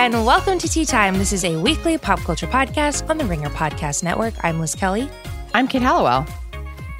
and 0.00 0.24
welcome 0.24 0.58
to 0.58 0.66
Tea 0.66 0.86
Time. 0.86 1.18
This 1.18 1.30
is 1.30 1.44
a 1.44 1.60
weekly 1.60 1.98
pop 1.98 2.20
culture 2.20 2.46
podcast 2.46 3.06
on 3.10 3.18
the 3.18 3.24
Ringer 3.26 3.50
Podcast 3.50 4.02
Network. 4.02 4.32
I'm 4.42 4.58
Liz 4.58 4.74
Kelly. 4.74 5.10
I'm 5.52 5.68
Kate 5.68 5.82
Halliwell. 5.82 6.26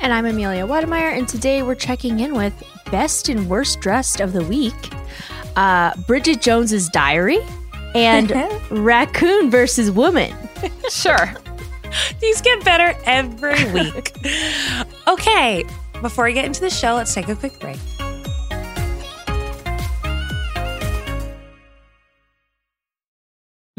And 0.03 0.12
I'm 0.12 0.27
Amelia 0.27 0.66
Wedemeyer. 0.66 1.16
And 1.16 1.27
today 1.27 1.62
we're 1.62 1.77
checking 1.77 2.21
in 2.21 2.34
with 2.34 2.52
Best 2.91 3.30
and 3.30 3.48
Worst 3.48 3.80
Dressed 3.80 4.21
of 4.21 4.34
the 4.34 4.45
Week 4.45 4.75
uh, 5.57 5.97
Bridget 6.07 6.43
Jones's 6.43 6.91
Diary 6.91 7.39
and 7.95 8.30
Raccoon 8.71 9.51
versus 9.51 9.91
Woman. 9.91 10.35
Sure. 10.91 11.32
These 12.21 12.43
get 12.43 12.62
better 12.67 12.95
every 13.07 13.64
week. 13.73 14.14
okay, 15.09 15.64
before 16.03 16.27
we 16.27 16.35
get 16.35 16.45
into 16.45 16.60
the 16.60 16.69
show, 16.69 16.96
let's 16.96 17.15
take 17.15 17.29
a 17.29 17.35
quick 17.35 17.59
break. 17.60 17.79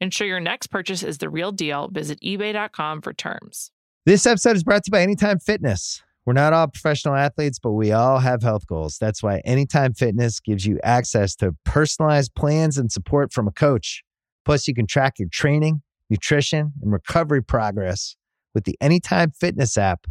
Ensure 0.00 0.26
your 0.26 0.40
next 0.40 0.68
purchase 0.68 1.02
is 1.02 1.18
the 1.18 1.28
real 1.28 1.52
deal. 1.52 1.88
Visit 1.88 2.20
eBay.com 2.20 3.00
for 3.00 3.12
terms. 3.12 3.70
This 4.06 4.26
episode 4.26 4.56
is 4.56 4.64
brought 4.64 4.84
to 4.84 4.88
you 4.88 4.92
by 4.92 5.02
Anytime 5.02 5.38
Fitness. 5.38 6.02
We're 6.26 6.32
not 6.32 6.52
all 6.52 6.68
professional 6.68 7.14
athletes, 7.14 7.58
but 7.58 7.72
we 7.72 7.92
all 7.92 8.18
have 8.18 8.42
health 8.42 8.66
goals. 8.66 8.98
That's 8.98 9.22
why 9.22 9.40
Anytime 9.44 9.94
Fitness 9.94 10.40
gives 10.40 10.66
you 10.66 10.80
access 10.82 11.34
to 11.36 11.54
personalized 11.64 12.34
plans 12.34 12.78
and 12.78 12.90
support 12.90 13.32
from 13.32 13.46
a 13.46 13.52
coach. 13.52 14.02
Plus, 14.44 14.66
you 14.66 14.74
can 14.74 14.86
track 14.86 15.18
your 15.18 15.28
training, 15.30 15.82
nutrition, 16.10 16.72
and 16.82 16.92
recovery 16.92 17.42
progress 17.42 18.16
with 18.54 18.64
the 18.64 18.76
Anytime 18.80 19.30
Fitness 19.30 19.76
app, 19.76 20.06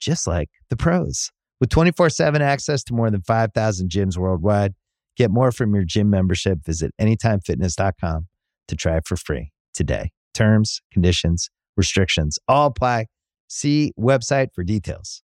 just 0.00 0.26
like 0.26 0.50
the 0.70 0.76
pros. 0.76 1.30
With 1.60 1.70
24 1.70 2.10
7 2.10 2.42
access 2.42 2.84
to 2.84 2.94
more 2.94 3.10
than 3.10 3.22
5,000 3.22 3.90
gyms 3.90 4.16
worldwide, 4.16 4.74
get 5.16 5.30
more 5.30 5.50
from 5.50 5.74
your 5.74 5.84
gym 5.84 6.10
membership. 6.10 6.64
Visit 6.64 6.92
AnytimeFitness.com 7.00 8.26
to 8.68 8.76
try 8.76 8.96
it 8.96 9.06
for 9.06 9.16
free 9.16 9.52
today. 9.74 10.10
Terms, 10.34 10.80
conditions, 10.92 11.50
restrictions 11.76 12.38
all 12.48 12.66
apply. 12.66 13.06
See 13.48 13.92
website 13.98 14.48
for 14.54 14.64
details. 14.64 15.22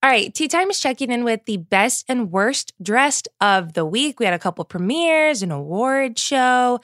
All 0.00 0.10
right, 0.10 0.32
Tea 0.32 0.46
Time 0.46 0.70
is 0.70 0.78
checking 0.78 1.10
in 1.10 1.24
with 1.24 1.44
the 1.46 1.56
best 1.56 2.04
and 2.08 2.30
worst 2.30 2.72
dressed 2.80 3.26
of 3.40 3.72
the 3.72 3.84
week. 3.84 4.20
We 4.20 4.26
had 4.26 4.34
a 4.34 4.38
couple 4.38 4.64
premieres, 4.64 5.42
an 5.42 5.50
award 5.50 6.20
show, 6.20 6.78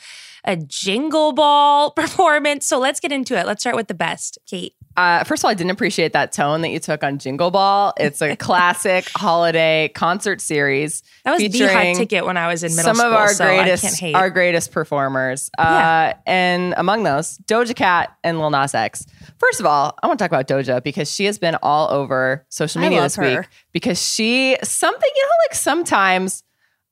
a 0.45 0.57
jingle 0.57 1.33
ball 1.33 1.91
performance. 1.97 2.67
So 2.67 2.81
let's 2.81 2.99
get 2.99 3.13
into 3.13 3.39
it. 3.39 3.47
Let's 3.47 3.63
start 3.63 3.77
with 3.77 3.87
the 3.87 3.95
best. 3.95 4.39
Kate. 4.47 4.75
Uh, 4.97 5.25
first 5.25 5.41
of 5.43 5.47
all, 5.47 5.51
I 5.51 5.55
didn't 5.55 5.73
appreciate 5.73 6.13
that 6.13 6.33
tone 6.33 6.61
that 6.63 6.69
you 6.71 6.79
took 6.79 7.03
on 7.03 7.19
Jingle 7.19 7.51
Ball. 7.51 7.93
It's 7.99 8.23
a 8.23 8.37
classic 8.37 9.09
holiday 9.17 9.89
concert 9.95 10.41
series. 10.41 11.03
That 11.25 11.33
was 11.33 11.51
the 11.53 11.67
hot 11.69 11.97
ticket 11.97 12.25
when 12.25 12.37
I 12.37 12.47
was 12.49 12.63
in 12.63 12.71
middle 12.77 12.85
some 12.85 12.97
school. 12.97 13.09
of 13.09 13.13
our 13.15 13.29
so 13.35 13.45
greatest, 13.45 14.03
our 14.15 14.31
greatest 14.31 14.71
performers. 14.73 15.51
Uh, 15.59 15.63
Yeah. 15.65 16.15
And 16.27 16.75
among 16.77 17.03
those, 17.03 17.39
Doja 17.39 17.75
Cat 17.75 18.17
and 18.23 18.39
Lil 18.39 18.51
Nas 18.51 18.75
X. 18.75 19.05
First 19.39 19.59
of 19.61 19.67
all, 19.67 19.99
I 20.03 20.07
want 20.07 20.19
to 20.19 20.25
talk 20.25 20.31
about 20.31 20.47
Doja 20.47 20.83
because 20.83 21.11
she 21.13 21.25
has 21.25 21.39
been 21.39 21.57
all 21.63 21.91
over 21.91 22.47
social 22.49 22.81
I 22.81 22.85
media 22.85 22.99
love 23.01 23.07
this 23.07 23.17
her. 23.17 23.41
week 23.41 23.49
because 23.73 24.01
she 24.01 24.57
something 24.63 25.11
you 25.15 25.23
know 25.23 25.29
like 25.49 25.55
sometimes 25.57 26.43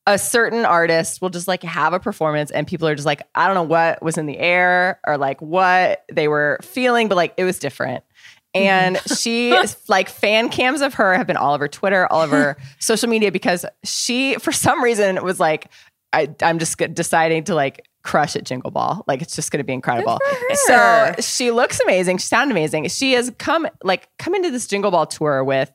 a 0.07 0.19
certain 0.19 0.65
artist 0.65 1.23
will 1.23 1.31
just 1.31 1.47
like 1.47 1.63
have 1.63 1.93
a 1.93 2.01
performance 2.01 2.51
and 2.51 2.67
people 2.67 2.89
are 2.89 2.95
just 2.95 3.07
like 3.07 3.23
I 3.35 3.47
don't 3.47 3.55
know 3.55 3.63
what 3.63 4.03
was 4.03 4.19
in 4.19 4.27
the 4.27 4.39
air 4.39 5.01
or 5.07 5.17
like 5.17 5.41
what 5.41 6.05
they 6.13 6.27
were 6.29 6.59
feeling 6.63 7.09
but 7.09 7.15
like 7.15 7.35
it 7.37 7.45
was 7.45 7.59
different. 7.59 8.05
And 8.55 9.01
she 9.17 9.51
is 9.53 9.77
like 9.89 10.09
fan 10.09 10.49
cams 10.51 10.83
of 10.83 10.95
her 10.95 11.15
have 11.15 11.27
been 11.27 11.39
all 11.39 11.55
over 11.55 11.69
Twitter, 11.69 12.07
all 12.13 12.21
over 12.21 12.57
social 12.79 13.09
media 13.09 13.31
because 13.31 13.65
she 13.85 14.35
for 14.37 14.53
some 14.53 14.83
reason 14.83 15.23
was 15.23 15.39
like 15.39 15.71
I, 16.13 16.29
I'm 16.43 16.59
just 16.59 16.77
deciding 16.93 17.45
to 17.45 17.55
like 17.55 17.87
crush 18.03 18.37
at 18.37 18.45
Jingle 18.45 18.71
Ball. 18.71 19.03
Like 19.07 19.23
it's 19.23 19.35
just 19.35 19.51
going 19.51 19.59
to 19.59 19.65
be 19.65 19.73
incredible. 19.73 20.19
So 20.67 21.15
she 21.21 21.51
looks 21.51 21.81
amazing. 21.81 22.19
She 22.19 22.27
sounds 22.27 22.51
amazing. 22.51 22.89
She 22.89 23.13
has 23.13 23.33
come 23.39 23.67
like 23.83 24.09
come 24.19 24.35
into 24.35 24.51
this 24.51 24.67
Jingle 24.67 24.91
Ball 24.91 25.07
tour 25.07 25.43
with 25.43 25.73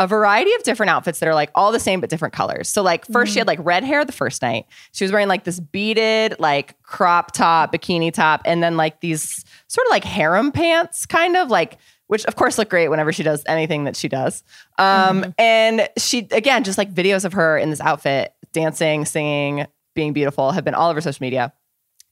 a 0.00 0.06
variety 0.06 0.52
of 0.54 0.62
different 0.62 0.90
outfits 0.90 1.18
that 1.18 1.28
are 1.28 1.34
like 1.34 1.50
all 1.54 1.72
the 1.72 1.80
same 1.80 2.00
but 2.00 2.08
different 2.08 2.32
colors. 2.32 2.68
So 2.68 2.82
like 2.82 3.06
1st 3.06 3.26
she 3.26 3.38
had 3.40 3.48
like 3.48 3.58
red 3.62 3.82
hair 3.82 4.04
the 4.04 4.12
first 4.12 4.42
night. 4.42 4.66
She 4.92 5.04
was 5.04 5.10
wearing 5.10 5.28
like 5.28 5.44
this 5.44 5.58
beaded 5.58 6.36
like 6.38 6.80
crop 6.82 7.32
top, 7.32 7.72
bikini 7.72 8.12
top, 8.12 8.42
and 8.44 8.62
then 8.62 8.76
like 8.76 9.00
these 9.00 9.44
sort 9.66 9.86
of 9.86 9.90
like 9.90 10.04
harem 10.04 10.52
pants, 10.52 11.04
kind 11.06 11.36
of 11.36 11.50
like 11.50 11.78
which 12.06 12.24
of 12.26 12.36
course 12.36 12.58
look 12.58 12.70
great 12.70 12.88
whenever 12.88 13.12
she 13.12 13.22
does 13.22 13.42
anything 13.46 13.84
that 13.84 13.96
she 13.96 14.08
does. 14.08 14.42
Um, 14.78 15.34
And 15.36 15.88
she 15.98 16.28
again 16.30 16.64
just 16.64 16.78
like 16.78 16.92
videos 16.92 17.24
of 17.24 17.32
her 17.32 17.58
in 17.58 17.70
this 17.70 17.80
outfit, 17.80 18.32
dancing, 18.52 19.04
singing, 19.04 19.66
being 19.94 20.12
beautiful, 20.12 20.52
have 20.52 20.64
been 20.64 20.74
all 20.74 20.90
over 20.90 21.00
social 21.00 21.22
media. 21.22 21.52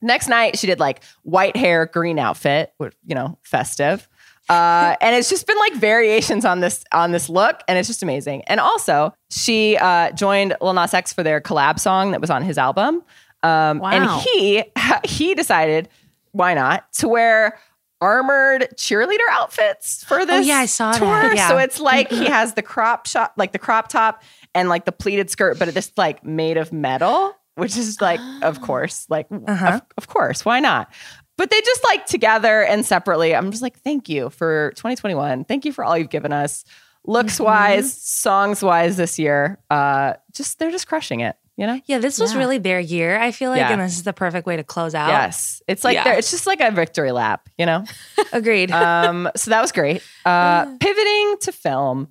Next 0.03 0.29
night, 0.29 0.59
she 0.59 0.67
did 0.67 0.79
like 0.79 1.03
white 1.23 1.57
hair, 1.57 1.87
green 1.87 2.19
outfit, 2.19 2.73
you 2.81 3.15
know, 3.15 3.39
festive. 3.43 4.09
Uh, 4.49 4.95
and 5.01 5.17
it's 5.17 5.29
just 5.29 5.47
been 5.47 5.59
like 5.59 5.75
variations 5.75 6.45
on 6.45 6.61
this 6.61 6.85
on 6.93 7.11
this 7.13 7.29
look, 7.29 7.61
and 7.69 7.79
it's 7.79 7.89
just 7.89 8.03
amazing. 8.03 8.43
And 8.45 8.61
also, 8.61 9.13
she 9.31 9.77
uh, 9.77 10.13
joined 10.13 10.55
Lil 10.61 10.73
Nas 10.75 10.95
X 10.95 11.13
for 11.13 11.23
their 11.23 11.41
collab 11.41 11.81
song 11.81 12.13
that 12.13 12.21
was 12.21 12.31
on 12.31 12.43
his 12.43 12.57
album. 12.59 13.03
Um, 13.43 13.79
Wow. 13.81 13.91
And 13.91 14.11
he 14.23 14.65
he 15.05 15.35
decided 15.35 15.89
why 16.33 16.55
not 16.55 16.93
to 16.95 17.09
wear 17.09 17.59
armored 18.01 18.69
cheerleader 18.77 19.27
outfits 19.31 20.05
for 20.05 20.27
this 20.27 20.45
Oh, 20.45 20.49
yeah, 20.49 20.59
I 20.59 20.67
saw 20.67 20.93
tour. 20.93 21.09
that. 21.09 21.35
Yeah. 21.37 21.49
So 21.49 21.59
it's 21.59 21.81
like 21.81 22.11
he 22.11 22.27
has 22.31 22.53
the 22.55 22.63
crop 22.63 23.07
shot, 23.07 23.33
like 23.37 23.53
the 23.53 23.59
crop 23.59 23.89
top 23.89 24.23
and 24.55 24.69
like 24.69 24.85
the 24.85 24.93
pleated 24.93 25.31
skirt, 25.31 25.59
but 25.59 25.69
it's 25.69 25.93
like 25.97 26.23
made 26.25 26.57
of 26.59 26.73
metal, 26.73 27.35
which 27.55 27.77
is 27.77 28.01
like, 28.01 28.21
of 28.43 28.61
course, 28.61 29.07
like 29.09 29.27
Uh-huh. 29.31 29.67
of, 29.77 29.83
of 29.97 30.09
course, 30.09 30.45
why 30.45 30.61
not? 30.61 30.93
But 31.37 31.51
they 31.51 31.61
just 31.61 31.85
like 31.85 32.07
together 32.07 32.63
and 32.65 32.85
separately. 32.85 33.35
I'm 33.35 33.51
just 33.51 33.63
like, 33.63 33.79
thank 33.81 34.09
you 34.09 34.31
for 34.31 34.73
2021. 34.77 35.45
Thank 35.45 35.65
you 35.65 35.73
for 35.73 35.85
all 35.85 35.97
you've 35.99 36.09
given 36.11 36.33
us, 36.33 36.65
looks 37.05 37.39
wise, 37.39 37.93
songs 37.93 38.63
wise 38.63 38.97
this 38.97 39.19
year. 39.19 39.59
Uh, 39.71 40.15
just 40.33 40.59
they're 40.59 40.71
just 40.71 40.87
crushing 40.89 41.21
it. 41.21 41.37
You 41.59 41.67
know. 41.67 41.81
Yeah, 41.87 41.99
this 41.99 42.19
was 42.19 42.33
Yeah. 42.35 42.39
really 42.41 42.59
their 42.59 42.81
year, 42.81 43.19
I 43.19 43.31
feel 43.33 43.51
like, 43.51 43.61
Yeah. 43.61 43.71
and 43.73 43.81
this 43.81 43.97
is 43.97 44.03
the 44.03 44.13
perfect 44.13 44.47
way 44.47 44.57
to 44.57 44.65
close 44.65 44.95
out. 44.95 45.09
Yes, 45.09 45.63
it's 45.67 45.85
like 45.85 45.95
Yeah. 45.95 46.13
it's 46.15 46.31
just 46.31 46.47
like 46.47 46.61
a 46.61 46.71
victory 46.71 47.13
lap. 47.13 47.49
You 47.57 47.65
know. 47.65 47.85
Agreed. 48.33 48.71
um, 48.73 49.31
so 49.37 49.51
that 49.51 49.63
was 49.63 49.73
great. 49.73 50.03
Uh, 50.27 50.67
pivoting 50.81 51.37
to 51.41 51.53
film. 51.53 52.09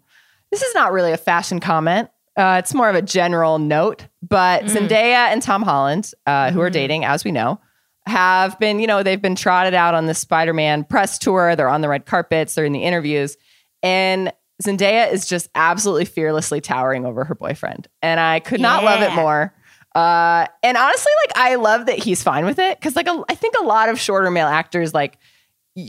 This 0.52 0.64
is 0.64 0.74
not 0.74 0.92
really 0.94 1.12
a 1.12 1.18
fashion 1.18 1.60
comment. 1.60 2.10
Uh, 2.36 2.58
it's 2.60 2.74
more 2.74 2.90
of 2.90 2.96
a 2.96 3.02
general 3.04 3.60
note. 3.60 4.08
But 4.28 4.64
Zendaya 4.66 5.32
and 5.32 5.42
Tom 5.44 5.62
Holland, 5.62 6.12
uh, 6.26 6.50
who 6.52 6.60
are 6.62 6.70
dating, 6.72 7.06
as 7.06 7.24
we 7.24 7.32
know, 7.32 7.60
have 8.08 8.60
been, 8.60 8.80
you 8.80 8.88
know, 8.88 9.04
they've 9.04 9.22
been 9.22 9.36
trotted 9.36 9.74
out 9.74 9.94
on 9.96 10.06
the 10.06 10.14
Spider 10.14 10.54
Man 10.54 10.84
press 10.84 11.18
tour. 11.18 11.56
They're 11.56 11.70
on 11.70 11.82
the 11.82 11.90
red 11.90 12.06
carpets, 12.06 12.56
they're 12.56 12.66
in 12.66 12.74
the 12.74 12.84
interviews. 12.84 13.38
And 13.82 14.32
Zendaya 14.64 15.12
is 15.12 15.28
just 15.28 15.50
absolutely 15.56 16.06
fearlessly 16.06 16.62
towering 16.62 17.06
over 17.06 17.24
her 17.24 17.36
boyfriend. 17.36 17.88
And 18.02 18.20
I 18.20 18.40
could 18.40 18.62
not 18.62 18.84
love 18.84 19.02
it 19.02 19.14
more. 19.14 19.54
Uh, 19.94 20.46
and 20.62 20.78
honestly, 20.78 21.12
like 21.26 21.38
I 21.38 21.56
love 21.56 21.86
that 21.86 21.98
he's 22.00 22.22
fine 22.22 22.46
with 22.46 22.60
it 22.60 22.78
because, 22.78 22.96
like, 22.96 23.08
a, 23.08 23.24
I 23.30 23.36
think 23.36 23.56
a 23.60 23.64
lot 23.64 23.90
of 23.90 24.00
shorter 24.00 24.30
male 24.30 24.48
actors, 24.48 24.94
like, 24.94 25.18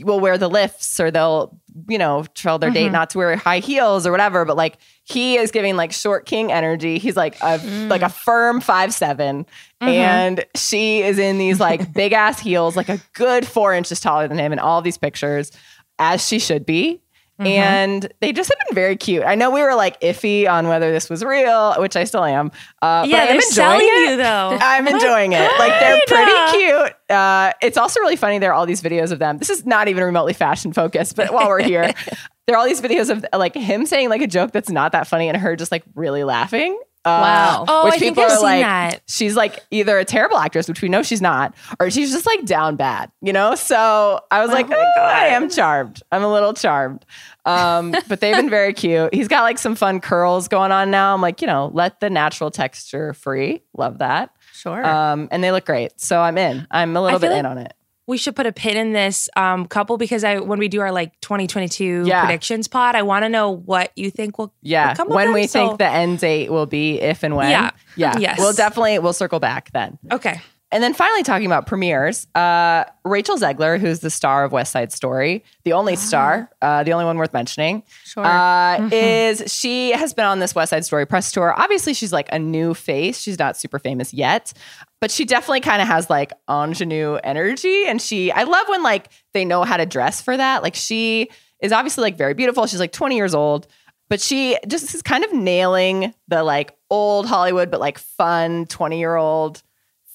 will 0.03 0.19
wear 0.19 0.37
the 0.37 0.49
lifts 0.49 0.99
or 0.99 1.09
they'll, 1.11 1.57
you 1.87 1.97
know, 1.97 2.25
tell 2.33 2.59
their 2.59 2.69
date 2.69 2.85
mm-hmm. 2.85 2.93
not 2.93 3.09
to 3.11 3.17
wear 3.17 3.35
high 3.37 3.59
heels 3.59 4.05
or 4.05 4.11
whatever. 4.11 4.43
But 4.43 4.57
like 4.57 4.77
he 5.03 5.37
is 5.37 5.51
giving 5.51 5.77
like 5.77 5.93
short 5.93 6.25
king 6.25 6.51
energy. 6.51 6.97
He's 6.97 7.15
like 7.15 7.35
a 7.37 7.59
mm. 7.59 7.89
like 7.89 8.01
a 8.01 8.09
firm 8.09 8.59
five 8.59 8.93
seven, 8.93 9.45
mm-hmm. 9.81 9.87
and 9.87 10.45
she 10.55 11.01
is 11.01 11.17
in 11.17 11.37
these 11.37 11.59
like 11.59 11.93
big 11.93 12.11
ass 12.11 12.39
heels, 12.39 12.75
like 12.75 12.89
a 12.89 12.99
good 13.13 13.47
four 13.47 13.73
inches 13.73 13.99
taller 13.99 14.27
than 14.27 14.37
him 14.37 14.51
in 14.51 14.59
all 14.59 14.81
these 14.81 14.97
pictures, 14.97 15.51
as 15.99 16.25
she 16.25 16.39
should 16.39 16.65
be. 16.65 17.01
And 17.39 18.11
they 18.19 18.31
just 18.33 18.49
have 18.49 18.67
been 18.67 18.75
very 18.75 18.95
cute. 18.95 19.23
I 19.23 19.35
know 19.35 19.51
we 19.51 19.61
were 19.61 19.75
like 19.75 20.01
iffy 20.01 20.49
on 20.49 20.67
whether 20.67 20.91
this 20.91 21.09
was 21.09 21.23
real, 21.23 21.75
which 21.77 21.95
I 21.95 22.03
still 22.03 22.23
am. 22.23 22.47
Uh, 22.81 23.01
but 23.03 23.09
Yeah, 23.09 23.17
I 23.17 23.25
am 23.25 23.35
enjoying 23.39 23.81
it. 23.81 24.09
you 24.09 24.17
though. 24.17 24.57
I'm 24.61 24.87
enjoying 24.87 25.33
it. 25.33 25.51
Like 25.59 25.79
they're 25.79 26.01
pretty 26.07 26.57
cute. 26.57 26.93
Uh, 27.15 27.51
it's 27.61 27.77
also 27.77 27.99
really 27.99 28.15
funny. 28.15 28.39
There 28.39 28.51
are 28.51 28.53
all 28.55 28.65
these 28.65 28.81
videos 28.81 29.11
of 29.11 29.19
them. 29.19 29.37
This 29.37 29.49
is 29.49 29.65
not 29.65 29.87
even 29.87 30.03
remotely 30.03 30.33
fashion 30.33 30.73
focused, 30.73 31.15
but 31.15 31.31
while 31.31 31.47
we're 31.47 31.61
here, 31.61 31.93
there 32.47 32.55
are 32.55 32.59
all 32.59 32.65
these 32.65 32.81
videos 32.81 33.09
of 33.09 33.25
like 33.33 33.53
him 33.55 33.85
saying 33.85 34.09
like 34.09 34.21
a 34.21 34.27
joke 34.27 34.51
that's 34.51 34.69
not 34.69 34.91
that 34.93 35.05
funny 35.07 35.27
and 35.29 35.37
her 35.37 35.55
just 35.55 35.71
like 35.71 35.83
really 35.95 36.23
laughing. 36.23 36.79
Uh, 37.05 37.09
Wow. 37.21 37.65
Oh, 37.67 37.85
which 37.85 37.93
I 37.95 37.97
think 37.99 38.15
people 38.15 38.23
I've 38.23 38.31
are 38.31 38.35
seen 38.35 38.43
like, 38.43 38.61
that. 38.61 39.01
she's 39.07 39.35
like 39.35 39.63
either 39.71 39.97
a 39.97 40.03
terrible 40.05 40.37
actress, 40.37 40.67
which 40.67 40.81
we 40.81 40.89
know 40.89 41.03
she's 41.03 41.21
not, 41.21 41.55
or 41.79 41.89
she's 41.89 42.11
just 42.11 42.25
like 42.25 42.45
down 42.45 42.75
bad, 42.75 43.11
you 43.21 43.31
know? 43.31 43.55
So 43.55 44.19
I 44.29 44.41
was 44.41 44.51
like, 44.51 44.67
"Oh, 44.69 45.01
I 45.01 45.27
am 45.27 45.49
charmed. 45.49 46.01
I'm 46.11 46.23
a 46.23 46.31
little 46.31 46.53
charmed. 46.53 47.05
Um, 47.45 47.91
but 48.07 48.19
they've 48.19 48.35
been 48.35 48.49
very 48.49 48.73
cute. 48.73 49.13
He's 49.13 49.27
got 49.29 49.43
like 49.43 49.57
some 49.57 49.75
fun 49.75 50.01
curls 50.01 50.47
going 50.49 50.71
on 50.73 50.91
now. 50.91 51.13
I'm 51.13 51.21
like, 51.21 51.41
you 51.41 51.47
know, 51.47 51.71
let 51.73 51.99
the 52.01 52.09
natural 52.09 52.51
texture 52.51 53.13
free. 53.13 53.61
Love 53.77 53.99
that. 53.99 54.31
Sure. 54.53 54.85
Um, 54.85 55.29
and 55.31 55.43
they 55.43 55.51
look 55.51 55.65
great. 55.65 55.99
So 56.01 56.19
I'm 56.19 56.37
in. 56.37 56.67
I'm 56.71 56.97
a 56.97 57.01
little 57.01 57.19
bit 57.19 57.31
in 57.31 57.45
on 57.45 57.57
it. 57.57 57.73
We 58.07 58.17
should 58.17 58.35
put 58.35 58.45
a 58.45 58.51
pin 58.53 58.77
in 58.77 58.93
this 58.93 59.29
um, 59.35 59.67
couple 59.67 59.97
because 59.97 60.23
I 60.23 60.39
when 60.39 60.59
we 60.59 60.67
do 60.69 60.79
our 60.81 60.91
like 60.91 61.19
2022 61.21 62.05
Yeah. 62.07 62.23
predictions 62.25 62.67
pod, 62.67 62.95
I 62.95 63.01
want 63.03 63.23
to 63.25 63.29
know 63.29 63.51
what 63.51 63.91
you 63.95 64.09
think 64.09 64.37
will 64.37 64.53
Yeah. 64.61 64.95
will 64.97 65.15
When 65.15 65.33
we 65.33 65.45
so- 65.47 65.67
think 65.67 65.79
the 65.79 65.87
end 65.89 66.19
date 66.19 66.49
will 66.51 66.65
be, 66.65 66.99
if 67.01 67.23
and 67.23 67.35
when. 67.35 67.51
Yeah. 67.51 67.71
Yeah. 67.95 68.17
Yes. 68.17 68.39
We'll 68.39 68.53
definitely, 68.53 68.97
we'll 68.99 69.13
circle 69.13 69.39
back 69.39 69.71
then. 69.73 69.99
okay. 70.11 70.41
And 70.69 70.83
then 70.83 70.93
finally, 70.93 71.23
talking 71.23 71.45
about 71.45 71.65
premieres, 71.65 72.27
uh, 72.35 72.83
Rachel 73.05 73.37
Zegler, 73.37 73.79
who's 73.79 74.01
the 74.01 74.09
star 74.09 74.43
of 74.43 74.51
West 74.51 74.73
Side 74.73 74.91
Story, 74.91 75.45
the 75.63 75.71
only 75.71 75.95
star, 75.95 76.49
uh, 76.61 76.83
the 76.83 76.91
only 76.91 77.05
one 77.05 77.17
worth 77.17 77.31
mentioning, 77.31 77.83
Sure. 78.03 78.25
uh, 78.25 78.89
is 78.91 79.43
she 79.47 79.91
has 79.91 80.13
been 80.13 80.25
on 80.25 80.39
this 80.39 80.53
West 80.53 80.71
Side 80.71 80.83
Story 80.83 81.05
press 81.05 81.31
tour. 81.31 81.53
Obviously, 81.57 81.93
she's 81.93 82.11
like 82.11 82.27
a 82.33 82.37
new 82.37 82.73
face. 82.73 83.17
She's 83.21 83.39
not 83.39 83.55
super 83.55 83.79
famous 83.79 84.13
yet, 84.13 84.51
but 84.99 85.11
she 85.11 85.25
definitely 85.25 85.61
kind 85.61 85.81
of 85.81 85.87
has 85.87 86.09
like 86.09 86.31
ingenue 86.49 87.15
energy. 87.15 87.85
And 87.85 88.01
she, 88.01 88.31
I 88.31 88.43
love 88.43 88.67
when 88.67 88.83
like 88.83 89.09
they 89.33 89.45
know 89.45 89.63
how 89.63 89.77
to 89.77 89.85
dress 89.85 90.21
for 90.21 90.35
that. 90.35 90.63
Like 90.63 90.75
she 90.75 91.29
is 91.61 91.71
obviously 91.71 92.01
like 92.01 92.17
very 92.17 92.33
beautiful. 92.33 92.65
She's 92.65 92.79
like 92.79 92.91
20 92.91 93.15
years 93.15 93.35
old. 93.35 93.67
But 94.09 94.21
she 94.21 94.57
just 94.67 94.95
is 94.95 95.01
kind 95.01 95.25
of 95.25 95.33
nailing 95.33 96.13
the 96.29 96.41
like 96.43 96.75
old 96.89 97.25
Hollywood, 97.25 97.69
but 97.69 97.81
like 97.81 97.97
fun 97.97 98.65
20 98.65 98.99
year 98.99 99.15
old 99.15 99.61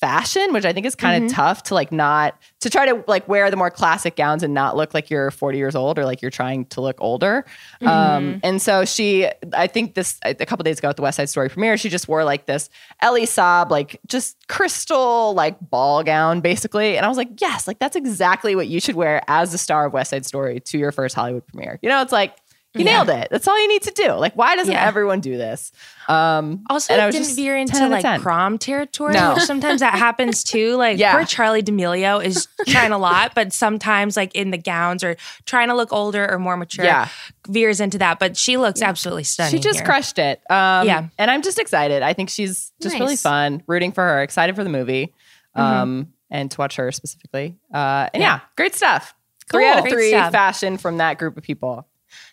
fashion, 0.02 0.52
which 0.52 0.64
I 0.64 0.72
think 0.72 0.84
is 0.84 0.96
kind 0.96 1.24
of 1.24 1.30
tough 1.30 1.62
to 1.64 1.74
like 1.74 1.92
not 1.92 2.36
to 2.58 2.68
try 2.68 2.86
to 2.86 3.04
like 3.06 3.28
wear 3.28 3.52
the 3.52 3.56
more 3.56 3.70
classic 3.70 4.16
gowns 4.16 4.42
and 4.42 4.52
not 4.52 4.76
look 4.76 4.94
like 4.94 5.10
you're 5.10 5.30
40 5.30 5.58
years 5.58 5.76
old 5.76 5.96
or 5.96 6.04
like 6.04 6.20
you're 6.20 6.30
trying 6.32 6.64
to 6.66 6.80
look 6.80 6.96
older. 7.00 7.44
Um, 7.82 8.40
and 8.42 8.60
so 8.60 8.84
she, 8.84 9.28
I 9.52 9.68
think 9.68 9.94
this 9.94 10.18
a 10.24 10.34
couple 10.34 10.64
days 10.64 10.80
ago 10.80 10.88
at 10.88 10.96
the 10.96 11.02
West 11.02 11.18
Side 11.18 11.28
Story 11.28 11.48
premiere, 11.48 11.76
she 11.76 11.88
just 11.88 12.08
wore 12.08 12.24
like 12.24 12.46
this 12.46 12.68
Elie 13.00 13.26
Saab, 13.26 13.70
like 13.70 14.00
just 14.08 14.36
crystal 14.48 15.34
like 15.34 15.58
ball 15.70 16.02
gown 16.02 16.40
basically. 16.40 16.96
And 16.96 17.06
I 17.06 17.08
was 17.08 17.16
like, 17.16 17.40
yes, 17.40 17.68
like 17.68 17.78
that's 17.78 17.94
exactly 17.94 18.56
what 18.56 18.66
you 18.66 18.80
should 18.80 18.96
wear 18.96 19.22
as 19.28 19.52
the 19.52 19.58
star 19.58 19.86
of 19.86 19.92
West 19.92 20.10
Side 20.10 20.26
Story 20.26 20.58
to 20.58 20.78
your 20.78 20.90
first 20.90 21.14
Hollywood 21.14 21.46
premiere. 21.46 21.78
You 21.80 21.88
know, 21.88 22.02
it's 22.02 22.12
like, 22.12 22.34
you 22.74 22.84
Yeah. 22.84 23.02
nailed 23.04 23.10
it. 23.10 23.28
That's 23.30 23.46
all 23.46 23.60
you 23.60 23.68
need 23.68 23.82
to 23.82 23.90
do. 23.90 24.12
Like, 24.12 24.34
why 24.34 24.56
doesn't 24.56 24.72
Yeah. 24.72 24.86
everyone 24.86 25.20
do 25.20 25.36
this? 25.36 25.72
Um, 26.08 26.64
Also, 26.70 26.92
and 26.94 27.02
I 27.02 27.04
it 27.04 27.06
was 27.08 27.14
didn't 27.14 27.26
just 27.26 27.36
veer 27.36 27.56
into 27.56 27.86
like 27.88 28.02
10. 28.02 28.20
prom 28.22 28.56
territory, 28.58 29.12
No. 29.12 29.34
which 29.34 29.42
sometimes 29.44 29.80
that 29.80 29.94
happens 29.94 30.42
too. 30.52 30.76
Like 30.76 30.98
Yeah. 30.98 31.12
poor 31.12 31.24
Charlie 31.24 31.60
D'Amelio 31.62 32.24
is 32.24 32.48
trying 32.66 32.92
a 32.92 32.98
lot, 32.98 33.34
but 33.34 33.52
sometimes 33.52 34.16
like 34.16 34.34
in 34.34 34.50
the 34.52 34.58
gowns 34.58 35.04
or 35.04 35.16
trying 35.44 35.68
to 35.68 35.74
look 35.74 35.92
older 35.92 36.26
or 36.30 36.38
more 36.38 36.56
mature, 36.56 36.84
Yeah. 36.84 37.08
veers 37.46 37.78
into 37.80 37.98
that. 37.98 38.18
But 38.18 38.36
she 38.38 38.56
looks 38.56 38.80
absolutely 38.80 39.24
stunning. 39.24 39.52
She 39.52 39.58
just 39.58 39.80
here. 39.80 39.86
crushed 39.86 40.18
it. 40.18 40.40
Um, 40.50 40.86
Yeah. 40.86 41.04
And 41.18 41.30
I'm 41.30 41.42
just 41.42 41.58
excited. 41.58 42.02
I 42.02 42.14
think 42.14 42.30
she's 42.30 42.72
just 42.80 42.98
really 42.98 43.16
fun, 43.16 43.62
rooting 43.66 43.92
for 43.92 44.02
her, 44.02 44.22
excited 44.22 44.56
for 44.56 44.64
the 44.64 44.70
movie, 44.70 45.12
um, 45.54 46.08
and 46.30 46.50
to 46.50 46.58
watch 46.58 46.76
her 46.76 46.90
specifically. 46.90 47.56
Uh, 47.72 48.08
and 48.14 48.22
yeah. 48.22 48.40
great 48.56 48.74
stuff. 48.74 49.14
Three 49.50 49.68
out 49.68 49.80
of 49.80 49.88
three 49.88 50.12
fashion 50.12 50.78
from 50.78 50.96
that 50.96 51.18
group 51.18 51.36
of 51.36 51.42
people. 51.42 51.86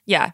Yeah. 0.09 0.31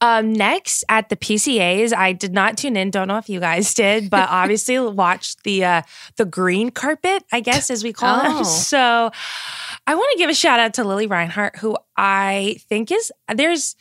Um, 0.00 0.32
next 0.32 0.84
at 0.88 1.10
the 1.10 1.16
PCAs, 1.16 1.92
I 1.92 2.14
did 2.14 2.32
not 2.32 2.56
tune 2.56 2.78
in. 2.78 2.90
Don't 2.90 3.08
know 3.08 3.18
if 3.18 3.28
you 3.28 3.40
guys 3.40 3.74
did, 3.74 4.08
but 4.08 4.26
obviously 4.30 4.78
watched 4.80 5.42
the 5.44 5.66
uh, 5.66 5.82
the 6.16 6.24
green 6.24 6.70
carpet, 6.70 7.24
I 7.30 7.40
guess 7.40 7.68
as 7.70 7.84
we 7.84 7.92
call 7.92 8.20
Oh. 8.22 8.40
it. 8.40 8.44
So 8.46 9.10
I 9.86 9.94
want 9.94 10.10
to 10.12 10.18
give 10.18 10.30
a 10.30 10.34
shout 10.34 10.60
out 10.60 10.72
to 10.74 10.84
Lili 10.84 11.06
Reinhart, 11.06 11.56
who 11.56 11.76
I 11.94 12.56
think 12.70 12.90
is 12.90 13.12
there's 13.34 13.76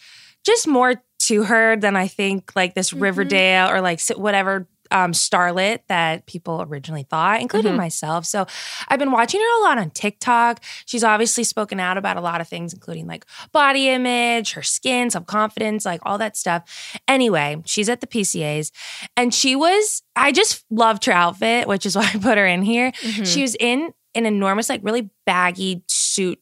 just 0.46 0.68
more 0.68 0.96
to 1.20 1.44
her 1.44 1.78
than 1.78 1.96
I 1.96 2.08
think 2.08 2.52
like 2.54 2.74
this 2.74 2.92
Riverdale 2.92 3.70
or 3.70 3.80
like 3.80 4.02
whatever 4.18 4.68
um, 4.92 5.12
starlet 5.12 5.80
that 5.88 6.26
people 6.26 6.66
originally 6.68 7.04
thought, 7.04 7.42
including 7.42 7.76
myself. 7.76 8.26
So 8.26 8.46
I've 8.88 9.00
been 9.00 9.12
watching 9.12 9.42
her 9.42 9.60
a 9.60 9.64
lot 9.64 9.78
on 9.78 9.90
TikTok. 9.92 10.64
She's 10.86 11.04
obviously 11.04 11.44
spoken 11.44 11.80
out 11.80 11.98
about 11.98 12.18
a 12.18 12.22
lot 12.22 12.42
of 12.42 12.48
things, 12.48 12.74
including 12.74 13.08
like 13.08 13.26
body 13.52 13.90
image, 13.90 14.54
her 14.54 14.64
skin, 14.64 15.10
self 15.10 15.26
confidence, 15.26 15.86
like 15.86 16.02
all 16.04 16.18
that 16.18 16.38
stuff. 16.38 17.00
Anyway, 17.08 17.62
she's 17.66 17.90
at 17.90 18.02
the 18.02 18.08
PCAs 18.08 18.72
and 19.16 19.34
she 19.34 19.56
was, 19.56 20.04
I 20.16 20.32
just 20.32 20.64
loved 20.70 21.06
her 21.06 21.14
outfit, 21.14 21.68
which 21.68 21.86
is 21.86 21.96
why 21.96 22.10
I 22.14 22.18
put 22.18 22.38
her 22.38 22.46
in 22.46 22.62
here. 22.62 22.92
She 23.26 23.42
was 23.42 23.56
in 23.60 23.94
an 24.16 24.26
enormous, 24.26 24.70
like 24.70 24.82
really 24.84 25.10
baggy 25.26 25.84
suit 25.88 26.40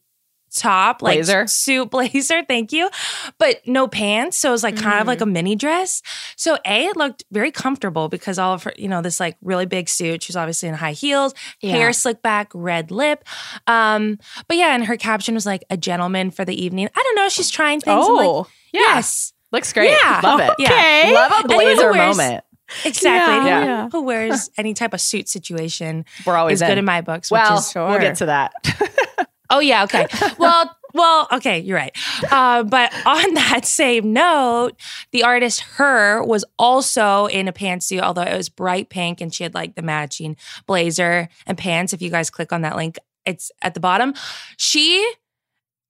top, 0.55 1.01
like 1.01 1.17
Blazer? 1.17 1.47
suit 1.47 1.89
blazer, 1.91 2.43
thank 2.47 2.71
you, 2.71 2.89
but 3.37 3.61
no 3.67 3.87
pants. 3.87 4.37
So 4.37 4.49
it 4.49 4.51
was 4.51 4.63
like 4.63 4.77
kind 4.77 4.99
of 5.01 5.07
like 5.07 5.21
a 5.21 5.25
mini 5.25 5.55
dress. 5.55 6.01
So 6.37 6.57
A, 6.65 6.85
it 6.85 6.97
looked 6.97 7.23
very 7.31 7.51
comfortable 7.51 8.09
because 8.09 8.39
all 8.39 8.53
of 8.53 8.63
her, 8.63 8.73
you 8.77 8.87
know, 8.87 9.01
this 9.01 9.19
like 9.19 9.37
really 9.41 9.65
big 9.65 9.89
suit. 9.89 10.23
She's 10.23 10.35
obviously 10.35 10.69
in 10.69 10.75
high 10.75 10.93
heels, 10.93 11.33
hair 11.61 11.87
Yeah. 11.87 11.91
slicked 11.91 12.23
back, 12.23 12.51
red 12.53 12.91
lip. 12.91 13.23
Um, 13.67 14.17
but 14.47 14.57
yeah, 14.57 14.73
and 14.75 14.85
her 14.85 14.97
caption 14.97 15.35
was 15.35 15.45
like 15.45 15.63
a 15.69 15.77
gentleman 15.77 16.31
for 16.31 16.45
the 16.45 16.59
evening. 16.63 16.87
I 16.95 17.03
don't 17.03 17.15
know. 17.15 17.29
She's 17.29 17.49
trying 17.49 17.81
things. 17.81 18.05
I'm 18.07 18.15
like, 18.15 18.27
Oh, 18.27 18.47
yeah. 18.73 18.81
yes, 18.81 19.33
Looks 19.51 19.71
great. 19.73 19.91
Yeah. 19.91 20.19
Love 20.23 20.39
it. 20.41 20.51
Yeah. 20.59 21.11
Love 21.13 21.45
a 21.45 21.47
blazer 21.47 21.91
wears- 21.91 22.17
moment. 22.17 22.43
exactly. 22.83 23.47
Yeah. 23.49 23.63
Yeah. 23.63 23.89
who 23.91 24.01
wears 24.03 24.49
any 24.57 24.73
type 24.73 24.93
of 24.93 24.99
suit 24.99 25.29
situation 25.29 26.03
We're 26.25 26.35
always 26.35 26.61
is 26.61 26.67
good 26.67 26.73
in. 26.73 26.79
in 26.79 26.85
my 26.85 27.01
books. 27.01 27.29
well, 27.31 27.55
which 27.55 27.61
is, 27.67 27.75
we'll 27.75 27.99
get 27.99 28.17
to 28.17 28.25
that. 28.25 28.53
Oh 29.49 29.59
yeah, 29.59 29.83
okay. 29.83 30.07
Well, 30.37 30.75
well, 30.93 31.27
okay, 31.33 31.59
you're 31.59 31.77
right. 31.77 31.95
Uh, 32.31 32.63
but 32.63 32.93
on 33.05 33.33
that 33.33 33.65
same 33.65 34.13
note, 34.13 34.71
the 35.11 35.23
artist 35.23 35.59
her 35.75 36.23
was 36.23 36.45
also 36.57 37.25
in 37.25 37.49
a 37.49 37.53
pantsuit, 37.53 38.01
although 38.01 38.21
it 38.21 38.35
was 38.35 38.47
bright 38.47 38.89
pink, 38.89 39.19
and 39.19 39.33
she 39.33 39.43
had 39.43 39.53
like 39.53 39.75
the 39.75 39.81
matching 39.81 40.37
blazer 40.67 41.27
and 41.45 41.57
pants. 41.57 41.91
If 41.91 42.01
you 42.01 42.09
guys 42.09 42.29
click 42.29 42.53
on 42.53 42.61
that 42.61 42.77
link, 42.77 42.97
it's 43.25 43.51
at 43.61 43.73
the 43.73 43.81
bottom. 43.81 44.13
She 44.57 45.05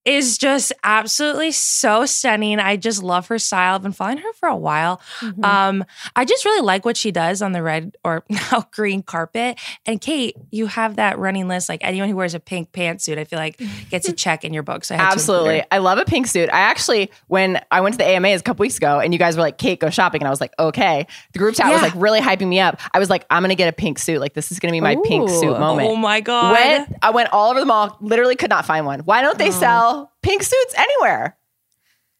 is 0.05 0.37
just 0.37 0.71
absolutely 0.83 1.51
so 1.51 2.05
stunning. 2.05 2.59
I 2.59 2.77
just 2.77 3.01
love 3.01 3.27
her 3.27 3.39
style. 3.39 3.75
I've 3.75 3.81
been 3.81 3.91
following 3.91 4.19
her 4.19 4.33
for 4.33 4.47
a 4.47 4.55
while. 4.55 5.01
Mm-hmm. 5.19 5.43
Um, 5.43 5.85
I 6.15 6.25
just 6.25 6.45
really 6.45 6.61
like 6.61 6.85
what 6.85 6.95
she 6.95 7.11
does 7.11 7.41
on 7.41 7.51
the 7.53 7.63
red 7.63 7.95
or 8.03 8.23
now 8.29 8.67
green 8.71 9.01
carpet. 9.03 9.59
And 9.85 9.99
Kate, 9.99 10.35
you 10.51 10.67
have 10.67 10.97
that 10.97 11.17
running 11.17 11.47
list. 11.47 11.69
Like 11.69 11.83
anyone 11.83 12.09
who 12.09 12.15
wears 12.15 12.33
a 12.35 12.39
pink 12.39 12.71
pantsuit, 12.71 13.17
I 13.17 13.23
feel 13.23 13.39
like 13.39 13.59
gets 13.89 14.07
a 14.07 14.13
check 14.13 14.45
in 14.45 14.53
your 14.53 14.63
book. 14.63 14.85
So 14.85 14.95
I 14.95 14.97
had 14.97 15.03
to 15.03 15.07
include 15.13 15.19
Absolutely. 15.19 15.63
I 15.71 15.77
love 15.79 15.97
a 15.97 16.05
pink 16.05 16.27
suit. 16.27 16.49
I 16.49 16.59
actually, 16.59 17.11
when 17.27 17.59
I 17.71 17.81
went 17.81 17.93
to 17.93 17.97
the 17.97 18.05
AMAs 18.05 18.41
a 18.41 18.43
couple 18.43 18.63
weeks 18.63 18.77
ago 18.77 18.99
and 18.99 19.11
you 19.11 19.19
guys 19.19 19.35
were 19.35 19.41
like, 19.41 19.57
Kate, 19.57 19.79
go 19.79 19.89
shopping. 19.89 20.21
And 20.21 20.27
I 20.27 20.31
was 20.31 20.41
like, 20.41 20.53
okay. 20.59 21.07
The 21.33 21.39
group 21.39 21.55
chat 21.55 21.71
was 21.71 21.81
like 21.81 21.93
really 21.95 22.21
hyping 22.21 22.47
me 22.47 22.59
up. 22.59 22.79
I 22.93 22.99
was 22.99 23.09
like, 23.09 23.25
I'm 23.29 23.41
going 23.41 23.49
to 23.49 23.55
get 23.55 23.69
a 23.69 23.73
pink 23.73 23.97
suit. 23.99 24.19
Like, 24.19 24.33
this 24.33 24.51
is 24.51 24.59
going 24.59 24.71
to 24.71 24.75
be 24.75 24.81
my 24.81 24.97
pink 25.03 25.29
suit 25.29 25.59
moment. 25.59 25.89
Oh 25.89 25.95
my 25.95 26.21
god! 26.21 26.51
Went, 26.53 26.95
I 27.01 27.09
went 27.09 27.29
all 27.31 27.49
over 27.51 27.59
the 27.59 27.65
mall, 27.65 27.97
literally 28.01 28.35
could 28.35 28.49
not 28.49 28.65
find 28.65 28.85
one. 28.85 28.99
Why 29.01 29.21
don't 29.21 29.35
Oh. 29.35 29.37
they 29.37 29.51
sell 29.95 30.11
pink 30.21 30.43
suits 30.43 30.75
anywhere? 30.77 31.37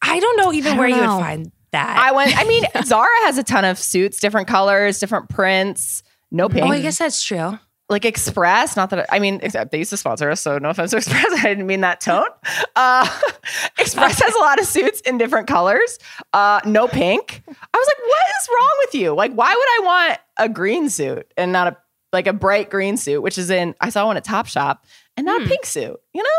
I 0.02 0.20
don't 0.20 0.36
know 0.36 0.52
even 0.52 0.76
where 0.76 0.88
don't 0.88 0.98
you 0.98 1.04
know. 1.04 1.16
would 1.16 1.22
find 1.22 1.52
that. 1.72 1.98
I 1.98 2.12
went, 2.12 2.36
I 2.36 2.44
mean, 2.44 2.64
Zara 2.84 3.08
has 3.22 3.38
a 3.38 3.42
ton 3.42 3.64
of 3.64 3.78
suits, 3.78 4.20
different 4.20 4.48
colors, 4.48 4.98
different 4.98 5.28
prints, 5.28 6.02
no 6.30 6.48
pink. 6.48 6.64
oh, 6.64 6.70
I 6.70 6.80
guess 6.80 6.98
that's 6.98 7.22
true. 7.22 7.58
like 7.88 8.04
Express, 8.04 8.76
not 8.76 8.90
that 8.90 9.06
I 9.12 9.18
mean, 9.18 9.40
except 9.42 9.70
they 9.72 9.78
used 9.78 9.90
to 9.90 9.96
sponsor 9.96 10.30
us, 10.30 10.40
so 10.40 10.58
no 10.58 10.70
offense 10.70 10.90
to 10.90 10.98
Express. 10.98 11.26
I 11.30 11.42
didn't 11.42 11.66
mean 11.66 11.80
that 11.80 12.00
tone. 12.00 12.28
Uh, 12.74 13.08
Express 13.78 14.20
has 14.20 14.34
a 14.34 14.38
lot 14.38 14.60
of 14.60 14.66
suits 14.66 15.00
in 15.02 15.18
different 15.18 15.48
colors. 15.48 15.98
Uh, 16.32 16.60
no 16.64 16.88
pink. 16.88 17.42
I 17.48 17.78
was 17.78 17.86
like, 17.86 18.06
what 18.06 18.26
is 18.40 18.48
wrong 18.48 18.72
with 18.86 18.94
you? 18.94 19.14
Like, 19.14 19.32
why 19.32 19.48
would 19.48 19.54
I 19.54 19.80
want 19.84 20.18
a 20.38 20.48
green 20.48 20.88
suit 20.88 21.32
and 21.36 21.52
not 21.52 21.68
a 21.68 21.76
like 22.12 22.26
a 22.26 22.32
bright 22.32 22.70
green 22.70 22.96
suit, 22.96 23.20
which 23.20 23.38
is 23.38 23.50
in 23.50 23.74
I 23.80 23.90
saw 23.90 24.06
one 24.06 24.16
at 24.16 24.24
Topshop 24.24 24.78
and 25.16 25.26
not 25.26 25.42
a 25.42 25.46
pink 25.46 25.66
suit, 25.66 25.98
you 26.12 26.22
know? 26.22 26.30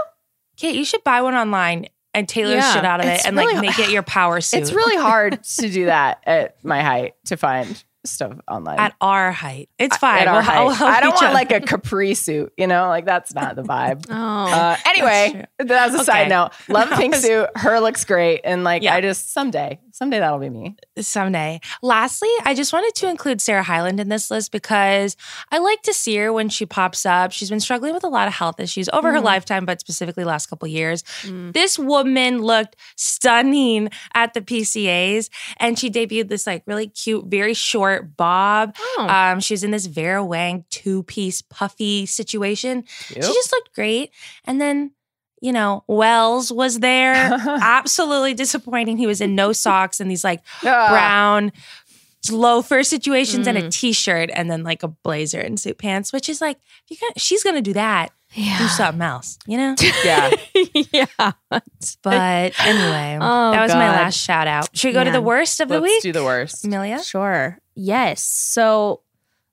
Kate, 0.58 0.76
you 0.76 0.84
should 0.86 1.04
buy 1.04 1.22
one 1.22 1.36
online 1.36 1.88
and 2.14 2.28
tailor 2.28 2.56
Yeah, 2.56 2.74
shit 2.74 2.84
out 2.86 3.00
of 3.00 3.06
it 3.06 3.26
and 3.26 3.38
really- 3.38 3.54
like 3.54 3.62
make 3.62 3.80
it 3.80 3.90
your 3.92 4.04
power 4.04 4.42
suit. 4.42 4.62
It's 4.62 4.74
really 4.74 4.98
hard 5.02 5.44
to 5.44 5.70
do 5.70 5.86
that 5.86 6.22
at 6.26 6.64
my 6.66 6.82
height 6.82 7.14
to 7.26 7.38
find 7.38 7.84
stuff 8.06 8.34
online. 8.50 8.80
at 8.80 8.94
our 9.02 9.32
height. 9.34 9.70
It's 9.78 9.98
fine. 9.98 10.22
At 10.22 10.28
our 10.28 10.36
We'll- 10.36 10.74
height. 10.74 10.98
I 10.98 11.02
don't 11.02 11.12
want 11.12 11.26
other. 11.26 11.34
like 11.34 11.52
a 11.52 11.60
capri 11.60 12.14
suit, 12.14 12.54
you 12.58 12.66
know, 12.66 12.88
like 12.88 13.06
that's 13.06 13.34
not 13.36 13.56
the 13.56 13.64
vibe. 13.64 14.06
Oh. 14.10 14.14
Uh, 14.16 14.78
anyway, 14.86 15.46
that's 15.60 15.94
a 15.94 16.04
side 16.04 16.30
note. 16.30 16.52
Love 16.70 16.90
pink 16.98 17.16
suit. 17.16 17.50
Her 17.56 17.80
looks 17.82 18.06
great, 18.06 18.42
and 18.46 18.64
like 18.64 18.82
Yeah. 18.82 18.96
I 18.96 19.02
just 19.02 19.32
someday, 19.34 19.80
someday 19.98 20.20
that'll 20.20 20.40
be 20.40 20.50
me. 20.50 20.76
someday. 21.00 21.60
Lastly, 21.82 22.30
I 22.46 22.54
just 22.54 22.72
wanted 22.72 22.94
to 22.96 23.10
include 23.10 23.42
Sarah 23.42 23.64
Hyland 23.64 24.00
in 24.00 24.10
this 24.10 24.30
list 24.30 24.52
because 24.52 25.18
I 25.52 25.58
like 25.58 25.82
to 25.84 25.94
see 25.94 26.16
her 26.18 26.32
when 26.32 26.50
she 26.50 26.66
pops 26.66 27.06
up. 27.06 27.32
She's 27.32 27.50
been 27.50 27.60
struggling 27.60 27.94
with 27.94 28.04
a 28.04 28.08
lot 28.08 28.28
of 28.28 28.34
health 28.34 28.60
issues 28.60 28.90
over 28.94 29.12
her 29.12 29.20
lifetime, 29.22 29.66
but 29.66 29.80
specifically 29.80 30.24
last 30.24 30.48
couple 30.48 30.68
years. 30.68 31.04
This 31.52 31.80
woman 31.80 32.42
looked 32.42 32.76
stunning 32.96 33.90
at 34.14 34.34
the 34.34 34.42
PCAs, 34.42 35.30
and 35.58 35.78
she 35.80 35.90
debuted 35.90 36.30
this 36.30 36.46
like 36.46 36.64
really 36.68 36.88
cute, 36.88 37.26
very 37.26 37.54
short 37.56 38.16
bob. 38.16 38.76
Oh. 38.78 39.08
Um, 39.10 39.40
she 39.40 39.54
was 39.54 39.64
in 39.64 39.72
this 39.72 39.88
Vera 39.88 40.24
Wang 40.24 40.66
two 40.70 41.04
piece 41.04 41.42
puffy 41.42 42.06
situation. 42.06 42.84
Cute. 43.08 43.24
She 43.24 43.34
just 43.34 43.52
looked 43.52 43.74
great, 43.74 44.12
and 44.46 44.62
then. 44.62 44.92
You 45.42 45.54
know, 45.54 45.84
Wells 45.88 46.52
was 46.52 46.80
there. 46.80 47.14
Absolutely 47.62 48.34
disappointing. 48.34 48.98
He 48.98 49.08
was 49.08 49.22
in 49.22 49.36
no 49.36 49.52
socks 49.54 50.00
and 50.00 50.10
these 50.10 50.24
like 50.24 50.42
brown 50.62 51.52
loafer 52.32 52.84
situations 52.84 53.48
and 53.48 53.58
a 53.58 53.64
mm. 53.64 53.72
t-shirt 53.72 54.30
and 54.34 54.50
then 54.50 54.64
like 54.64 54.84
a 54.84 54.88
blazer 54.88 55.40
and 55.40 55.60
suit 55.60 55.78
pants, 55.78 56.12
which 56.12 56.28
is 56.30 56.42
like 56.42 56.58
you 56.90 56.98
got, 57.00 57.20
she's 57.20 57.44
gonna 57.44 57.62
do 57.62 57.74
that. 57.74 58.12
Do 58.36 58.68
something 58.68 59.02
else, 59.02 59.40
you 59.48 59.58
know? 59.58 59.74
yeah. 60.04 60.30
yeah. 60.92 61.32
But 62.04 62.54
anyway, 62.60 63.18
Oh, 63.22 63.52
that 63.52 63.62
was 63.62 63.74
my 63.74 63.90
last 63.90 64.18
shout 64.20 64.48
out. 64.48 64.76
Should 64.76 64.90
we 64.90 64.94
go 64.94 65.04
to 65.04 65.12
the 65.12 65.22
worst 65.22 65.62
of 65.62 65.70
the 65.70 65.80
Let's 65.80 65.94
week? 65.94 66.02
do 66.04 66.12
the 66.12 66.26
worst. 66.26 66.66
Amelia? 66.66 67.02
Sure. 67.02 67.58
Yes. 67.74 68.22
So 68.24 69.02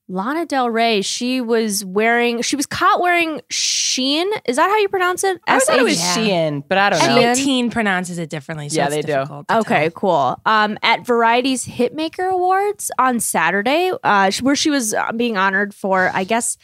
Lana 0.06 0.44
Del 0.44 0.68
Rey, 0.68 1.00
she 1.00 1.40
was 1.40 1.82
wearing, 1.84 2.42
she 2.42 2.56
was 2.56 2.66
caught 2.66 3.00
wearing 3.00 3.40
Sheen. 3.50 4.28
Is 4.44 4.56
that 4.56 4.68
how 4.68 4.76
you 4.78 4.88
pronounce 4.88 5.24
it? 5.24 5.40
I 5.46 5.58
thought 5.58 5.78
it 5.78 5.82
was 5.82 5.98
Yeah. 5.98 6.16
Shein, 6.16 6.62
but 6.68 6.76
I 6.76 6.90
don't 6.90 6.98
know. 6.98 7.06
Shein. 7.06 7.22
Every 7.22 7.42
teen 7.42 7.70
pronounces 7.70 8.18
it 8.18 8.28
differently. 8.28 8.68
So 8.68 8.76
Yeah, 8.76 8.86
it's 8.86 8.94
they 8.96 9.00
do. 9.02 9.06
difficult 9.08 9.46
Okay, 9.50 9.82
tell. 9.84 9.90
cool. 9.92 10.40
Um, 10.44 10.78
at 10.82 11.06
Variety's 11.06 11.66
Hitmaker 11.66 12.30
Awards 12.30 12.90
on 12.98 13.18
Saturday, 13.18 13.92
uh, 14.02 14.30
where 14.42 14.56
she 14.56 14.68
was 14.68 14.92
uh, 14.92 15.10
being 15.12 15.38
honored 15.38 15.74
for, 15.74 16.10
I 16.12 16.24
guess, 16.24 16.58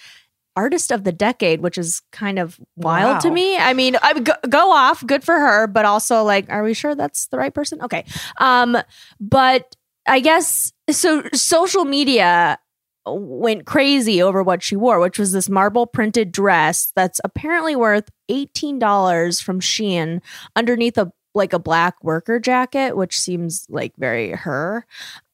Artist 0.57 0.91
of 0.93 1.05
the 1.05 1.13
Decade, 1.13 1.61
which 1.63 1.79
is 1.79 2.03
kind 2.13 2.39
of 2.39 2.61
wild 2.77 3.21
to 3.23 3.31
me. 3.31 3.57
I 3.57 3.73
mean, 3.73 3.97
I 4.03 4.19
go, 4.19 4.35
go 4.51 4.73
off, 4.73 5.07
good 5.07 5.25
for 5.25 5.35
her, 5.39 5.67
but 5.67 5.87
also 5.87 6.25
like, 6.25 6.51
are 6.51 6.63
we 6.63 6.75
sure 6.75 6.95
that's 6.95 7.29
the 7.29 7.39
right 7.39 7.55
person? 7.55 7.81
Okay. 7.81 8.05
Um, 8.39 8.77
but 9.19 9.77
I 10.07 10.21
guess 10.21 10.73
so. 10.91 11.23
Social 11.33 11.85
media 11.85 12.59
went 13.07 13.66
crazy 13.66 14.23
over 14.23 14.42
what 14.42 14.62
she 14.62 14.76
wore, 14.76 15.00
which 15.00 15.19
was 15.19 15.33
this 15.33 15.49
marble 15.49 15.87
printed 15.87 16.33
dress 16.33 16.92
that's 16.95 17.21
apparently 17.25 17.75
worth 17.76 18.09
$18 18.30 19.42
from 19.42 19.61
Shein 19.61 20.21
underneath 20.57 20.99
a 20.99 21.12
like 21.33 21.52
a 21.52 21.61
black 21.61 22.02
worker 22.02 22.40
jacket, 22.40 22.97
which 22.97 23.19
seems 23.19 23.64
like 23.69 23.92
very 23.97 24.33
her. 24.33 24.85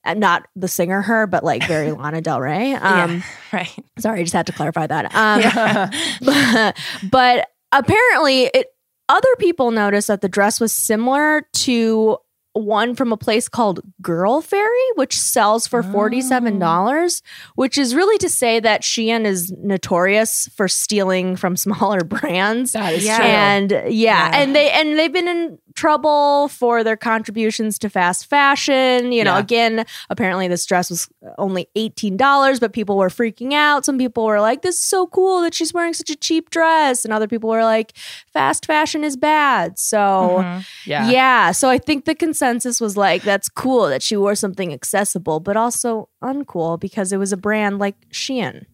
Uh, 0.04 0.12
Not 0.12 0.46
the 0.54 0.68
singer 0.68 1.00
her, 1.00 1.26
but 1.26 1.42
like 1.42 1.66
very 1.66 1.90
Lana 1.92 2.20
Del 2.20 2.38
Rey. 2.40 2.75
Um, 2.75 3.16
yeah, 3.16 3.23
right. 3.52 3.75
Sorry, 3.99 4.20
I 4.20 4.23
just 4.23 4.35
had 4.35 4.46
to 4.46 4.52
clarify 4.52 4.87
that. 4.87 5.06
Um, 5.14 5.40
Yeah. 5.40 6.73
but 7.11 7.49
apparently, 7.73 8.44
it 8.52 8.68
other 9.08 9.35
people 9.38 9.70
noticed 9.70 10.08
that 10.08 10.20
the 10.20 10.28
dress 10.28 10.61
was 10.61 10.73
similar 10.73 11.46
to 11.52 12.18
one 12.57 12.95
from 12.95 13.13
a 13.13 13.17
place 13.17 13.49
called 13.49 13.81
Girl 14.01 14.41
Fairy, 14.41 14.91
which 14.95 15.19
sells 15.19 15.67
for 15.67 15.83
forty-seven 15.83 16.57
oh. 16.57 16.61
dollars. 16.61 17.23
Which 17.55 17.79
is 17.79 17.95
really 17.95 18.19
to 18.19 18.29
say 18.29 18.61
that 18.61 18.83
Shein 18.83 19.25
is 19.25 19.53
notorious 19.53 20.49
for 20.57 20.69
stealing 20.69 21.37
from 21.37 21.57
smaller 21.67 22.01
brands. 22.01 22.73
That 22.73 22.95
is 22.95 23.05
Yeah. 23.05 23.17
true. 23.17 23.27
And 23.27 23.71
yeah, 23.71 23.89
Yeah. 23.91 24.31
and 24.35 24.55
they 24.55 24.71
and 24.71 24.99
they've 24.99 25.13
been 25.13 25.29
in 25.29 25.59
trouble 25.76 26.49
for 26.49 26.83
their 26.83 26.97
contributions 26.97 27.78
to 27.78 27.88
fast 27.88 28.26
fashion. 28.26 29.12
You 29.12 29.23
know, 29.25 29.35
Yeah. 29.35 29.38
again, 29.38 29.87
apparently 30.11 30.49
this 30.49 30.66
dress 30.66 30.90
was 30.90 31.09
only 31.38 31.68
$18, 31.76 32.59
but 32.59 32.73
people 32.73 32.97
were 32.97 33.09
freaking 33.09 33.52
out. 33.52 33.85
Some 33.85 33.99
people 33.99 34.25
were 34.26 34.40
like, 34.40 34.62
This 34.62 34.76
is 34.76 34.83
so 34.83 35.06
cool 35.06 35.42
that 35.42 35.54
she's 35.54 35.73
wearing 35.73 35.92
such 35.95 36.11
a 36.11 36.16
cheap 36.16 36.50
dress. 36.50 37.04
And 37.04 37.12
other 37.14 37.28
people 37.28 37.50
were 37.50 37.62
like, 37.64 37.92
fast 38.33 38.66
fashion 38.66 39.04
is 39.04 39.16
bad. 39.16 39.78
So 39.78 40.42
Mhm. 40.42 40.66
yeah. 40.87 41.09
yeah. 41.11 41.52
So 41.52 41.68
I 41.68 41.78
think 41.78 42.04
the 42.06 42.14
consensus 42.14 42.80
was 42.80 42.97
like, 42.97 43.23
that's 43.23 43.49
cool 43.49 43.88
that 43.88 44.02
she 44.02 44.16
wore 44.16 44.35
something 44.35 44.73
accessible, 44.73 45.40
but 45.40 45.56
also 45.56 46.09
uncool 46.25 46.80
because 46.80 47.12
it 47.12 47.18
was 47.18 47.33
a 47.33 47.37
brand 47.37 47.78
like 47.78 47.97
Shein. 48.12 48.64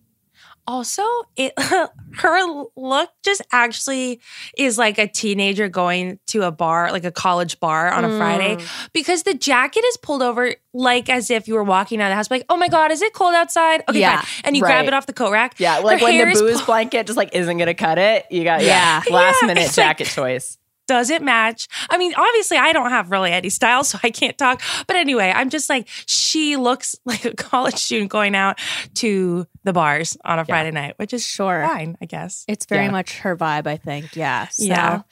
Also, 0.67 1.03
it 1.37 1.53
her 2.17 2.67
look 2.77 3.11
just 3.25 3.43
actually 3.51 4.21
is 4.57 4.79
like 4.79 4.99
a 4.99 5.09
teenager 5.09 5.69
going 5.69 6.19
to 6.29 6.43
a 6.43 6.53
bar, 6.53 6.93
like 6.93 7.05
a 7.05 7.11
college 7.11 7.59
bar 7.59 7.91
on 7.93 8.05
a 8.05 8.17
Friday, 8.17 8.57
mm. 8.57 8.89
because 8.93 9.25
the 9.25 9.35
jacket 9.35 9.85
is 9.85 9.97
pulled 9.97 10.23
over 10.23 10.55
like 10.73 11.09
as 11.09 11.31
if 11.31 11.49
you 11.49 11.55
were 11.55 11.65
walking 11.65 12.01
out 12.01 12.07
of 12.07 12.11
the 12.11 12.15
house. 12.17 12.31
Like, 12.31 12.45
oh 12.49 12.57
my 12.57 12.69
god, 12.69 12.93
is 12.93 13.03
it 13.03 13.13
cold 13.13 13.35
outside? 13.35 13.83
Okay, 13.89 14.01
Yeah, 14.01 14.21
fine. 14.21 14.43
And 14.45 14.57
you 14.57 14.63
grab 14.63 14.87
it 14.87 14.95
off 14.95 15.07
the 15.07 15.13
coat 15.13 15.33
rack. 15.33 15.55
Yeah, 15.59 15.79
like 15.79 15.99
Her 16.01 16.05
when 16.07 16.19
the 16.19 16.25
booze 16.41 16.53
pulled- 16.53 16.67
blanket 16.67 17.07
just 17.07 17.17
like 17.17 17.35
isn't 17.35 17.59
gonna 17.59 17.75
cut 17.75 17.99
it. 17.99 18.27
You 18.31 18.45
got 18.45 18.63
yeah, 18.63 19.03
Yeah. 19.07 19.15
last 19.15 19.39
Yeah, 19.43 19.47
minute 19.49 19.65
it's 19.65 19.77
like- 19.77 19.99
jacket 19.99 20.07
choice. 20.07 20.59
Does 20.93 21.09
it 21.09 21.23
match? 21.23 21.69
I 21.89 21.97
mean, 21.97 22.13
obviously, 22.15 22.59
I 22.59 22.75
don't 22.75 22.91
have 22.91 23.11
really 23.11 23.31
any 23.33 23.49
style, 23.49 23.83
so 23.83 23.99
I 24.03 24.11
can't 24.11 24.37
talk. 24.37 24.61
But 24.87 24.97
anyway, 24.97 25.33
I'm 25.35 25.49
just 25.49 25.71
like, 25.71 25.89
she 26.05 26.57
looks 26.57 26.95
like 27.07 27.25
a 27.25 27.33
college 27.35 27.77
student 27.77 28.11
going 28.11 28.35
out 28.35 28.59
to 28.97 29.47
the 29.65 29.73
bars 29.73 30.19
on 30.23 30.39
a 30.39 30.45
Friday 30.45 30.71
night, 30.71 30.95
which 30.99 31.15
is 31.15 31.25
Sure. 31.27 31.65
fine, 31.67 31.97
I 32.03 32.05
guess. 32.05 32.45
It's 32.47 32.67
very 32.67 32.85
Yeah. 32.85 32.91
much 32.91 33.21
her 33.21 33.35
vibe, 33.35 33.67
I 33.67 33.79
think. 33.79 34.15
Yeah. 34.17 34.49
So. 34.49 34.65
Yeah. 34.67 35.03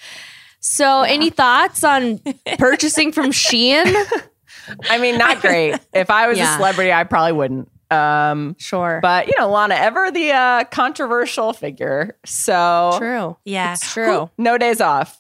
So, 0.60 1.00
any 1.00 1.30
thoughts 1.30 1.82
on 1.82 2.20
purchasing 2.58 3.12
from 3.12 3.30
Shein? 3.30 3.87
I 4.90 4.99
mean, 4.99 5.16
not 5.16 5.40
great. 5.40 5.78
if 5.94 6.10
I 6.10 6.28
was 6.28 6.37
Yeah. 6.37 6.52
a 6.52 6.56
celebrity, 6.58 6.92
I 6.92 7.04
probably 7.04 7.32
wouldn't. 7.32 7.70
Um, 7.90 8.54
Sure. 8.58 9.00
but 9.02 9.26
you 9.26 9.32
know, 9.38 9.50
Lana, 9.50 9.75
ever 9.76 10.10
the 10.12 10.30
uh, 10.32 10.64
controversial 10.64 11.52
figure. 11.54 12.16
So 12.26 12.94
true. 12.99 13.37
Yeah. 13.44 13.72
It's 13.72 13.92
true. 13.92 14.30
no 14.38 14.58
days 14.58 14.80
off. 14.80 15.20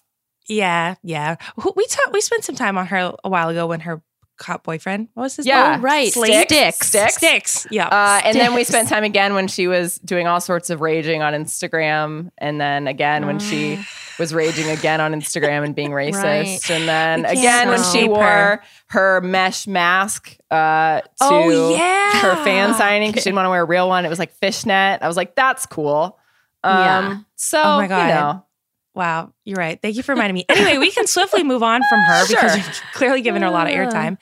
Yeah, 0.50 0.96
yeah. 1.02 1.36
We 1.76 1.86
talked. 1.86 2.12
We 2.12 2.20
spent 2.20 2.44
some 2.44 2.56
time 2.56 2.76
on 2.76 2.86
her 2.86 3.14
a 3.24 3.28
while 3.28 3.48
ago 3.48 3.66
when 3.68 3.80
her 3.80 4.02
cop 4.36 4.64
boyfriend. 4.64 5.08
What 5.14 5.24
was 5.24 5.36
his 5.36 5.46
Yeah. 5.46 5.72
name? 5.72 5.80
Oh, 5.80 5.82
right. 5.82 6.10
Sticks. 6.12 6.86
Sticks. 6.88 7.14
Sticks. 7.16 7.66
Yeah. 7.70 7.86
Uh, 7.88 8.20
and 8.24 8.36
then 8.38 8.54
we 8.54 8.64
spent 8.64 8.88
time 8.88 9.04
again 9.04 9.34
when 9.34 9.48
she 9.48 9.68
was 9.68 9.98
doing 9.98 10.26
all 10.26 10.40
sorts 10.40 10.70
of 10.70 10.80
raging 10.80 11.22
on 11.22 11.34
Instagram, 11.34 12.30
and 12.38 12.58
then 12.60 12.86
again 12.88 13.26
when 13.26 13.38
she 13.38 13.78
was 14.18 14.32
raging 14.34 14.68
again 14.70 15.00
on 15.00 15.12
Instagram 15.12 15.62
and 15.64 15.74
being 15.74 15.90
racist, 15.92 16.22
Right. 16.22 16.70
and 16.70 16.88
then 16.88 17.24
again 17.26 17.68
when 17.68 17.82
she 17.92 18.08
wore 18.08 18.22
her. 18.24 18.62
her. 18.88 19.20
mesh 19.20 19.66
mask 19.66 20.36
uh, 20.50 21.00
to 21.02 21.06
Oh, 21.20 21.70
yeah. 21.76 22.20
her 22.20 22.42
fan 22.42 22.74
signing 22.74 23.10
because 23.10 23.22
she 23.22 23.28
didn't 23.30 23.36
want 23.36 23.46
to 23.46 23.50
wear 23.50 23.62
a 23.62 23.66
real 23.66 23.88
one. 23.88 24.04
It 24.04 24.08
was 24.08 24.18
like 24.18 24.32
fishnet. 24.32 25.02
I 25.02 25.06
was 25.06 25.16
like, 25.18 25.34
that's 25.36 25.64
cool. 25.66 26.18
Um, 26.64 26.78
Yeah. 26.78 27.16
So 27.36 27.62
Oh 27.62 27.76
my 27.78 27.86
God. 27.86 28.02
you 28.08 28.14
know, 28.14 28.44
Wow, 28.94 29.32
you're 29.44 29.56
right. 29.56 29.80
Thank 29.80 29.96
you 29.96 30.02
for 30.02 30.12
reminding 30.12 30.34
me. 30.34 30.44
Anyway, 30.48 30.78
we 30.78 30.90
can 30.90 31.06
swiftly 31.06 31.44
move 31.44 31.62
on 31.62 31.82
from 31.88 32.00
her 32.00 32.26
because 32.28 32.56
you've 32.56 32.80
clearly 32.92 33.22
given 33.22 33.42
her 33.42 33.48
a 33.48 33.50
lot 33.52 33.66
of 33.68 33.72
airtime. 33.72 34.18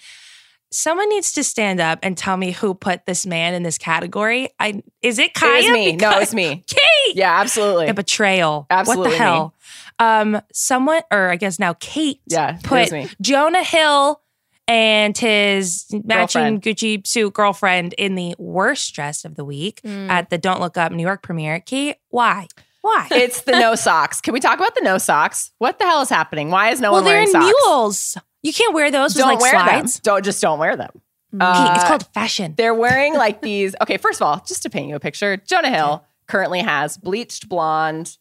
Someone 0.70 1.08
needs 1.08 1.32
to 1.32 1.42
stand 1.42 1.80
up 1.80 1.98
and 2.02 2.16
tell 2.18 2.36
me 2.36 2.50
who 2.52 2.74
put 2.74 3.06
this 3.06 3.24
man 3.24 3.54
in 3.54 3.62
this 3.62 3.78
category. 3.78 4.50
I 4.60 4.82
is 5.00 5.18
it 5.18 5.32
Kaya? 5.32 5.52
it 5.52 5.56
was 5.62 5.70
me. 5.72 5.92
No, 5.96 6.18
it's 6.18 6.34
me. 6.34 6.62
Kate. 6.66 7.16
Yeah, 7.16 7.40
absolutely. 7.40 7.86
The 7.86 7.94
betrayal. 7.94 8.66
Absolutely 8.68 9.08
What 9.08 9.10
the 9.12 9.16
hell? 9.24 9.54
Um, 9.98 10.42
someone, 10.52 11.00
or 11.10 11.30
I 11.30 11.36
guess 11.36 11.58
now 11.58 11.74
Kate, 11.80 12.20
Yeah, 12.26 12.58
put 12.62 12.92
me. 12.92 13.08
Jonah 13.22 13.64
Hill 13.64 14.20
and 14.68 15.16
his 15.16 15.86
matching 16.04 16.60
Girlfriend. 16.60 16.62
Gucci 16.62 17.06
suit 17.06 17.32
girlfriend 17.32 17.94
in 17.94 18.14
the 18.16 18.34
worst 18.38 18.94
dress 18.94 19.24
of 19.24 19.34
the 19.36 19.46
week 19.46 19.80
Mm. 19.82 20.10
at 20.10 20.28
the 20.28 20.36
Don't 20.36 20.60
Look 20.60 20.76
Up 20.76 20.92
New 20.92 21.02
York 21.02 21.22
premiere. 21.22 21.60
Kate, 21.60 21.96
why? 22.10 22.46
Why? 22.88 23.08
It's 23.12 23.42
the 23.42 23.52
no 23.52 23.74
socks. 23.74 24.20
Can 24.20 24.32
we 24.34 24.40
talk 24.40 24.58
about 24.58 24.74
the 24.74 24.80
no 24.82 24.98
socks? 24.98 25.50
What 25.58 25.78
the 25.78 25.84
hell 25.84 26.00
is 26.00 26.08
happening? 26.08 26.50
Why 26.50 26.70
is 26.70 26.80
no 26.80 26.92
well, 26.92 27.02
one 27.02 27.04
they're 27.04 27.14
wearing 27.14 27.28
in 27.28 27.32
socks? 27.32 27.54
mules. 27.66 28.16
You 28.42 28.52
can't 28.52 28.74
wear 28.74 28.90
those 28.90 29.14
Don't 29.14 29.26
like 29.28 29.40
wear 29.40 29.50
slides. 29.52 29.94
them. 29.94 30.00
Don't 30.04 30.24
just 30.24 30.40
don't 30.40 30.58
wear 30.58 30.76
them. 30.76 30.90
Kate, 31.32 31.40
Uh, 31.42 31.72
it's 31.76 31.84
called 31.84 32.06
fashion. 32.14 32.54
They're 32.56 32.74
wearing 32.74 33.14
like 33.14 33.42
these. 33.50 33.74
Okay, 33.82 33.96
first 33.98 34.20
of 34.20 34.26
all, 34.26 34.42
just 34.46 34.62
to 34.62 34.70
paint 34.70 34.88
you 34.88 34.96
a 34.96 35.00
picture, 35.00 35.36
Jonah 35.36 35.70
Hill 35.70 36.04
currently 36.26 36.60
has 36.60 36.96
bleached 36.96 37.48
blonde, 37.48 38.16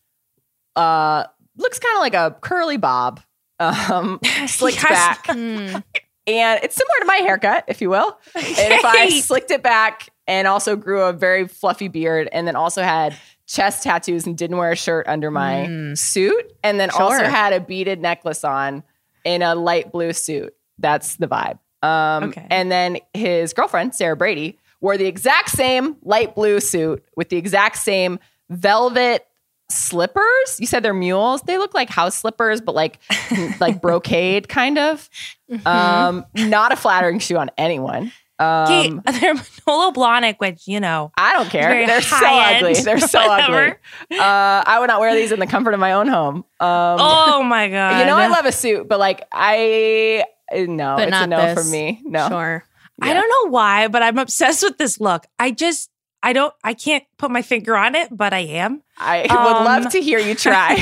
uh, 0.75 1.24
looks 1.57 1.79
kind 1.79 1.95
of 1.95 2.01
like 2.01 2.13
a 2.13 2.36
curly 2.41 2.77
bob, 2.77 3.21
um, 3.59 4.19
slicked 4.47 4.77
Yes. 4.83 4.89
back, 4.89 5.25
Mm. 5.27 5.83
and 6.27 6.59
it's 6.63 6.75
similar 6.75 7.00
to 7.00 7.05
my 7.05 7.15
haircut, 7.17 7.63
if 7.67 7.81
you 7.81 7.89
will. 7.89 8.17
And 8.36 8.74
if 8.74 8.83
I 8.86 9.09
slicked 9.21 9.51
it 9.51 9.63
back 9.63 10.09
and 10.27 10.47
also 10.47 10.75
grew 10.75 11.01
a 11.03 11.13
very 11.13 11.47
fluffy 11.47 11.88
beard, 11.88 12.27
and 12.31 12.47
then 12.47 12.55
also 12.55 12.81
had 12.83 13.15
chest 13.48 13.82
tattoos 13.84 14.25
and 14.27 14.38
didn't 14.38 14.58
wear 14.58 14.72
a 14.72 14.75
shirt 14.75 15.08
under 15.08 15.32
my 15.32 15.66
Mm. 15.68 15.98
suit, 15.98 16.54
and 16.63 16.80
then 16.80 16.89
also 16.92 17.24
had 17.24 17.54
a 17.54 17.60
beaded 17.60 18.00
necklace 18.01 18.44
on 18.44 18.84
in 19.24 19.42
a 19.42 19.56
light 19.56 19.92
blue 19.92 20.13
suit. 20.13 20.54
That's 20.77 21.16
the 21.16 21.27
vibe. 21.27 21.58
Um, 21.82 22.25
Okay. 22.25 22.46
And 22.50 22.72
then 22.72 22.98
his 23.13 23.54
girlfriend, 23.54 23.96
Sarah 23.96 24.16
Brady, 24.16 24.58
wore 24.82 24.98
the 24.98 25.06
exact 25.08 25.50
same 25.50 25.96
light 26.04 26.36
blue 26.36 26.60
suit 26.60 27.04
with 27.16 27.30
the 27.30 27.38
exact 27.38 27.77
same 27.77 28.20
velvet 28.50 29.25
slippers. 29.70 30.60
You 30.60 30.66
said 30.68 30.84
they're 30.84 30.94
mules. 30.94 31.42
They 31.42 31.58
look 31.58 31.74
like 31.74 31.89
house 31.89 32.16
slippers, 32.16 32.62
but 32.62 32.75
like 32.75 33.00
like 33.60 33.82
brocade 33.82 34.48
kind 34.50 34.77
of. 34.77 35.10
Mm-hmm. 35.51 35.68
Um, 35.68 36.25
not 36.36 36.72
a 36.72 36.75
flattering 36.75 37.20
shoe 37.20 37.38
on 37.38 37.50
anyone. 37.58 38.12
Kate, 38.39 38.91
Um, 38.91 39.01
they're 39.20 39.34
Manolo 39.34 39.91
Blahnik, 39.91 40.36
which 40.38 40.67
you 40.67 40.79
know. 40.79 41.12
I 41.17 41.34
don't 41.34 41.50
care. 41.50 41.86
They're 41.88 42.01
so 42.01 42.15
high-end, 42.15 42.65
ugly. 42.65 42.82
They're 42.82 43.00
so 43.00 43.20
ugly. 43.20 43.74
Uh, 44.12 44.63
I 44.65 44.77
would 44.79 44.88
not 44.88 45.00
wear 45.00 45.15
these 45.15 45.32
in 45.32 45.39
the 45.39 45.48
comfort 45.48 45.74
of 45.74 45.79
my 45.79 45.94
own 45.94 46.08
home. 46.08 46.38
Um, 46.60 46.98
Oh 47.00 47.44
my 47.44 47.67
god! 47.70 48.00
you 48.00 48.06
know, 48.06 48.15
I 48.15 48.27
love 48.27 48.46
a 48.46 48.51
suit, 48.51 48.88
but 48.88 49.00
like 49.00 49.25
I 49.32 50.24
no, 50.53 50.96
But 50.98 51.03
it's 51.08 51.12
not 51.12 51.24
a 51.24 51.27
no 51.27 51.56
this. 51.56 51.65
for 51.65 51.72
me. 51.72 52.01
No, 52.06 52.27
Sure. 52.29 52.63
I 53.01 53.13
don't 53.13 53.29
know 53.29 53.51
why, 53.51 53.88
but 53.89 54.01
I'm 54.01 54.17
obsessed 54.17 54.63
with 54.63 54.77
this 54.77 55.00
look. 55.00 55.25
I 55.38 55.51
just, 55.51 55.89
I 56.24 56.34
don't, 56.34 56.53
I 56.63 56.74
can't 56.74 57.03
put 57.20 57.29
my 57.29 57.41
finger 57.44 57.75
on 57.75 57.94
it, 57.96 58.08
but 58.15 58.34
I 58.34 58.39
am. 58.39 58.82
I 58.98 59.22
would 59.29 59.32
Um, 59.32 59.65
love 59.65 59.91
to 59.91 60.01
hear 60.01 60.17
you 60.20 60.34
try. 60.36 60.75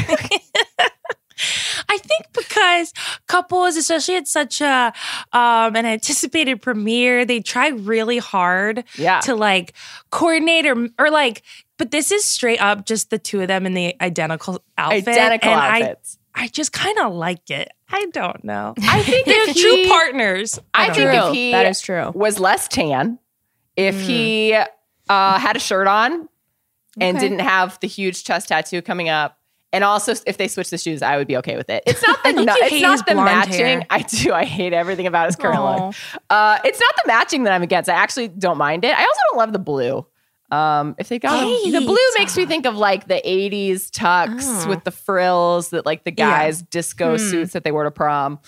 I 1.90 1.98
think 1.98 2.26
because 2.34 2.94
couples, 3.28 3.76
especially 3.76 4.16
at 4.16 4.28
such 4.28 4.62
a 4.62 4.94
um, 5.34 5.76
an 5.76 5.86
anticipated 5.86 6.62
premiere, 6.62 7.26
they 7.26 7.42
try 7.42 7.70
really 7.70 8.18
hard 8.18 8.84
yeah, 8.98 9.20
to 9.22 9.36
like 9.36 9.74
coordinate 10.12 10.66
or 10.66 10.90
or 11.00 11.10
like. 11.10 11.42
But 11.78 11.92
this 11.92 12.12
is 12.12 12.24
straight 12.24 12.62
up 12.62 12.86
just 12.86 13.10
the 13.10 13.20
two 13.20 13.42
of 13.42 13.50
them 13.50 13.66
in 13.66 13.74
the 13.74 13.96
identical 14.00 14.64
outfit, 14.78 15.08
identical 15.10 15.52
and 15.52 15.84
outfits. 15.84 16.18
I 16.34 16.44
I 16.44 16.48
just 16.48 16.72
kind 16.72 16.98
of 17.00 17.14
like 17.14 17.50
it. 17.50 17.70
I 17.90 18.06
don't 18.14 18.44
know. 18.44 18.74
I, 18.82 19.04
think 19.04 19.26
They're 19.26 19.50
if 19.50 19.56
true 19.56 19.86
partners. 19.88 20.60
I 20.74 20.88
don't 20.88 20.96
think 20.96 21.14
know. 21.14 21.28
if 21.30 21.34
he 21.34 21.52
that 21.52 21.66
is 21.66 21.82
true. 21.82 22.12
was 22.14 22.40
less 22.40 22.68
tan, 22.68 23.20
if 23.76 24.00
he 24.02 24.54
uh, 24.54 25.40
had 25.40 25.56
a 25.56 25.60
shirt 25.60 25.88
on 25.88 26.28
and 27.00 27.18
Okay. 27.18 27.28
didn't 27.28 27.40
have 27.40 27.80
the 27.82 27.88
huge 27.88 28.24
chest 28.24 28.48
tattoo 28.50 28.82
coming 28.82 29.10
up. 29.10 29.38
And 29.76 29.84
also, 29.84 30.14
if 30.26 30.38
they 30.38 30.48
switch 30.48 30.70
the 30.70 30.78
shoes, 30.78 31.02
I 31.02 31.18
would 31.18 31.28
be 31.28 31.36
okay 31.38 31.58
with 31.58 31.70
it. 31.70 31.84
It's 31.86 32.02
not 32.08 32.18
the 32.24 32.32
no, 32.32 32.56
it's 32.58 32.82
not 32.82 33.06
the 33.06 33.16
matching. 33.16 33.54
hair. 33.82 33.86
I 33.90 34.02
do. 34.04 34.32
I 34.34 34.46
hate 34.46 34.72
everything 34.74 35.06
about 35.06 35.26
his 35.26 35.36
current 35.36 35.60
Aw. 35.60 35.88
look. 35.88 35.96
Uh, 36.30 36.60
it's 36.64 36.80
not 36.80 36.96
the 37.04 37.08
matching 37.08 37.44
that 37.44 37.52
I'm 37.54 37.62
against. 37.62 37.90
I 37.90 37.94
actually 37.96 38.30
don't 38.30 38.58
mind 38.58 38.86
it. 38.86 38.98
I 38.98 39.02
also 39.04 39.20
don't 39.32 39.38
love 39.40 39.52
the 39.54 39.60
blue. 39.60 40.06
Um, 40.52 40.96
if 40.98 41.10
they 41.10 41.20
got 41.20 41.42
the 41.42 41.82
blue, 41.82 41.98
makes 42.18 42.38
me 42.38 42.46
think 42.46 42.66
of 42.66 42.76
like 42.78 43.08
the 43.08 43.22
'80s 43.26 43.90
tux 43.92 44.44
Oh. 44.66 44.70
with 44.70 44.84
the 44.86 44.92
frills 44.92 45.70
that 45.72 45.86
like 45.86 46.04
the 46.06 46.12
Yeah. 46.12 46.30
guys 46.30 46.62
disco 46.62 47.18
Hmm. 47.18 47.30
suits 47.30 47.54
that 47.54 47.64
they 47.64 47.72
wore 47.72 47.84
to 47.84 47.92
prom. 47.92 48.40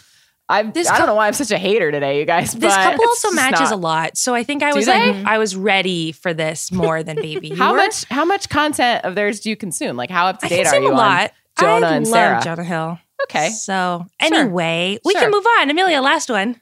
I've, 0.50 0.74
This 0.74 0.88
I 0.88 0.92
don't 0.98 1.02
cou- 1.02 1.06
know 1.08 1.16
why 1.16 1.28
I'm 1.28 1.34
such 1.34 1.52
a 1.52 1.58
hater 1.58 1.92
today, 1.92 2.20
you 2.20 2.26
guys. 2.26 2.54
This 2.54 2.74
couple 2.74 3.04
also 3.06 3.32
matches 3.32 3.60
not. 3.70 3.74
a 3.74 3.76
lot, 3.76 4.18
so 4.18 4.34
I 4.34 4.44
think 4.44 4.64
I 4.64 4.74
was 4.74 4.88
like, 4.88 5.16
I 5.26 5.38
was 5.40 5.56
ready 5.56 6.12
for 6.14 6.34
this 6.34 6.72
more 6.72 7.04
than 7.04 7.16
baby. 7.22 7.50
How 7.50 7.72
were? 7.72 7.78
much? 7.78 8.06
How 8.06 8.24
much 8.26 8.48
content 8.50 9.04
of 9.04 9.16
theirs 9.16 9.42
do 9.42 9.50
you 9.50 9.56
consume? 9.58 9.98
Like, 9.98 10.10
how 10.10 10.28
up 10.28 10.40
to 10.40 10.48
date 10.48 10.66
are 10.68 10.80
you 10.80 10.88
a 10.88 10.92
on 10.92 10.98
lot. 10.98 11.32
Jonah 11.60 11.88
I 11.88 11.96
and 11.96 12.06
love 12.08 12.14
Sarah? 12.14 12.42
Jonah 12.44 12.64
Hill. 12.64 13.00
Okay, 13.24 13.50
So 13.50 14.06
anyway, 14.20 15.00
we 15.04 15.12
Sure. 15.14 15.22
can 15.22 15.32
move 15.32 15.46
on. 15.60 15.70
Amelia, 15.70 16.02
last 16.02 16.30
one. 16.30 16.62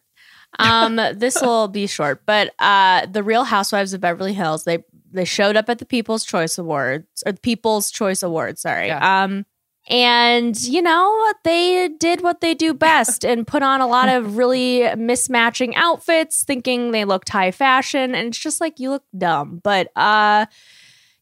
um, 0.57 0.95
this 0.95 1.39
will 1.41 1.67
be 1.67 1.85
short, 1.85 2.21
but 2.25 2.53
uh, 2.59 3.05
the 3.07 3.21
Real 3.23 3.43
Housewives 3.43 3.93
of 3.93 3.99
Beverly 4.01 4.33
Hills 4.33 4.63
they 4.63 4.83
they 5.11 5.25
showed 5.25 5.55
up 5.55 5.69
at 5.69 5.79
the 5.79 5.85
People's 5.85 6.23
Choice 6.25 6.57
Awards 6.57 7.23
or 7.25 7.33
the 7.33 7.39
People's 7.41 7.91
Choice 7.91 8.23
Awards. 8.23 8.61
Sorry. 8.61 8.87
Yeah. 8.87 9.23
Um, 9.23 9.45
and 9.87 10.59
you 10.63 10.81
know 10.81 11.33
they 11.43 11.89
did 11.89 12.21
what 12.21 12.41
they 12.41 12.53
do 12.53 12.73
best 12.73 13.23
and 13.23 13.45
put 13.45 13.63
on 13.63 13.81
a 13.81 13.87
lot 13.87 14.09
of 14.09 14.37
really 14.37 14.79
mismatching 14.95 15.73
outfits, 15.75 16.43
thinking 16.43 16.91
they 16.91 17.05
looked 17.05 17.29
high 17.29 17.51
fashion, 17.51 18.15
and 18.15 18.27
it's 18.27 18.39
just 18.39 18.61
like 18.61 18.79
you 18.79 18.89
look 18.89 19.03
dumb. 19.17 19.61
But 19.63 19.89
uh, 19.95 20.45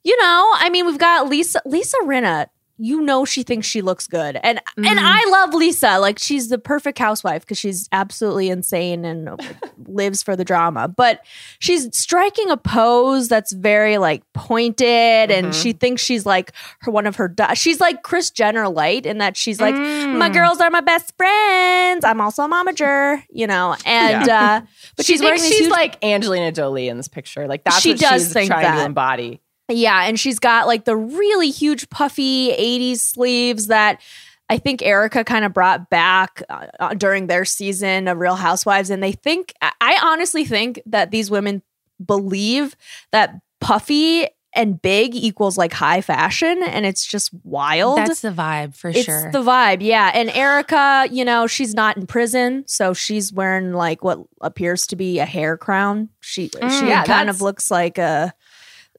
you 0.04 0.18
know, 0.18 0.52
I 0.56 0.70
mean, 0.70 0.86
we've 0.86 0.98
got 0.98 1.28
Lisa 1.30 1.62
Lisa 1.66 1.98
Rinna. 2.04 2.48
You 2.78 3.02
know 3.02 3.24
she 3.24 3.44
thinks 3.44 3.68
she 3.68 3.82
looks 3.84 4.08
good. 4.08 4.40
And 4.44 4.60
and 4.78 4.86
Mhm. 5.00 5.04
I 5.04 5.30
love 5.30 5.54
Lisa. 5.54 6.00
Like 6.00 6.18
she's 6.18 6.50
the 6.50 6.58
perfect 6.58 6.98
housewife 6.98 7.44
because 7.44 7.58
she's 7.60 7.88
absolutely 7.92 8.50
insane 8.50 9.06
and 9.06 9.30
lives 9.88 10.24
for 10.24 10.36
the 10.36 10.44
drama. 10.44 10.88
But 10.88 11.22
she's 11.60 11.96
striking 11.96 12.50
a 12.50 12.58
pose 12.58 13.28
that's 13.28 13.52
very 13.52 14.00
like 14.00 14.24
pointed 14.34 15.30
and 15.32 15.48
Mhm. 15.48 15.62
she 15.62 15.74
thinks 15.74 16.02
she's 16.02 16.26
like 16.26 16.52
her 16.80 16.90
one 16.92 17.06
of 17.06 17.16
her 17.18 17.28
da- 17.28 17.54
she's 17.54 17.80
like 17.80 18.02
Kris 18.02 18.32
Jenner 18.32 18.68
light 18.68 19.06
in 19.06 19.20
that 19.20 19.38
she's 19.38 19.62
like 19.62 19.76
Mm. 19.76 20.18
my 20.18 20.30
girls 20.30 20.60
are 20.60 20.72
my 20.72 20.82
best 20.82 21.14
friends. 21.16 22.04
I'm 22.04 22.20
also 22.22 22.44
a 22.44 22.48
momager, 22.50 23.22
you 23.32 23.46
know. 23.46 23.76
And 23.86 24.28
uh 24.28 24.62
but 24.98 25.06
she 25.06 25.14
she's 25.14 25.22
wearing 25.22 25.40
she's 25.40 25.60
huge 25.60 25.70
like 25.70 26.04
Angelina 26.04 26.52
Jolie 26.52 26.88
in 26.88 26.98
this 26.98 27.08
picture. 27.08 27.48
Like 27.48 27.64
that's 27.64 27.82
She 27.82 27.92
what 27.92 28.00
does 28.00 28.24
she's 28.34 28.48
trying 28.48 28.78
to 28.80 28.86
embody. 28.86 29.42
Yeah, 29.74 30.04
and 30.06 30.20
she's 30.20 30.40
got 30.40 30.68
like 30.68 30.86
the 30.86 30.96
really 30.96 31.50
huge 31.50 31.90
puffy 31.90 32.52
80s 32.52 33.00
sleeves 33.00 33.68
that 33.68 34.02
I 34.50 34.58
think 34.58 34.82
Erika 34.84 35.24
kind 35.24 35.46
of 35.46 35.54
brought 35.54 35.90
back 35.90 36.44
uh, 36.50 36.68
uh, 36.80 36.94
during 36.94 37.28
their 37.28 37.46
season 37.46 38.08
of 38.08 38.18
Real 38.18 38.36
Housewives 38.36 38.90
and 38.90 39.02
they 39.02 39.14
think 39.14 39.54
I- 39.62 39.72
I 39.82 40.00
honestly 40.04 40.46
think 40.46 40.82
that 40.86 41.12
these 41.12 41.32
women 41.32 41.62
believe 42.06 42.76
that 43.12 43.40
puffy 43.62 44.28
and 44.56 44.80
big 44.82 45.16
equals 45.16 45.58
like 45.58 45.74
high 45.74 46.02
fashion 46.02 46.62
and 46.62 46.86
it's 46.86 47.04
just 47.06 47.32
wild. 47.44 47.98
That's 47.98 48.22
the 48.22 48.30
vibe 48.30 48.76
for 48.76 48.90
it's 48.90 49.02
sure. 49.04 49.32
the 49.32 49.42
vibe, 49.42 49.78
yeah. 49.82 50.12
And 50.14 50.30
Erika, 50.30 51.08
you 51.10 51.26
know, 51.26 51.48
she's 51.48 51.74
not 51.74 51.98
in 51.98 52.06
prison, 52.06 52.64
so 52.68 52.94
she's 52.94 53.34
wearing 53.34 53.74
like 53.74 54.04
what 54.04 54.20
appears 54.42 54.86
to 54.88 54.96
be 54.96 55.18
a 55.20 55.26
hair 55.26 55.58
crown. 55.58 56.10
She 56.20 56.50
Mm. 56.50 56.80
she 56.80 56.88
Yeah, 56.88 57.04
kind 57.04 57.30
of 57.32 57.42
looks 57.42 57.72
like 57.72 57.98
a 57.98 58.32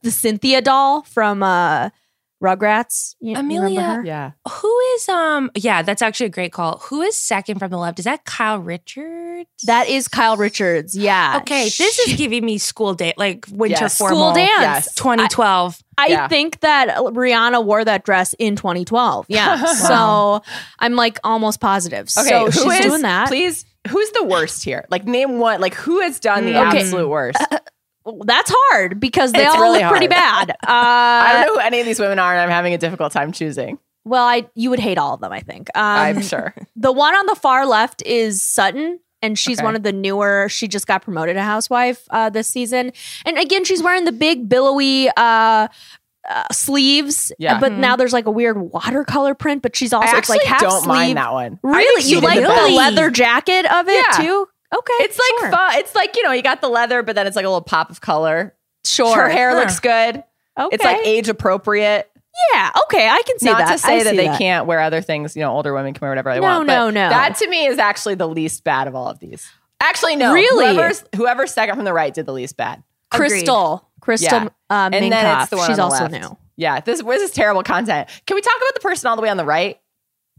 the 0.04 0.10
Cynthia 0.12 0.60
doll 0.62 1.02
from 1.02 1.42
uh 1.42 1.90
Rugrats. 2.42 3.14
You, 3.20 3.32
you 3.32 3.36
Amelia. 3.38 3.80
her? 3.80 4.04
Yeah. 4.04 4.32
Who 4.46 4.78
is 4.96 5.08
um? 5.08 5.50
Yeah, 5.54 5.80
that's 5.80 6.02
actually 6.02 6.26
a 6.26 6.30
great 6.30 6.52
call. 6.52 6.78
Who 6.90 7.00
is 7.00 7.16
second 7.16 7.58
from 7.58 7.70
the 7.70 7.78
left? 7.78 7.98
Is 7.98 8.04
that 8.04 8.24
Kyle 8.26 8.58
Richards? 8.58 9.48
That 9.64 9.88
is 9.88 10.08
Kyle 10.08 10.36
Richards. 10.36 10.94
Yeah. 10.94 11.38
okay. 11.40 11.64
This 11.64 11.98
is 12.00 12.16
giving 12.16 12.44
me 12.44 12.58
school 12.58 12.92
date, 12.92 13.16
like 13.16 13.46
winter 13.50 13.78
Yes. 13.80 13.96
formal. 13.96 14.18
school 14.18 14.34
dance. 14.34 14.50
Yes. 14.60 14.94
2012. 14.94 15.82
I 15.96 16.06
Yeah. 16.08 16.28
think 16.28 16.60
that 16.60 16.88
Rihanna 16.98 17.64
wore 17.64 17.82
that 17.84 18.04
dress 18.04 18.34
in 18.38 18.56
2012. 18.56 19.26
Yeah. 19.28 19.64
So 19.74 20.42
I'm 20.80 20.96
like 20.96 21.18
almost 21.24 21.60
positive. 21.60 22.08
Okay. 22.18 22.28
so 22.28 22.44
who 22.46 22.50
she's 22.52 22.80
is- 22.80 22.86
doing 22.86 23.02
that. 23.02 23.28
Please, 23.28 23.64
who's 23.88 24.10
the 24.10 24.24
worst 24.24 24.64
here? 24.64 24.84
Like, 24.90 25.06
name 25.06 25.38
one. 25.38 25.60
Like, 25.60 25.74
who 25.74 26.00
has 26.00 26.18
done 26.20 26.44
the 26.44 26.52
Mm. 26.52 26.68
Okay. 26.68 26.78
absolute 26.80 27.08
worst? 27.08 27.38
That's 28.24 28.52
hard 28.54 29.00
because 29.00 29.32
they 29.32 29.44
It's 29.44 29.54
all 29.54 29.60
really 29.62 29.80
look 29.80 29.90
pretty 29.90 30.08
bad. 30.08 30.50
Uh, 30.50 30.54
I 30.68 31.32
don't 31.32 31.46
know 31.46 31.54
who 31.54 31.60
any 31.60 31.80
of 31.80 31.86
these 31.86 31.98
women 31.98 32.18
are, 32.18 32.32
and 32.32 32.40
I'm 32.40 32.50
having 32.50 32.74
a 32.74 32.78
difficult 32.78 33.12
time 33.12 33.32
choosing. 33.32 33.78
Well, 34.04 34.24
I 34.26 34.46
you 34.54 34.68
would 34.70 34.78
hate 34.80 34.98
all 34.98 35.14
of 35.14 35.20
them, 35.20 35.32
I 35.32 35.40
think. 35.40 35.70
Um, 35.74 35.82
I'm 35.84 36.22
sure. 36.22 36.54
The 36.76 36.92
one 36.92 37.14
on 37.14 37.24
the 37.26 37.34
far 37.34 37.64
left 37.66 38.02
is 38.02 38.42
Sutton, 38.42 39.00
and 39.22 39.38
she's 39.38 39.58
Okay. 39.58 39.64
one 39.64 39.74
of 39.76 39.82
the 39.82 39.92
newer. 39.92 40.48
She 40.50 40.68
just 40.68 40.86
got 40.86 41.00
promoted 41.02 41.36
to 41.36 41.42
housewife 41.42 42.02
uh, 42.10 42.28
this 42.28 42.46
season, 42.48 42.92
and 43.24 43.38
again, 43.38 43.64
she's 43.64 43.82
wearing 43.82 44.04
the 44.04 44.12
big 44.12 44.48
billowy. 44.48 45.08
Uh, 45.16 45.68
uh, 46.26 46.42
sleeves, 46.50 47.32
Yeah. 47.38 47.60
but 47.60 47.72
now 47.72 47.96
there's 47.96 48.14
like 48.14 48.24
a 48.24 48.30
weird 48.30 48.56
watercolor 48.58 49.34
print. 49.34 49.60
But 49.60 49.76
she's 49.76 49.92
also 49.92 50.06
I 50.08 50.10
it's 50.18 50.30
actually 50.30 50.38
like 50.38 50.46
half 50.46 50.60
don't 50.62 50.70
sleeve. 50.82 50.86
mind 50.86 51.18
that 51.18 51.32
one. 51.34 51.58
Really, 51.62 52.10
you 52.10 52.20
like 52.20 52.40
the 52.40 52.46
the, 52.46 52.74
leather 52.74 53.10
jacket 53.10 53.70
of 53.70 53.86
it 53.88 54.06
Yeah. 54.10 54.24
too? 54.24 54.48
Okay, 54.74 54.92
It's 55.00 55.18
like 55.18 55.40
sure. 55.40 55.50
fun. 55.50 55.74
It's 55.78 55.94
like 55.94 56.16
you 56.16 56.22
know, 56.24 56.32
you 56.32 56.42
got 56.42 56.60
the 56.60 56.68
leather, 56.68 57.02
but 57.02 57.14
then 57.14 57.26
it's 57.26 57.36
like 57.36 57.44
a 57.44 57.48
little 57.48 57.60
pop 57.62 57.90
of 57.90 58.00
color. 58.00 58.54
Sure, 58.84 59.14
Her 59.16 59.28
hair 59.28 59.54
looks 59.54 59.78
good. 59.80 60.22
Okay. 60.58 60.74
It's 60.74 60.84
like 60.84 61.00
age 61.06 61.28
appropriate. 61.28 62.10
yeah, 62.52 62.70
okay, 62.84 63.08
I 63.08 63.22
can 63.26 63.38
see 63.38 63.46
Not 63.46 63.58
that. 63.58 63.72
to 63.72 63.78
say 63.78 64.02
that 64.02 64.16
they 64.16 64.26
can't 64.36 64.66
wear 64.66 64.80
other 64.80 65.00
things. 65.00 65.36
You 65.36 65.42
know, 65.42 65.52
older 65.52 65.72
women 65.72 65.94
can 65.94 66.00
wear 66.00 66.10
whatever 66.10 66.32
they 66.34 66.40
No, 66.40 66.42
want. 66.46 66.66
but 66.66 66.74
no, 66.74 66.90
no. 66.90 67.08
That 67.08 67.36
to 67.36 67.48
me 67.48 67.66
is 67.66 67.78
actually 67.78 68.16
the 68.16 68.28
least 68.28 68.64
bad 68.64 68.88
of 68.88 68.94
all 68.94 69.08
of 69.08 69.18
these. 69.20 69.48
Actually, 69.80 70.16
no. 70.16 70.32
Really? 70.32 70.66
Whoever's, 70.74 71.04
whoever's 71.16 71.52
second 71.52 71.76
from 71.76 71.84
the 71.84 71.92
right 71.92 72.12
did 72.12 72.26
the 72.26 72.32
least 72.32 72.56
bad. 72.56 72.82
Crystal, 73.10 73.88
Crystal, 74.00 74.38
Yeah. 74.38 74.48
uh, 74.70 74.90
And 74.92 75.12
then 75.12 75.40
it's 75.40 75.50
the 75.50 75.56
one 75.56 75.68
She's 75.68 75.78
on 75.78 75.88
the 75.90 75.94
also 75.94 76.08
left. 76.08 76.12
new. 76.30 76.36
Yeah, 76.56 76.80
this, 76.80 77.02
this 77.02 77.22
is 77.22 77.30
terrible 77.32 77.62
content. 77.62 78.08
Can 78.26 78.34
we 78.34 78.40
talk 78.40 78.56
about 78.56 78.74
the 78.74 78.80
person 78.80 79.08
all 79.08 79.16
the 79.16 79.22
way 79.22 79.28
on 79.28 79.36
the 79.36 79.44
right? 79.44 79.78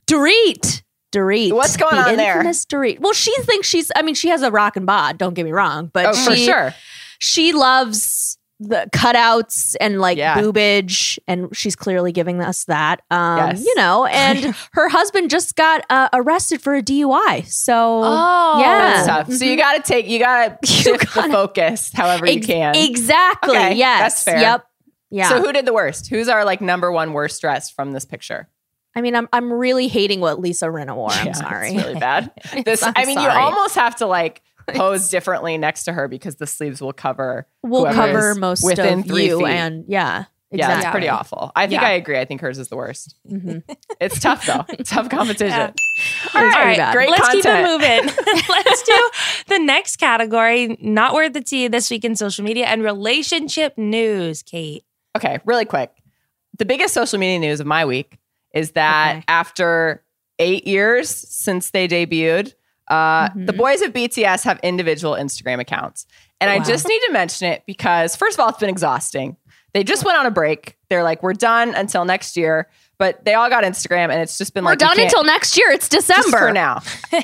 Dorit. 0.08 0.82
Dorit. 1.16 1.54
What's 1.54 1.78
going 1.78 1.96
the 1.96 2.10
on 2.10 2.16
there? 2.18 2.44
Dorit. 2.44 3.00
Well, 3.00 3.14
she 3.14 3.34
thinks 3.42 3.68
she's. 3.68 3.92
I 3.96 4.02
mean, 4.02 4.16
she 4.16 4.30
has 4.30 4.42
a 4.42 4.52
rock 4.52 4.76
and 4.76 4.86
bod. 4.86 5.18
Don't 5.18 5.34
get 5.34 5.46
me 5.46 5.52
wrong, 5.52 5.90
but 5.94 6.06
Oh, 6.08 6.14
she, 6.14 6.26
for 6.26 6.36
sure. 6.36 6.76
she 7.20 7.54
loves 7.54 8.38
the 8.62 8.88
cutouts 8.94 9.76
and 9.82 10.00
like 10.00 10.18
Yeah. 10.18 10.36
boobage, 10.38 11.20
and 11.28 11.50
she's 11.56 11.76
clearly 11.76 12.12
giving 12.14 12.42
us 12.42 12.64
that. 12.66 13.02
Um, 13.12 13.38
Yes. 13.38 13.66
you 13.66 13.76
know, 13.76 14.06
and 14.12 14.56
her 14.72 14.88
husband 14.90 15.30
just 15.30 15.56
got 15.56 15.84
uh, 15.90 16.08
arrested 16.14 16.62
for 16.62 16.74
a 16.76 16.82
DUI. 16.82 17.46
So 17.48 17.74
Oh, 18.04 18.58
yeah, 18.62 19.04
That's 19.04 19.08
tough. 19.08 19.32
So 19.34 19.44
you 19.46 19.58
got 19.58 19.74
to 19.74 19.82
take, 19.82 20.08
you 20.08 20.20
got 20.20 20.62
to 20.62 20.68
shift 20.72 21.02
the 21.02 21.06
gotta- 21.08 21.34
focus 21.34 21.92
however 21.94 22.26
you 22.30 22.40
can. 22.42 22.76
Exactly. 22.76 23.58
Okay, 23.58 23.74
yes. 23.76 24.00
that's 24.00 24.24
fair. 24.24 24.40
Yep. 24.40 24.66
Yeah. 25.12 25.30
So 25.30 25.42
who 25.42 25.52
did 25.52 25.66
the 25.66 25.74
worst? 25.74 26.08
Who's 26.08 26.28
our 26.30 26.46
like 26.46 26.62
number 26.62 26.92
one 26.92 27.12
worst 27.14 27.42
dressed 27.42 27.74
from 27.76 27.92
this 27.92 28.06
picture? 28.06 28.48
I 28.96 29.02
mean, 29.02 29.16
I'm 29.16 29.28
I'm 29.34 29.52
really 29.52 29.88
hating 29.88 30.22
what 30.22 30.40
Lisa 30.40 30.68
Rinna 30.68 30.96
wore. 30.96 31.12
I'm 31.12 31.28
Yeah, 31.28 31.34
sorry. 31.34 31.70
It's 31.74 31.84
really 31.86 32.00
bad. 32.00 32.32
This 32.66 32.82
I'm 32.84 32.94
I 32.96 33.06
mean, 33.06 33.20
you 33.20 33.28
almost 33.28 33.76
have 33.76 33.96
to 33.98 34.06
like 34.08 34.42
pose 34.74 35.10
differently 35.10 35.58
next 35.58 35.84
to 35.86 35.94
her 35.94 36.08
because 36.08 36.36
the 36.36 36.48
sleeves 36.48 36.82
will 36.82 36.94
cover 36.94 37.48
We'll 37.64 37.86
cover 37.94 38.34
most 38.36 38.64
within 38.64 39.00
of 39.00 39.06
three 39.06 39.28
you, 39.28 39.40
feet. 39.40 39.48
and 39.48 39.86
yeah, 39.88 40.26
Yeah, 40.52 40.66
exactly. 40.66 40.82
it's 40.88 40.92
pretty 40.92 41.10
awful. 41.10 41.52
I 41.56 41.68
think 41.68 41.82
Yeah. 41.82 41.88
I 41.90 41.92
agree. 41.92 42.18
I 42.20 42.26
think 42.26 42.42
hers 42.42 42.58
is 42.58 42.70
the 42.70 42.76
worst. 42.78 43.16
Mhm. 43.30 43.64
It's 44.02 44.20
tough 44.20 44.46
though. 44.46 44.66
tough 44.84 45.10
competition. 45.10 45.50
Yeah. 45.58 45.72
All 46.34 46.42
All 46.44 46.50
right, 46.50 46.78
bad. 46.78 46.94
great 46.94 47.10
let's 47.10 47.30
keep 47.30 47.46
it 47.46 47.64
moving. 47.66 48.14
let's 48.50 48.84
do 48.84 49.10
the 49.48 49.60
next 49.60 49.98
category, 49.98 50.78
not 50.82 51.14
worth 51.14 51.34
the 51.34 51.42
tea 51.42 51.68
this 51.68 51.90
week 51.92 52.04
in 52.04 52.16
social 52.16 52.44
media 52.44 52.66
and 52.66 52.82
relationship 52.84 53.78
news, 53.78 54.42
Kate. 54.44 54.84
Okay, 55.16 55.40
really 55.46 55.66
quick. 55.66 55.92
The 56.58 56.66
biggest 56.66 56.94
social 56.94 57.20
media 57.20 57.40
news 57.40 57.60
of 57.60 57.68
my 57.68 57.86
week 57.86 58.18
is 58.56 58.72
that 58.72 59.18
Okay. 59.18 59.26
after 59.28 60.04
eight 60.40 60.66
years 60.66 61.10
since 61.10 61.70
they 61.70 61.88
debuted, 61.88 62.54
uh, 62.90 63.30
the 63.36 63.54
Mhm. 63.54 63.58
boys 63.58 63.82
of 63.84 63.94
BTS 63.94 64.44
have 64.44 64.60
individual 64.64 65.14
Instagram 65.14 65.60
accounts. 65.60 66.08
And 66.42 66.50
I 66.50 66.60
just 66.60 66.88
need 66.88 67.00
to 67.08 67.12
mention 67.14 67.48
it 67.52 67.64
because, 67.68 68.16
first 68.16 68.38
of 68.38 68.44
all, 68.44 68.50
it's 68.50 68.58
been 68.60 68.70
exhausting. 68.70 69.38
They 69.74 69.84
just 69.84 70.04
went 70.04 70.18
on 70.18 70.26
a 70.26 70.32
break. 70.32 70.76
They're 70.90 71.04
like, 71.04 71.22
we're 71.24 71.34
done 71.34 71.74
until 71.76 72.06
next 72.06 72.36
year. 72.38 72.68
But 72.98 73.26
they 73.26 73.34
all 73.34 73.50
got 73.50 73.64
Instagram, 73.66 74.06
and 74.12 74.22
it's 74.22 74.38
just 74.38 74.54
been 74.54 74.64
We're 74.64 74.72
like, 74.72 74.82
you 74.82 74.88
done 74.88 75.00
until 75.02 75.24
next 75.26 75.58
year. 75.58 75.70
It's 75.72 75.90
just 75.90 76.08
December 76.08 76.38
for 76.38 76.52
now. 76.54 76.82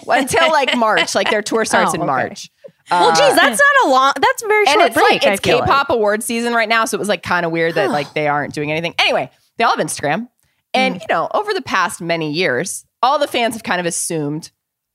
until 0.08 0.52
like 0.52 0.76
March. 0.76 1.16
Like 1.16 1.30
their 1.30 1.42
tour 1.42 1.64
starts 1.66 1.92
Oh, 1.92 1.96
in 1.96 2.02
okay. 2.02 2.08
March. 2.08 2.50
Well, 2.90 3.10
Uh, 3.12 3.16
geez, 3.16 3.36
that's 3.36 3.62
not 3.62 3.86
a 3.86 3.90
long. 3.90 4.12
That's 4.20 4.44
a 4.44 4.48
very 4.48 4.66
and 4.68 4.74
short 4.74 4.86
it's 4.88 4.96
break. 4.96 5.24
like 5.24 5.26
it's 5.26 5.40
K-pop 5.40 5.90
award 5.90 6.24
season 6.24 6.54
right 6.54 6.68
now, 6.68 6.84
so 6.84 6.96
it 6.96 7.00
was 7.00 7.08
like 7.08 7.24
kind 7.24 7.46
of 7.46 7.54
weird 7.54 7.76
that 7.76 7.90
like 7.90 8.14
they 8.14 8.28
aren't 8.28 8.54
doing 8.54 8.70
anything. 8.72 8.94
Anyway, 9.00 9.30
they 9.58 9.64
all 9.64 9.76
have 9.78 9.86
Instagram, 9.86 10.28
and 10.74 10.96
Mm. 10.96 11.02
you 11.02 11.06
know, 11.10 11.28
over 11.34 11.54
the 11.54 11.62
past 11.62 12.02
many 12.02 12.32
years, 12.32 12.86
all 13.04 13.20
the 13.20 13.28
fans 13.28 13.56
have 13.56 13.64
kind 13.64 13.80
of 13.80 13.86
assumed 13.86 14.52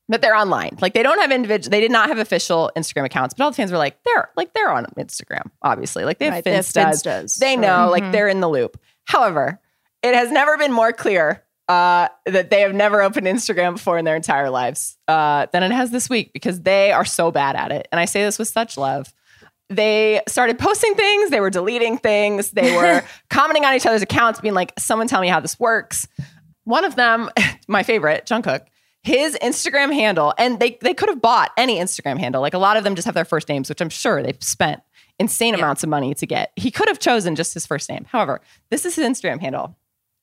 that 0.09 0.21
they're 0.21 0.35
online. 0.35 0.77
Like 0.81 0.93
they 0.93 1.03
don't 1.03 1.19
have 1.19 1.31
individual, 1.31 1.69
they 1.71 1.81
did 1.81 1.91
not 1.91 2.07
have 2.09 2.17
official 2.17 2.71
Instagram 2.77 3.05
accounts, 3.05 3.33
but 3.33 3.43
all 3.43 3.51
the 3.51 3.55
fans 3.55 3.71
were 3.71 3.77
like, 3.77 3.97
they're 4.03 4.29
like 4.37 4.53
they're 4.53 4.71
on 4.71 4.85
Instagram, 4.97 5.51
obviously. 5.61 6.05
Like 6.05 6.17
they 6.19 6.25
have 6.25 6.33
Right, 6.35 6.43
they 6.43 6.53
have 6.53 6.65
Finstas. 6.65 7.03
Finstas, 7.03 7.37
They 7.39 7.55
know, 7.57 7.89
like 7.91 8.03
Mhm. 8.03 8.11
they're 8.13 8.29
in 8.29 8.39
the 8.39 8.47
loop. 8.49 8.79
However, 9.05 9.59
it 10.03 10.15
has 10.15 10.31
never 10.31 10.57
been 10.57 10.71
more 10.71 10.93
clear 10.93 11.43
uh, 11.67 12.07
that 12.25 12.49
they 12.49 12.61
have 12.61 12.73
never 12.73 13.01
opened 13.01 13.27
Instagram 13.27 13.73
before 13.73 13.97
in 13.97 14.05
their 14.05 14.15
entire 14.15 14.49
lives 14.49 14.97
uh, 15.09 15.47
than 15.51 15.63
it 15.63 15.71
has 15.73 15.91
this 15.91 16.09
week 16.09 16.31
because 16.31 16.61
they 16.61 16.93
are 16.93 17.03
so 17.03 17.29
bad 17.29 17.57
at 17.57 17.73
it. 17.73 17.89
And 17.91 17.99
I 17.99 18.05
say 18.05 18.23
this 18.23 18.39
with 18.39 18.47
such 18.47 18.77
love. 18.77 19.13
They 19.69 20.21
started 20.27 20.57
posting 20.57 20.95
things, 20.95 21.29
they 21.29 21.41
were 21.41 21.49
deleting 21.49 21.97
things, 21.97 22.51
they 22.51 22.75
were 22.75 23.03
commenting 23.29 23.65
on 23.65 23.73
each 23.73 23.85
other's 23.85 24.01
accounts, 24.01 24.39
being 24.39 24.53
like, 24.53 24.71
someone 24.79 25.07
tell 25.07 25.19
me 25.21 25.27
how 25.27 25.39
this 25.41 25.59
works. 25.59 26.07
One 26.63 26.85
of 26.85 26.95
them, 26.95 27.29
my 27.67 27.83
favorite, 27.83 28.25
Jungkook, 28.25 28.61
his 29.03 29.37
Instagram 29.41 29.93
handle, 29.93 30.33
and 30.37 30.59
they 30.59 30.77
they 30.81 30.93
could 30.93 31.09
have 31.09 31.21
bought 31.21 31.51
any 31.57 31.77
Instagram 31.79 32.17
handle. 32.19 32.41
Like 32.41 32.53
a 32.53 32.57
lot 32.57 32.77
of 32.77 32.83
them 32.83 32.95
just 32.95 33.05
have 33.05 33.15
their 33.15 33.25
first 33.25 33.47
names, 33.49 33.69
which 33.69 33.81
I'm 33.81 33.89
sure 33.89 34.21
they've 34.23 34.41
spent 34.41 34.81
insane 35.19 35.55
amounts 35.55 35.83
of 35.83 35.89
money 35.89 36.13
to 36.13 36.25
get. 36.25 36.51
He 36.55 36.71
could 36.71 36.87
have 36.87 36.99
chosen 36.99 37.35
just 37.35 37.53
his 37.53 37.65
first 37.65 37.89
name. 37.89 38.05
However, 38.09 38.41
this 38.69 38.85
is 38.85 38.95
his 38.95 39.05
Instagram 39.05 39.39
handle. 39.39 39.75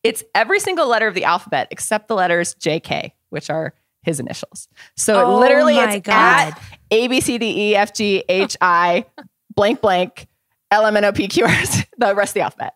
It's 0.02 0.22
every 0.34 0.60
single 0.60 0.86
letter 0.86 1.06
of 1.08 1.14
the 1.14 1.24
alphabet 1.24 1.68
except 1.70 2.08
the 2.08 2.14
letters 2.14 2.54
JK, 2.56 3.12
which 3.30 3.48
are 3.48 3.74
his 4.02 4.20
initials. 4.20 4.68
So 4.96 5.14
Oh 5.18 5.36
it 5.36 5.40
literally 5.40 5.76
it's 5.78 6.06
God. 6.06 6.12
at 6.52 6.62
A 6.90 7.08
B 7.08 7.20
C 7.22 7.38
D 7.38 7.70
E 7.70 7.76
F 7.76 7.94
G 7.94 8.22
H 8.28 8.56
I 8.60 9.06
blank 9.54 9.80
blank 9.80 10.26
L 10.70 10.86
M 10.86 10.96
N 10.96 11.04
O 11.04 11.12
P 11.12 11.28
Q 11.28 11.44
R 11.44 11.50
S, 11.50 11.84
the 11.98 12.14
rest 12.14 12.30
of 12.30 12.34
the 12.34 12.40
alphabet. 12.42 12.74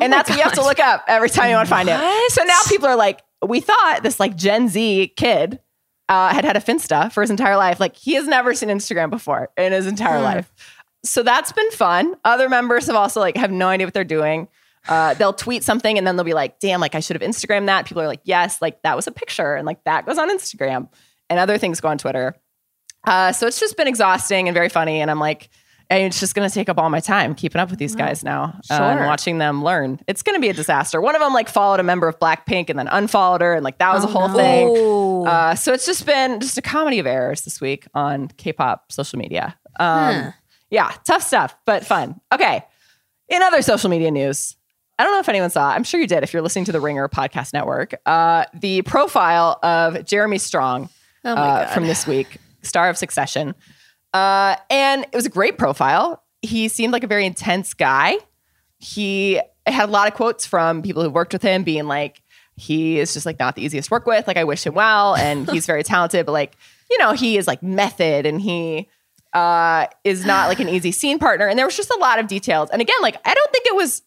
and 0.00 0.10
my 0.10 0.16
that's 0.18 0.30
what 0.30 0.36
you 0.38 0.42
have 0.44 0.52
to 0.54 0.62
look 0.62 0.78
up 0.80 1.04
every 1.08 1.28
time 1.30 1.50
you 1.50 1.56
want 1.56 1.68
to 1.68 1.74
find. 1.74 1.88
What? 1.88 2.32
So 2.32 2.42
now 2.44 2.58
people 2.68 2.86
are 2.88 2.96
like, 2.96 3.22
we 3.46 3.60
thought 3.60 4.00
this 4.02 4.18
like 4.20 4.36
Gen 4.36 4.68
Z 4.68 5.12
kid 5.16 5.60
uh, 6.08 6.32
had 6.32 6.44
had 6.44 6.56
a 6.56 6.60
Finsta 6.60 7.10
for 7.12 7.20
his 7.22 7.30
entire 7.30 7.56
life. 7.56 7.80
Like 7.80 7.96
he 7.96 8.14
has 8.14 8.26
never 8.26 8.54
seen 8.54 8.68
Instagram 8.68 9.10
before 9.10 9.50
in 9.56 9.72
his 9.72 9.86
entire 9.86 10.18
Hmm. 10.18 10.24
life. 10.24 10.52
So 11.04 11.22
that's 11.22 11.52
been 11.52 11.70
fun. 11.70 12.16
Other 12.24 12.48
members 12.48 12.86
have 12.86 12.96
also 12.96 13.20
like 13.20 13.36
have 13.36 13.50
no 13.50 13.68
idea 13.68 13.86
what 13.86 13.94
they're 13.94 14.04
doing. 14.04 14.48
Uh, 14.88 15.14
they'll 15.14 15.32
tweet 15.32 15.64
something 15.64 15.98
and 15.98 16.06
then 16.06 16.14
they'll 16.16 16.24
be 16.24 16.32
like, 16.34 16.60
damn, 16.60 16.80
like 16.80 16.94
I 16.94 17.00
should 17.00 17.20
have 17.20 17.28
Instagrammed 17.28 17.66
that. 17.66 17.86
People 17.86 18.02
are 18.02 18.06
like, 18.06 18.20
yes, 18.24 18.62
like 18.62 18.82
that 18.82 18.94
was 18.96 19.06
a 19.08 19.12
picture 19.12 19.54
and 19.56 19.66
like 19.66 19.82
that 19.84 20.06
goes 20.06 20.16
on 20.18 20.30
Instagram 20.30 20.88
and 21.28 21.38
other 21.40 21.58
things 21.58 21.80
go 21.80 21.88
on 21.88 21.98
Twitter. 21.98 22.36
Uh, 23.04 23.32
so 23.32 23.46
it's 23.46 23.58
just 23.60 23.76
been 23.76 23.86
exhausting 23.88 24.48
and 24.48 24.54
very 24.54 24.68
funny. 24.68 25.00
And 25.00 25.10
I'm 25.10 25.18
like, 25.20 25.48
and 25.90 26.02
it's 26.04 26.18
just 26.20 26.34
going 26.34 26.48
to 26.48 26.52
take 26.54 26.68
up 26.68 26.78
all 26.78 26.90
my 26.90 27.00
time 27.00 27.34
keeping 27.34 27.60
up 27.60 27.70
with 27.70 27.78
these 27.78 27.94
guys 27.94 28.24
now 28.24 28.58
uh, 28.70 28.74
and 28.74 28.98
Sure. 28.98 29.06
watching 29.06 29.38
them 29.38 29.62
learn. 29.62 30.00
It's 30.08 30.22
going 30.22 30.34
to 30.34 30.40
be 30.40 30.48
a 30.48 30.52
disaster. 30.52 31.00
One 31.00 31.14
of 31.14 31.20
them 31.20 31.32
like 31.32 31.48
followed 31.48 31.78
a 31.80 31.82
member 31.84 32.08
of 32.08 32.18
Blackpink 32.18 32.70
and 32.70 32.78
then 32.78 32.88
unfollowed 32.88 33.40
her. 33.40 33.54
And 33.54 33.62
like 33.64 33.78
that 33.78 33.94
was 33.94 34.04
a 34.04 34.08
Oh, 34.08 34.10
whole 34.10 34.28
no. 34.28 34.36
thing. 34.36 35.26
Uh, 35.28 35.54
so 35.54 35.72
it's 35.72 35.86
just 35.86 36.04
been 36.06 36.40
just 36.40 36.58
a 36.58 36.62
comedy 36.62 36.98
of 36.98 37.06
errors 37.06 37.42
this 37.42 37.60
week 37.60 37.86
on 37.94 38.28
K-pop 38.36 38.90
social 38.90 39.18
media. 39.18 39.56
Um, 39.78 40.14
Huh. 40.14 40.30
Yeah, 40.70 40.92
tough 41.06 41.22
stuff, 41.22 41.54
but 41.64 41.86
fun. 41.86 42.20
Okay. 42.34 42.64
In 43.28 43.40
other 43.42 43.62
social 43.62 43.88
media 43.88 44.10
news, 44.10 44.56
I 44.98 45.04
don't 45.04 45.12
know 45.12 45.20
if 45.20 45.28
anyone 45.28 45.50
saw. 45.50 45.68
I'm 45.70 45.84
sure 45.84 46.00
you 46.00 46.06
did. 46.08 46.24
If 46.24 46.32
you're 46.32 46.42
listening 46.42 46.64
to 46.64 46.72
the 46.72 46.80
Ringer 46.80 47.08
podcast 47.08 47.52
network, 47.52 47.94
uh, 48.06 48.46
the 48.54 48.82
profile 48.82 49.58
of 49.62 50.04
Jeremy 50.04 50.38
Strong 50.38 50.88
Oh 51.24 51.34
uh, 51.34 51.66
from 51.68 51.86
this 51.86 52.06
week, 52.06 52.38
star 52.62 52.88
of 52.88 52.96
Succession, 52.96 53.54
uh, 54.12 54.56
and 54.70 55.04
it 55.04 55.14
was 55.14 55.26
a 55.26 55.30
great 55.30 55.58
profile. 55.58 56.22
He 56.42 56.68
seemed 56.68 56.92
like 56.92 57.04
a 57.04 57.08
very 57.08 57.26
intense 57.26 57.74
guy. 57.74 58.16
He 58.78 59.40
had 59.66 59.88
a 59.88 59.92
lot 59.92 60.08
of 60.08 60.14
quotes 60.14 60.46
from 60.46 60.82
people 60.82 61.02
who 61.02 61.10
worked 61.10 61.32
with 61.32 61.42
him, 61.42 61.64
being 61.64 61.86
like, 61.86 62.22
he 62.56 62.98
is 62.98 63.12
just 63.12 63.26
like 63.26 63.38
not 63.38 63.54
the 63.56 63.62
easiest 63.62 63.88
to 63.88 63.94
work 63.94 64.06
with. 64.06 64.26
Like 64.26 64.36
I 64.36 64.44
wish 64.44 64.64
him 64.64 64.74
well, 64.74 65.14
and 65.16 65.48
he's 65.50 65.66
very 65.66 65.82
talented, 65.84 66.24
but 66.26 66.32
like 66.32 66.56
you 66.90 66.98
know, 66.98 67.12
he 67.12 67.36
is 67.36 67.46
like 67.46 67.62
method, 67.62 68.26
and 68.26 68.40
he 68.40 68.88
uh, 69.32 69.86
is 70.04 70.24
not 70.24 70.48
like 70.48 70.60
an 70.60 70.68
easy 70.68 70.92
scene 70.92 71.18
partner. 71.18 71.46
And 71.48 71.58
there 71.58 71.66
was 71.66 71.76
just 71.76 71.90
a 71.90 71.98
lot 71.98 72.18
of 72.18 72.28
details. 72.28 72.70
And 72.70 72.80
again, 72.80 72.96
like 73.02 73.16
I 73.24 73.34
don't 73.34 73.52
think 73.52 73.66
it 73.66 73.74
was 73.74 74.02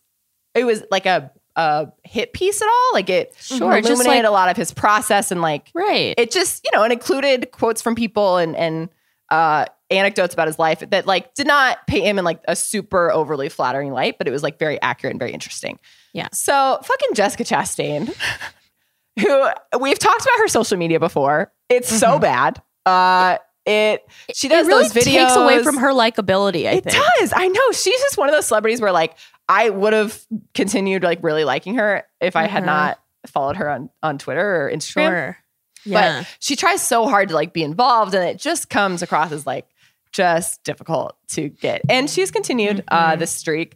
it 0.55 0.63
was 0.63 0.83
like 0.89 1.05
a 1.05 1.31
a 1.55 1.91
hit 2.03 2.33
piece 2.33 2.62
at 2.62 2.67
all. 2.67 2.89
Like 2.93 3.09
it 3.09 3.35
Sure, 3.39 3.57
just 3.81 3.89
illuminated 3.89 4.23
like- 4.23 4.29
a 4.29 4.31
lot 4.31 4.49
of 4.49 4.57
his 4.57 4.73
process 4.73 5.31
and 5.31 5.41
like 5.41 5.69
right. 5.75 6.15
it 6.17 6.31
just 6.31 6.63
you 6.63 6.71
know 6.73 6.83
it 6.83 6.91
included 6.91 7.51
quotes 7.51 7.81
from 7.81 7.95
people 7.95 8.38
and 8.38 8.55
and 8.55 8.89
uh 9.29 9.65
anecdotes 9.91 10.34
about 10.34 10.47
his 10.47 10.60
life 10.60 10.84
that 10.91 11.06
like 11.08 11.34
did 11.34 11.47
not 11.47 11.86
paint 11.88 12.06
him 12.06 12.19
in 12.19 12.25
like 12.25 12.39
a 12.47 12.56
super 12.56 13.12
overly 13.12 13.49
flattering 13.49 13.91
light 13.91 14.17
but 14.17 14.28
it 14.28 14.32
was 14.32 14.43
like 14.43 14.60
very 14.60 14.80
accurate 14.82 15.12
and 15.13 15.19
very 15.19 15.32
interesting 15.32 15.80
Yeah. 16.13 16.28
so 16.32 16.80
fucking 16.84 17.13
jessica 17.15 17.43
chastain 17.43 18.13
who 19.19 19.47
we've 19.80 19.99
talked 19.99 20.21
about 20.21 20.38
her 20.39 20.47
social 20.47 20.78
media 20.78 20.99
before 20.99 21.52
it's 21.69 21.89
so 21.89 22.19
bad 22.19 22.62
uh 22.86 23.38
it 23.65 24.04
she 24.34 24.47
does 24.47 24.67
it 24.67 24.69
really 24.69 24.84
those 24.84 24.93
videos 24.93 25.04
takes 25.28 25.36
away 25.36 25.62
from 25.63 25.78
her 25.78 25.89
likability. 25.89 26.67
I 26.67 26.75
it 26.75 26.86
think. 26.86 26.95
does. 27.19 27.34
I 27.36 27.47
know. 27.49 27.71
She's 27.71 27.99
just 27.99 28.17
one 28.17 28.28
of 28.28 28.34
those 28.34 28.47
celebrities 28.47 28.82
where 28.82 28.91
like 28.91 29.15
I 29.47 29.69
would 29.69 29.93
have 29.93 30.19
continued 30.56 31.04
like 31.04 31.19
really 31.21 31.43
liking 31.43 31.75
her 31.75 32.06
if 32.19 32.36
I 32.36 32.47
had 32.47 32.63
Mhm. 32.63 32.67
not 32.67 32.99
followed 33.28 33.58
her 33.58 33.69
on 33.69 33.89
on 34.02 34.17
Twitter 34.17 34.65
or 34.65 34.71
Instagram. 34.71 35.10
Sure. 35.10 35.38
Yeah. 35.86 36.19
But 36.21 36.28
she 36.39 36.56
tries 36.56 36.82
so 36.82 37.06
hard 37.08 37.30
to 37.30 37.36
like 37.36 37.54
be 37.54 37.62
involved 37.63 38.15
and 38.15 38.23
it 38.28 38.39
just 38.39 38.69
comes 38.69 39.04
across 39.04 39.32
as 39.32 39.45
like 39.45 39.67
just 40.11 40.63
difficult 40.63 41.15
to 41.29 41.49
get. 41.49 41.81
And 41.89 42.09
she's 42.09 42.31
continued 42.31 42.83
uh, 42.87 43.11
Mm-hmm. 43.11 43.19
this 43.19 43.31
streak. 43.31 43.75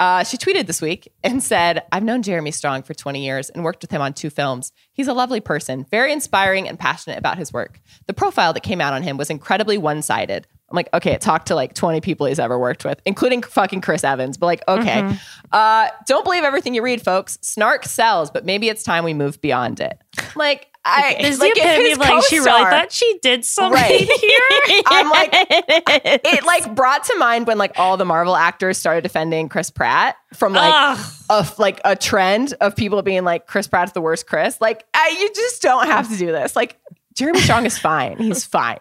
Uh, 0.00 0.22
she 0.22 0.36
tweeted 0.36 0.66
this 0.68 0.80
week 0.80 1.12
and 1.24 1.42
said, 1.42 1.82
I've 1.90 2.04
known 2.04 2.22
Jeremy 2.22 2.52
Strong 2.52 2.84
for 2.84 2.94
20 2.94 3.24
years 3.24 3.50
and 3.50 3.64
worked 3.64 3.82
with 3.82 3.90
him 3.90 4.00
on 4.00 4.12
two 4.12 4.30
films. 4.30 4.72
He's 4.92 5.08
a 5.08 5.12
lovely 5.12 5.40
person, 5.40 5.84
very 5.90 6.12
inspiring 6.12 6.68
and 6.68 6.78
passionate 6.78 7.18
about 7.18 7.36
his 7.36 7.52
work. 7.52 7.80
The 8.06 8.14
profile 8.14 8.52
that 8.52 8.62
came 8.62 8.80
out 8.80 8.92
on 8.92 9.02
him 9.02 9.16
was 9.16 9.28
incredibly 9.28 9.76
one 9.76 10.02
sided. 10.02 10.46
I'm 10.70 10.76
like, 10.76 10.88
okay, 10.92 11.12
it 11.12 11.20
talked 11.20 11.48
to 11.48 11.54
like 11.54 11.72
20 11.74 12.00
people 12.02 12.26
he's 12.26 12.38
ever 12.38 12.58
worked 12.58 12.84
with, 12.84 13.00
including 13.06 13.42
fucking 13.42 13.80
Chris 13.80 14.04
Evans. 14.04 14.36
But 14.36 14.46
like, 14.46 14.62
okay, 14.68 15.00
Mm-hmm. 15.02 15.14
uh, 15.52 15.88
don't 16.06 16.24
believe 16.24 16.44
everything 16.44 16.74
you 16.74 16.82
read, 16.82 17.00
folks. 17.02 17.38
Snark 17.40 17.84
sells, 17.84 18.30
but 18.30 18.44
maybe 18.44 18.68
it's 18.68 18.82
time 18.82 19.04
we 19.04 19.14
move 19.14 19.40
beyond 19.40 19.80
it. 19.80 19.98
Like, 20.36 20.66
I 20.84 21.16
This 21.20 21.34
is 21.34 21.40
like 21.40 21.54
the 21.54 21.60
epitome 21.60 21.92
of 21.92 21.98
like 21.98 22.24
she 22.24 22.38
really 22.38 22.62
thought 22.62 22.92
she 22.92 23.18
did 23.22 23.44
something 23.44 23.74
Right. 23.82 24.00
here. 24.00 24.82
I'm 24.86 25.10
like, 25.10 25.30
it 25.32 26.44
like 26.44 26.74
brought 26.74 27.04
to 27.04 27.16
mind 27.18 27.46
when 27.46 27.58
like 27.58 27.72
all 27.78 27.96
the 27.96 28.04
Marvel 28.06 28.34
actors 28.36 28.78
started 28.78 29.02
defending 29.02 29.48
Chris 29.48 29.70
Pratt 29.70 30.16
from 30.34 30.52
like 30.54 30.72
Ugh. 30.98 31.12
a 31.30 31.46
like 31.60 31.80
a 31.84 31.94
trend 31.96 32.54
of 32.60 32.74
people 32.76 33.02
being 33.02 33.24
like 33.24 33.46
Chris 33.46 33.66
Pratt's 33.66 33.92
the 33.92 34.00
worst 34.00 34.26
Chris. 34.26 34.60
Like 34.60 34.84
I, 34.94 35.16
you 35.20 35.28
just 35.34 35.60
don't 35.60 35.86
have 35.86 36.08
to 36.10 36.16
do 36.16 36.26
this. 36.26 36.56
Like 36.56 36.78
Jeremy 37.18 37.40
Strong 37.40 37.66
is 37.66 37.78
fine. 37.78 38.16
He's 38.18 38.44
fine. 38.44 38.78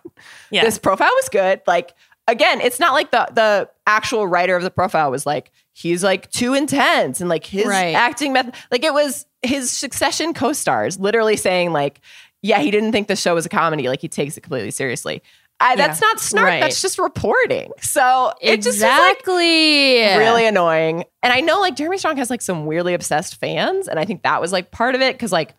Yeah. 0.52 0.64
This 0.64 0.78
profile 0.80 1.12
was 1.16 1.30
good. 1.30 1.62
Like 1.68 1.94
again, 2.28 2.62
it's 2.62 2.80
not 2.80 2.94
like 2.94 3.12
the 3.12 3.28
the 3.34 3.70
actual 3.86 4.28
writer 4.28 4.56
of 4.56 4.64
the 4.64 4.70
profile 4.72 5.12
was 5.12 5.26
like 5.26 5.52
he's 5.74 6.04
like 6.04 6.30
too 6.32 6.54
intense 6.54 7.20
and 7.20 7.30
like 7.30 7.46
his 7.46 7.66
Right. 7.66 7.94
acting 7.96 8.34
method. 8.34 8.54
Like 8.72 8.84
it 8.84 8.94
was 8.94 9.26
his 9.42 9.72
Succession 9.72 10.34
co-stars 10.34 11.00
literally 11.00 11.36
saying 11.36 11.72
like, 11.74 12.00
yeah, 12.42 12.60
he 12.60 12.72
didn't 12.72 12.92
think 12.92 13.08
the 13.08 13.16
show 13.16 13.36
was 13.36 13.46
a 13.46 13.50
comedy. 13.50 13.88
Like 13.88 14.02
he 14.02 14.08
takes 14.08 14.38
it 14.38 14.42
completely 14.42 14.72
seriously. 14.72 15.22
I, 15.60 15.76
that's 15.76 16.00
not 16.02 16.20
snark. 16.20 16.46
Right. 16.46 16.62
That's 16.62 16.82
just 16.84 17.00
reporting. 17.00 17.72
So 17.82 18.32
it 18.42 18.58
just 18.58 18.78
is 18.78 18.84
like 18.84 19.12
exactly. 19.14 20.02
really 20.18 20.46
annoying. 20.46 21.04
And 21.24 21.34
I 21.34 21.42
know 21.42 21.60
like 21.60 21.76
Jeremy 21.76 21.98
Strong 21.98 22.18
has 22.18 22.30
like 22.30 22.44
some 22.44 22.68
weirdly 22.68 22.94
obsessed 22.94 23.40
fans, 23.40 23.88
and 23.88 24.00
I 24.00 24.06
think 24.06 24.22
that 24.22 24.40
was 24.40 24.52
like 24.52 24.70
part 24.70 24.94
of 24.94 25.02
it 25.02 25.16
because 25.16 25.32
like 25.32 25.56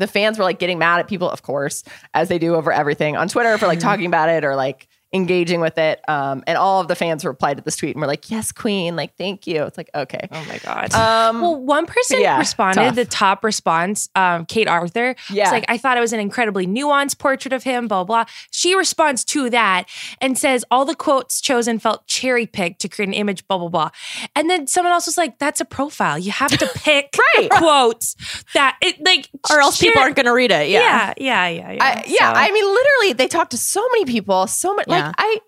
the 0.00 0.06
fans 0.06 0.38
were 0.38 0.44
like 0.44 0.58
getting 0.58 0.78
mad 0.78 0.98
at 0.98 1.08
people, 1.08 1.30
of 1.30 1.42
course, 1.42 1.84
as 2.14 2.28
they 2.28 2.38
do 2.38 2.54
over 2.54 2.72
everything 2.72 3.16
on 3.16 3.28
Twitter 3.28 3.56
for 3.58 3.66
like 3.66 3.78
talking 3.78 4.06
about 4.06 4.28
it 4.28 4.44
or 4.44 4.56
like 4.56 4.88
engaging 5.12 5.60
with 5.60 5.76
it. 5.78 6.00
Um, 6.08 6.44
and 6.46 6.56
all 6.56 6.80
of 6.80 6.88
the 6.88 6.94
fans 6.94 7.24
replied 7.24 7.56
to 7.56 7.62
this 7.62 7.76
tweet 7.76 7.94
and 7.96 8.00
were 8.00 8.06
like, 8.06 8.30
"Yes, 8.30 8.52
Queen, 8.52 8.96
like 8.96 9.16
thank 9.16 9.46
you." 9.46 9.64
It's 9.64 9.76
like 9.76 9.90
okay. 9.94 10.28
Oh 10.30 10.44
my 10.48 10.58
god. 10.58 10.94
Um, 10.94 11.40
well, 11.40 11.56
one 11.56 11.86
person 11.86 12.20
yeah, 12.20 12.38
responded, 12.38 12.80
tough. 12.82 12.94
the 12.94 13.04
top 13.04 13.44
response, 13.44 14.08
um, 14.14 14.46
Kate 14.46 14.68
Aurthur. 14.68 15.16
Yeah. 15.30 15.44
It's 15.44 15.52
like, 15.52 15.64
I 15.68 15.78
thought 15.78 15.96
it 15.96 16.00
was 16.00 16.12
an 16.12 16.20
incredibly 16.20 16.66
nuanced 16.66 17.18
portrait 17.18 17.52
of 17.52 17.62
him, 17.62 17.88
blah, 17.88 18.04
blah. 18.04 18.24
She 18.50 18.74
responds 18.74 19.24
to 19.26 19.50
that 19.50 19.86
and 20.20 20.36
says, 20.38 20.64
all 20.70 20.84
the 20.84 20.94
quotes 20.94 21.40
chosen 21.40 21.78
felt 21.78 22.06
cherry 22.06 22.46
picked 22.46 22.80
to 22.82 22.88
create 22.88 23.08
an 23.08 23.14
image, 23.14 23.46
blah, 23.48 23.58
blah, 23.58 23.68
blah. 23.68 23.90
And 24.36 24.48
then 24.50 24.66
someone 24.66 24.92
else 24.92 25.06
was 25.06 25.16
like, 25.18 25.38
that's 25.38 25.60
a 25.60 25.64
profile. 25.64 26.18
You 26.18 26.30
have 26.32 26.50
to 26.58 26.66
pick 26.74 27.16
Right. 27.36 27.50
quotes 27.52 28.16
that 28.54 28.76
it 28.82 29.00
like, 29.04 29.28
or 29.50 29.60
else 29.60 29.80
people 29.80 30.00
aren't 30.00 30.16
going 30.16 30.26
to 30.26 30.32
read 30.32 30.50
it. 30.50 30.68
Yeah. 30.68 31.14
Yeah, 31.18 31.46
yeah, 31.48 31.48
yeah, 31.48 31.72
yeah. 31.72 31.84
I, 31.84 32.04
yeah, 32.06 32.32
So- 32.32 32.38
I 32.40 32.50
mean, 32.50 32.64
literally, 32.64 33.12
they 33.14 33.28
talked 33.28 33.50
to 33.52 33.58
so 33.58 33.86
many 33.92 34.04
people, 34.04 34.46
so 34.46 34.74
much. 34.74 34.86
Yeah. 34.88 34.94
Like, 34.94 34.99
I, 35.18 35.38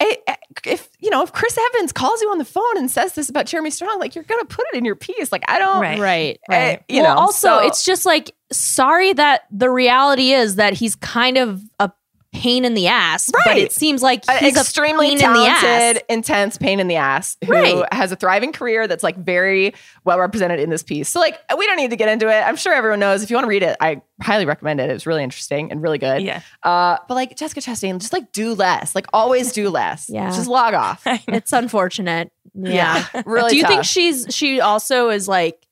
I, 0.00 0.36
if 0.64 0.88
you 0.98 1.10
know, 1.10 1.22
if 1.22 1.32
Chris 1.32 1.58
Evans 1.74 1.92
calls 1.92 2.20
you 2.22 2.30
on 2.30 2.38
the 2.38 2.44
phone 2.44 2.76
and 2.76 2.90
says 2.90 3.14
this 3.14 3.28
about 3.28 3.46
Jeremy 3.46 3.70
Strong, 3.70 3.98
like 3.98 4.14
you're 4.14 4.24
gonna 4.24 4.44
put 4.44 4.64
it 4.72 4.78
in 4.78 4.84
your 4.84 4.96
piece. 4.96 5.30
Like, 5.30 5.44
I 5.48 5.58
don't. 5.58 5.80
Right. 5.80 6.00
Right. 6.00 6.38
eh, 6.50 6.76
you 6.88 7.02
well, 7.02 7.14
know, 7.14 7.20
also, 7.20 7.48
so- 7.48 7.66
it's 7.66 7.84
just 7.84 8.06
like 8.06 8.32
sorry 8.52 9.12
that 9.12 9.42
the 9.50 9.70
reality 9.70 10.32
is 10.32 10.56
that 10.56 10.72
he's 10.74 10.96
kind 10.96 11.36
of 11.36 11.62
a 11.78 11.90
pain 12.32 12.64
in 12.64 12.74
the 12.74 12.86
ass, 12.86 13.28
right. 13.34 13.42
but 13.44 13.58
it 13.58 13.72
seems 13.72 14.02
like 14.02 14.22
an 14.28 14.38
he's 14.38 14.56
extremely 14.56 15.08
a 15.14 15.18
pain 15.18 15.26
in 15.26 15.32
the 15.32 15.46
ass. 15.46 15.60
talented, 15.62 16.02
intense 16.08 16.56
pain 16.58 16.78
in 16.78 16.86
the 16.86 16.94
ass 16.94 17.36
who 17.44 17.52
Right. 17.52 17.84
has 17.92 18.12
a 18.12 18.16
thriving 18.16 18.52
career 18.52 18.86
that's 18.86 19.02
like 19.02 19.16
very 19.16 19.74
well 20.04 20.18
represented 20.18 20.60
in 20.60 20.70
this 20.70 20.82
piece. 20.84 21.08
So 21.08 21.18
like 21.18 21.38
we 21.58 21.66
don't 21.66 21.76
need 21.76 21.90
to 21.90 21.96
get 21.96 22.08
into 22.08 22.28
it. 22.28 22.40
I'm 22.42 22.54
sure 22.56 22.72
everyone 22.72 23.00
knows. 23.00 23.24
If 23.24 23.30
you 23.30 23.36
want 23.36 23.46
to 23.46 23.48
read 23.48 23.64
it, 23.64 23.76
I 23.80 24.00
highly 24.22 24.46
recommend 24.46 24.80
it. 24.80 24.88
It 24.90 24.92
was 24.92 25.06
really 25.06 25.24
interesting 25.24 25.72
and 25.72 25.82
really 25.82 25.98
good. 25.98 26.22
Yeah. 26.22 26.42
Uh, 26.62 26.98
but 27.08 27.14
like 27.14 27.36
Jessica 27.36 27.60
Chastain, 27.60 27.98
just 27.98 28.12
like 28.12 28.30
do 28.32 28.54
less. 28.54 28.94
Like 28.94 29.06
always 29.12 29.52
do 29.52 29.68
less. 29.68 30.08
Yeah. 30.20 30.30
Just 30.30 30.46
log 30.48 30.74
off. 30.74 31.02
It's 31.28 31.52
unfortunate. 31.52 32.30
Yeah. 32.54 33.04
Really. 33.26 33.50
Do 33.50 33.56
you 33.56 33.66
think 33.66 33.84
she's 33.84 34.26
she 34.30 34.60
also 34.60 35.08
is 35.10 35.26
like 35.26 35.66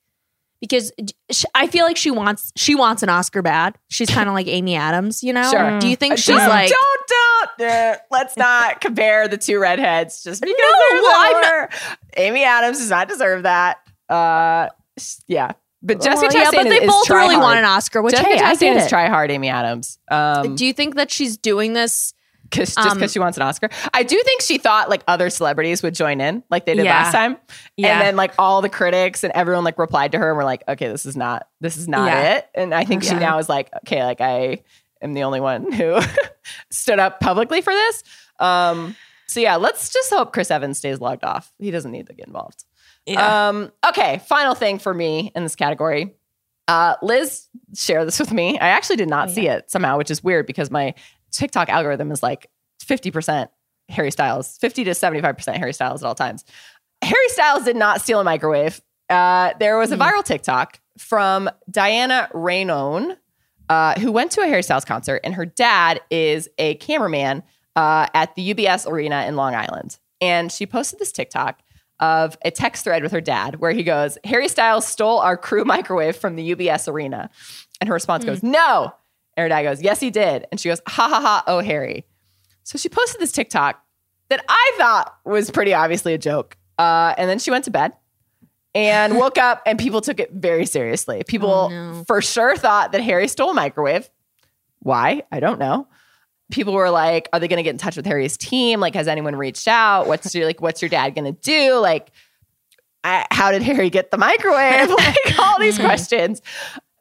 because 0.61 0.91
I 1.55 1.67
feel 1.67 1.85
like 1.85 1.97
she 1.97 2.11
wants 2.11 2.51
she 2.55 2.75
wants 2.75 3.03
an 3.03 3.09
Oscar 3.09 3.41
bad. 3.41 3.77
She's 3.89 4.09
kind 4.09 4.27
of 4.27 4.33
like 4.35 4.47
Amy 4.47 4.75
Adams, 4.75 5.23
you 5.23 5.31
know. 5.33 5.49
Sure. 5.49 5.79
Do 5.79 5.87
you 5.87 5.95
think 5.95 6.13
Uh, 6.13 6.17
she's 6.17 6.35
don't, 6.35 6.49
like 6.49 6.69
don't 6.69 7.07
don't 7.57 7.69
uh, 7.71 7.97
let's 8.11 8.35
not 8.37 8.81
compare 8.81 9.27
the 9.27 9.37
two 9.37 9.59
redheads 9.59 10.23
just 10.23 10.41
because 10.41 10.55
No, 10.57 11.01
well. 11.01 11.67
Amy 12.17 12.43
Adams 12.43 12.77
does 12.79 12.89
not 12.89 13.07
deserve 13.07 13.43
that. 13.43 13.77
Uh, 14.09 14.67
yeah, 15.27 15.51
but 15.81 16.01
Jessica 16.01 16.27
Well, 16.33 16.43
yeah, 16.43 16.49
Chastain 16.49 16.63
but 16.63 16.63
they 16.69 16.81
is, 16.81 16.87
both 16.87 17.09
really 17.09 17.35
hard. 17.35 17.43
want 17.43 17.59
an 17.59 17.65
Oscar, 17.65 18.01
which 18.01 18.13
Jessica 18.15 18.29
hey, 18.37 18.43
I 18.43 18.53
Chastain 18.55 18.59
get 18.59 18.77
is 18.77 18.85
it. 18.85 18.89
try 18.89 19.07
hard. 19.07 19.31
Amy 19.31 19.49
Adams. 19.49 19.97
Um, 20.11 20.55
Do 20.55 20.65
you 20.65 20.73
think 20.73 20.95
that 20.95 21.09
she's 21.11 21.37
doing 21.37 21.73
this? 21.73 22.13
Cause, 22.51 22.75
just 22.75 22.77
um, 22.79 22.97
because 22.97 23.11
she 23.11 23.19
wants 23.19 23.37
an 23.37 23.43
Oscar, 23.43 23.69
I 23.93 24.03
do 24.03 24.19
think 24.23 24.41
she 24.41 24.57
thought 24.57 24.89
like 24.89 25.03
other 25.07 25.29
celebrities 25.29 25.81
would 25.83 25.95
join 25.95 26.21
in, 26.21 26.43
like 26.49 26.65
they 26.65 26.75
did 26.75 26.85
Yeah. 26.85 27.03
last 27.03 27.11
time. 27.11 27.37
Yeah. 27.77 27.93
And 27.93 28.01
then 28.01 28.15
like 28.15 28.33
all 28.39 28.61
the 28.61 28.69
critics 28.69 29.23
and 29.23 29.33
everyone 29.33 29.63
like 29.63 29.77
replied 29.77 30.11
to 30.13 30.17
her 30.19 30.29
and 30.29 30.37
were 30.37 30.43
like, 30.43 30.63
okay, 30.67 30.87
this 30.87 31.05
is 31.05 31.15
not 31.17 31.47
this 31.61 31.77
is 31.77 31.87
not 31.87 32.07
Yeah. 32.07 32.35
it. 32.37 32.49
And 32.55 32.73
I 32.73 32.85
think 32.85 33.03
she 33.03 33.15
now 33.15 33.37
is 33.39 33.49
like, 33.49 33.69
okay, 33.83 34.03
like 34.03 34.21
I 34.21 34.63
am 35.01 35.13
the 35.13 35.23
only 35.23 35.39
one 35.41 35.71
who 35.71 35.99
stood 36.71 36.99
up 36.99 37.19
publicly 37.19 37.61
for 37.61 37.73
this. 37.73 38.03
Um, 38.39 38.95
so 39.27 39.39
yeah, 39.39 39.57
let's 39.57 39.89
just 39.89 40.09
hope 40.09 40.33
Chris 40.33 40.49
Evans 40.51 40.77
stays 40.77 40.99
logged 40.99 41.23
off. 41.23 41.51
He 41.59 41.71
doesn't 41.71 41.91
need 41.91 42.07
to 42.07 42.13
get 42.13 42.27
involved. 42.27 42.63
Yeah. 43.05 43.49
Um, 43.49 43.71
okay, 43.87 44.21
final 44.27 44.55
thing 44.55 44.79
for 44.79 44.93
me 44.93 45.31
in 45.35 45.43
this 45.43 45.55
category. 45.55 46.15
Uh, 46.67 46.95
Liz 47.01 47.47
shared 47.75 48.05
this 48.07 48.19
with 48.19 48.31
me. 48.31 48.59
I 48.59 48.69
actually 48.69 48.97
did 48.97 49.09
not 49.09 49.29
Oh, 49.29 49.31
see 49.31 49.47
it 49.47 49.71
somehow, 49.71 49.97
which 49.97 50.11
is 50.11 50.23
weird 50.23 50.45
because 50.45 50.69
my 50.69 50.93
TikTok 51.31 51.69
algorithm 51.69 52.11
is 52.11 52.21
like 52.23 52.49
50% 52.83 53.47
Harry 53.89 54.11
Styles, 54.11 54.57
50 54.57 54.83
to 54.85 54.91
75% 54.91 55.55
Harry 55.57 55.73
Styles 55.73 56.03
at 56.03 56.07
all 56.07 56.15
times. 56.15 56.45
Harry 57.01 57.27
Styles 57.29 57.63
did 57.63 57.75
not 57.75 58.01
steal 58.01 58.19
a 58.19 58.23
microwave. 58.23 58.81
Uh, 59.09 59.53
there 59.59 59.77
was 59.77 59.91
a 59.91 59.95
Hmm. 59.95 60.01
viral 60.03 60.23
TikTok 60.23 60.79
from 60.97 61.49
Diana 61.71 62.29
Raynone, 62.33 63.17
uh, 63.69 63.99
who 63.99 64.11
went 64.11 64.31
to 64.31 64.41
a 64.41 64.47
Harry 64.47 64.63
Styles 64.63 64.85
concert, 64.85 65.21
and 65.23 65.33
her 65.35 65.45
dad 65.45 66.01
is 66.09 66.49
a 66.57 66.75
cameraman 66.75 67.43
uh, 67.75 68.07
at 68.13 68.35
the 68.35 68.53
UBS 68.53 68.85
Arena 68.89 69.25
in 69.27 69.35
Long 69.35 69.55
Island. 69.55 69.97
And 70.19 70.51
she 70.51 70.65
posted 70.65 70.99
this 70.99 71.11
TikTok 71.13 71.59
of 72.01 72.37
a 72.43 72.51
text 72.51 72.83
thread 72.83 73.03
with 73.03 73.11
her 73.13 73.21
dad 73.21 73.55
where 73.61 73.71
he 73.71 73.83
goes, 73.83 74.17
Harry 74.25 74.47
Styles 74.49 74.85
stole 74.85 75.19
our 75.19 75.37
crew 75.37 75.63
microwave 75.65 76.15
from 76.17 76.35
the 76.35 76.53
UBS 76.55 76.87
Arena. 76.91 77.29
And 77.79 77.87
her 77.87 77.93
response 77.93 78.25
goes, 78.25 78.43
No. 78.43 78.93
And 79.39 79.43
her 79.43 79.49
dad 79.49 79.63
goes, 79.63 79.81
Yes, 79.81 79.99
he 80.01 80.09
did. 80.11 80.45
And 80.51 80.59
she 80.59 80.67
goes, 80.69 80.81
Ha 80.87 81.07
ha 81.07 81.21
ha, 81.21 81.43
oh, 81.47 81.59
Harry. 81.61 82.05
So 82.63 82.77
she 82.77 82.89
posted 82.89 83.21
this 83.21 83.31
TikTok 83.31 83.81
that 84.29 84.43
I 84.49 84.73
thought 84.77 85.15
was 85.25 85.49
pretty 85.49 85.73
obviously 85.73 86.13
a 86.13 86.17
joke. 86.17 86.57
Uh, 86.77 87.13
and 87.17 87.29
then 87.29 87.39
she 87.39 87.49
went 87.51 87.63
to 87.65 87.71
bed 87.71 87.93
and 88.75 89.17
woke 89.17 89.37
up, 89.37 89.63
and 89.65 89.79
people 89.79 90.01
took 90.01 90.19
it 90.19 90.31
very 90.31 90.65
seriously. 90.65 91.23
People 91.25 91.49
Oh, 91.49 91.69
no. 91.69 92.03
for 92.05 92.21
sure 92.21 92.55
thought 92.55 92.91
that 92.91 93.01
Harry 93.01 93.27
stole 93.27 93.49
a 93.51 93.53
microwave. 93.53 94.09
Why? 94.79 95.23
I 95.31 95.39
don't 95.39 95.59
know. 95.59 95.87
People 96.51 96.73
were 96.73 96.89
like, 96.89 97.27
"Are 97.33 97.39
they 97.39 97.47
going 97.47 97.57
to 97.57 97.63
get 97.63 97.71
in 97.71 97.77
touch 97.77 97.95
with 97.97 98.05
Harry's 98.05 98.37
team? 98.37 98.79
Like, 98.79 98.93
has 98.93 99.07
anyone 99.07 99.35
reached 99.35 99.67
out? 99.67 100.07
What's 100.07 100.33
your 100.35 100.45
like? 100.45 100.61
What's 100.61 100.81
your 100.81 100.89
dad 100.89 101.15
going 101.15 101.25
to 101.33 101.39
do? 101.41 101.75
Like, 101.79 102.11
I, 103.03 103.25
how 103.31 103.51
did 103.51 103.63
Harry 103.63 103.89
get 103.89 104.11
the 104.11 104.17
microwave? 104.17 104.89
like, 104.97 105.39
all 105.39 105.59
these 105.59 105.77
questions." 105.79 106.41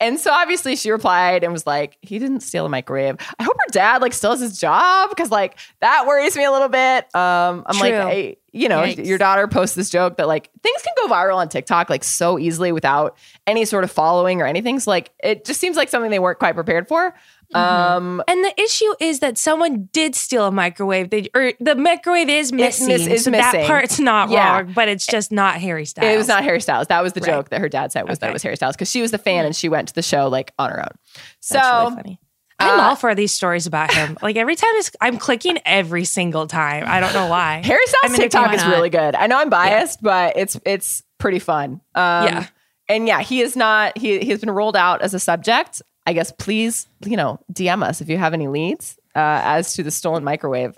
And 0.01 0.21
so 0.21 0.31
obviously 0.31 0.77
she 0.77 0.91
replied 0.91 1.43
and 1.43 1.53
was 1.53 1.67
like, 1.67 1.99
he 2.03 2.19
didn't 2.19 2.41
steal 2.41 2.67
a 2.67 2.69
microwave. 2.69 3.17
I 3.39 3.43
hope 3.43 3.57
her 3.59 3.73
dad 3.73 4.01
like 4.01 4.13
still 4.13 4.31
has 4.31 4.41
his 4.41 4.59
job 4.59 5.11
because 5.11 5.31
like 5.31 5.59
that 5.81 6.07
worries 6.07 6.37
me 6.37 6.45
a 6.45 6.53
little 6.53 6.69
bit. 6.69 7.13
Um, 7.17 7.65
I'm 7.67 7.79
like, 7.79 7.93
True. 7.95 8.07
hey, 8.07 8.39
you 8.53 8.69
know, 8.69 8.83
Yikes. 8.83 9.05
your 9.05 9.19
daughter 9.19 9.49
posts 9.49 9.75
this 9.75 9.91
joke 9.91 10.17
that 10.17 10.29
like 10.29 10.51
things 10.63 10.83
can 10.83 10.95
go 10.97 11.13
viral 11.13 11.37
on 11.37 11.49
TikTok 11.49 11.91
like 11.91 12.05
so 12.05 12.39
easily 12.39 12.71
without 12.71 13.17
any 13.47 13.65
sort 13.65 13.83
of 13.85 13.91
following 13.91 14.41
or 14.41 14.47
anything. 14.47 14.79
So 14.79 14.91
like 14.91 15.11
it 15.23 15.45
just 15.45 15.61
seems 15.61 15.77
like 15.77 15.89
something 15.89 16.11
they 16.11 16.19
weren't 16.19 16.39
quite 16.39 16.55
prepared 16.55 16.87
for. 16.87 17.15
Um, 17.55 18.23
And 18.29 18.45
the 18.45 18.53
issue 18.61 18.93
is 19.01 19.21
that 19.21 19.39
someone 19.39 19.89
did 19.93 20.15
steal 20.15 20.45
a 20.47 20.51
microwave. 20.51 21.11
They 21.11 21.29
or 21.35 21.53
the 21.61 21.75
microwave 21.75 22.29
is 22.29 22.53
missing. 22.53 22.89
miss- 22.89 23.07
is 23.07 23.25
so 23.25 23.31
missing. 23.31 23.61
that 23.61 23.67
part's 23.67 23.99
not 23.99 24.29
Yeah. 24.31 24.59
wrong, 24.59 24.73
but 24.75 24.89
it's 24.89 25.07
just 25.07 25.33
not 25.33 25.57
Harry 25.57 25.87
Styles. 25.87 26.13
it 26.13 26.19
was 26.19 26.29
not 26.29 26.45
Harry 26.45 26.61
Styles. 26.61 26.89
That 26.89 27.03
was 27.03 27.15
the 27.15 27.21
Right. 27.21 27.27
joke 27.31 27.49
that 27.51 27.61
her 27.61 27.69
dad 27.69 27.91
said 27.93 28.09
was 28.09 28.19
that 28.19 28.31
it 28.31 28.33
was 28.35 28.43
Harry 28.43 28.57
Styles 28.57 28.77
because 28.77 28.91
she 28.91 29.01
was 29.01 29.11
the 29.13 29.19
fan 29.19 29.47
and 29.47 29.57
she 29.57 29.69
went 29.69 29.89
to 29.89 29.95
the 29.95 30.03
show 30.03 30.29
like 30.29 30.53
on 30.59 30.71
her 30.71 30.81
own. 30.81 30.91
So 31.41 31.59
really 31.59 31.95
funny. 31.97 32.21
I'm 32.61 32.81
uh, 32.81 32.83
all 32.83 32.97
for 32.97 33.15
these 33.15 33.33
stories 33.33 33.67
about 33.67 33.95
him. 33.95 34.19
Like 34.21 34.37
every 34.37 34.57
time 34.57 34.73
I'm 35.01 35.17
clicking 35.17 35.59
every 35.65 36.05
single 36.05 36.47
time. 36.49 36.85
I 36.87 36.99
don't 37.01 37.15
know 37.15 37.29
why. 37.29 37.63
Harry 37.65 37.87
Styles 37.87 38.17
TikTok 38.17 38.53
is 38.53 38.67
really 38.67 38.91
good. 38.91 39.15
I 39.15 39.27
know 39.29 39.39
I'm 39.39 39.49
biased, 39.49 40.03
but 40.03 40.37
it's 40.37 40.59
it's 40.67 41.03
pretty 41.19 41.39
fun. 41.39 41.81
Um, 41.95 42.25
Yeah. 42.27 42.47
and 42.89 43.07
yeah, 43.07 43.21
he 43.23 43.41
is 43.43 43.55
not. 43.57 43.97
He 43.97 44.19
he 44.19 44.31
has 44.31 44.41
been 44.41 44.51
rolled 44.51 44.77
out 44.77 45.03
as 45.03 45.15
a 45.15 45.21
subject. 45.21 45.81
I 46.09 46.15
guess 46.15 46.33
please, 46.33 46.89
you 47.05 47.17
know, 47.17 47.39
DM 47.53 47.83
us 47.83 48.01
if 48.01 48.09
you 48.09 48.17
have 48.17 48.33
any 48.33 48.49
leads 48.49 48.97
uh, 49.15 49.41
as 49.45 49.75
to 49.75 49.83
the 49.83 49.91
stolen 49.91 50.25
microwave. 50.25 50.75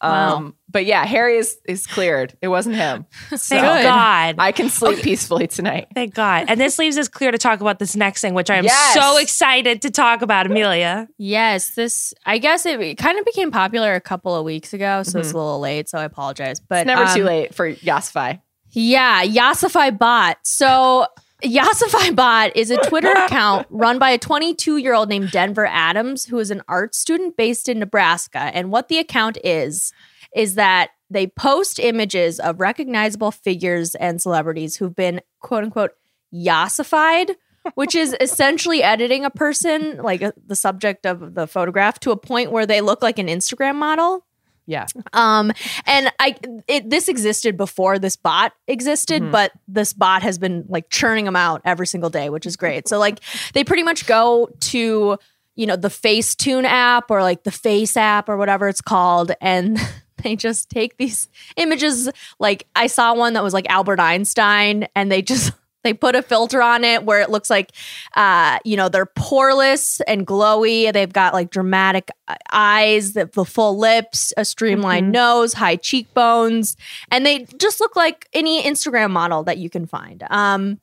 Um, 0.00 0.56
But 0.68 0.86
yeah, 0.86 1.04
Harry 1.04 1.36
is 1.36 1.56
is 1.68 1.86
cleared. 1.86 2.36
It 2.42 2.48
wasn't 2.48 2.74
him. 2.76 3.06
So 3.30 3.36
Thank 3.56 3.84
God. 3.84 4.34
I 4.38 4.50
can 4.50 4.68
sleep 4.68 5.02
peacefully 5.02 5.46
tonight. 5.46 5.86
Thank 5.94 6.14
God. 6.14 6.46
And 6.48 6.60
this 6.60 6.78
leaves 6.78 6.98
us 6.98 7.06
clear 7.06 7.30
to 7.30 7.38
talk 7.38 7.60
about 7.60 7.78
this 7.78 7.94
next 7.94 8.22
thing, 8.22 8.34
which 8.34 8.50
I 8.50 8.56
am 8.56 8.64
Yes. 8.64 8.94
so 8.94 9.18
excited 9.18 9.82
to 9.82 9.90
talk 9.90 10.22
about, 10.22 10.46
Amelia. 10.46 11.06
Yes, 11.18 11.74
this 11.76 12.12
I 12.26 12.38
guess 12.38 12.66
it 12.66 12.96
kind 12.98 13.18
of 13.18 13.24
became 13.24 13.50
popular 13.52 13.94
a 13.94 14.00
couple 14.00 14.34
of 14.34 14.44
weeks 14.44 14.72
ago, 14.72 15.02
so 15.04 15.20
it's 15.20 15.32
a 15.32 15.36
little 15.36 15.60
late. 15.60 15.88
So 15.88 15.98
I 15.98 16.04
apologize, 16.04 16.58
but 16.58 16.80
It's 16.80 16.86
never 16.86 17.04
too 17.14 17.20
um, 17.22 17.26
late 17.28 17.54
for 17.54 17.72
Yasify. 17.72 18.40
Yeah, 18.70 19.24
Yasify 19.24 19.96
Bot. 19.96 20.38
So 20.42 21.06
Yasify 21.42 22.14
Bot 22.14 22.56
is 22.56 22.70
a 22.70 22.76
Twitter 22.88 23.10
account 23.16 23.66
run 23.70 23.98
by 23.98 24.10
a 24.10 24.18
22 24.18 24.76
year 24.76 24.94
old 24.94 25.08
named 25.08 25.30
Denver 25.30 25.66
Adams, 25.66 26.26
who 26.26 26.38
is 26.38 26.50
an 26.50 26.62
art 26.68 26.94
student 26.94 27.36
based 27.36 27.68
in 27.68 27.78
Nebraska. 27.78 28.38
And 28.38 28.70
what 28.70 28.88
the 28.88 28.98
account 28.98 29.38
is, 29.44 29.92
is 30.34 30.54
that 30.54 30.90
they 31.10 31.26
post 31.26 31.78
images 31.78 32.40
of 32.40 32.60
recognizable 32.60 33.30
figures 33.30 33.94
and 33.94 34.22
celebrities 34.22 34.76
who've 34.76 34.94
been 34.94 35.20
quote 35.40 35.64
unquote 35.64 35.92
Yasified, 36.32 37.34
which 37.74 37.94
is 37.94 38.16
essentially 38.20 38.82
editing 38.82 39.24
a 39.24 39.30
person, 39.30 39.98
like 39.98 40.22
uh, 40.22 40.32
the 40.46 40.56
subject 40.56 41.06
of 41.06 41.34
the 41.34 41.46
photograph, 41.46 42.00
to 42.00 42.10
a 42.10 42.16
point 42.16 42.52
where 42.52 42.66
they 42.66 42.80
look 42.80 43.02
like 43.02 43.18
an 43.18 43.26
Instagram 43.26 43.76
model. 43.76 44.24
Yeah. 44.66 44.86
Um, 45.12 45.52
and 45.86 46.12
I 46.20 46.36
it 46.68 46.88
this 46.88 47.08
existed 47.08 47.56
before 47.56 47.98
this 47.98 48.16
bot 48.16 48.52
existed, 48.68 49.22
Mhm. 49.22 49.32
but 49.32 49.52
this 49.66 49.92
bot 49.92 50.22
has 50.22 50.38
been 50.38 50.64
like 50.68 50.88
churning 50.88 51.24
them 51.24 51.36
out 51.36 51.62
every 51.64 51.86
single 51.86 52.10
day, 52.10 52.30
which 52.30 52.46
is 52.46 52.56
great. 52.56 52.86
So 52.88 52.98
like 52.98 53.18
they 53.54 53.64
pretty 53.64 53.82
much 53.82 54.06
go 54.06 54.48
to 54.60 55.18
you 55.54 55.66
know, 55.66 55.76
the 55.76 55.88
Facetune 55.88 56.64
app 56.64 57.10
or 57.10 57.20
like 57.20 57.42
the 57.42 57.50
Face 57.50 57.94
app 57.94 58.30
or 58.30 58.38
whatever 58.38 58.68
it's 58.68 58.80
called. 58.80 59.32
And 59.42 59.78
they 60.22 60.34
just 60.34 60.70
take 60.70 60.96
these 60.96 61.28
images. 61.56 62.08
Like 62.38 62.66
I 62.74 62.86
saw 62.86 63.14
one 63.14 63.34
that 63.34 63.42
was 63.42 63.52
like 63.52 63.66
Albert 63.68 64.00
Einstein 64.00 64.88
and 64.96 65.12
they 65.12 65.20
just 65.20 65.52
they 65.84 65.92
put 65.92 66.14
a 66.14 66.22
filter 66.22 66.60
on 66.62 66.84
it 66.84 67.04
where 67.04 67.20
it 67.20 67.30
looks 67.30 67.50
like 67.50 67.72
uh 68.14 68.58
you 68.64 68.76
know 68.76 68.88
they're 68.88 69.06
poreless 69.06 70.00
and 70.06 70.26
glowy. 70.26 70.92
They've 70.92 71.12
got 71.12 71.32
like 71.34 71.50
dramatic 71.50 72.10
uh, 72.28 72.34
eyes 72.50 73.14
the, 73.14 73.26
the 73.26 73.44
full 73.44 73.78
lips 73.78 74.32
a 74.36 74.44
streamlined 74.44 75.08
Mhm. 75.08 75.12
nose 75.12 75.52
high 75.54 75.76
cheekbones. 75.76 76.76
And 77.10 77.24
they 77.26 77.46
just 77.58 77.80
look 77.80 77.96
like 77.96 78.28
any 78.32 78.62
instagram 78.62 79.10
model 79.10 79.42
that 79.44 79.58
you 79.58 79.70
can 79.70 79.86
find. 79.86 80.22
Um 80.30 80.78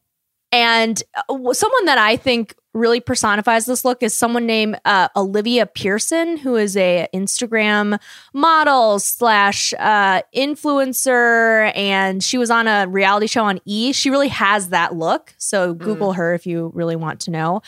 and 0.51 1.03
uh, 1.15 1.53
someone 1.53 1.85
that 1.85 1.97
i 1.97 2.15
think 2.15 2.55
really 2.73 2.99
personifies 2.99 3.65
this 3.65 3.83
look 3.83 4.03
is 4.03 4.13
someone 4.13 4.45
named 4.45 4.79
uh, 4.85 5.07
olivia 5.15 5.65
pierson 5.65 6.37
who 6.37 6.55
is 6.55 6.77
a 6.77 7.07
instagram 7.13 7.99
model 8.33 8.99
slash 8.99 9.73
uh, 9.79 10.21
influencer. 10.35 11.71
And 11.75 12.23
she 12.23 12.37
was 12.37 12.49
on 12.49 12.67
a 12.67 12.87
reality 12.87 13.27
show 13.27 13.43
on 13.43 13.59
e. 13.65 13.93
She 13.93 14.09
really 14.09 14.27
has 14.29 14.69
that 14.69 14.95
look. 14.95 15.33
So 15.37 15.73
google 15.73 16.13
her 16.13 16.33
if 16.33 16.45
you 16.45 16.71
really 16.73 16.95
want 16.95 17.21
to 17.21 17.31
know. 17.31 17.61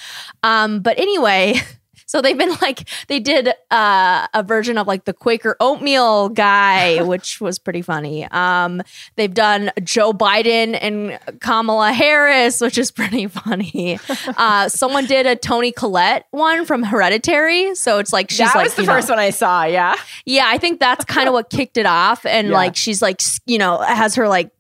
Um, 0.44 0.82
but 0.82 0.98
anyway 1.00 1.56
so 2.12 2.22
they've 2.22 2.38
been 2.38 2.54
like 2.62 2.90
they 3.08 3.20
did 3.22 3.48
uh, 3.72 4.28
a 4.34 4.44
version 4.44 4.78
of 4.78 4.86
like 4.86 5.06
the 5.06 5.14
quaker 5.14 5.56
oatmeal 5.62 6.28
guy 6.30 7.02
which 7.14 7.40
was 7.40 7.58
pretty 7.58 7.82
funny 7.82 8.26
um, 8.32 8.82
they've 9.16 9.34
done 9.34 9.72
joe 9.84 10.12
biden 10.12 10.78
and 10.82 11.18
kamala 11.40 11.94
harris 11.94 12.60
which 12.60 12.78
is 12.78 12.92
pretty 12.92 13.28
funny 13.28 13.98
uh, 14.38 14.68
someone 14.68 15.06
did 15.06 15.26
a 15.26 15.36
toni 15.38 15.72
collette 15.72 16.26
one 16.32 16.66
from 16.66 16.84
hereditary 16.84 17.74
so 17.76 17.98
it's 18.00 18.12
like 18.12 18.30
she's 18.30 18.40
that 18.40 18.56
like 18.56 18.66
was 18.66 18.76
the 18.76 18.82
you 18.82 18.88
know- 18.88 18.94
first 18.96 19.10
one 19.10 19.20
I 19.20 19.30
saw. 19.30 19.64
Yeah. 19.64 19.96
yeah, 20.26 20.46
I 20.48 20.58
think 20.58 20.80
that's 20.80 21.06
kind 21.06 21.28
of 21.28 21.34
what 21.34 21.50
kicked 21.50 21.78
it 21.78 21.86
off. 21.86 22.26
And 22.26 22.48
Yeah. 22.52 22.54
like 22.56 22.76
she's 22.76 23.02
like, 23.02 23.22
you 23.46 23.58
know, 23.58 23.78
has 23.78 24.16
her 24.16 24.28
like 24.28 24.52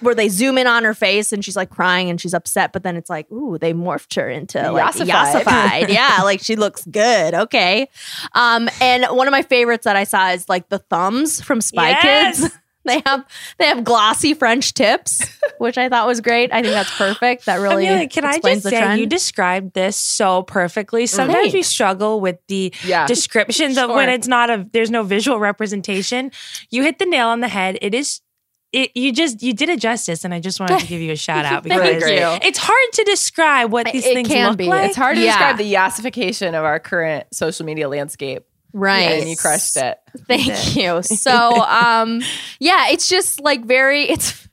where 0.00 0.14
they 0.14 0.28
zoom 0.28 0.58
in 0.58 0.66
on 0.66 0.84
her 0.84 0.94
face 0.94 1.32
and 1.32 1.44
she's 1.44 1.56
like 1.56 1.70
crying 1.70 2.10
and 2.10 2.20
she's 2.20 2.34
upset, 2.34 2.72
but 2.72 2.82
then 2.82 2.96
it's 2.96 3.08
like, 3.10 3.30
ooh, 3.30 3.58
they 3.58 3.72
morphed 3.72 4.16
her 4.16 4.28
into 4.28 4.72
like 4.72 4.94
Yassified. 4.94 5.42
yassified. 5.44 5.88
yeah, 5.92 6.20
like 6.22 6.40
she 6.40 6.56
looks 6.56 6.84
good. 6.86 7.34
Okay. 7.34 7.88
Um, 8.34 8.68
and 8.80 9.04
one 9.16 9.26
of 9.26 9.32
my 9.32 9.42
favorites 9.42 9.84
that 9.84 9.96
I 9.96 10.04
saw 10.04 10.30
is 10.30 10.48
like 10.48 10.68
the 10.68 10.78
thumbs 10.78 11.40
from 11.40 11.60
Spy 11.60 11.90
Yes. 11.90 12.40
Kids. 12.40 12.54
They 12.82 13.02
have 13.04 13.26
they 13.58 13.66
have 13.66 13.84
glossy 13.84 14.32
French 14.32 14.72
tips, 14.72 15.20
which 15.58 15.76
I 15.76 15.90
thought 15.90 16.06
was 16.06 16.22
great. 16.22 16.50
I 16.50 16.62
think 16.62 16.72
that's 16.72 16.96
perfect. 16.96 17.44
That 17.44 17.56
really 17.56 17.86
Amelia, 17.86 18.08
can 18.08 18.24
I 18.24 18.38
just 18.38 18.62
the 18.62 18.70
say 18.70 18.78
trend. 18.80 18.98
you 19.00 19.06
described 19.06 19.74
this 19.74 19.98
so 19.98 20.44
perfectly. 20.44 21.04
Sometimes 21.04 21.52
we 21.52 21.62
struggle 21.62 22.22
with 22.22 22.38
the 22.48 22.72
Yeah. 22.82 23.06
descriptions 23.06 23.76
of 23.76 23.90
when 23.90 24.08
it's 24.08 24.26
not 24.26 24.48
a 24.48 24.66
there's 24.72 24.90
no 24.90 25.02
visual 25.02 25.38
representation. 25.38 26.30
You 26.70 26.82
hit 26.82 26.98
the 26.98 27.04
nail 27.04 27.28
on 27.28 27.40
the 27.40 27.48
head. 27.48 27.76
It 27.82 27.94
is 27.94 28.22
it 28.72 28.96
you 28.96 29.12
just 29.12 29.42
you 29.42 29.52
did 29.52 29.68
it 29.68 29.80
justice 29.80 30.24
and 30.24 30.32
I 30.32 30.40
just 30.40 30.60
wanted 30.60 30.80
to 30.80 30.86
give 30.86 31.00
you 31.00 31.12
a 31.12 31.16
shout 31.28 31.44
out 31.44 31.62
because 31.64 31.80
it's 31.82 32.58
hard 32.58 32.92
to 32.94 33.04
describe 33.04 33.72
what 33.72 33.90
these 33.92 34.06
It 34.06 34.14
things 34.14 34.28
can 34.28 34.48
look 34.50 34.58
be. 34.58 34.66
like. 34.66 34.88
It's 34.88 34.96
hard 34.96 35.16
to 35.16 35.22
Yeah. 35.22 35.32
describe 35.32 35.58
the 35.58 35.72
yassification 35.74 36.50
of 36.50 36.64
our 36.64 36.78
current 36.78 37.26
social 37.34 37.66
media 37.66 37.88
landscape. 37.88 38.44
Right. 38.72 39.20
And 39.20 39.28
you 39.28 39.36
crushed 39.36 39.76
it. 39.76 39.98
Thank 40.28 40.76
you. 40.76 41.02
So, 41.02 41.32
um, 41.64 42.22
yeah, 42.60 42.88
it's 42.90 43.08
just 43.08 43.40
like 43.40 43.64
very, 43.64 44.04
it's, 44.04 44.48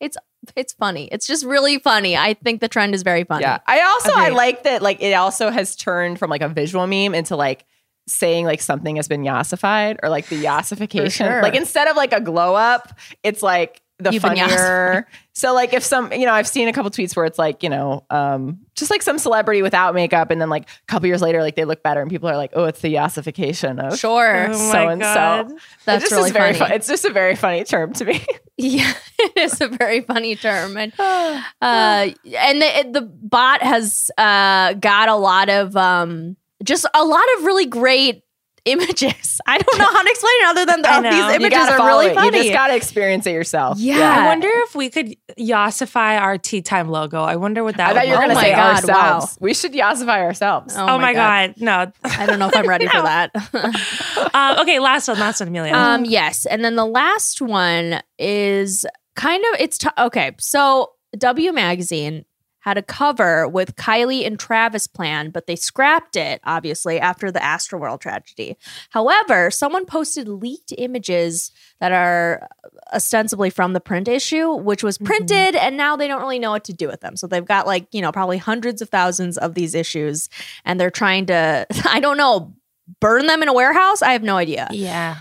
it's, 0.00 0.16
it's 0.56 0.72
funny. 0.72 1.10
It's 1.12 1.26
just 1.26 1.44
really 1.44 1.78
funny. 1.78 2.16
I 2.16 2.32
think 2.32 2.62
the 2.62 2.68
trend 2.68 2.94
is 2.94 3.02
very 3.02 3.24
funny. 3.24 3.42
Yeah. 3.42 3.58
I 3.66 3.82
also 3.82 4.12
I 4.14 4.30
like 4.30 4.62
that 4.62 4.80
like 4.80 5.02
it 5.02 5.12
also 5.12 5.50
has 5.50 5.76
turned 5.76 6.18
from 6.18 6.30
like 6.30 6.40
a 6.40 6.48
visual 6.48 6.86
meme 6.86 7.14
into 7.14 7.36
like 7.36 7.66
saying 8.10 8.44
like 8.44 8.60
something 8.60 8.96
has 8.96 9.08
been 9.08 9.22
yassified 9.22 9.98
or 10.02 10.08
like 10.08 10.28
the 10.28 10.44
yassification. 10.44 11.10
sure. 11.10 11.42
Like 11.42 11.54
instead 11.54 11.88
of 11.88 11.96
like 11.96 12.12
a 12.12 12.20
glow 12.20 12.54
up, 12.54 12.98
it's 13.22 13.42
like 13.42 13.82
the 13.98 14.12
You've 14.12 14.22
funnier. 14.22 15.06
So 15.32 15.54
like 15.54 15.72
if 15.72 15.82
some, 15.82 16.12
you 16.12 16.26
know, 16.26 16.34
I've 16.34 16.48
seen 16.48 16.68
a 16.68 16.72
couple 16.72 16.90
tweets 16.90 17.16
where 17.16 17.24
it's 17.24 17.38
like, 17.38 17.62
you 17.62 17.70
know, 17.70 18.04
um, 18.10 18.58
just 18.74 18.90
like 18.90 19.00
some 19.00 19.16
celebrity 19.16 19.62
without 19.62 19.94
makeup, 19.94 20.30
and 20.30 20.38
then 20.38 20.50
like 20.50 20.64
a 20.64 20.86
couple 20.86 21.06
years 21.06 21.22
later, 21.22 21.40
like 21.40 21.56
they 21.56 21.64
look 21.64 21.82
better, 21.82 22.02
and 22.02 22.10
people 22.10 22.28
are 22.28 22.36
like, 22.36 22.50
oh, 22.54 22.64
it's 22.64 22.80
the 22.80 22.92
yassification 22.92 23.82
of 23.82 23.98
Sure. 23.98 24.48
Oh 24.50 24.52
so 24.52 24.72
my 24.72 24.92
and 24.92 25.02
so. 25.02 25.58
That's 25.86 26.02
just 26.02 26.12
really 26.12 26.26
is 26.28 26.32
very 26.32 26.52
funny. 26.52 26.58
fun. 26.58 26.72
It's 26.72 26.88
just 26.88 27.06
a 27.06 27.10
very 27.10 27.36
funny 27.36 27.64
term 27.64 27.94
to 27.94 28.04
me. 28.04 28.22
Yeah, 28.62 28.92
it 29.18 29.38
is 29.38 29.58
a 29.62 29.68
very 29.68 30.02
funny 30.02 30.36
term, 30.36 30.76
and 30.76 30.92
uh, 30.98 31.42
and 31.62 32.60
the 32.60 32.90
the 32.92 33.00
bot 33.00 33.62
has 33.62 34.10
uh 34.18 34.74
got 34.74 35.08
a 35.08 35.14
lot 35.14 35.48
of 35.48 35.74
um 35.78 36.36
just 36.64 36.86
a 36.94 37.04
lot 37.04 37.24
of 37.38 37.44
really 37.44 37.66
great 37.66 38.22
images. 38.66 39.40
I 39.46 39.56
don't 39.56 39.78
know 39.78 39.86
how 39.86 40.02
to 40.02 40.10
explain 40.10 40.32
it 40.40 40.46
other 40.48 40.66
than 40.66 40.78
I 40.80 40.82
that 40.82 41.02
know. 41.02 41.10
these 41.10 41.18
You 41.18 41.28
you 41.30 41.34
images 41.36 41.58
are 41.68 41.86
really 41.86 42.06
it. 42.08 42.14
funny. 42.14 42.36
You 42.36 42.42
just 42.44 42.52
gotta 42.52 42.76
experience 42.76 43.26
it 43.26 43.32
yourself. 43.32 43.78
Yeah. 43.78 43.98
I 44.20 44.26
wonder 44.26 44.48
if 44.50 44.74
we 44.74 44.90
could 44.90 45.16
yassify 45.38 46.20
our 46.20 46.36
tea 46.36 46.60
time 46.60 46.88
logo. 46.90 47.22
I 47.22 47.36
wonder 47.36 47.64
what 47.64 47.78
that 47.78 47.88
I 47.88 47.92
would 47.92 47.98
thought 47.98 48.06
you 48.08 48.12
were 48.12 48.18
look 48.18 48.26
going 48.26 48.36
to 48.36 48.40
Oh 48.40 48.42
say 48.42 48.54
God, 48.54 48.76
ourselves. 48.90 49.38
We 49.40 49.54
should 49.54 49.72
yassify 49.72 50.18
ourselves. 50.18 50.74
Oh 50.76 50.82
Oh, 50.82 50.86
my 50.98 50.98
my 50.98 51.12
god. 51.14 51.54
No. 51.56 51.90
I 52.04 52.26
don't 52.26 52.38
know 52.38 52.48
if 52.48 52.56
I'm 52.56 52.68
ready 52.68 52.86
for 52.86 53.00
that. 53.02 53.30
um, 54.34 54.58
okay, 54.60 54.78
last 54.78 55.08
one, 55.08 55.18
last 55.18 55.40
one, 55.40 55.48
Amelia. 55.48 55.72
Um, 55.74 56.04
yes, 56.04 56.44
and 56.46 56.62
then 56.64 56.76
the 56.76 56.84
last 56.86 57.40
one 57.40 58.02
is 58.18 58.84
kind 59.16 59.42
of 59.54 59.60
it's 59.60 59.78
t- 59.78 59.88
okay. 59.98 60.32
So 60.38 60.92
W 61.18 61.52
Magazine 61.52 62.24
had 62.60 62.78
a 62.78 62.82
cover 62.82 63.48
with 63.48 63.76
Kylie 63.76 64.26
and 64.26 64.38
Travis 64.38 64.86
plan, 64.86 65.30
but 65.30 65.46
they 65.46 65.56
scrapped 65.56 66.16
it 66.16 66.40
obviously 66.44 67.00
after 67.00 67.30
the 67.30 67.40
Astroworld 67.40 68.00
tragedy. 68.00 68.56
However, 68.90 69.50
someone 69.50 69.86
posted 69.86 70.28
leaked 70.28 70.72
images 70.76 71.52
that 71.80 71.92
are 71.92 72.48
ostensibly 72.92 73.50
from 73.50 73.72
the 73.72 73.80
print 73.80 74.08
issue, 74.08 74.54
which 74.54 74.82
was 74.82 74.98
mm-hmm. 74.98 75.06
printed, 75.06 75.56
and 75.56 75.76
now 75.76 75.96
they 75.96 76.08
don't 76.08 76.20
really 76.20 76.38
know 76.38 76.50
what 76.50 76.64
to 76.64 76.72
do 76.72 76.88
with 76.88 77.00
them. 77.00 77.16
So 77.16 77.26
they've 77.26 77.44
got 77.44 77.66
like 77.66 77.86
you 77.92 78.02
know 78.02 78.12
probably 78.12 78.38
hundreds 78.38 78.82
of 78.82 78.88
thousands 78.88 79.38
of 79.38 79.54
these 79.54 79.74
issues, 79.74 80.28
and 80.64 80.78
they're 80.78 80.90
trying 80.90 81.26
to 81.26 81.66
I 81.88 82.00
don't 82.00 82.16
know 82.16 82.54
burn 83.00 83.26
them 83.26 83.42
in 83.42 83.48
a 83.48 83.52
warehouse. 83.52 84.02
I 84.02 84.12
have 84.12 84.22
no 84.22 84.36
idea. 84.36 84.68
yeah. 84.72 85.18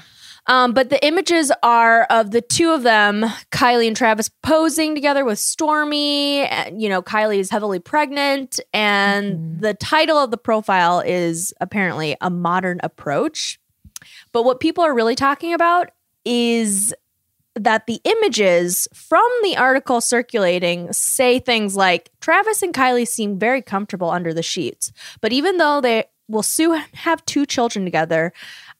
Um, 0.49 0.73
but 0.73 0.89
the 0.89 1.03
images 1.05 1.51
are 1.61 2.03
of 2.09 2.31
the 2.31 2.41
two 2.41 2.71
of 2.71 2.81
them, 2.83 3.23
Kylie 3.51 3.87
and 3.87 3.95
Travis, 3.95 4.29
posing 4.41 4.95
together 4.95 5.23
with 5.23 5.37
Stormi. 5.37 6.47
And, 6.49 6.81
You 6.81 6.89
know, 6.89 7.01
Kylie 7.01 7.37
is 7.39 7.51
heavily 7.51 7.79
pregnant, 7.79 8.59
and 8.73 9.37
Mhm. 9.37 9.61
the 9.61 9.73
title 9.75 10.17
of 10.17 10.31
the 10.31 10.37
profile 10.37 11.01
is 11.01 11.53
apparently 11.61 12.17
a 12.19 12.29
modern 12.31 12.79
approach. 12.83 13.59
But 14.31 14.43
what 14.43 14.59
people 14.59 14.83
are 14.83 14.93
really 14.93 15.15
talking 15.15 15.53
about 15.53 15.91
is 16.25 16.93
that 17.55 17.85
the 17.85 18.01
images 18.03 18.87
from 18.93 19.27
the 19.43 19.55
article 19.57 20.01
circulating 20.01 20.91
say 20.93 21.39
things 21.39 21.75
like 21.75 22.09
Travis 22.21 22.61
and 22.63 22.73
Kylie 22.73 23.07
seem 23.07 23.37
very 23.37 23.61
comfortable 23.61 24.09
under 24.09 24.33
the 24.33 24.43
sheets, 24.43 24.91
but 25.21 25.31
even 25.31 25.57
though 25.57 25.79
they 25.81 26.05
will 26.27 26.43
soon 26.43 26.79
have 26.93 27.25
two 27.25 27.45
children 27.45 27.83
together, 27.85 28.31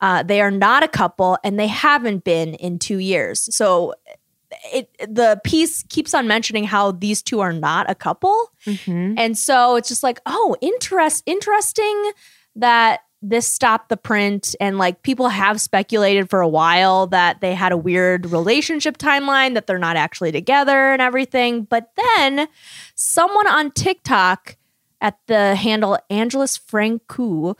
uh, 0.01 0.23
they 0.23 0.41
are 0.41 0.51
not 0.51 0.83
a 0.83 0.87
couple 0.87 1.37
and 1.43 1.59
they 1.59 1.67
haven't 1.67 2.23
been 2.23 2.53
in 2.55 2.79
two 2.79 2.97
years. 2.97 3.53
So 3.55 3.93
it 4.73 4.89
the 4.99 5.39
piece 5.43 5.83
keeps 5.89 6.13
on 6.13 6.27
mentioning 6.27 6.63
how 6.63 6.91
these 6.91 7.21
two 7.21 7.39
are 7.39 7.53
not 7.53 7.89
a 7.89 7.95
couple. 7.95 8.51
Mhm. 8.65 9.15
And 9.17 9.37
so 9.37 9.75
it's 9.75 9.89
just 9.89 10.03
like, 10.03 10.19
oh, 10.25 10.55
interest 10.61 11.23
interesting 11.25 12.11
that 12.55 13.01
this 13.21 13.45
stopped 13.45 13.89
the 13.89 13.97
print 13.97 14.55
and 14.61 14.77
like 14.77 15.03
people 15.03 15.27
have 15.27 15.59
speculated 15.59 16.29
for 16.29 16.39
a 16.39 16.47
while 16.47 17.05
that 17.07 17.41
they 17.41 17.53
had 17.53 17.71
a 17.71 17.77
weird 17.77 18.25
relationship 18.27 18.97
timeline 18.97 19.55
that 19.55 19.67
they're 19.67 19.77
not 19.77 19.97
actually 19.97 20.31
together 20.31 20.93
and 20.93 21.01
everything. 21.01 21.63
But 21.63 21.91
then 21.97 22.47
someone 22.95 23.47
on 23.47 23.71
TikTok 23.71 24.55
at 25.01 25.17
the 25.27 25.55
handle 25.55 25.97
Angelus 26.09 26.57
Francu 26.57 27.57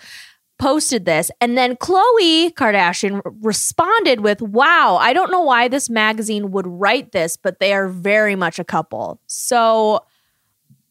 posted 0.59 1.05
this 1.05 1.31
and 1.39 1.57
then 1.57 1.75
Khloe 1.77 2.53
Kardashian 2.53 3.21
responded 3.41 4.19
with 4.19 4.41
wow 4.41 4.97
I 4.99 5.13
don't 5.13 5.31
know 5.31 5.41
why 5.41 5.67
this 5.67 5.89
magazine 5.89 6.51
would 6.51 6.67
write 6.67 7.13
this 7.13 7.37
but 7.37 7.59
they 7.59 7.73
are 7.73 7.87
very 7.87 8.35
much 8.35 8.59
a 8.59 8.65
couple 8.65 9.21
so 9.25 10.05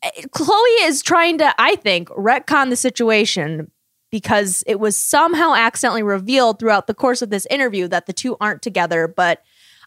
eh, 0.02 0.10
Khloe 0.34 0.88
is 0.88 1.02
trying 1.02 1.38
to, 1.38 1.54
I 1.58 1.76
think, 1.76 2.08
retcon 2.08 2.70
the 2.70 2.76
situation 2.76 3.70
because 4.10 4.64
it 4.66 4.80
was 4.80 4.96
somehow 4.96 5.54
accidentally 5.54 6.02
revealed 6.02 6.58
throughout 6.58 6.86
the 6.86 6.94
course 6.94 7.22
of 7.22 7.30
this 7.30 7.46
interview 7.50 7.88
that 7.88 8.06
the 8.06 8.12
two 8.12 8.36
aren't 8.40 8.62
together. 8.62 9.06
But 9.06 9.42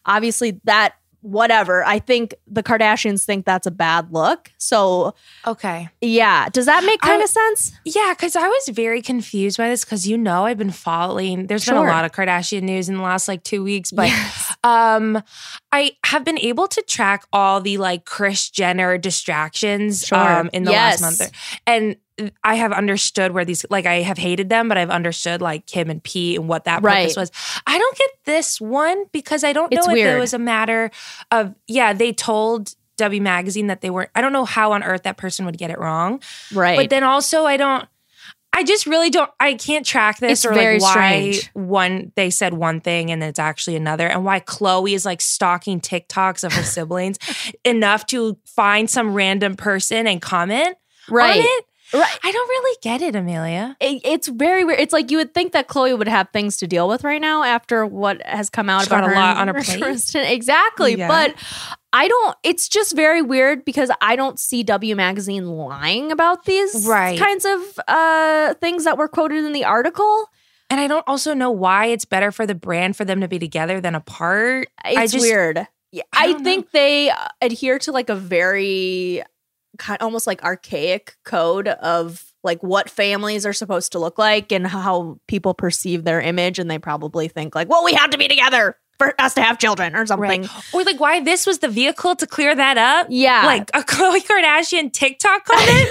obviously, 0.06 0.60
that 0.64 0.94
whatever. 1.22 1.84
I 1.84 1.98
think 1.98 2.34
the 2.46 2.62
Kardashians 2.62 3.24
think 3.24 3.46
that's 3.46 3.66
a 3.66 3.70
bad 3.70 4.12
look. 4.12 4.50
So, 4.58 5.14
Okay. 5.46 5.88
yeah. 6.00 6.48
Does 6.50 6.66
that 6.66 6.84
make 6.84 7.00
kind 7.00 7.20
I- 7.20 7.24
of 7.24 7.30
sense? 7.30 7.72
Yeah, 7.84 8.12
because 8.16 8.36
I 8.36 8.46
was 8.46 8.68
very 8.68 9.00
confused 9.00 9.56
by 9.56 9.68
this 9.68 9.84
because 9.84 10.06
you 10.06 10.18
know 10.18 10.44
I've 10.46 10.58
been 10.58 10.70
following. 10.72 11.46
There's 11.46 11.64
been 11.64 11.74
a 11.76 11.82
lot 11.82 12.04
of 12.04 12.12
Kardashian 12.12 12.62
news 12.62 12.88
in 12.88 12.96
the 12.96 13.02
last 13.02 13.28
like 13.28 13.42
two 13.44 13.62
weeks, 13.64 13.90
but 13.92 14.10
um, 14.64 15.22
I 15.72 15.92
have 16.04 16.24
been 16.24 16.38
able 16.38 16.68
to 16.68 16.82
track 16.82 17.24
all 17.32 17.60
the 17.60 17.78
like 17.78 18.04
Kris 18.04 18.50
Jenner 18.50 18.98
distractions 18.98 20.04
Sure. 20.06 20.18
um 20.18 20.50
in 20.52 20.64
the 20.64 20.72
Yes. 20.72 21.00
last 21.02 21.20
month, 21.20 21.32
and 21.66 21.96
I 22.44 22.54
have 22.56 22.72
understood 22.72 23.32
where 23.32 23.44
these 23.44 23.64
like 23.70 23.86
I 23.86 24.02
have 24.02 24.18
hated 24.18 24.48
them, 24.48 24.68
but 24.68 24.78
I've 24.78 24.90
understood 24.90 25.40
like 25.42 25.66
Kim 25.66 25.90
and 25.90 26.02
Pete 26.02 26.38
and 26.38 26.48
what 26.48 26.64
that 26.64 26.82
Right. 26.82 27.02
purpose 27.02 27.16
was. 27.16 27.32
I 27.66 27.78
don't 27.78 27.98
get 27.98 28.10
this 28.24 28.60
one 28.60 29.04
because 29.12 29.42
I 29.44 29.52
don't 29.52 29.72
know 29.72 29.78
It's 29.78 29.86
if 29.88 29.92
weird. 29.92 30.16
it 30.16 30.20
was 30.20 30.34
a 30.34 30.38
matter 30.38 30.90
of 31.30 31.54
yeah, 31.66 31.92
they 31.92 32.12
told 32.12 32.74
W 32.98 33.20
magazine 33.22 33.66
that 33.68 33.80
they 33.80 33.90
weren't 33.90 34.10
I 34.14 34.20
don't 34.20 34.32
know 34.32 34.44
how 34.44 34.72
on 34.72 34.82
earth 34.82 35.02
that 35.04 35.16
person 35.16 35.46
would 35.46 35.58
get 35.58 35.70
it 35.70 35.78
wrong. 35.78 36.22
Right. 36.54 36.76
But 36.76 36.90
then 36.90 37.02
also 37.02 37.44
I 37.46 37.56
don't 37.56 37.86
I 38.54 38.64
just 38.64 38.86
really 38.86 39.08
don't 39.08 39.30
I 39.40 39.54
can't 39.54 39.84
track 39.84 40.18
this 40.18 40.44
It's 40.44 40.46
or 40.46 40.54
like 40.54 40.82
why 40.82 40.90
strange. 41.32 41.50
one 41.54 42.12
they 42.16 42.28
said 42.28 42.52
one 42.52 42.80
thing 42.82 43.10
and 43.10 43.22
it's 43.24 43.38
actually 43.38 43.76
another 43.76 44.06
and 44.06 44.26
why 44.26 44.40
Khloe 44.40 44.92
is 44.94 45.06
like 45.06 45.22
stalking 45.22 45.80
TikToks 45.80 46.44
of 46.44 46.52
her 46.52 46.62
siblings 46.76 47.18
enough 47.64 48.04
to 48.08 48.36
find 48.44 48.90
some 48.90 49.14
random 49.14 49.56
person 49.56 50.06
and 50.06 50.20
comment 50.20 50.76
right. 51.08 51.40
on 51.40 51.44
it. 51.46 51.64
Right. 51.94 52.18
I 52.24 52.32
don't 52.32 52.48
really 52.48 52.76
get 52.82 53.02
it, 53.02 53.14
Amelia. 53.16 53.76
It- 53.80 54.00
it's 54.04 54.28
very 54.28 54.64
weird. 54.64 54.80
It's 54.80 54.92
like 54.92 55.10
you 55.10 55.18
would 55.18 55.34
think 55.34 55.52
that 55.52 55.68
Khloe 55.68 55.96
would 55.96 56.08
have 56.08 56.28
things 56.32 56.56
to 56.58 56.66
deal 56.66 56.88
with 56.88 57.04
right 57.04 57.20
now 57.20 57.42
after 57.42 57.84
what 57.84 58.22
has 58.26 58.48
come 58.50 58.68
out 58.70 58.80
She's 58.80 58.86
about 58.88 59.04
a 59.10 59.14
lot 59.14 59.36
on 59.36 59.48
her 59.48 59.54
plate. 59.62 60.14
Exactly. 60.14 60.94
Yeah. 60.96 61.08
But 61.08 61.34
I 61.92 62.08
don't 62.08 62.36
it's 62.42 62.68
just 62.68 62.96
very 62.96 63.20
weird 63.22 63.64
because 63.64 63.90
I 64.00 64.16
don't 64.16 64.38
see 64.38 64.62
W 64.62 64.96
magazine 64.96 65.46
lying 65.46 66.10
about 66.10 66.44
these 66.46 66.86
Right. 66.86 67.18
kinds 67.18 67.44
of 67.44 67.60
uh 67.88 68.54
things 68.54 68.84
that 68.84 68.96
were 68.96 69.08
quoted 69.08 69.44
in 69.44 69.52
the 69.52 69.64
article. 69.64 70.26
And 70.70 70.80
I 70.80 70.86
don't 70.86 71.04
also 71.06 71.34
know 71.34 71.50
why 71.50 71.86
it's 71.86 72.06
better 72.06 72.32
for 72.32 72.46
the 72.46 72.54
brand 72.54 72.96
for 72.96 73.04
them 73.04 73.20
to 73.20 73.28
be 73.28 73.38
together 73.38 73.80
than 73.82 73.94
apart. 73.94 74.68
It's 74.86 75.12
just- 75.12 75.22
weird. 75.22 75.66
Yeah, 75.94 76.04
I 76.14 76.28
I, 76.28 76.32
think 76.42 76.70
they 76.70 77.10
uh, 77.10 77.16
adhere 77.42 77.78
to 77.80 77.92
like 77.92 78.08
a 78.08 78.14
very 78.14 79.22
kind 79.82 80.00
of 80.00 80.04
almost 80.04 80.26
like 80.26 80.42
archaic 80.44 81.16
code 81.24 81.68
of 81.68 82.24
like 82.44 82.62
what 82.62 82.88
families 82.90 83.44
are 83.46 83.52
supposed 83.52 83.92
to 83.92 83.98
look 83.98 84.18
like 84.18 84.50
and 84.52 84.66
how 84.66 85.18
people 85.28 85.54
perceive 85.54 86.04
their 86.04 86.20
image 86.20 86.58
and 86.58 86.70
they 86.70 86.78
probably 86.78 87.28
think 87.28 87.54
like, 87.54 87.68
well, 87.68 87.84
we 87.84 87.94
have 87.94 88.10
to 88.10 88.18
be 88.18 88.28
together 88.28 88.76
for 88.98 89.14
us 89.20 89.34
to 89.34 89.42
have 89.42 89.58
children 89.58 89.96
or 89.96 90.04
something. 90.06 90.46
Or 90.72 90.82
like 90.84 91.00
why 91.00 91.20
this 91.20 91.46
was 91.46 91.58
the 91.60 91.68
vehicle 91.68 92.14
to 92.16 92.26
clear 92.26 92.54
that 92.54 92.78
up. 92.78 93.06
Yeah. 93.10 93.42
Like 93.46 93.70
a 93.74 93.80
Khloe 93.82 94.18
Kardashian 94.24 94.92
TikTok 94.92 95.44
comment. 95.46 95.88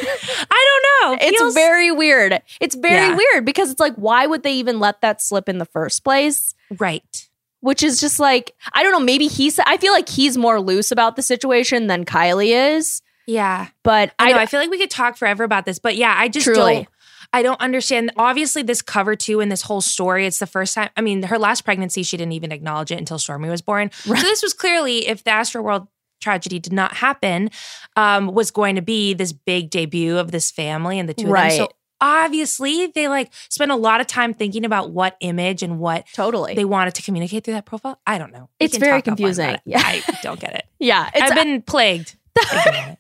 I 0.50 0.80
don't 1.02 1.12
know. 1.20 1.26
it's 1.26 1.39
Feels- 1.39 1.54
very 1.54 1.92
weird. 1.92 2.42
It's 2.60 2.76
very 2.76 2.96
Yeah. 3.10 3.16
weird 3.18 3.46
because 3.46 3.72
it's 3.72 3.80
like, 3.80 3.96
why 3.96 4.26
would 4.28 4.44
they 4.44 4.54
even 4.54 4.80
let 4.80 5.02
that 5.02 5.22
slip 5.22 5.50
in 5.50 5.58
the 5.58 5.66
first 5.66 6.04
place? 6.04 6.54
right. 6.78 7.28
Which 7.62 7.84
is 7.84 8.00
just 8.02 8.20
like, 8.20 8.56
I 8.74 8.82
don't 8.82 8.92
know, 8.92 9.00
maybe 9.00 9.28
he's, 9.28 9.60
I 9.60 9.78
feel 9.78 9.94
like 9.94 10.10
he's 10.10 10.36
more 10.36 10.60
loose 10.60 10.92
about 10.92 11.16
the 11.16 11.22
situation 11.22 11.86
than 11.86 12.06
Kylie 12.06 12.76
is. 12.76 13.04
Yeah. 13.32 13.68
But 13.84 14.14
I 14.20 14.32
know. 14.34 14.38
I 14.40 14.46
feel 14.46 14.60
like 14.60 14.70
we 14.70 14.78
could 14.78 14.90
talk 14.90 15.16
forever 15.18 15.44
about 15.44 15.66
this, 15.66 15.80
but 15.80 15.96
yeah, 15.96 16.14
I 16.18 16.28
just 16.28 16.46
Truly. 16.46 16.74
don't. 16.74 16.88
I 17.34 17.44
don't 17.44 17.62
understand. 17.62 18.12
Obviously, 18.18 18.62
this 18.62 18.82
cover 18.82 19.16
too 19.16 19.40
and 19.40 19.50
this 19.50 19.62
whole 19.62 19.80
story. 19.80 20.26
It's 20.26 20.40
the 20.40 20.48
first 20.48 20.76
time. 20.76 20.90
I 20.98 21.02
mean, 21.02 21.24
her 21.24 21.40
last 21.40 21.62
pregnancy, 21.62 22.04
she 22.04 22.18
didn't 22.18 22.34
even 22.34 22.52
acknowledge 22.52 22.92
it 22.92 22.98
until 22.98 23.18
Stormi 23.18 23.50
was 23.50 23.62
born. 23.62 23.90
So 23.94 24.14
this 24.16 24.44
was 24.44 24.54
clearly, 24.54 25.08
if 25.08 25.24
the 25.24 25.32
Astroworld 25.32 25.88
tragedy 26.20 26.60
did 26.60 26.74
not 26.74 26.94
happen, 26.94 27.50
um, 27.96 28.28
was 28.28 28.52
going 28.52 28.76
to 28.76 28.82
be 28.82 29.14
this 29.14 29.32
big 29.32 29.70
debut 29.70 30.18
of 30.18 30.32
this 30.32 30.52
family 30.52 31.00
and 31.00 31.08
the 31.08 31.14
two 31.14 31.28
of 31.28 31.34
them. 31.34 31.52
So 31.52 31.70
obviously, 32.02 32.88
they 32.88 33.08
like 33.08 33.32
spent 33.48 33.72
a 33.72 33.78
lot 33.78 34.02
of 34.02 34.08
time 34.08 34.34
thinking 34.34 34.66
about 34.66 34.92
what 34.92 35.16
image 35.22 35.64
and 35.64 35.80
what 35.80 36.06
totally. 36.14 36.54
they 36.56 36.66
wanted 36.66 36.96
to 36.96 37.02
communicate 37.02 37.46
through 37.46 37.54
that 37.54 37.66
profile. 37.66 37.98
I 38.06 38.18
don't 38.18 38.34
know. 38.34 38.50
We 38.60 38.66
It's 38.66 38.76
very 38.78 39.02
talk 39.02 39.06
offline 39.06 39.08
about 39.08 39.18
confusing. 39.18 39.50
it. 39.52 39.62
Yeah. 39.66 39.82
I 39.86 40.04
don't 40.22 40.40
get 40.40 40.54
it. 40.56 40.66
yeah. 40.80 41.10
It's, 41.16 41.32
I've 41.32 41.36
been 41.38 41.62
plagued. 41.62 42.18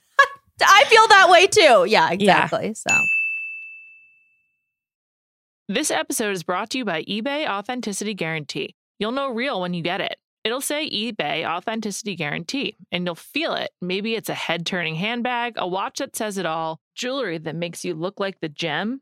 thinking 0.61 0.67
about 0.67 0.81
it. 0.81 0.85
I 0.85 0.89
feel 0.89 1.07
that 1.07 1.29
way 1.29 1.47
too. 1.47 1.85
Yeah, 1.89 2.11
exactly. 2.11 2.73
So 2.73 2.95
This 5.67 5.89
episode 5.89 6.31
is 6.31 6.43
brought 6.43 6.69
to 6.71 6.79
you 6.79 6.85
by 6.85 7.03
eBay 7.03 7.47
Authenticity 7.47 8.13
Guarantee. 8.13 8.75
You'll 8.99 9.13
know 9.13 9.29
real 9.29 9.61
when 9.61 9.73
you 9.73 9.81
get 9.81 10.01
it. 10.01 10.17
It'll 10.43 10.59
say 10.59 10.89
eBay 10.89 11.45
Authenticity 11.45 12.15
Guarantee, 12.15 12.75
and 12.91 13.05
you'll 13.05 13.15
feel 13.15 13.53
it. 13.53 13.69
Maybe 13.81 14.15
it's 14.15 14.27
a 14.27 14.33
head 14.33 14.65
turning 14.65 14.95
handbag, 14.95 15.53
a 15.55 15.67
watch 15.67 15.99
that 15.99 16.15
says 16.15 16.37
it 16.37 16.45
all, 16.45 16.81
jewelry 16.95 17.37
that 17.37 17.55
makes 17.55 17.85
you 17.85 17.93
look 17.93 18.19
like 18.19 18.39
the 18.41 18.49
gem. 18.49 19.01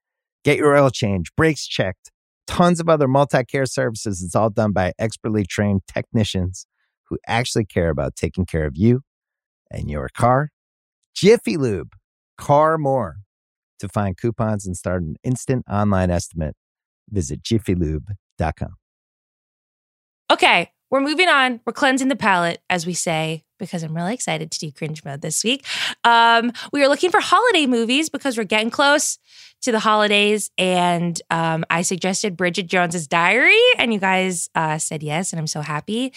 Get 0.43 0.57
your 0.57 0.75
oil 0.75 0.89
change, 0.89 1.31
brakes 1.35 1.67
checked, 1.67 2.11
tons 2.47 2.79
of 2.79 2.89
other 2.89 3.07
multi 3.07 3.43
care 3.43 3.65
services. 3.65 4.23
It's 4.23 4.35
all 4.35 4.49
done 4.49 4.71
by 4.71 4.93
expertly 4.97 5.45
trained 5.45 5.81
technicians 5.87 6.65
who 7.09 7.17
actually 7.27 7.65
care 7.65 7.89
about 7.89 8.15
taking 8.15 8.45
care 8.45 8.65
of 8.65 8.73
you 8.75 9.01
and 9.69 9.89
your 9.89 10.09
car. 10.15 10.49
Jiffy 11.13 11.57
Lube, 11.57 11.93
car 12.37 12.77
more. 12.77 13.17
To 13.79 13.89
find 13.89 14.15
coupons 14.15 14.67
and 14.67 14.77
start 14.77 15.01
an 15.01 15.15
instant 15.23 15.65
online 15.67 16.11
estimate, 16.11 16.55
visit 17.09 17.41
jiffylube.com. 17.41 18.75
Okay, 20.31 20.71
we're 20.91 21.01
moving 21.01 21.27
on. 21.27 21.61
We're 21.65 21.73
cleansing 21.73 22.07
the 22.07 22.15
palate, 22.15 22.61
as 22.69 22.85
we 22.85 22.93
say, 22.93 23.43
because 23.61 23.83
I'm 23.83 23.95
really 23.95 24.13
excited 24.13 24.51
to 24.51 24.59
do 24.59 24.71
cringe 24.73 25.05
mode 25.05 25.21
this 25.21 25.41
week. 25.43 25.65
Um, 26.03 26.51
we 26.73 26.83
are 26.83 26.89
looking 26.89 27.11
for 27.11 27.21
holiday 27.21 27.65
movies 27.67 28.09
because 28.09 28.37
we're 28.37 28.43
getting 28.43 28.69
close 28.71 29.17
to 29.61 29.71
the 29.71 29.79
holidays, 29.79 30.49
and 30.57 31.21
um, 31.29 31.63
I 31.69 31.83
suggested 31.83 32.35
Bridget 32.35 32.67
Jones's 32.67 33.07
Diary, 33.07 33.55
and 33.77 33.93
you 33.93 33.99
guys 33.99 34.49
uh, 34.55 34.77
said 34.79 35.03
yes, 35.03 35.31
and 35.31 35.39
I'm 35.39 35.47
so 35.47 35.61
happy. 35.61 36.11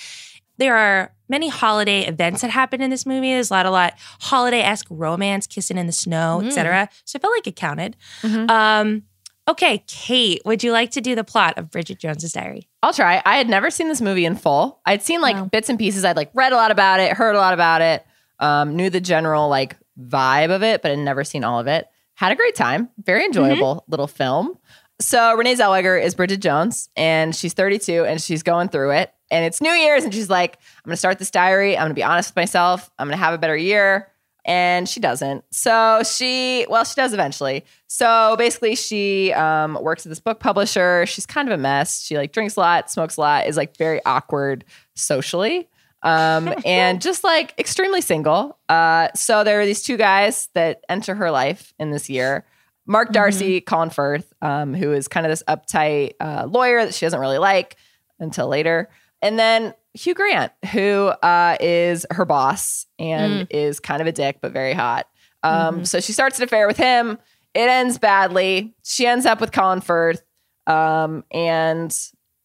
There 0.56 0.74
are 0.76 1.12
many 1.28 1.48
holiday 1.48 2.06
events 2.06 2.40
that 2.42 2.50
happen 2.50 2.80
in 2.80 2.88
this 2.90 3.04
movie. 3.04 3.32
There's 3.32 3.50
a 3.50 3.54
lot, 3.54 3.66
a 3.66 3.70
lot 3.70 3.94
holiday 4.20 4.60
esque 4.60 4.86
romance, 4.88 5.46
kissing 5.46 5.76
in 5.78 5.86
the 5.86 5.92
snow, 5.92 6.40
Mm. 6.42 6.46
etc. 6.46 6.88
So 7.04 7.18
I 7.18 7.20
felt 7.20 7.34
like 7.34 7.46
it 7.46 7.56
counted. 7.56 7.96
Mhm. 8.22 8.50
Um, 8.50 9.02
Okay, 9.46 9.84
Kate, 9.86 10.40
would 10.46 10.62
you 10.64 10.72
like 10.72 10.90
to 10.92 11.02
do 11.02 11.14
the 11.14 11.24
plot 11.24 11.58
of 11.58 11.70
Bridget 11.70 11.98
Jones's 11.98 12.32
Diary? 12.32 12.66
I'll 12.82 12.94
try. 12.94 13.20
I 13.26 13.36
had 13.36 13.48
never 13.48 13.70
seen 13.70 13.88
this 13.88 14.00
movie 14.00 14.24
in 14.24 14.36
full. 14.36 14.80
I'd 14.86 15.02
seen 15.02 15.20
like 15.20 15.36
Wow. 15.36 15.44
bits 15.46 15.68
and 15.68 15.78
pieces. 15.78 16.04
I'd 16.04 16.16
like 16.16 16.30
read 16.32 16.52
a 16.52 16.56
lot 16.56 16.70
about 16.70 17.00
it, 17.00 17.12
heard 17.12 17.34
a 17.34 17.38
lot 17.38 17.52
about 17.52 17.82
it, 17.82 18.06
um, 18.38 18.74
knew 18.74 18.88
the 18.88 19.00
general 19.00 19.48
like 19.50 19.76
vibe 20.00 20.50
of 20.50 20.62
it, 20.62 20.80
but 20.80 20.90
had 20.90 20.98
never 21.00 21.24
seen 21.24 21.44
all 21.44 21.60
of 21.60 21.66
it. 21.66 21.86
Had 22.14 22.32
a 22.32 22.36
great 22.36 22.54
time. 22.54 22.88
Very 23.04 23.24
enjoyable 23.24 23.84
little 23.88 24.06
film. 24.06 24.56
So 25.00 25.34
Renee 25.34 25.56
Zellweger 25.56 26.02
is 26.02 26.14
Bridget 26.14 26.38
Jones, 26.38 26.88
and 26.96 27.34
she's 27.34 27.52
32, 27.52 28.04
and 28.04 28.22
she's 28.22 28.42
going 28.44 28.68
through 28.68 28.92
it. 28.92 29.12
And 29.30 29.44
it's 29.44 29.60
New 29.60 29.72
Year's, 29.72 30.04
and 30.04 30.14
she's 30.14 30.30
like, 30.30 30.56
"I'm 30.84 30.88
going 30.88 30.92
to 30.92 30.96
start 30.96 31.18
this 31.18 31.30
diary. 31.32 31.76
I'm 31.76 31.82
going 31.82 31.90
to 31.90 31.94
be 31.94 32.04
honest 32.04 32.30
with 32.30 32.36
myself. 32.36 32.90
I'm 32.98 33.08
going 33.08 33.18
to 33.18 33.22
have 33.24 33.34
a 33.34 33.38
better 33.38 33.56
year." 33.56 34.08
And 34.44 34.88
she 34.88 35.00
doesn't. 35.00 35.44
So 35.50 36.02
she, 36.04 36.66
well, 36.68 36.84
she 36.84 36.94
does 36.94 37.14
eventually. 37.14 37.64
So 37.86 38.34
basically, 38.36 38.74
she 38.76 39.32
um, 39.32 39.78
works 39.80 40.04
at 40.04 40.10
this 40.10 40.20
book 40.20 40.38
publisher. 40.38 41.06
She's 41.06 41.24
kind 41.24 41.48
of 41.48 41.58
a 41.58 41.60
mess. 41.60 42.02
She 42.02 42.16
like 42.16 42.32
drinks 42.32 42.56
a 42.56 42.60
lot, 42.60 42.90
smokes 42.90 43.16
a 43.16 43.20
lot, 43.20 43.46
is 43.46 43.56
like 43.56 43.76
very 43.76 44.04
awkward 44.04 44.64
socially, 44.94 45.68
um, 46.02 46.52
and 46.66 47.00
just 47.00 47.24
like 47.24 47.54
extremely 47.58 48.02
single. 48.02 48.58
Uh, 48.68 49.08
so 49.14 49.44
there 49.44 49.60
are 49.60 49.66
these 49.66 49.82
two 49.82 49.96
guys 49.96 50.48
that 50.52 50.82
enter 50.88 51.14
her 51.14 51.30
life 51.30 51.72
in 51.78 51.90
this 51.90 52.10
year. 52.10 52.44
Mark 52.86 53.12
Darcy, 53.12 53.62
Colin 53.62 53.88
Firth, 53.88 54.32
um, 54.42 54.74
who 54.74 54.92
is 54.92 55.08
kind 55.08 55.24
of 55.24 55.30
this 55.30 55.42
uptight 55.48 56.14
uh, 56.20 56.46
lawyer 56.46 56.84
that 56.84 56.92
she 56.92 57.06
doesn't 57.06 57.20
really 57.20 57.38
like 57.38 57.76
until 58.18 58.46
later. 58.46 58.90
And 59.22 59.38
then 59.38 59.72
Hugh 59.94 60.14
Grant, 60.14 60.52
who 60.72 61.06
uh, 61.06 61.56
is 61.60 62.04
her 62.10 62.24
boss 62.24 62.86
and 62.98 63.46
is 63.50 63.80
kind 63.80 64.00
of 64.00 64.06
a 64.06 64.12
dick, 64.12 64.38
but 64.42 64.52
very 64.52 64.72
hot. 64.74 65.06
Um, 65.42 65.84
So 65.84 66.00
she 66.00 66.12
starts 66.12 66.38
an 66.38 66.44
affair 66.44 66.66
with 66.66 66.76
him. 66.76 67.18
It 67.54 67.68
ends 67.68 67.98
badly. 67.98 68.74
She 68.82 69.06
ends 69.06 69.24
up 69.26 69.40
with 69.40 69.52
Colin 69.52 69.80
Firth. 69.80 70.22
Um, 70.66 71.24
and 71.30 71.96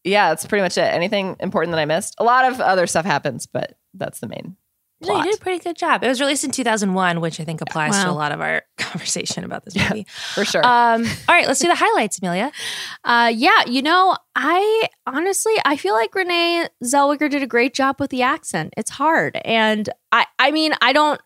yeah, 0.04 0.28
that's 0.28 0.46
pretty 0.46 0.62
much 0.62 0.78
it. 0.78 0.82
Anything 0.82 1.36
important 1.40 1.72
that 1.72 1.80
I 1.80 1.84
missed? 1.86 2.14
A 2.18 2.24
lot 2.24 2.50
of 2.50 2.60
other 2.60 2.86
stuff 2.86 3.04
happens, 3.04 3.46
but 3.46 3.76
that's 3.94 4.20
the 4.20 4.28
main 4.28 4.56
No, 5.02 5.16
you 5.16 5.24
did 5.24 5.34
a 5.36 5.38
pretty 5.38 5.62
good 5.62 5.76
job. 5.76 6.04
It 6.04 6.08
was 6.08 6.20
released 6.20 6.44
in 6.44 6.50
2001, 6.50 7.20
which 7.20 7.40
I 7.40 7.44
think 7.44 7.60
applies 7.62 7.96
to 8.02 8.10
a 8.10 8.12
lot 8.12 8.32
of 8.32 8.40
our 8.40 8.62
conversation 8.78 9.44
about 9.44 9.64
this 9.64 9.74
movie. 9.74 10.06
for 10.34 10.44
sure. 10.44 10.64
Um, 10.64 11.04
all 11.28 11.34
right, 11.34 11.46
let's 11.46 11.60
do 11.60 11.68
the 11.68 11.74
highlights, 11.74 12.18
Amelia. 12.18 12.52
Uh, 13.04 13.32
yeah, 13.34 13.64
you 13.66 13.80
know, 13.82 14.16
I 14.36 14.88
honestly 15.06 15.54
I 15.64 15.76
feel 15.76 15.94
like 15.94 16.14
Renee 16.14 16.66
Zellweger 16.84 17.30
did 17.30 17.42
a 17.42 17.46
great 17.46 17.72
job 17.74 17.96
with 17.98 18.10
the 18.10 18.22
accent. 18.22 18.74
It's 18.76 18.90
hard, 18.90 19.38
and 19.44 19.88
I 20.12 20.26
I 20.38 20.50
mean 20.50 20.72
I 20.82 20.92
don't. 20.92 21.20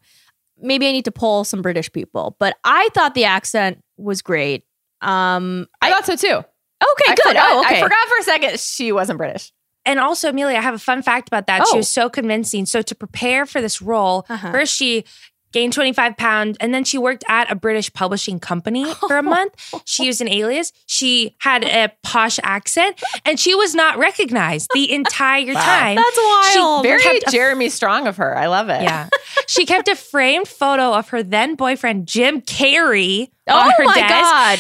Maybe 0.57 0.87
I 0.87 0.93
need 0.93 1.07
to 1.07 1.13
pull 1.13 1.43
some 1.45 1.63
British 1.63 1.91
people, 1.93 2.37
but 2.39 2.57
I 2.65 2.89
thought 2.95 3.15
the 3.15 3.25
accent 3.25 3.83
was 3.97 4.23
great. 4.23 4.65
Um, 5.01 5.67
I 5.83 5.91
thought 5.91 6.07
so 6.07 6.17
too. 6.17 6.29
okay, 6.29 6.45
I 6.81 7.15
good. 7.15 7.27
Forgot, 7.27 7.47
oh, 7.51 7.61
okay. 7.67 7.79
I 7.79 7.83
forgot 7.83 8.09
for 8.09 8.19
a 8.19 8.23
second 8.23 8.61
she 8.61 8.93
wasn't 8.93 9.19
British. 9.19 9.53
And 9.87 10.01
also, 10.01 10.31
Amelia, 10.31 10.59
I 10.59 10.61
have 10.63 10.75
a 10.75 10.79
fun 10.79 11.03
fact 11.03 11.29
about 11.29 11.47
that. 11.47 11.67
She 11.69 11.75
Oh. 11.75 11.79
was 11.79 11.89
so 11.89 12.09
convincing. 12.09 12.67
So 12.67 12.83
to 12.83 12.95
prepare 12.95 13.47
for 13.47 13.61
this 13.61 13.83
role, 13.83 14.25
Uh-huh. 14.29 14.53
first 14.53 14.75
she 14.75 15.05
gained 15.53 15.73
25 15.73 16.17
pounds 16.17 16.57
and 16.61 16.75
then 16.75 16.83
she 16.83 16.99
worked 16.99 17.23
at 17.29 17.49
a 17.49 17.55
British 17.55 17.93
publishing 17.93 18.41
company 18.41 18.93
for 19.07 19.19
a 19.19 19.23
month. 19.37 19.53
She 19.85 20.05
used 20.05 20.21
an 20.21 20.27
alias. 20.29 20.73
She 20.87 21.37
had 21.39 21.63
a 21.63 21.93
posh 22.03 22.41
accent 22.43 23.01
and 23.25 23.39
she 23.39 23.55
was 23.55 23.73
not 23.73 23.97
recognized 23.97 24.69
the 24.75 24.93
entire 24.93 25.55
time. 25.55 25.95
That's 25.95 26.53
She 26.53 26.59
wild. 26.59 26.83
Very 26.83 27.01
kept 27.03 27.29
a- 27.29 27.31
Jeremy 27.31 27.69
Strong 27.69 28.09
of 28.09 28.17
her. 28.17 28.37
I 28.37 28.47
love 28.47 28.69
it. 28.69 28.83
Yeah. 28.83 29.09
she 29.47 29.65
kept 29.65 29.87
a 29.87 29.95
framed 29.95 30.49
photo 30.49 30.93
of 30.93 31.11
her 31.11 31.23
then 31.23 31.55
boyfriend, 31.55 32.09
Jim 32.09 32.41
Carrey, 32.41 33.29
on 33.44 33.44
oh 33.49 33.71
her 33.77 33.85
my 33.85 33.95
desk. 33.95 34.11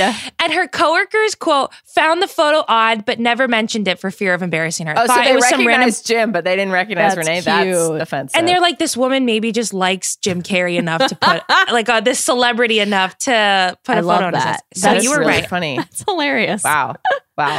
god! 0.00 0.32
And 0.42 0.52
her 0.52 0.68
coworkers, 0.68 1.34
quote, 1.34 1.72
found 1.86 2.20
the 2.22 2.28
photo 2.28 2.64
odd, 2.68 3.04
but 3.04 3.18
never 3.18 3.48
mentioned 3.48 3.88
it 3.88 3.98
for 3.98 4.10
fear 4.10 4.34
of 4.34 4.42
embarrassing 4.42 4.86
her. 4.86 4.94
Oh, 4.96 5.02
so 5.02 5.06
Thought 5.06 5.24
they 5.24 5.30
it 5.30 5.34
was 5.34 5.48
some 5.48 5.58
random 5.60 5.66
recognized 5.68 6.06
Jim, 6.06 6.32
but 6.32 6.44
they 6.44 6.56
didn't 6.56 6.72
recognize 6.72 7.14
That's 7.14 7.28
Renee. 7.28 7.40
cute. 7.40 7.48
That's 7.98 8.02
offensive. 8.02 8.38
And 8.38 8.46
they're 8.48 8.60
like, 8.60 8.78
this 8.78 8.96
woman 8.96 9.24
maybe 9.24 9.52
just 9.52 9.72
likes 9.72 10.16
Jim 10.16 10.42
Carrey 10.42 10.76
enough 10.76 11.06
to 11.06 11.16
put, 11.16 11.42
like, 11.72 11.88
uh, 11.88 12.00
this 12.00 12.20
celebrity 12.20 12.80
enough 12.80 13.16
to 13.18 13.76
put 13.84 13.96
I 13.96 14.00
a 14.00 14.02
photo 14.02 14.26
on 14.26 14.34
his 14.34 14.42
that. 14.44 14.62
So 14.74 14.88
That 14.92 15.02
you 15.02 15.10
were 15.10 15.18
really 15.20 15.32
right. 15.32 15.48
Funny. 15.48 15.76
That's 15.78 16.04
hilarious. 16.06 16.62
Wow. 16.64 16.96
Wow. 17.36 17.58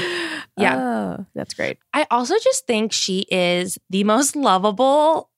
Yeah. 0.58 0.78
Oh, 1.20 1.26
that's 1.36 1.54
great. 1.54 1.80
I 1.94 2.08
also 2.10 2.36
just 2.40 2.66
think 2.66 2.94
she 2.94 3.26
is 3.30 3.78
the 3.90 4.06
most 4.06 4.36
lovable 4.38 5.30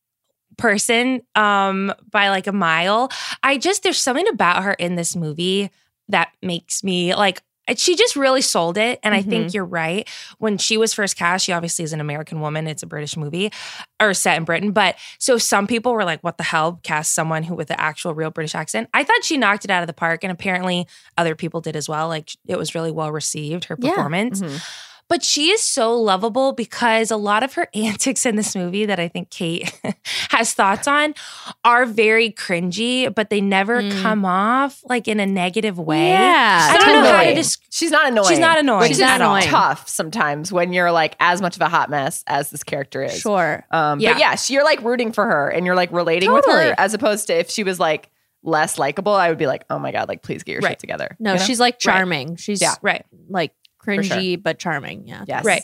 person 0.58 1.22
um 1.36 1.93
by 2.12 2.30
like 2.30 2.47
a 2.47 2.51
mile. 2.51 3.10
I 3.43 3.58
just 3.58 3.84
there's 3.84 4.01
something 4.01 4.28
about 4.28 4.64
her 4.64 4.74
in 4.74 4.95
this 4.95 5.16
movie 5.16 5.70
that 6.10 6.30
makes 6.41 6.84
me 6.84 7.14
like 7.16 7.41
she 7.76 7.97
just 7.97 8.16
really 8.16 8.39
sold 8.39 8.78
it 8.78 8.97
and 9.03 9.14
I 9.14 9.22
think 9.22 9.53
you're 9.53 9.66
right. 9.66 10.08
When 10.38 10.58
she 10.58 10.78
was 10.78 10.93
first 10.93 11.18
cast, 11.18 11.43
she 11.45 11.51
obviously 11.51 11.84
is 11.84 11.91
an 11.91 11.99
American 11.99 12.39
woman. 12.39 12.66
It's 12.66 12.82
a 12.82 12.88
British 12.88 13.18
movie 13.18 13.51
or 14.01 14.14
set 14.14 14.38
in 14.38 14.45
Britain, 14.45 14.72
but 14.72 14.95
so 15.20 15.38
some 15.38 15.68
people 15.68 15.91
were 15.91 16.05
like 16.05 16.22
what 16.22 16.38
the 16.38 16.45
hell 16.45 16.80
cast 16.84 17.14
someone 17.14 17.43
who 17.43 17.55
with 17.55 17.68
the 17.68 17.78
actual 17.78 18.14
real 18.16 18.30
British 18.32 18.55
accent. 18.55 18.88
I 18.93 19.03
thought 19.03 19.22
she 19.26 19.36
knocked 19.38 19.66
it 19.66 19.72
out 19.72 19.84
of 19.84 19.88
the 19.88 19.93
park 19.93 20.24
and 20.24 20.32
apparently 20.32 20.88
other 21.18 21.36
people 21.36 21.60
did 21.60 21.76
as 21.76 21.89
well. 21.89 22.08
Like 22.08 22.32
it 22.47 22.58
was 22.58 22.74
really 22.74 22.91
well 22.91 23.12
received 23.12 23.66
her 23.66 23.76
Yeah. 23.78 23.89
performance. 23.89 24.41
But 25.10 25.24
she 25.24 25.51
is 25.51 25.62
so 25.62 25.93
lovable 25.97 26.51
because 26.51 27.12
a 27.12 27.16
lot 27.18 27.41
of 27.41 27.53
her 27.53 27.68
antics 27.74 28.26
in 28.26 28.36
this 28.36 28.55
movie 28.55 28.86
that 28.86 28.99
I 28.99 29.08
think 29.08 29.30
Kate 29.30 29.72
has 30.32 30.53
thoughts 30.53 30.88
on 30.88 31.14
are 31.64 31.86
very 31.86 32.30
cringy, 32.32 33.14
but 33.14 33.30
they 33.30 33.39
never 33.41 33.82
Mm. 33.82 34.01
come 34.01 34.26
off 34.26 34.82
like 34.86 35.08
in 35.08 35.20
a 35.20 35.26
negative 35.26 35.78
way. 35.80 36.10
Yeah, 36.10 36.70
I 36.72 36.78
don't 36.78 36.88
know 36.88 36.93
how 37.10 37.12
to 37.18 37.20
annoying. 37.22 37.36
just. 37.36 37.62
She's 37.74 37.91
not 37.91 38.08
annoying. 38.08 38.28
She's 38.28 38.39
not 38.39 38.58
annoying 38.60 38.89
Which 38.89 38.99
at 38.99 39.16
is 39.18 39.22
all. 39.22 39.39
tough 39.41 39.88
sometimes 39.88 40.51
when 40.51 40.74
you're 40.74 40.91
like 40.91 41.16
as 41.20 41.41
much 41.41 41.55
of 41.55 41.62
a 41.62 41.70
hot 41.70 41.89
mess 41.89 42.24
as 42.28 42.49
this 42.49 42.64
character 42.64 43.03
is. 43.03 43.18
Sure. 43.20 43.64
Um, 43.72 43.99
Yeah. 43.99 44.14
But 44.14 44.20
yeah, 44.20 44.36
she, 44.36 44.53
you're 44.53 44.64
like 44.64 44.82
rooting 44.82 45.12
for 45.12 45.24
her 45.26 45.49
and 45.49 45.66
you're 45.66 45.76
like 45.76 45.91
relating 45.91 46.32
with 46.34 46.45
her 46.45 46.74
as 46.78 46.93
opposed 46.93 47.28
to 47.28 47.38
if 47.38 47.49
she 47.51 47.64
was 47.64 47.80
like 47.80 48.10
less 48.43 48.78
likable, 48.80 49.14
I 49.14 49.30
would 49.30 49.38
be 49.38 49.47
like, 49.47 49.66
oh 49.70 49.78
my 49.78 49.91
God, 49.91 50.08
like 50.08 50.22
please 50.24 50.43
get 50.43 50.53
your 50.53 50.62
Right. 50.62 50.72
shit 50.72 50.80
together. 50.80 51.16
No, 51.20 51.34
You 51.34 51.39
know? 51.39 51.45
she's 51.45 51.60
like 51.60 51.80
charming. 51.80 52.36
She's 52.38 52.62
Yeah. 52.62 52.76
Right. 52.82 53.05
like 53.30 53.53
cringy 53.88 54.42
but 54.42 54.60
charming. 54.60 55.08
Yeah. 55.08 55.24
Yes. 55.28 55.46
Right. 55.46 55.64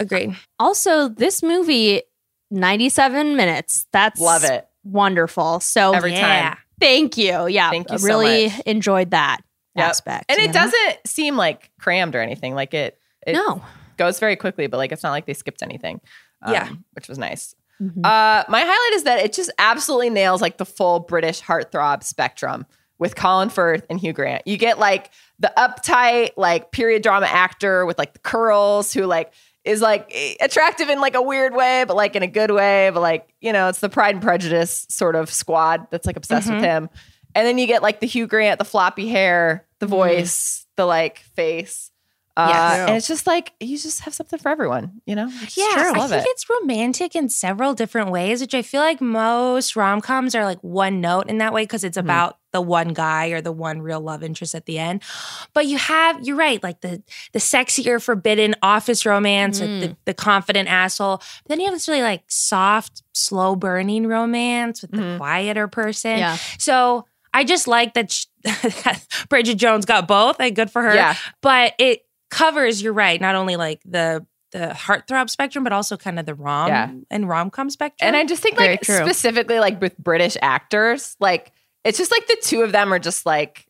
Agreed. 0.00 0.36
Also, 0.58 1.08
this 1.08 1.42
movie, 1.42 2.02
97 2.50 3.36
minutes. 3.36 3.86
That's 3.92 4.20
Love 4.20 4.44
it. 4.44 4.66
Wonderful. 4.84 5.60
So 5.60 5.92
Every 5.92 6.12
Yeah. 6.12 6.50
time. 6.50 6.58
thank 6.80 7.16
you. 7.16 7.46
Yeah. 7.46 7.70
Thank 7.70 7.90
you 7.90 7.98
so 7.98 8.06
really 8.06 8.48
much. 8.48 8.60
enjoyed 8.66 9.10
that 9.12 9.38
Yep. 9.76 9.86
aspect. 9.88 10.24
And 10.30 10.38
it 10.38 10.48
know? 10.48 10.52
doesn't 10.52 10.98
seem 11.06 11.36
like 11.36 11.70
crammed 11.80 12.14
or 12.14 12.20
anything. 12.20 12.54
Like 12.54 12.74
it, 12.74 12.98
it 13.26 13.32
No. 13.34 13.62
goes 13.96 14.18
very 14.18 14.36
quickly, 14.36 14.66
but 14.66 14.76
like 14.76 14.92
it's 14.92 15.02
not 15.02 15.10
like 15.10 15.26
they 15.26 15.34
skipped 15.34 15.62
anything. 15.62 16.00
um, 16.42 16.52
Yeah. 16.52 16.68
Which 16.94 17.08
was 17.08 17.18
nice. 17.18 17.54
Mhm. 17.80 18.04
Uh, 18.04 18.44
my 18.48 18.60
highlight 18.60 18.92
is 18.94 19.04
that 19.04 19.20
it 19.24 19.32
just 19.32 19.50
absolutely 19.58 20.10
nails 20.10 20.42
like 20.42 20.56
the 20.58 20.64
full 20.66 21.00
British 21.00 21.40
heartthrob 21.40 22.02
spectrum 22.02 22.66
with 23.02 23.16
Colin 23.16 23.48
Firth 23.48 23.84
and 23.90 23.98
Hugh 23.98 24.12
Grant. 24.12 24.46
You 24.46 24.56
get 24.56 24.78
like 24.78 25.10
the 25.40 25.52
uptight, 25.58 26.30
like 26.36 26.70
period 26.70 27.02
drama 27.02 27.26
actor 27.26 27.84
with 27.84 27.98
like 27.98 28.12
the 28.12 28.20
curls 28.20 28.92
who 28.92 29.06
like 29.06 29.32
is 29.64 29.82
like 29.82 30.08
eh, 30.14 30.36
attractive 30.40 30.88
in 30.88 31.00
like 31.00 31.16
a 31.16 31.20
weird 31.20 31.52
way, 31.52 31.84
but 31.84 31.96
like 31.96 32.14
in 32.14 32.22
a 32.22 32.28
good 32.28 32.52
way. 32.52 32.90
But 32.94 33.00
like, 33.00 33.34
you 33.40 33.52
know, 33.52 33.68
it's 33.68 33.80
the 33.80 33.88
Pride 33.88 34.14
and 34.14 34.22
Prejudice 34.22 34.86
sort 34.88 35.16
of 35.16 35.30
squad 35.30 35.88
that's 35.90 36.06
like 36.06 36.16
obsessed 36.16 36.48
with 36.48 36.62
him. 36.62 36.88
And 37.34 37.44
then 37.44 37.58
you 37.58 37.66
get 37.66 37.82
like 37.82 37.98
the 37.98 38.06
Hugh 38.06 38.28
Grant, 38.28 38.60
the 38.60 38.64
floppy 38.64 39.08
hair, 39.08 39.66
the 39.80 39.86
voice, 39.86 40.64
the 40.76 40.84
like 40.86 41.18
face. 41.18 41.90
Uh, 42.36 42.48
Yes. 42.50 42.88
And 42.88 42.96
it's 42.96 43.06
just 43.08 43.26
like 43.26 43.52
you 43.60 43.76
just 43.76 44.00
have 44.00 44.14
something 44.14 44.38
for 44.38 44.48
everyone, 44.48 45.02
you 45.06 45.14
know? 45.14 45.28
It's 45.42 45.56
Yeah, 45.56 45.66
true. 45.72 45.92
I 45.94 45.98
love 45.98 46.10
think 46.10 46.22
it. 46.24 46.28
it's 46.30 46.46
romantic 46.48 47.14
in 47.14 47.28
several 47.28 47.74
different 47.74 48.10
ways, 48.10 48.40
which 48.40 48.54
I 48.54 48.62
feel 48.62 48.80
like 48.80 49.00
most 49.02 49.76
rom 49.76 50.00
coms 50.00 50.34
are 50.34 50.44
like 50.44 50.58
one 50.60 51.00
note 51.02 51.28
in 51.28 51.38
that 51.38 51.52
way 51.52 51.64
because 51.64 51.84
it's 51.84 51.98
about 51.98 52.38
the 52.52 52.60
one 52.62 52.88
guy 52.88 53.28
or 53.28 53.40
the 53.42 53.52
one 53.52 53.82
real 53.82 54.00
love 54.00 54.22
interest 54.22 54.54
at 54.54 54.64
the 54.66 54.78
end. 54.78 55.02
But 55.52 55.66
you 55.66 55.76
have, 55.78 56.22
you're 56.26 56.36
right, 56.36 56.62
like 56.62 56.80
the 56.80 57.02
the 57.32 57.38
sexier, 57.38 58.02
forbidden 58.02 58.54
office 58.62 59.04
romance, 59.04 59.60
like 59.60 59.68
the, 59.68 59.96
the 60.06 60.14
confident 60.14 60.68
asshole. 60.70 61.18
But 61.18 61.48
then 61.48 61.60
you 61.60 61.66
have 61.66 61.74
this 61.74 61.88
really 61.88 62.02
like 62.02 62.24
soft, 62.28 63.02
slow 63.14 63.56
burning 63.56 64.06
romance 64.06 64.80
with 64.82 64.92
the 64.92 64.96
Mhm. 64.98 65.16
quieter 65.18 65.68
person. 65.68 66.18
Yeah. 66.18 66.36
So 66.58 67.06
I 67.34 67.44
just 67.44 67.66
like 67.68 67.94
that, 67.94 68.10
sh- 68.12 68.26
that 68.44 69.00
Bridget 69.28 69.54
Jones 69.56 69.84
got 69.86 70.06
both. 70.08 70.38
Like, 70.38 70.54
good 70.54 70.70
for 70.70 70.82
her 70.82 70.94
Yeah. 70.94 71.14
but 71.42 71.74
it 71.78 72.00
covers 72.32 72.80
you're 72.82 72.92
right 72.94 73.20
not 73.20 73.34
only 73.34 73.56
like 73.56 73.80
the 73.84 74.26
the 74.52 74.68
heartthrob 74.74 75.28
spectrum 75.30 75.62
but 75.64 75.72
also 75.72 75.96
kind 75.96 76.18
of 76.18 76.26
the 76.26 76.34
rom 76.34 76.68
Yeah. 76.68 76.90
and 77.10 77.28
rom-com 77.28 77.68
spectrum 77.70 78.06
And 78.06 78.16
I 78.16 78.24
just 78.24 78.42
think 78.42 78.56
Very 78.56 78.72
like 78.72 78.80
true. 78.82 78.96
specifically 78.96 79.58
like 79.60 79.80
with 79.80 79.96
British 79.98 80.36
actors, 80.42 81.16
like 81.20 81.52
it's 81.84 81.98
just 81.98 82.10
like 82.10 82.26
the 82.26 82.36
two 82.42 82.62
of 82.62 82.72
them 82.72 82.92
are 82.92 82.98
just 82.98 83.24
like 83.26 83.66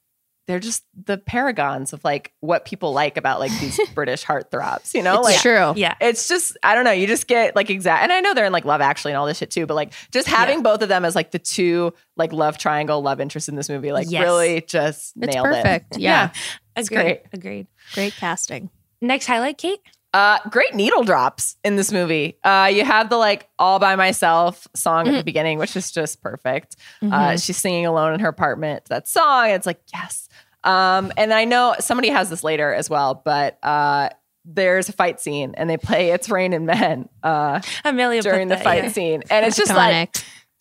they're 0.48 0.58
just 0.58 0.82
the 1.06 1.16
paragons 1.18 1.92
of 1.92 2.02
like 2.02 2.32
what 2.40 2.64
people 2.64 2.92
like 2.92 3.16
about 3.16 3.38
like 3.38 3.52
these 3.60 3.78
British 3.94 4.24
heartthrobs, 4.24 4.92
you 4.92 5.00
know? 5.00 5.20
It's 5.20 5.24
like 5.24 5.40
true. 5.40 5.72
yeah 5.76 5.94
it's 6.00 6.26
just 6.28 6.56
I 6.64 6.74
don't 6.74 6.82
know, 6.84 6.90
you 6.90 7.06
just 7.06 7.28
get 7.28 7.54
like 7.54 7.70
exact 7.70 8.02
and 8.02 8.12
I 8.12 8.18
know 8.18 8.34
they're 8.34 8.46
in 8.46 8.52
like 8.52 8.64
Love 8.64 8.80
Actually 8.80 9.12
and 9.12 9.18
all 9.18 9.26
this 9.26 9.38
shit 9.38 9.52
too, 9.52 9.66
but 9.66 9.74
like 9.74 9.92
just 10.10 10.26
having 10.26 10.62
both 10.64 10.82
of 10.82 10.88
them 10.88 11.04
as 11.04 11.14
like 11.14 11.30
the 11.30 11.38
two 11.38 11.94
like 12.16 12.32
love 12.32 12.58
triangle 12.58 13.00
love 13.02 13.20
interests 13.20 13.48
in 13.48 13.54
this 13.54 13.68
movie 13.68 13.92
like 13.92 14.10
Yes. 14.10 14.22
really 14.24 14.60
just 14.62 15.12
It's 15.22 15.32
nailed 15.32 15.46
perfect. 15.46 15.94
it. 15.96 16.00
Yeah. 16.02 16.32
Agreed. 16.76 16.96
great. 16.96 17.22
Agreed. 17.32 17.66
Great 17.94 18.14
casting. 18.14 18.70
Next 19.00 19.26
highlight, 19.26 19.58
Kate. 19.58 19.80
Uh, 20.14 20.38
great 20.50 20.74
needle 20.74 21.04
drops 21.04 21.56
in 21.64 21.76
this 21.76 21.90
movie. 21.90 22.36
Uh, 22.44 22.70
you 22.72 22.84
have 22.84 23.08
the 23.08 23.16
like 23.16 23.48
all 23.58 23.78
by 23.78 23.96
myself 23.96 24.68
song 24.74 25.06
Mm-hmm. 25.06 25.14
at 25.14 25.18
the 25.18 25.24
beginning, 25.24 25.58
which 25.58 25.74
is 25.76 25.90
just 25.90 26.22
perfect. 26.22 26.76
Uh, 27.00 27.06
Mhm. 27.06 27.44
she's 27.46 27.56
singing 27.56 27.86
alone 27.86 28.12
in 28.14 28.20
her 28.20 28.28
apartment 28.28 28.84
that 28.90 29.08
song. 29.08 29.46
And 29.46 29.54
it's 29.54 29.66
like, 29.66 29.80
yes. 29.92 30.28
Um, 30.64 31.12
and 31.16 31.32
I 31.32 31.44
know 31.46 31.74
somebody 31.80 32.10
has 32.10 32.28
this 32.30 32.44
later 32.44 32.72
as 32.74 32.88
well, 32.90 33.20
but 33.24 33.58
uh, 33.64 34.10
there's 34.44 34.88
a 34.88 34.92
fight 34.92 35.18
scene 35.20 35.54
and 35.56 35.68
they 35.70 35.76
play 35.78 36.10
It's 36.10 36.28
Rain 36.28 36.52
Raining 36.52 36.66
Men 36.66 37.08
uh, 37.22 37.60
Amelia 37.84 38.20
during 38.22 38.48
the 38.48 38.56
that, 38.56 38.64
fight 38.64 38.84
yeah. 38.84 38.90
scene. 38.90 39.22
And 39.30 39.46
it's 39.46 39.56
just 39.56 39.74
like, 39.74 40.14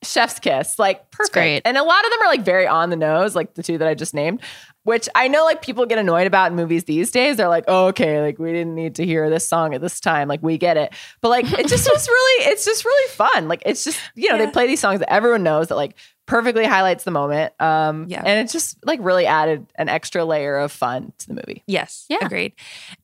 chef's 0.03 0.39
kiss 0.39 0.79
like 0.79 1.11
perfect 1.11 1.33
great. 1.33 1.61
and 1.63 1.77
a 1.77 1.83
lot 1.83 2.03
of 2.03 2.09
them 2.09 2.21
are 2.23 2.27
like 2.27 2.41
very 2.41 2.65
on 2.65 2.89
the 2.89 2.95
nose 2.95 3.35
like 3.35 3.53
the 3.53 3.61
two 3.61 3.77
that 3.77 3.87
i 3.87 3.93
just 3.93 4.15
named 4.15 4.41
which 4.83 5.07
i 5.15 5.27
know 5.27 5.43
like 5.45 5.61
people 5.61 5.85
get 5.85 5.97
annoyed 5.99 6.27
about 6.27 6.51
in 6.51 6.55
movies 6.55 6.83
these 6.85 7.11
days 7.11 7.37
they're 7.37 7.47
like 7.47 7.65
oh, 7.67 7.87
okay 7.87 8.21
like 8.21 8.39
we 8.39 8.51
didn't 8.51 8.75
need 8.75 8.95
to 8.95 9.05
hear 9.05 9.29
this 9.29 9.47
song 9.47 9.73
at 9.73 9.81
this 9.81 9.99
time 9.99 10.27
like 10.27 10.41
we 10.41 10.57
get 10.57 10.77
it 10.77 10.93
but 11.21 11.29
like 11.29 11.45
it 11.51 11.67
just 11.67 11.89
was 11.93 12.07
really 12.07 12.45
it's 12.51 12.65
just 12.65 12.83
really 12.85 13.09
fun 13.11 13.47
like 13.47 13.61
it's 13.65 13.83
just 13.83 13.99
you 14.15 14.29
know 14.29 14.35
Yeah. 14.37 14.45
they 14.45 14.51
play 14.51 14.67
these 14.67 14.79
songs 14.79 14.99
that 14.99 15.11
everyone 15.11 15.43
knows 15.43 15.67
that 15.67 15.75
like 15.75 15.95
perfectly 16.27 16.65
highlights 16.65 17.03
the 17.03 17.11
moment 17.11 17.53
um 17.61 18.05
Yeah. 18.07 18.21
and 18.25 18.39
it 18.47 18.51
just 18.51 18.77
like 18.85 18.99
really 19.01 19.25
added 19.25 19.67
an 19.75 19.89
extra 19.89 20.23
layer 20.23 20.57
of 20.57 20.71
fun 20.71 21.11
to 21.19 21.27
the 21.27 21.33
movie 21.33 21.63
Yes. 21.67 22.05
Yeah. 22.09 22.19
Agreed. 22.25 22.53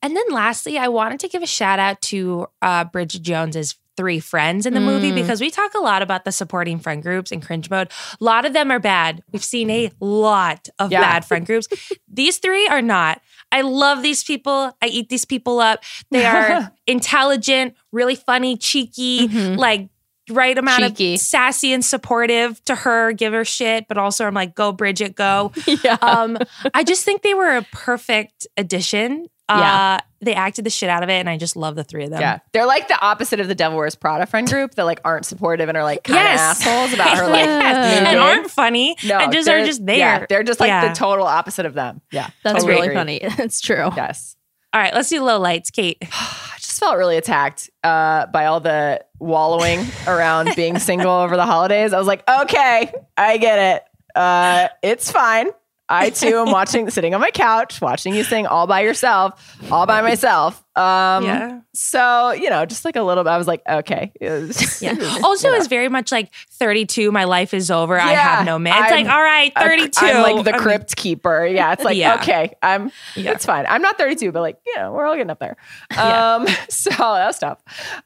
And 0.02 0.16
then 0.16 0.24
lastly, 0.32 0.78
I 0.78 0.88
wanted 0.88 1.20
to 1.22 1.28
give 1.28 1.42
a 1.44 1.48
shout 1.48 1.80
out 1.80 2.02
to 2.04 2.48
uh, 2.62 2.84
Bridget 2.86 3.22
Jones's 3.22 3.76
three 3.98 4.20
friends 4.20 4.66
in 4.66 4.74
the 4.74 4.80
movie 4.80 5.12
Mm. 5.12 5.16
because 5.16 5.42
we 5.42 5.50
talk 5.50 5.74
a 5.74 5.80
lot 5.80 6.02
about 6.02 6.24
the 6.24 6.32
supporting 6.32 6.80
friend 6.80 7.02
groups 7.04 7.32
in 7.32 7.42
cringe 7.42 7.70
mode. 7.70 7.90
A 8.22 8.24
lot 8.24 8.46
of 8.46 8.54
them 8.54 8.72
are 8.72 8.80
bad. 8.80 9.24
We've 9.34 9.44
seen 9.44 9.70
a 9.70 9.92
lot 10.00 10.70
of 10.80 10.92
Yeah. 10.92 11.02
bad 11.02 11.26
friend 11.26 11.46
groups. 11.46 11.68
these 12.08 12.38
three 12.38 12.68
are 12.68 12.82
not. 12.82 13.22
I 13.52 13.62
love 13.62 14.04
these 14.04 14.24
people. 14.24 14.72
I 14.82 14.88
eat 14.88 15.10
these 15.10 15.26
people 15.26 15.60
up. 15.60 15.84
They 16.12 16.26
are 16.26 16.72
intelligent, 16.88 17.76
really 17.92 18.16
funny, 18.16 18.56
cheeky, 18.58 19.28
Mhm. 19.28 19.58
like 19.58 19.90
right 20.30 20.58
amount 20.58 20.84
Cheeky. 20.84 21.14
of 21.16 21.22
sassy 21.22 21.72
and 21.72 21.84
supportive 21.86 22.62
to 22.66 22.76
her, 22.76 23.14
give 23.14 23.32
her 23.32 23.46
shit, 23.46 23.88
but 23.88 23.98
also 23.98 24.26
I'm 24.26 24.34
like, 24.34 24.56
go 24.56 24.74
Bridget, 24.74 25.16
go 25.16 25.54
yeah. 25.84 25.98
um, 26.02 26.38
I 26.74 26.84
just 26.84 27.06
think 27.06 27.22
they 27.22 27.34
were 27.34 27.56
a 27.56 27.62
perfect 27.72 28.46
addition. 28.58 29.28
Uh, 29.50 29.58
Yeah. 29.60 30.00
they 30.22 30.34
acted 30.34 30.66
the 30.66 30.70
shit 30.70 30.90
out 30.90 31.04
of 31.04 31.10
it, 31.10 31.14
and 31.14 31.30
I 31.30 31.38
just 31.38 31.56
love 31.56 31.76
the 31.76 31.84
three 31.84 32.04
of 32.04 32.10
them. 32.10 32.20
yeah 32.20 32.40
they're 32.52 32.66
like 32.66 32.88
the 32.90 33.00
opposite 33.00 33.40
of 33.40 33.48
the 33.48 33.56
devil 33.56 33.78
wears 33.78 33.96
prada 33.96 34.26
friend 34.26 34.48
group 34.52 34.76
that 34.76 34.84
like 34.84 35.00
aren't 35.06 35.26
supportive 35.26 35.70
and 35.70 35.78
are 35.78 35.84
like 35.84 36.04
kind 36.04 36.20
of 36.20 36.24
Yes. 36.26 36.40
assholes 36.68 36.94
about 36.94 37.18
her 37.18 37.28
like 37.30 37.46
Yes. 37.46 38.04
and 38.08 38.20
aren't 38.20 38.52
funny, 38.52 38.96
No, 39.06 39.20
and 39.20 39.32
just 39.32 39.46
they're 39.46 39.62
are 39.62 39.66
just 39.66 39.86
there. 39.86 39.98
Yeah, 39.98 40.26
they're 40.28 40.44
just 40.44 40.60
like 40.60 40.68
Yeah. 40.70 40.90
the 40.90 40.96
total 40.96 41.26
opposite 41.26 41.66
of 41.66 41.74
them. 41.76 42.02
Yeah, 42.12 42.30
That's 42.44 42.56
totally 42.64 42.74
really 42.74 42.88
agree. 42.88 42.96
funny. 42.96 43.20
It's 43.44 43.62
true. 43.62 43.90
Yes, 43.96 44.36
All 44.74 44.82
right, 44.82 44.94
let's 44.94 45.10
do 45.10 45.22
low 45.24 45.40
lights, 45.40 45.70
Kate. 45.72 45.98
I 46.12 46.56
just 46.60 46.80
felt 46.80 46.98
really 46.98 47.16
attacked 47.18 47.70
uh, 47.84 48.26
by 48.28 48.46
all 48.48 48.60
the 48.60 49.04
wallowing 49.20 49.86
around 50.08 50.50
being 50.56 50.78
single 50.80 51.12
over 51.12 51.36
the 51.38 51.46
holidays. 51.46 51.94
I 51.94 51.98
was 51.98 52.08
like, 52.08 52.28
okay, 52.30 52.92
I 53.16 53.38
get 53.38 53.60
it. 53.78 53.84
Uh, 54.16 54.68
it's 54.84 55.10
fine. 55.12 55.48
I 55.90 56.10
too 56.10 56.38
am 56.40 56.52
watching, 56.52 56.90
sitting 56.90 57.14
on 57.14 57.22
my 57.22 57.32
couch, 57.32 57.82
watching 57.82 58.14
you 58.14 58.24
sing 58.24 58.46
all 58.46 58.68
by 58.68 58.82
yourself, 58.82 59.58
all 59.72 59.86
by 59.86 60.02
myself. 60.02 60.64
Um, 60.78 61.24
Yeah. 61.24 61.60
So 61.74 62.32
you 62.32 62.50
know, 62.50 62.66
just 62.66 62.86
like 62.86 62.96
a 62.96 63.02
little 63.02 63.24
bit. 63.24 63.30
I 63.32 63.38
was 63.38 63.48
like, 63.48 63.62
okay. 63.68 64.12
Yeah. 64.22 64.38
you 64.82 65.20
Also, 65.24 65.50
know. 65.50 65.56
it's 65.56 65.68
very 65.68 65.90
much 65.90 66.12
like 66.12 66.34
32. 66.52 67.12
My 67.12 67.24
life 67.24 67.54
is 67.54 67.70
over. 67.72 68.00
I 68.00 68.14
have 68.14 68.46
no 68.46 68.60
man. 68.60 68.74
It's 68.84 68.92
I'm- 68.92 69.06
like, 69.06 69.14
all 69.14 69.22
right, 69.22 69.52
32. 69.58 70.06
I'm 70.06 70.22
like 70.22 70.44
the 70.46 70.54
I'm 70.56 70.60
crypt 70.62 70.96
keeper. 70.96 71.46
Yeah, 71.46 71.74
it's 71.74 71.84
like 71.84 71.98
Yeah. 72.06 72.16
okay, 72.16 72.54
I'm. 72.62 72.92
Yeah. 73.16 73.32
It's 73.32 73.46
fine. 73.46 73.66
I'm 73.68 73.82
not 73.82 73.98
32, 73.98 74.32
but 74.32 74.42
like 74.42 74.58
you 74.66 74.76
know, 74.78 74.92
we're 74.92 75.06
all 75.06 75.16
getting 75.16 75.30
up 75.32 75.40
there. 75.40 75.58
Yeah. 75.92 76.36
Um, 76.36 76.48
so 76.70 76.90
that 76.92 77.26
was 77.28 77.40
tough. 77.40 77.60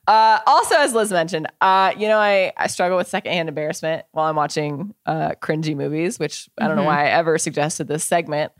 Uh, 0.07 0.39
also, 0.47 0.75
as 0.77 0.93
Liz 0.93 1.11
mentioned, 1.11 1.47
uh, 1.61 1.93
you 1.97 2.07
know, 2.07 2.17
I 2.19 2.53
I 2.57 2.67
struggle 2.67 2.97
with 2.97 3.07
secondhand 3.07 3.49
embarrassment 3.49 4.05
while 4.11 4.27
I'm 4.29 4.35
watching 4.35 4.93
uh, 5.05 5.31
cringy 5.41 5.75
movies, 5.75 6.19
which 6.19 6.49
I 6.59 6.67
don't 6.67 6.75
know 6.77 6.83
Mhm. 6.83 6.85
why 6.87 7.05
I 7.07 7.09
ever 7.11 7.37
suggested 7.37 7.87
this 7.87 8.03
segment. 8.03 8.51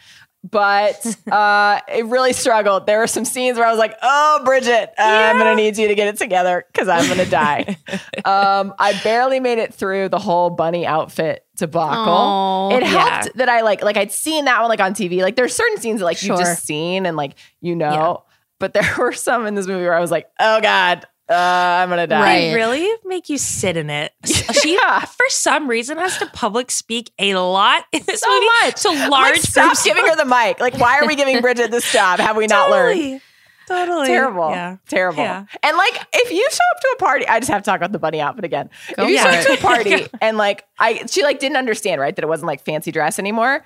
But 0.49 1.05
uh, 1.31 1.79
it 1.87 2.05
really 2.07 2.33
struggled. 2.33 2.87
There 2.87 2.97
were 2.99 3.07
some 3.07 3.25
scenes 3.25 3.57
where 3.57 3.67
I 3.67 3.69
was 3.69 3.77
like, 3.79 3.95
"Oh, 4.01 4.41
Bridget, 4.43 4.89
uh, 4.97 5.01
I'm 5.03 5.37
gonna 5.37 5.55
need 5.55 5.77
you 5.77 5.87
to 5.87 5.95
get 5.95 6.07
it 6.07 6.17
together 6.17 6.65
because 6.71 6.87
I'm 6.87 7.07
gonna 7.07 7.29
die." 7.29 7.77
um, 8.25 8.73
I 8.79 8.99
barely 9.03 9.39
made 9.39 9.59
it 9.59 9.73
through 9.73 10.09
the 10.09 10.17
whole 10.19 10.49
bunny 10.49 10.85
outfit 10.85 11.45
debacle 11.57 11.93
Aw. 12.13 12.69
it 12.77 12.81
Yeah. 12.83 12.87
helped 13.21 13.37
that 13.37 13.49
I 13.49 13.61
like 13.61 13.83
like 13.83 13.97
I'd 13.97 14.11
seen 14.11 14.45
that 14.45 14.59
one 14.61 14.69
like 14.69 14.79
on 14.79 14.93
TV. 14.93 15.21
Like 15.21 15.35
there's 15.35 15.53
certain 15.55 15.77
scenes 15.77 15.99
that 15.99 16.05
like 16.05 16.17
Sure. 16.17 16.29
you've 16.35 16.39
just 16.39 16.65
seen 16.65 17.05
and 17.05 17.15
like 17.15 17.35
you 17.61 17.75
know, 17.75 18.23
but 18.59 18.73
there 18.73 18.89
were 18.97 19.13
some 19.13 19.45
in 19.45 19.53
this 19.53 19.67
movie 19.67 19.83
where 19.83 19.93
I 19.95 19.99
was 19.99 20.09
like, 20.11 20.27
oh 20.39 20.59
god, 20.59 21.05
uh, 21.31 21.81
I'm 21.81 21.89
gonna 21.89 22.07
die. 22.07 22.21
Right. 22.21 22.39
They 22.49 22.55
really 22.55 22.87
make 23.05 23.29
you 23.29 23.37
sit 23.37 23.77
in 23.77 23.89
it. 23.89 24.11
She, 24.61 24.73
Yeah. 24.75 24.99
for 25.05 25.25
some 25.29 25.67
reason, 25.69 25.97
has 25.97 26.17
to 26.17 26.25
public 26.27 26.69
speak 26.71 27.11
a 27.17 27.35
lot 27.35 27.85
in 27.91 28.01
this 28.05 28.19
So 28.19 28.29
movie. 28.29 28.45
much. 28.63 28.77
So 28.77 28.91
Like, 28.91 29.09
large 29.09 29.37
stop 29.39 29.77
giving 29.83 30.05
her 30.05 30.15
the 30.15 30.25
mic. 30.25 30.59
Like, 30.59 30.77
why 30.77 30.99
are 30.99 31.07
we 31.07 31.15
giving 31.15 31.39
Bridget 31.41 31.71
this 31.71 31.91
job? 31.93 32.19
Have 32.19 32.35
we 32.35 32.47
not 32.47 32.69
learned? 32.69 32.95
Totally. 32.99 33.21
Totally. 33.67 34.07
Terrible. 34.07 34.49
Yeah. 34.49 34.75
Terrible. 34.89 35.23
Yeah. 35.23 35.45
And 35.63 35.77
like, 35.77 35.93
if 36.13 36.31
you 36.31 36.45
show 36.51 36.57
up 36.75 36.81
to 36.81 36.87
a 36.95 36.97
party, 36.99 37.27
I 37.27 37.39
just 37.39 37.49
have 37.49 37.61
to 37.63 37.65
talk 37.65 37.77
about 37.77 37.93
the 37.93 37.99
bunny 37.99 38.19
outfit 38.19 38.43
again. 38.43 38.69
Go 38.97 39.03
if 39.03 39.09
you 39.11 39.17
for 39.19 39.31
show 39.31 39.39
up 39.39 39.45
to 39.45 39.53
a 39.53 39.57
party 39.61 40.07
and 40.19 40.37
like, 40.37 40.65
I 40.77 41.05
she 41.09 41.23
like 41.23 41.39
didn't 41.39 41.57
understand 41.57 42.01
right 42.01 42.13
that 42.13 42.23
it 42.23 42.27
wasn't 42.27 42.47
like 42.47 42.61
fancy 42.65 42.91
dress 42.91 43.17
anymore. 43.17 43.63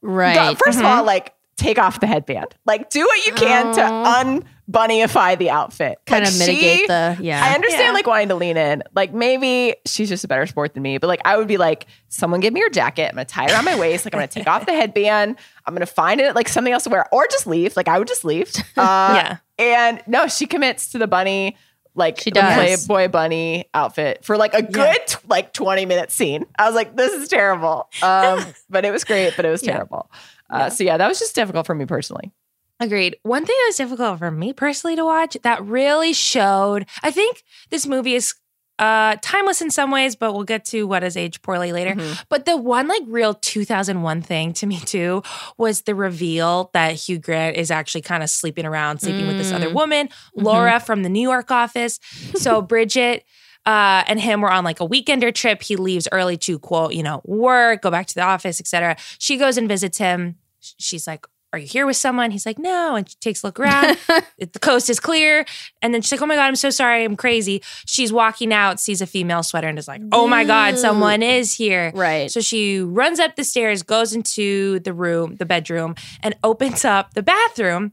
Right. 0.00 0.34
God, 0.34 0.58
1st 0.58 0.78
of 0.80 0.84
all, 0.84 1.04
like 1.04 1.34
take 1.56 1.78
off 1.78 1.98
the 2.00 2.06
headband. 2.06 2.54
Like 2.66 2.90
do 2.90 3.00
what 3.04 3.26
you 3.26 3.32
can 3.32 3.68
Aw. 3.68 3.72
to 3.72 4.46
unbunnyify 4.72 5.38
the 5.38 5.50
outfit. 5.50 5.98
kind 6.06 6.24
Like, 6.24 6.32
of 6.32 6.38
mitigate 6.38 6.78
she- 6.80 6.86
the 6.86 7.18
yeah. 7.20 7.44
I 7.44 7.54
understand 7.54 7.88
Yeah. 7.88 7.92
like 7.92 8.06
wanting 8.06 8.28
to 8.28 8.34
lean 8.34 8.56
in. 8.56 8.82
Like 8.94 9.12
maybe 9.12 9.76
she's 9.86 10.08
just 10.08 10.24
a 10.24 10.28
better 10.28 10.46
sport 10.46 10.74
than 10.74 10.82
me, 10.82 10.98
but 10.98 11.06
like 11.08 11.20
I 11.24 11.36
would 11.36 11.48
be 11.48 11.56
like, 11.58 11.86
someone 12.08 12.40
give 12.40 12.52
me 12.52 12.60
your 12.60 12.70
jacket. 12.70 13.04
I'm 13.08 13.14
gonna 13.14 13.24
tie 13.24 13.46
it 13.46 13.52
around 13.52 13.64
my 13.64 13.78
waist. 13.78 14.04
Like 14.04 14.14
I'm 14.14 14.18
gonna 14.18 14.28
take 14.28 14.46
off 14.46 14.66
the 14.66 14.72
headband. 14.72 15.36
I'm 15.66 15.74
gonna 15.74 15.86
find 15.86 16.20
it 16.20 16.34
like 16.34 16.48
something 16.48 16.72
else 16.72 16.84
to 16.84 16.90
wear, 16.90 17.06
or 17.12 17.26
just 17.28 17.46
leave. 17.46 17.76
Like 17.76 17.88
I 17.88 17.98
would 17.98 18.08
just 18.08 18.24
leave. 18.24 18.50
Uh, 18.76 19.14
Yeah. 19.16 19.36
And 19.58 20.02
no, 20.06 20.26
she 20.26 20.46
commits 20.46 20.88
to 20.92 20.98
the 20.98 21.06
bunny, 21.06 21.56
like 21.94 22.18
She 22.18 22.30
the 22.30 22.40
does. 22.40 22.86
Playboy 22.86 23.08
bunny 23.12 23.66
outfit 23.74 24.24
for 24.24 24.36
like 24.36 24.54
a 24.54 24.62
good 24.62 24.96
t- 25.06 25.16
like 25.28 25.52
20 25.52 25.84
minute 25.86 26.10
scene. 26.10 26.46
I 26.58 26.66
was 26.66 26.74
like, 26.74 26.96
this 26.96 27.12
is 27.12 27.28
terrible. 27.28 27.88
Um, 28.02 28.44
but 28.70 28.84
it 28.84 28.90
was 28.90 29.04
great, 29.04 29.34
but 29.36 29.44
it 29.44 29.50
was 29.50 29.62
Yeah. 29.62 29.72
terrible. 29.74 30.10
Uh, 30.50 30.68
So 30.70 30.84
yeah, 30.84 30.96
that 30.96 31.06
was 31.06 31.18
just 31.18 31.34
difficult 31.34 31.66
for 31.66 31.74
me 31.74 31.84
personally. 31.86 32.32
Agreed. 32.80 33.16
One 33.22 33.44
thing 33.44 33.54
that 33.56 33.66
was 33.68 33.76
difficult 33.76 34.18
for 34.18 34.30
me 34.30 34.52
personally 34.52 34.96
to 34.96 35.04
watch 35.04 35.36
that 35.42 35.64
really 35.64 36.12
showed, 36.12 36.86
I 37.02 37.10
think 37.10 37.42
this 37.70 37.86
movie 37.86 38.14
is 38.14 38.34
uh 38.78 39.16
timeless 39.20 39.60
in 39.60 39.70
some 39.70 39.90
ways, 39.90 40.16
but 40.16 40.32
we'll 40.32 40.44
get 40.44 40.64
to 40.64 40.86
what 40.86 41.02
has 41.02 41.16
aged 41.16 41.42
poorly 41.42 41.72
later. 41.72 41.94
Mhm. 41.94 42.24
But 42.30 42.46
the 42.46 42.56
one 42.56 42.88
like 42.88 43.02
real 43.06 43.34
2001 43.34 44.22
thing 44.22 44.52
to 44.54 44.66
me 44.66 44.80
too 44.80 45.22
was 45.58 45.82
the 45.82 45.94
reveal 45.94 46.70
that 46.72 46.94
Hugh 46.94 47.18
Grant 47.18 47.56
is 47.56 47.70
actually 47.70 48.00
kind 48.00 48.22
of 48.22 48.30
sleeping 48.30 48.64
around, 48.64 49.00
sleeping 49.00 49.26
with 49.28 49.36
this 49.36 49.52
other 49.52 49.68
Mm. 49.68 49.74
woman, 49.74 50.08
Laura 50.34 50.80
from 50.80 51.02
the 51.02 51.10
New 51.10 51.20
York 51.22 51.50
office. 51.50 52.00
So 52.34 52.62
Bridget 52.72 53.24
uh, 53.66 54.02
and 54.08 54.18
him 54.20 54.40
were 54.40 54.50
on 54.50 54.64
like 54.64 54.80
a 54.80 54.88
weekender 54.88 55.32
trip. 55.32 55.62
He 55.62 55.76
leaves 55.76 56.08
early 56.10 56.36
to 56.38 56.58
quote, 56.58 56.94
you 56.94 57.02
know, 57.04 57.20
work, 57.24 57.82
go 57.82 57.90
back 57.92 58.06
to 58.06 58.14
the 58.14 58.22
office, 58.22 58.58
etc. 58.58 58.96
She 59.20 59.36
goes 59.36 59.56
and 59.56 59.68
visits 59.68 59.98
him. 59.98 60.36
She's 60.60 61.06
like, 61.06 61.26
"Are 61.52 61.58
you 61.58 61.66
here 61.66 61.86
with 61.86 61.96
someone?" 61.96 62.30
He's 62.30 62.46
like, 62.46 62.58
"No," 62.58 62.94
and 62.96 63.08
she 63.08 63.16
takes 63.20 63.42
a 63.42 63.46
look 63.46 63.60
around. 63.60 63.98
The 64.38 64.58
coast 64.58 64.90
is 64.90 64.98
clear, 64.98 65.44
and 65.82 65.94
then 65.94 66.02
she's 66.02 66.12
like, 66.12 66.22
"Oh 66.22 66.26
my 66.26 66.34
god, 66.34 66.46
I'm 66.46 66.56
so 66.56 66.70
sorry, 66.70 67.04
I'm 67.04 67.16
crazy." 67.16 67.62
She's 67.86 68.12
walking 68.12 68.52
out, 68.52 68.80
sees 68.80 69.00
a 69.00 69.06
female 69.06 69.42
sweater, 69.42 69.68
and 69.68 69.78
is 69.78 69.86
like, 69.88 70.02
"Oh 70.10 70.26
my 70.26 70.44
god, 70.44 70.78
someone 70.78 71.22
is 71.22 71.54
here." 71.54 71.92
right. 71.94 72.30
So 72.30 72.40
she 72.40 72.80
runs 72.80 73.20
up 73.20 73.36
the 73.36 73.44
stairs, 73.44 73.82
goes 73.82 74.12
into 74.14 74.80
the 74.80 74.92
room, 74.92 75.36
the 75.36 75.46
bedroom, 75.46 75.94
and 76.22 76.34
opens 76.42 76.84
up 76.84 77.14
the 77.14 77.22
bathroom. 77.22 77.92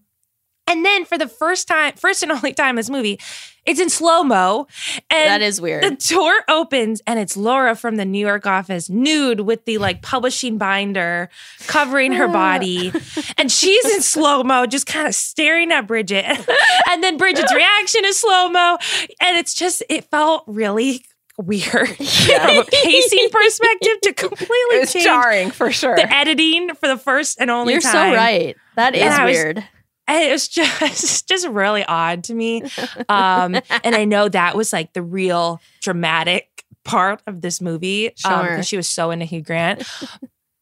And 0.69 0.85
then 0.85 1.03
for 1.05 1.17
the 1.17 1.27
first 1.27 1.67
time, 1.67 1.93
first 1.95 2.23
and 2.23 2.31
only 2.33 2.53
time 2.53 2.71
in 2.71 2.75
this 2.77 2.89
movie, 2.89 3.19
it's 3.65 3.79
in 3.79 3.89
slow 3.89 4.23
mo. 4.23 4.67
And 5.11 5.27
that 5.29 5.41
is 5.41 5.59
weird. 5.59 5.83
the 5.83 5.91
door 6.13 6.33
opens 6.47 7.01
and 7.05 7.19
it's 7.19 7.35
Laura 7.35 7.75
from 7.75 7.97
the 7.97 8.05
New 8.05 8.25
York 8.25 8.47
office, 8.47 8.89
nude 8.89 9.41
with 9.41 9.65
the 9.65 9.77
like 9.77 10.01
publishing 10.01 10.57
binder 10.57 11.29
covering 11.67 12.13
her 12.13 12.27
body. 12.27 12.91
and 13.37 13.51
she's 13.51 13.85
in 13.93 14.01
slow 14.01 14.43
mo, 14.43 14.65
just 14.65 14.85
kind 14.87 15.07
of 15.07 15.13
staring 15.13 15.71
at 15.71 15.85
Bridget. 15.87 16.25
and 16.89 17.03
then 17.03 17.17
Bridget's 17.17 17.53
reaction 17.53 18.05
is 18.05 18.17
slow 18.17 18.49
mo. 18.49 18.77
And 19.21 19.37
it's 19.37 19.53
just, 19.53 19.83
it 19.89 20.05
felt 20.05 20.43
really 20.47 21.05
weird 21.37 21.87
from 21.95 22.49
a 22.57 22.63
pacing 22.65 23.29
perspective 23.31 24.01
to 24.03 24.13
completely 24.13 24.75
It 24.75 24.79
was 24.81 24.93
change 24.93 25.05
jarring 25.05 25.51
for 25.51 25.71
sure. 25.71 25.95
the 25.95 26.11
editing 26.13 26.73
for 26.75 26.87
the 26.87 26.97
first 26.97 27.39
and 27.39 27.49
only 27.49 27.73
You're 27.73 27.81
time. 27.81 27.91
so 28.11 28.15
right. 28.15 28.57
That 28.75 28.95
is 28.95 29.01
And 29.03 29.13
I 29.13 29.25
was- 29.25 29.35
weird. 29.37 29.63
And 30.09 30.23
it 30.23 30.31
was 30.31 30.47
just 30.47 31.27
just 31.27 31.47
really 31.47 31.83
odd 31.85 32.23
to 32.25 32.33
me. 32.33 32.63
Um, 33.07 33.55
and 33.83 33.95
I 33.95 34.05
know 34.05 34.27
that 34.29 34.55
was 34.55 34.73
like 34.73 34.93
the 34.93 35.01
real 35.01 35.61
dramatic 35.81 36.65
part 36.83 37.21
of 37.27 37.41
this 37.41 37.61
movie 37.61 38.11
Sure. 38.15 38.43
because 38.43 38.67
she 38.67 38.77
was 38.77 38.87
so 38.87 39.11
into 39.11 39.25
Hugh 39.25 39.41
Grant. 39.41 39.83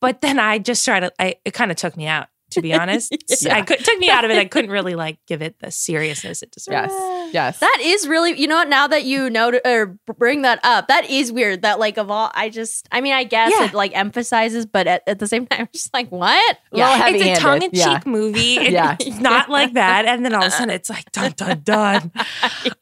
But 0.01 0.21
then 0.21 0.37
I 0.39 0.59
just 0.59 0.81
started. 0.81 1.11
I 1.17 1.35
it 1.45 1.53
kind 1.53 1.71
of 1.71 1.77
took 1.77 1.95
me 1.97 2.07
out 2.07 2.27
to 2.51 2.61
be 2.61 2.73
honest. 2.73 3.15
Yeah. 3.41 3.55
I 3.57 3.61
could, 3.61 3.79
took 3.79 3.99
me 3.99 4.09
out 4.09 4.23
of 4.25 4.31
it. 4.31 4.37
I 4.37 4.45
couldn't 4.45 4.71
really 4.71 4.95
like 4.95 5.19
give 5.27 5.41
it 5.41 5.59
the 5.59 5.69
seriousness 5.71 6.41
it 6.41 6.51
deserves. 6.51 6.91
Yes. 6.91 6.91
Yes. 7.31 7.59
That 7.59 7.79
is 7.81 8.07
really, 8.07 8.39
you 8.39 8.47
know 8.47 8.55
what? 8.55 8.69
Now 8.69 8.87
that 8.87 9.05
you 9.05 9.29
know 9.29 9.59
or 9.65 9.97
bring 10.17 10.41
that 10.43 10.59
up, 10.63 10.87
that 10.87 11.09
is 11.09 11.31
weird. 11.31 11.61
That 11.61 11.79
like 11.79 11.97
of 11.97 12.09
all, 12.11 12.31
I 12.33 12.49
just, 12.49 12.87
I 12.91 13.01
mean, 13.01 13.13
I 13.13 13.23
guess 13.23 13.51
Yeah. 13.57 13.65
it 13.65 13.73
like 13.73 13.95
emphasizes, 13.95 14.65
but 14.65 14.87
at, 14.87 15.03
at 15.07 15.19
the 15.19 15.27
same 15.27 15.47
time, 15.47 15.61
I'm 15.61 15.69
just 15.73 15.93
like, 15.93 16.09
what? 16.09 16.57
A 16.71 16.77
little 16.77 17.21
It's 17.21 17.39
a 17.39 17.41
tongue 17.41 17.61
in 17.61 17.71
cheek 17.71 17.79
Yeah. 17.85 18.01
movie. 18.05 18.57
and 18.59 18.69
Yeah. 18.69 18.97
it's 18.99 19.19
not 19.19 19.49
like 19.49 19.73
that. 19.73 20.05
And 20.05 20.25
then 20.25 20.33
all 20.33 20.41
of 20.41 20.47
a 20.47 20.51
sudden 20.51 20.69
it's 20.71 20.89
like 20.89 21.11
dun 21.11 21.31
dun 21.35 21.61
dun. 21.63 22.11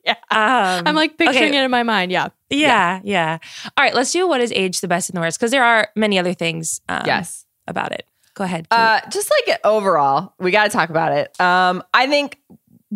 Yeah. 0.05 0.15
Um, 0.31 0.83
I'm 0.87 0.95
like 0.95 1.17
picturing 1.17 1.49
okay. 1.49 1.57
it 1.57 1.63
in 1.63 1.71
my 1.71 1.83
mind. 1.83 2.11
Yeah. 2.11 2.29
Yeah, 2.49 3.01
yeah. 3.03 3.39
All 3.75 3.83
right, 3.83 3.93
let's 3.95 4.11
do 4.11 4.27
what 4.27 4.39
is 4.41 4.51
age 4.51 4.81
the 4.81 4.87
best 4.87 5.09
and 5.09 5.17
the 5.17 5.21
worst 5.21 5.39
because 5.39 5.51
there 5.51 5.63
are 5.63 5.89
many 5.95 6.19
other 6.19 6.33
things 6.33 6.81
um, 6.87 7.01
yes. 7.05 7.45
about 7.67 7.91
it. 7.91 8.05
Go 8.35 8.43
ahead. 8.43 8.69
Kate. 8.69 8.77
Uh, 8.77 8.99
just 9.09 9.31
like 9.47 9.59
overall, 9.63 10.33
we 10.39 10.51
got 10.51 10.65
to 10.65 10.69
talk 10.69 10.89
about 10.89 11.13
it. 11.13 11.39
Um, 11.39 11.81
I 11.93 12.05
think 12.07 12.39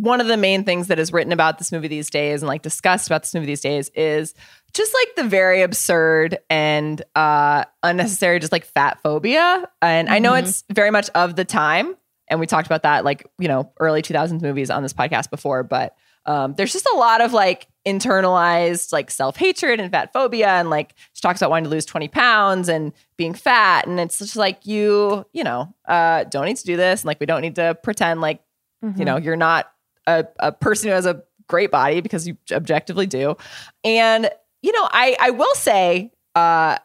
one 0.02 0.22
of 0.22 0.28
the 0.28 0.38
main 0.38 0.64
things 0.64 0.88
that 0.88 1.00
is 1.00 1.12
written 1.12 1.32
about 1.32 1.58
this 1.58 1.72
movie 1.72 1.88
these 1.88 2.10
days 2.10 2.42
and 2.42 2.48
like 2.48 2.62
discussed 2.62 3.08
about 3.08 3.24
this 3.24 3.34
movie 3.34 3.48
these 3.48 3.62
days 3.62 3.90
is 3.90 4.34
just 4.74 4.94
like 4.94 5.16
the 5.16 5.30
very 5.30 5.62
absurd 5.62 6.38
and 6.50 7.02
uh, 7.16 7.66
unnecessary, 7.84 8.40
just 8.40 8.52
like 8.52 8.66
fat 8.66 9.02
phobia. 9.02 9.68
And 9.82 10.10
I 10.10 10.20
know 10.20 10.36
it's 10.36 10.64
very 10.72 10.92
much 10.92 11.10
of 11.16 11.36
the 11.36 11.46
time. 11.46 11.96
And 12.28 12.40
we 12.40 12.46
talked 12.46 12.68
about 12.68 12.84
that, 12.84 13.04
like, 13.04 13.28
you 13.40 13.48
know, 13.48 13.72
early 13.80 14.02
2000s 14.02 14.42
movies 14.42 14.70
on 14.70 14.84
this 14.84 14.94
podcast 14.94 15.32
before. 15.32 15.64
But 15.64 15.96
um, 16.26 16.54
there's 16.54 16.72
just 16.72 16.88
a 16.94 16.96
lot 16.96 17.22
of 17.22 17.34
like 17.34 17.68
internalized 17.88 18.94
like 18.94 19.10
self 19.10 19.36
hatred 19.36 19.80
and 19.80 19.92
fat 19.92 20.14
phobia. 20.14 20.50
And 20.50 20.70
like 20.70 20.94
she 21.14 21.22
talks 21.22 21.42
about 21.42 21.50
wanting 21.50 21.64
to 21.64 21.70
lose 21.72 21.86
20 21.86 22.08
pounds 22.10 22.70
and 22.70 22.94
being 23.18 23.34
fat. 23.34 23.88
And 23.88 24.00
it's 24.00 24.20
just 24.20 24.36
like, 24.36 24.68
you, 24.68 25.26
you 25.34 25.44
know, 25.44 25.74
uh, 25.88 26.26
don't 26.26 26.46
need 26.46 26.58
to 26.58 26.66
do 26.66 26.78
this. 26.78 27.02
And 27.02 27.08
like, 27.08 27.20
we 27.20 27.26
don't 27.26 27.42
need 27.42 27.56
to 27.56 27.76
pretend 27.82 28.22
like, 28.22 28.42
you 28.98 29.06
know, 29.06 29.18
you're 29.18 29.36
not 29.36 29.72
a, 30.10 30.28
a 30.40 30.52
person 30.52 30.90
who 30.90 30.96
has 30.96 31.06
a 31.06 31.22
great 31.48 31.72
body 31.72 32.02
because 32.02 32.28
you 32.28 32.38
objectively 32.52 33.08
do. 33.08 33.36
And, 33.84 34.30
you 34.62 34.72
know, 34.72 34.88
I, 34.92 35.16
I 35.20 35.30
will 35.32 35.56
say, 35.56 36.12
uh, 36.36 36.78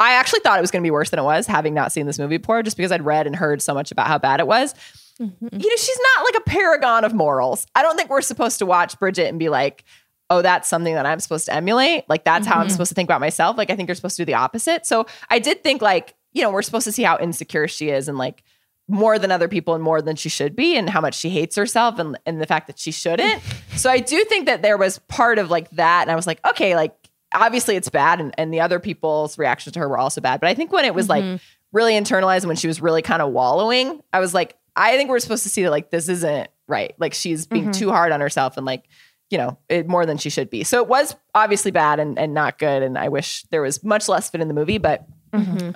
I 0.00 0.12
actually 0.14 0.40
thought 0.40 0.58
it 0.58 0.60
was 0.60 0.70
going 0.70 0.82
to 0.82 0.86
be 0.86 0.90
worse 0.90 1.10
than 1.10 1.18
it 1.18 1.24
was, 1.24 1.46
having 1.46 1.72
not 1.72 1.92
seen 1.92 2.06
this 2.06 2.18
movie 2.18 2.36
before, 2.36 2.62
just 2.62 2.76
because 2.76 2.92
I'd 2.92 3.04
read 3.04 3.26
and 3.26 3.36
heard 3.36 3.62
so 3.62 3.74
much 3.74 3.92
about 3.92 4.08
how 4.08 4.18
bad 4.18 4.40
it 4.40 4.46
was. 4.46 4.74
You 5.18 5.26
know, 5.40 5.76
she's 5.76 6.00
not 6.16 6.24
like 6.24 6.34
a 6.36 6.40
paragon 6.40 7.04
of 7.04 7.14
morals. 7.14 7.66
I 7.74 7.82
don't 7.82 7.96
think 7.96 8.10
we're 8.10 8.20
supposed 8.20 8.58
to 8.58 8.66
watch 8.66 8.98
Bridget 8.98 9.28
and 9.28 9.38
be 9.38 9.48
like, 9.48 9.84
oh, 10.30 10.42
that's 10.42 10.68
something 10.68 10.94
that 10.94 11.06
I'm 11.06 11.20
supposed 11.20 11.46
to 11.46 11.54
emulate. 11.54 12.04
Like, 12.08 12.24
that's 12.24 12.46
how 12.46 12.58
I'm 12.58 12.68
supposed 12.68 12.88
to 12.88 12.94
think 12.94 13.08
about 13.08 13.20
myself. 13.20 13.56
Like, 13.56 13.70
I 13.70 13.76
think 13.76 13.88
you're 13.88 13.94
supposed 13.94 14.16
to 14.16 14.22
do 14.22 14.26
the 14.26 14.34
opposite. 14.34 14.86
So 14.86 15.06
I 15.30 15.38
did 15.38 15.62
think, 15.62 15.82
like, 15.82 16.14
you 16.32 16.42
know, 16.42 16.50
we're 16.50 16.62
supposed 16.62 16.84
to 16.84 16.92
see 16.92 17.04
how 17.04 17.18
insecure 17.18 17.68
she 17.68 17.90
is 17.90 18.08
and 18.08 18.18
like 18.18 18.42
more 18.88 19.18
than 19.18 19.30
other 19.30 19.48
people 19.48 19.74
and 19.74 19.82
more 19.82 20.02
than 20.02 20.16
she 20.16 20.28
should 20.28 20.54
be 20.54 20.76
and 20.76 20.90
how 20.90 21.00
much 21.00 21.14
she 21.14 21.30
hates 21.30 21.56
herself 21.56 21.98
and, 21.98 22.18
and 22.26 22.40
the 22.40 22.46
fact 22.46 22.66
that 22.66 22.78
she 22.78 22.90
shouldn't. 22.90 23.42
so 23.76 23.90
I 23.90 23.98
do 23.98 24.24
think 24.24 24.46
that 24.46 24.62
there 24.62 24.76
was 24.76 24.98
part 25.08 25.38
of 25.38 25.50
like 25.50 25.70
that. 25.70 26.02
And 26.02 26.10
I 26.10 26.16
was 26.16 26.26
like, 26.26 26.44
okay, 26.46 26.76
like, 26.76 26.94
obviously 27.34 27.76
it's 27.76 27.88
bad 27.88 28.20
and, 28.20 28.34
and 28.38 28.54
the 28.54 28.60
other 28.60 28.78
people's 28.78 29.36
reactions 29.38 29.74
to 29.74 29.80
her 29.80 29.88
were 29.88 29.98
also 29.98 30.20
bad 30.20 30.40
but 30.40 30.48
i 30.48 30.54
think 30.54 30.72
when 30.72 30.84
it 30.84 30.94
was 30.94 31.08
like 31.08 31.24
mm-hmm. 31.24 31.36
really 31.72 31.94
internalized 31.94 32.40
and 32.40 32.46
when 32.46 32.56
she 32.56 32.68
was 32.68 32.80
really 32.80 33.02
kind 33.02 33.20
of 33.20 33.32
wallowing 33.32 34.00
i 34.12 34.20
was 34.20 34.32
like 34.32 34.56
i 34.76 34.96
think 34.96 35.10
we're 35.10 35.18
supposed 35.18 35.42
to 35.42 35.48
see 35.48 35.62
that 35.62 35.70
like 35.70 35.90
this 35.90 36.08
isn't 36.08 36.48
right 36.68 36.94
like 36.98 37.12
she's 37.12 37.46
being 37.46 37.64
mm-hmm. 37.64 37.72
too 37.72 37.90
hard 37.90 38.12
on 38.12 38.20
herself 38.20 38.56
and 38.56 38.64
like 38.64 38.84
you 39.30 39.38
know 39.38 39.58
it, 39.68 39.88
more 39.88 40.06
than 40.06 40.16
she 40.16 40.30
should 40.30 40.48
be 40.48 40.64
so 40.64 40.80
it 40.80 40.88
was 40.88 41.16
obviously 41.34 41.70
bad 41.70 41.98
and, 41.98 42.18
and 42.18 42.34
not 42.34 42.58
good 42.58 42.82
and 42.82 42.96
i 42.96 43.08
wish 43.08 43.44
there 43.50 43.62
was 43.62 43.82
much 43.82 44.08
less 44.08 44.28
of 44.28 44.36
it 44.36 44.40
in 44.40 44.48
the 44.48 44.54
movie 44.54 44.78
but 44.78 45.06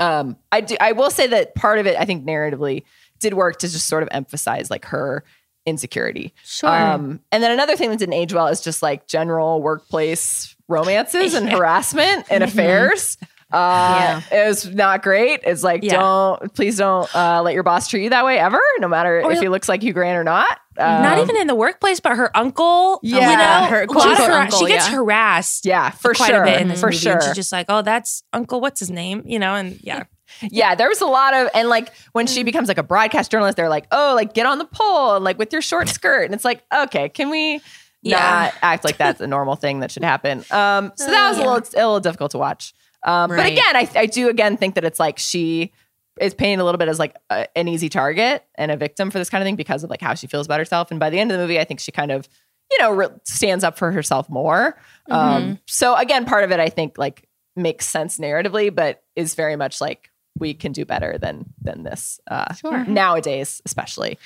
um 0.00 0.36
i 0.52 0.60
do 0.60 0.76
i 0.80 0.92
will 0.92 1.10
say 1.10 1.26
that 1.26 1.54
part 1.54 1.78
of 1.78 1.86
it 1.86 1.96
i 1.98 2.04
think 2.04 2.24
narratively 2.24 2.82
did 3.18 3.34
work 3.34 3.58
to 3.58 3.68
just 3.68 3.86
sort 3.88 4.02
of 4.02 4.08
emphasize 4.12 4.70
like 4.70 4.84
her 4.86 5.24
insecurity 5.66 6.32
Sure. 6.44 6.70
um, 6.70 7.20
and 7.32 7.42
then 7.42 7.50
another 7.50 7.76
thing 7.76 7.90
that 7.90 7.98
didn't 7.98 8.14
age 8.14 8.32
well 8.32 8.46
is 8.46 8.60
just 8.60 8.82
like 8.82 9.06
general 9.06 9.60
workplace 9.60 10.54
romances 10.68 11.34
and 11.34 11.48
harassment 11.50 12.26
and 12.30 12.42
affairs. 12.44 13.18
Uh, 13.50 14.20
it 14.30 14.46
was 14.46 14.68
not 14.74 15.02
great. 15.02 15.40
It's 15.44 15.62
like, 15.62 15.82
Yeah. 15.82 15.94
don't, 15.98 16.54
please 16.54 16.76
don't 16.76 17.08
uh, 17.16 17.40
let 17.42 17.54
your 17.54 17.62
boss 17.62 17.88
treat 17.88 18.04
you 18.04 18.10
that 18.10 18.24
way 18.24 18.38
ever, 18.38 18.60
no 18.78 18.88
matter 18.88 19.22
Or- 19.22 19.32
if 19.32 19.40
he 19.40 19.48
looks 19.48 19.68
like 19.68 19.82
Hugh 19.82 19.92
Grant 19.94 20.18
or 20.18 20.24
not. 20.24 20.58
not 20.76 21.16
Um, 21.18 21.22
even 21.24 21.36
in 21.36 21.46
the 21.46 21.54
workplace, 21.54 21.98
but 22.00 22.16
her 22.16 22.34
uncle. 22.36 23.00
Yeah. 23.02 23.30
you 23.30 23.36
know, 23.36 23.66
Her 23.70 23.80
she's 23.82 23.88
quote-unquote 23.88 24.30
har- 24.30 24.40
uncle, 24.40 24.58
she 24.58 24.66
gets 24.66 24.88
yeah. 24.88 24.94
harassed. 24.96 25.64
Yeah, 25.66 25.90
for 25.90 26.12
quite 26.14 26.28
sure. 26.28 26.42
a 26.42 26.44
bit 26.46 26.60
in 26.60 26.68
this 26.68 26.80
for 26.80 26.86
movie, 26.88 26.98
sure. 26.98 27.14
and 27.14 27.22
she's 27.22 27.34
just 27.34 27.50
like, 27.52 27.66
"Oh, 27.68 27.82
that's 27.82 28.22
Uncle. 28.32 28.60
What's 28.60 28.80
his 28.80 28.90
name?" 28.90 29.22
You 29.24 29.38
know, 29.38 29.54
and 29.54 29.78
yeah, 29.82 30.04
Yeah, 30.42 30.74
there 30.74 30.88
was 30.88 31.00
a 31.00 31.06
lot 31.06 31.32
of, 31.34 31.48
and 31.54 31.68
like 31.68 31.92
when 32.12 32.26
she 32.26 32.42
becomes 32.44 32.68
like 32.68 32.78
a 32.78 32.82
broadcast 32.82 33.30
journalist, 33.30 33.56
they're 33.56 33.68
like, 33.70 33.86
oh, 33.92 34.12
like 34.14 34.34
get 34.34 34.46
on 34.46 34.58
the 34.58 34.66
pole 34.66 35.16
and 35.16 35.24
like 35.24 35.38
with 35.38 35.52
your 35.52 35.62
short 35.62 35.88
skirt. 35.88 36.26
And 36.26 36.34
it's 36.34 36.44
like, 36.44 36.62
okay, 36.72 37.08
can 37.08 37.30
we 37.30 37.60
Yeah. 38.02 38.18
not 38.20 38.54
act 38.62 38.84
like 38.84 38.98
that's 38.98 39.20
a 39.22 39.26
normal 39.26 39.56
thing 39.56 39.80
that 39.80 39.90
should 39.90 40.04
happen? 40.04 40.44
Um, 40.50 40.92
so 40.96 41.10
that 41.10 41.28
was 41.30 41.38
a, 41.38 41.40
little, 41.40 41.56
a 41.56 41.82
little 41.86 42.00
difficult 42.00 42.30
to 42.32 42.38
watch. 42.38 42.74
Um, 43.04 43.30
But 43.30 43.46
again, 43.46 43.76
I, 43.76 43.88
I 43.94 44.06
do 44.06 44.28
again 44.28 44.56
think 44.56 44.74
that 44.74 44.84
it's 44.84 44.98
like 45.00 45.18
she 45.18 45.72
is 46.20 46.34
painted 46.34 46.60
a 46.60 46.64
little 46.64 46.78
bit 46.78 46.88
as 46.88 46.98
like 46.98 47.14
a, 47.30 47.46
an 47.56 47.68
easy 47.68 47.88
target 47.88 48.44
and 48.56 48.70
a 48.72 48.76
victim 48.76 49.10
for 49.10 49.18
this 49.18 49.30
kind 49.30 49.40
of 49.40 49.46
thing 49.46 49.54
because 49.56 49.84
of 49.84 49.90
like 49.90 50.00
how 50.00 50.14
she 50.14 50.26
feels 50.26 50.46
about 50.46 50.58
herself. 50.58 50.90
And 50.90 50.98
by 50.98 51.10
the 51.10 51.18
end 51.20 51.30
of 51.30 51.38
the 51.38 51.44
movie, 51.44 51.60
I 51.60 51.64
think 51.64 51.78
she 51.80 51.92
kind 51.92 52.10
of, 52.10 52.28
you 52.72 52.78
know, 52.80 52.90
re- 52.90 53.08
stands 53.24 53.62
up 53.62 53.78
for 53.78 53.92
herself 53.92 54.28
more. 54.28 54.76
Um, 55.10 55.58
so 55.66 55.94
again, 55.94 56.24
part 56.24 56.42
of 56.44 56.50
it 56.50 56.58
I 56.60 56.68
think 56.70 56.98
like 56.98 57.28
makes 57.54 57.86
sense 57.86 58.18
narratively, 58.18 58.74
but 58.74 59.02
is 59.14 59.34
very 59.36 59.54
much 59.56 59.80
like 59.80 60.10
we 60.38 60.54
can 60.54 60.72
do 60.72 60.84
better 60.84 61.18
than 61.18 61.52
than 61.62 61.82
this 61.84 62.20
uh, 62.30 62.52
nowadays, 62.88 63.62
especially. 63.64 64.18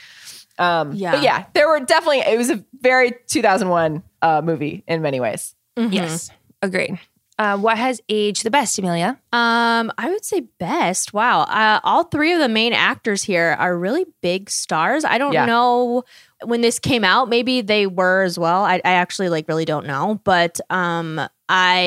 Um, 0.58 0.92
Yeah. 0.92 1.12
But 1.12 1.22
yeah, 1.22 1.44
there 1.54 1.68
were 1.68 1.80
definitely 1.80 2.20
it 2.20 2.38
was 2.38 2.50
a 2.50 2.64
very 2.80 3.12
2001 3.28 4.02
uh, 4.22 4.40
movie 4.42 4.82
in 4.86 5.02
many 5.02 5.20
ways. 5.20 5.54
yes, 5.76 6.30
agreed. 6.62 6.98
Uh, 7.38 7.56
what 7.58 7.76
has 7.78 8.00
aged 8.08 8.44
the 8.44 8.50
best, 8.50 8.78
Amelia? 8.78 9.18
Um, 9.32 9.90
I 9.98 10.10
would 10.10 10.24
say 10.24 10.40
best. 10.58 11.12
Wow. 11.12 11.40
Uh, 11.42 11.80
all 11.82 12.04
three 12.04 12.32
of 12.32 12.38
the 12.38 12.48
main 12.48 12.72
actors 12.72 13.22
here 13.22 13.56
are 13.58 13.76
really 13.76 14.06
big 14.20 14.50
stars. 14.50 15.04
I 15.04 15.18
don't 15.18 15.32
Yeah. 15.32 15.46
know 15.46 16.04
when 16.44 16.60
this 16.60 16.78
came 16.78 17.04
out. 17.04 17.28
Maybe 17.28 17.60
they 17.62 17.86
were 17.86 18.22
as 18.22 18.38
well. 18.38 18.64
I, 18.64 18.74
I 18.84 18.92
actually 18.92 19.28
like 19.28 19.48
really 19.48 19.64
don't 19.64 19.86
know, 19.86 20.20
but 20.24 20.60
um, 20.70 21.20
I 21.48 21.78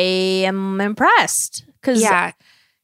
am 0.45 0.81
impressed 0.81 1.63
because 1.79 2.01
Yeah. 2.01 2.31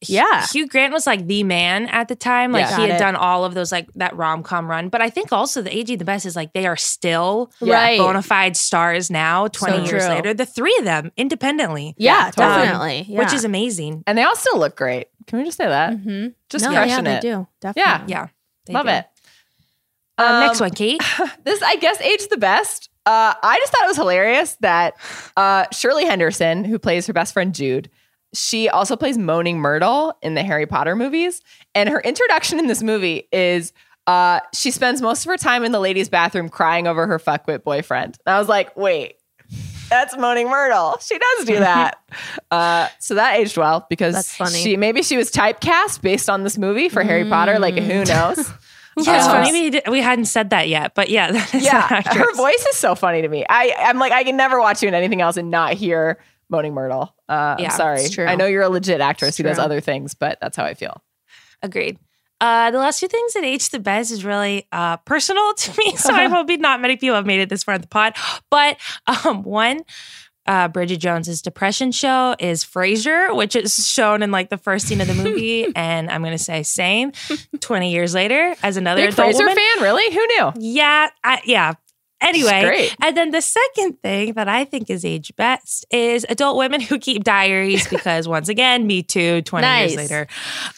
Yeah. 0.08 0.46
Hugh 0.48 0.66
Grant 0.66 0.92
was 0.92 1.06
like 1.06 1.26
the 1.26 1.42
man 1.44 1.86
at 1.88 2.08
the 2.08 2.16
time. 2.16 2.52
Like 2.52 2.62
Yeah. 2.68 2.76
he 2.76 2.82
had 2.82 2.90
it. 2.92 2.98
done 2.98 3.16
all 3.16 3.44
of 3.44 3.54
those 3.54 3.70
like 3.72 3.88
that 3.94 4.16
rom 4.16 4.42
com 4.42 4.68
run. 4.70 4.88
But 4.88 5.00
I 5.02 5.10
think 5.10 5.32
also 5.32 5.62
the 5.62 5.76
AG 5.76 5.94
the 5.96 6.04
best 6.04 6.26
is 6.26 6.36
like 6.36 6.52
they 6.52 6.66
are 6.66 6.76
still 6.76 7.50
Yeah. 7.60 7.74
right. 7.74 7.98
bona 7.98 8.22
fide 8.22 8.56
stars 8.56 9.10
now, 9.10 9.48
20 9.48 9.72
So 9.86 9.92
years 9.92 10.04
true. 10.04 10.14
later. 10.14 10.34
The 10.34 10.46
three 10.46 10.76
of 10.78 10.84
them 10.84 11.12
independently. 11.16 11.94
yeah, 11.98 12.26
Yeah, 12.26 12.30
totally. 12.30 12.62
definitely, 12.66 13.06
yeah. 13.08 13.18
Which 13.18 13.32
is 13.32 13.44
amazing. 13.44 14.02
And 14.06 14.16
they 14.18 14.22
all 14.22 14.36
still 14.36 14.58
look 14.58 14.76
great. 14.76 15.08
Can 15.26 15.38
we 15.38 15.44
just 15.44 15.56
say 15.58 15.66
that? 15.66 15.94
hmm 15.94 16.28
Just 16.48 16.64
no, 16.64 16.70
yeah, 16.72 16.84
crushing 16.86 17.04
they 17.04 17.14
it. 17.16 17.20
do 17.22 17.46
definitely. 17.60 18.04
Yeah. 18.12 18.26
they 18.66 18.72
Love 18.74 18.86
do. 18.86 18.92
it. 18.92 19.04
Um, 20.18 20.26
Um, 20.26 20.40
next 20.40 20.60
one, 20.60 20.70
Kate. 20.70 21.00
this 21.44 21.62
I 21.62 21.76
guess 21.76 22.00
aged 22.00 22.28
the 22.30 22.36
best. 22.36 22.90
Uh, 23.06 23.34
I 23.42 23.58
just 23.58 23.72
thought 23.72 23.82
it 23.84 23.88
was 23.88 23.96
hilarious 23.96 24.56
that 24.60 24.94
uh, 25.36 25.64
Shirley 25.72 26.04
Henderson, 26.04 26.64
who 26.64 26.78
plays 26.78 27.06
her 27.08 27.12
best 27.12 27.32
friend 27.32 27.52
Jude, 27.54 27.90
she 28.34 28.68
also 28.68 28.96
plays 28.96 29.18
Moaning 29.18 29.58
Myrtle 29.58 30.16
in 30.22 30.34
the 30.34 30.42
Harry 30.42 30.66
Potter 30.66 30.96
movies, 30.96 31.40
and 31.74 31.88
her 31.88 32.00
introduction 32.00 32.58
in 32.58 32.66
this 32.66 32.82
movie 32.82 33.28
is 33.32 33.72
uh, 34.06 34.40
she 34.54 34.70
spends 34.70 35.00
most 35.02 35.24
of 35.24 35.30
her 35.30 35.36
time 35.36 35.64
in 35.64 35.72
the 35.72 35.80
ladies' 35.80 36.08
bathroom 36.08 36.48
crying 36.48 36.86
over 36.86 37.06
her 37.06 37.18
fuckwit 37.18 37.62
boyfriend. 37.62 38.18
And 38.26 38.34
I 38.34 38.38
was 38.38 38.48
like, 38.48 38.76
wait. 38.76 39.16
That's 39.90 40.16
Moaning 40.16 40.48
Myrtle. 40.48 40.96
She 41.02 41.18
does 41.18 41.44
do 41.46 41.54
that. 41.58 41.98
uh, 42.50 42.88
so 42.98 43.14
that 43.16 43.36
aged 43.36 43.58
well 43.58 43.86
because 43.90 44.14
That's 44.14 44.34
funny. 44.34 44.58
She 44.62 44.76
maybe 44.78 45.02
she 45.02 45.18
was 45.18 45.30
typecast 45.30 46.00
based 46.00 46.30
on 46.30 46.44
this 46.44 46.56
movie 46.56 46.88
for 46.88 47.02
Harry 47.02 47.28
Potter. 47.28 47.58
Like 47.58 47.74
who 47.74 48.04
knows? 48.04 48.38
Yeah, 48.96 49.16
it's 49.16 49.26
Uh, 49.26 49.32
funny 49.32 49.52
we, 49.52 49.70
did, 49.70 49.82
we 49.88 50.00
hadn't 50.00 50.24
said 50.26 50.48
that 50.50 50.68
yet, 50.68 50.94
but 50.94 51.10
yeah, 51.10 51.30
that 51.32 51.54
is 51.54 51.64
yeah, 51.64 52.02
her 52.14 52.34
voice 52.34 52.64
is 52.70 52.76
so 52.76 52.94
funny 52.94 53.20
to 53.22 53.28
me. 53.28 53.44
I 53.48 53.74
I'm 53.78 53.98
like 53.98 54.12
I 54.12 54.24
can 54.24 54.36
never 54.36 54.58
watch 54.60 54.80
you 54.82 54.88
in 54.88 54.94
anything 54.94 55.20
else 55.20 55.36
and 55.36 55.50
not 55.50 55.74
hear 55.74 56.18
Moaning 56.52 56.74
Myrtle. 56.74 57.12
Uh, 57.28 57.56
Yeah, 57.58 57.70
I'm 57.72 57.76
sorry. 57.76 58.28
I 58.28 58.36
know 58.36 58.46
you're 58.46 58.62
a 58.62 58.68
legit 58.68 59.00
actress 59.00 59.36
who 59.36 59.42
does 59.42 59.58
other 59.58 59.80
things, 59.80 60.14
but 60.14 60.38
that's 60.40 60.56
how 60.56 60.64
I 60.64 60.74
feel. 60.74 61.02
Agreed. 61.62 61.98
Uh, 62.40 62.72
the 62.72 62.78
last 62.78 62.98
two 62.98 63.06
things 63.06 63.34
that 63.34 63.44
aged 63.44 63.70
the 63.70 63.78
best 63.78 64.10
is 64.10 64.24
really 64.24 64.66
uh, 64.72 64.96
personal 64.98 65.54
to 65.56 65.72
me. 65.78 65.96
So 65.96 66.12
I'm 66.12 66.30
hoping 66.38 66.60
not 66.60 66.80
many 66.80 66.96
people 66.96 67.16
have 67.16 67.26
made 67.26 67.40
it 67.40 67.48
this 67.48 67.64
far 67.64 67.74
in 67.74 67.80
the 67.80 67.86
pod. 67.88 68.14
But 68.50 68.78
um, 69.24 69.44
one, 69.44 69.82
uh, 70.46 70.66
Bridget 70.66 70.96
Jones's 70.96 71.40
depression 71.40 71.92
show 71.92 72.34
is 72.40 72.64
Frasier, 72.64 73.34
which 73.36 73.54
is 73.54 73.86
shown 73.86 74.24
in 74.24 74.32
like 74.32 74.50
the 74.50 74.58
first 74.58 74.88
scene 74.88 75.00
of 75.00 75.06
the 75.06 75.14
movie. 75.14 75.66
and 75.76 76.10
I'm 76.10 76.20
going 76.22 76.36
to 76.36 76.42
say 76.42 76.64
same 76.64 77.12
20 77.60 77.92
years 77.92 78.12
later 78.12 78.56
as 78.64 78.76
another 78.76 79.02
Big 79.02 79.12
adult 79.12 79.34
Frasier 79.34 79.38
woman. 79.38 79.54
fan, 79.56 79.82
really? 79.84 80.12
Who 80.12 80.26
knew? 80.26 80.52
Yeah, 80.58 81.10
I, 81.22 81.40
yeah. 81.44 81.74
Anyway, 82.22 82.62
great. 82.62 82.96
and 83.02 83.16
then 83.16 83.30
the 83.30 83.42
second 83.42 84.00
thing 84.02 84.34
that 84.34 84.48
I 84.48 84.64
think 84.64 84.88
is 84.90 85.04
age 85.04 85.34
best 85.36 85.84
is 85.90 86.24
adult 86.28 86.56
women 86.56 86.80
who 86.80 86.98
keep 86.98 87.24
diaries 87.24 87.86
because 87.88 88.28
once 88.28 88.48
again, 88.48 88.86
me 88.86 89.02
too, 89.02 89.42
20 89.42 89.66
years 89.66 89.96
later. 89.96 90.26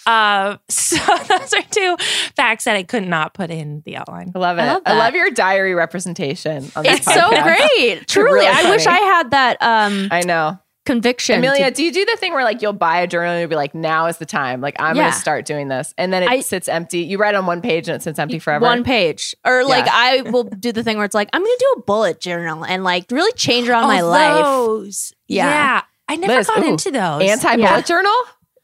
Um, 0.07 0.59
so 0.69 0.97
those 0.97 1.53
are 1.53 1.63
two 1.71 1.97
facts 2.37 2.65
that 2.65 2.77
I 2.77 2.83
could 2.83 3.07
not 3.07 3.35
put 3.35 3.51
in 3.51 3.83
the 3.85 3.97
outline. 3.97 4.33
I 4.35 4.39
love 4.39 4.59
it. 4.59 4.63
I 4.63 4.73
love 4.73 4.83
I 4.87 4.99
love 4.99 5.15
your 5.15 5.31
diary 5.31 5.75
representation. 5.75 6.71
On 6.77 6.83
this 6.83 6.99
It's 6.99 7.15
so 7.15 7.31
great. 7.31 8.07
Truly, 8.09 8.33
really 8.33 8.47
I 8.47 8.71
wish 8.71 8.87
I 8.87 8.99
had 8.99 9.31
that 9.33 9.63
um, 9.63 10.09
I 10.11 10.23
know. 10.23 10.59
Conviction. 10.85 11.41
to- 11.41 11.49
Amelia, 11.49 11.71
do 11.71 11.83
you 11.83 11.93
do 11.93 12.05
the 12.05 12.17
thing 12.19 12.33
where 12.35 12.45
like 12.45 12.61
you'll 12.63 12.73
buy 12.73 13.01
a 13.01 13.07
journal 13.07 13.33
and 13.33 13.41
you'll 13.41 13.49
be 13.51 13.57
like, 13.57 13.75
now 13.75 14.07
is 14.07 14.19
the 14.19 14.27
time. 14.27 14.61
Like 14.61 14.77
I'm 14.79 14.97
Yeah. 14.97 15.05
gonna 15.05 15.15
start 15.15 15.47
doing 15.47 15.69
this. 15.69 15.95
And 15.99 16.13
then 16.13 16.23
it 16.23 16.29
I- 16.31 16.41
sits 16.41 16.69
empty. 16.69 16.99
You 17.01 17.19
write 17.19 17.35
on 17.35 17.47
one 17.47 17.61
page 17.63 17.89
and 17.89 17.97
it 17.97 18.03
sits 18.03 18.19
empty 18.19 18.39
forever. 18.39 18.63
One 18.65 18.85
page, 18.85 19.35
or 19.45 19.65
like 19.65 19.87
Yeah. 19.87 19.93
I 19.95 20.21
will 20.23 20.45
do 20.45 20.73
the 20.73 20.83
thing 20.83 20.97
where 20.97 21.07
it's 21.07 21.15
like 21.15 21.29
I'm 21.33 21.41
going 21.43 21.57
to 21.57 21.67
do 21.75 21.81
a 21.81 21.83
bullet 21.85 22.21
journal 22.21 22.65
and 22.65 22.85
like 22.85 23.07
really 23.11 23.33
change 23.33 23.69
around 23.69 23.89
my 23.89 24.01
Oh, 24.01 24.09
life. 24.85 25.13
Yeah. 25.29 25.49
Yeah. 25.49 25.81
I 26.09 26.17
never 26.17 26.35
Liz, 26.35 26.47
got 26.49 26.59
ooh, 26.59 26.69
into 26.69 26.91
those. 26.91 27.23
Anti 27.23 27.57
bullet 27.57 27.61
Yeah. 27.69 27.81
journal? 27.81 28.13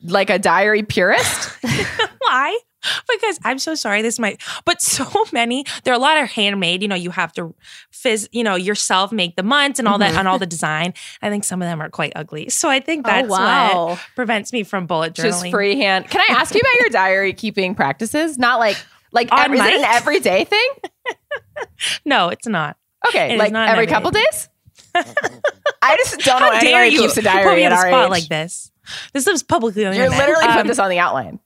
Like 0.03 0.29
a 0.31 0.39
diary 0.39 0.83
purist? 0.83 1.51
Why? 2.19 2.59
Because 3.09 3.39
I'm 3.45 3.59
so 3.59 3.75
sorry. 3.75 4.03
This 4.03 4.19
might, 4.19 4.41
but 4.65 4.81
so 4.81 5.07
many. 5.33 5.65
There 5.85 5.93
are 5.93 5.97
a 5.97 6.01
lot 6.01 6.17
of 6.23 6.31
handmade. 6.31 6.83
You 6.83 6.89
know, 6.89 6.95
you 6.95 7.11
have 7.11 7.33
to, 7.35 7.55
phys, 7.93 8.29
you 8.33 8.43
know, 8.43 8.55
yourself 8.57 9.13
make 9.13 9.37
the 9.37 9.43
months 9.43 9.79
and 9.79 9.87
all 9.87 9.99
that, 9.99 10.15
and 10.15 10.27
all 10.27 10.39
the 10.39 10.47
design. 10.47 10.95
I 11.23 11.29
think 11.31 11.45
some 11.45 11.61
of 11.63 11.67
them 11.69 11.81
are 11.83 11.91
quite 11.91 12.13
ugly. 12.17 12.49
So 12.49 12.69
I 12.69 12.81
think 12.81 13.05
that's 13.07 13.29
oh 13.29 13.31
wow! 13.33 13.87
what 13.91 14.01
prevents 14.17 14.53
me 14.53 14.63
from 14.63 14.87
bullet 14.87 15.15
journaling. 15.15 15.23
Just 15.43 15.51
freehand. 15.51 16.09
Can 16.09 16.21
I 16.29 16.35
ask 16.41 16.55
you 16.55 16.61
about 16.61 16.81
your 16.81 16.89
diary 16.91 17.33
keeping 17.33 17.75
practices? 17.75 18.39
Not 18.39 18.59
like 18.59 18.77
like 19.13 19.29
every, 19.33 19.59
is 19.59 19.67
it 19.67 19.75
an 19.81 19.85
everyday 19.85 20.45
thing? 20.45 20.69
No, 22.05 22.29
it's 22.29 22.47
not. 22.47 22.77
Okay, 23.09 23.31
It 23.31 23.35
is 23.35 23.39
like 23.39 23.53
not 23.53 23.69
every 23.69 23.87
couple 23.87 24.11
days? 24.11 24.49
I 24.95 25.97
just 25.97 26.21
don't 26.21 26.41
know 26.41 26.47
How 26.47 26.53
anyone 26.53 26.65
dare 26.65 26.87
you 26.87 27.01
keeps 27.01 27.17
a 27.17 27.23
put 27.23 27.57
me 27.57 27.65
at 27.65 27.73
a 27.73 27.75
our 27.75 27.89
spot 27.89 28.05
age. 28.07 28.11
like 28.11 28.29
this? 28.29 28.71
This 29.13 29.27
lives 29.27 29.43
publicly 29.43 29.85
on 29.85 29.93
the 29.93 29.97
You're 29.99 30.07
internet. 30.07 30.27
literally 30.29 30.47
Um, 30.49 30.53
putting 30.55 30.69
this 30.69 30.79
on 30.79 30.91
the 30.91 30.99
outline. 30.99 31.39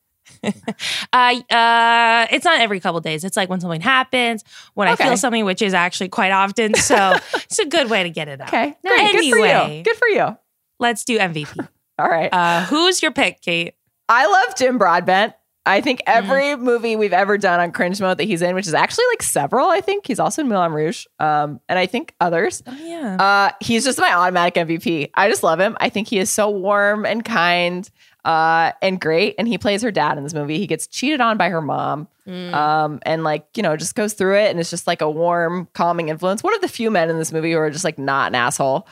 Uh, 1.12 1.34
uh, 1.50 2.26
it's 2.32 2.44
not 2.44 2.60
every 2.60 2.80
couple 2.80 3.00
days. 3.00 3.22
It's 3.24 3.36
like 3.36 3.48
when 3.48 3.60
something 3.60 3.80
happens, 3.80 4.42
when 4.74 4.88
I 4.88 4.96
feel 4.96 5.16
something, 5.16 5.44
which 5.44 5.62
is 5.62 5.72
actually 5.72 6.08
quite 6.08 6.32
often. 6.32 6.74
So 6.74 7.16
it's 7.34 7.58
a 7.60 7.66
good 7.66 7.88
way 7.88 8.02
to 8.02 8.10
get 8.10 8.26
it 8.28 8.40
out. 8.40 8.48
Okay, 8.48 8.74
great. 8.84 9.12
Good 9.12 9.30
for 9.30 9.38
you. 9.76 9.82
Good 9.84 9.96
for 9.96 10.08
you. 10.08 10.36
Let's 10.80 11.04
do 11.04 11.18
MVP. 11.18 11.68
All 11.98 12.08
right. 12.08 12.32
Uh, 12.32 12.64
who's 12.66 13.00
your 13.00 13.12
pick, 13.12 13.40
Kate? 13.42 13.74
I 14.08 14.26
love 14.26 14.56
Jim 14.56 14.76
Broadbent. 14.78 15.34
I 15.66 15.80
think 15.80 16.02
Mm-hmm. 16.04 16.30
every 16.30 16.56
movie 16.56 16.96
we've 16.96 17.12
ever 17.14 17.38
done 17.38 17.60
on 17.60 17.70
Cringe 17.72 17.98
Mode 18.00 18.18
that 18.18 18.24
he's 18.24 18.42
in, 18.42 18.54
which 18.54 18.66
is 18.66 18.74
actually 18.74 19.06
like 19.12 19.22
several, 19.22 19.68
I 19.68 19.80
think 19.80 20.06
he's 20.06 20.18
also 20.18 20.42
in 20.42 20.48
Moulin 20.48 20.72
Rouge, 20.72 21.06
um, 21.20 21.60
and 21.70 21.78
I 21.78 21.86
think 21.86 22.14
others. 22.20 22.62
Oh 22.66 22.76
yeah. 22.82 23.16
Uh, 23.16 23.52
he's 23.60 23.84
just 23.84 23.98
my 23.98 24.12
automatic 24.12 24.54
MVP. 24.54 25.10
I 25.14 25.30
just 25.30 25.42
love 25.42 25.60
him. 25.60 25.76
I 25.80 25.88
think 25.88 26.08
he 26.08 26.18
is 26.18 26.28
so 26.28 26.50
warm 26.50 27.06
and 27.06 27.24
kind 27.24 27.88
uh, 28.24 28.72
and 28.82 29.00
great. 29.00 29.34
And 29.38 29.46
he 29.48 29.58
plays 29.58 29.82
her 29.82 29.90
dad 29.90 30.16
in 30.18 30.24
this 30.24 30.34
movie. 30.34 30.58
He 30.58 30.66
gets 30.66 30.86
cheated 30.86 31.20
on 31.20 31.36
by 31.36 31.48
her 31.50 31.60
mom, 31.60 32.08
um, 32.26 33.00
and 33.02 33.22
like 33.24 33.46
you 33.56 33.62
know, 33.62 33.76
just 33.76 33.94
goes 33.94 34.14
through 34.14 34.36
it, 34.38 34.50
and 34.50 34.58
it's 34.60 34.70
just 34.70 34.86
like 34.86 35.00
a 35.00 35.10
warm, 35.10 35.68
calming 35.74 36.08
influence. 36.08 36.42
One 36.42 36.54
of 36.54 36.60
the 36.60 36.68
few 36.68 36.90
men 36.90 37.10
in 37.10 37.18
this 37.18 37.32
movie 37.32 37.52
who 37.52 37.58
are 37.58 37.70
just 37.70 37.84
like 37.84 37.98
not 37.98 38.28
an 38.28 38.34
asshole. 38.34 38.86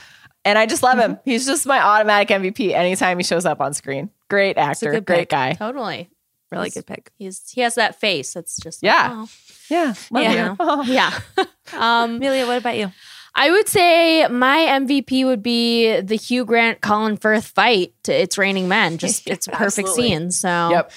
And 0.44 0.58
I 0.58 0.66
just 0.66 0.82
love 0.82 0.98
him. 0.98 1.18
He's 1.24 1.46
just 1.46 1.66
my 1.66 1.80
automatic 1.80 2.28
MVP 2.28 2.72
anytime 2.72 3.16
he 3.16 3.22
shows 3.22 3.44
up 3.46 3.60
on 3.60 3.74
screen. 3.74 4.10
Great 4.28 4.58
actor, 4.58 4.90
great 5.00 5.06
pick. 5.06 5.28
guy. 5.28 5.52
Totally. 5.52 6.10
really 6.50 6.64
he's- 6.64 6.74
good 6.74 6.86
pick. 6.86 7.10
He's 7.16 7.48
he 7.50 7.60
has 7.60 7.76
that 7.76 8.00
face. 8.00 8.32
That's 8.34 8.56
just 8.58 8.82
Yeah. 8.82 9.20
Like, 9.20 9.28
Yeah, 9.70 9.94
love 10.10 10.22
Yeah. 10.24 10.56
oh, 10.58 10.82
you. 10.82 10.92
yeah. 10.94 11.18
um, 11.78 12.16
Amelia, 12.16 12.44
what 12.46 12.58
about 12.58 12.76
you? 12.76 12.90
I 13.34 13.50
would 13.50 13.68
say 13.68 14.26
my 14.28 14.58
MVP 14.80 15.24
would 15.24 15.42
be 15.42 16.00
the 16.00 16.16
Hugh 16.16 16.44
Grant 16.44 16.80
Colin 16.82 17.16
Firth 17.16 17.46
fight 17.46 17.94
to 18.04 18.12
It's 18.12 18.36
Raining 18.36 18.68
Men. 18.68 18.98
Just 18.98 19.26
it's 19.28 19.46
a 19.46 19.50
perfect 19.50 19.88
Absolutely. 19.88 20.08
scene. 20.10 20.30
So 20.30 20.68
Yep. 20.70 20.92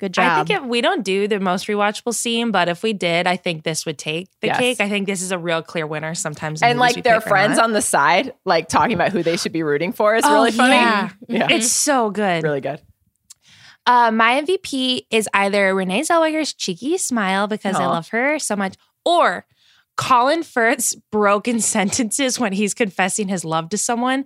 good 0.00 0.14
job. 0.14 0.24
I 0.32 0.44
think 0.44 0.62
if 0.62 0.66
we 0.66 0.80
don't 0.80 1.04
do 1.04 1.28
the 1.28 1.38
most 1.38 1.66
rewatchable 1.66 2.14
scene, 2.14 2.50
but 2.50 2.68
if 2.70 2.82
we 2.82 2.94
did, 2.94 3.26
I 3.26 3.36
think 3.36 3.62
this 3.62 3.84
would 3.84 3.98
take 3.98 4.28
the 4.40 4.46
Yes. 4.48 4.58
cake. 4.58 4.80
I 4.80 4.88
think 4.88 5.06
this 5.06 5.20
is 5.20 5.32
a 5.32 5.38
real 5.38 5.62
clear 5.62 5.86
winner. 5.86 6.14
Sometimes, 6.14 6.62
And 6.62 6.78
like 6.78 7.02
their 7.04 7.20
friends 7.20 7.58
on 7.58 7.72
the 7.72 7.82
side, 7.82 8.32
like 8.46 8.68
talking 8.68 8.94
about 8.94 9.12
who 9.12 9.22
they 9.22 9.36
should 9.36 9.52
be 9.52 9.62
rooting 9.62 9.92
for 9.92 10.14
is 10.16 10.24
Oh, 10.26 10.32
really 10.32 10.52
funny. 10.52 10.74
yeah. 10.76 11.10
Yeah. 11.28 11.48
It's 11.50 11.70
so 11.70 12.10
good. 12.10 12.42
really 12.42 12.62
good. 12.62 12.80
Uh, 13.86 14.10
my 14.10 14.40
MVP 14.42 15.06
is 15.10 15.28
either 15.34 15.72
Renee 15.74 16.00
Zellweger's 16.02 16.52
cheeky 16.54 16.98
smile 16.98 17.46
because 17.46 17.76
I 17.76 17.86
love 17.86 18.08
her 18.08 18.38
so 18.40 18.56
much, 18.56 18.74
or 19.04 19.44
Colin 19.96 20.42
Firth's 20.42 20.94
broken 21.10 21.60
sentences 21.60 22.38
when 22.38 22.52
he's 22.52 22.74
confessing 22.74 23.28
his 23.28 23.44
love 23.44 23.70
to 23.70 23.78
someone. 23.78 24.24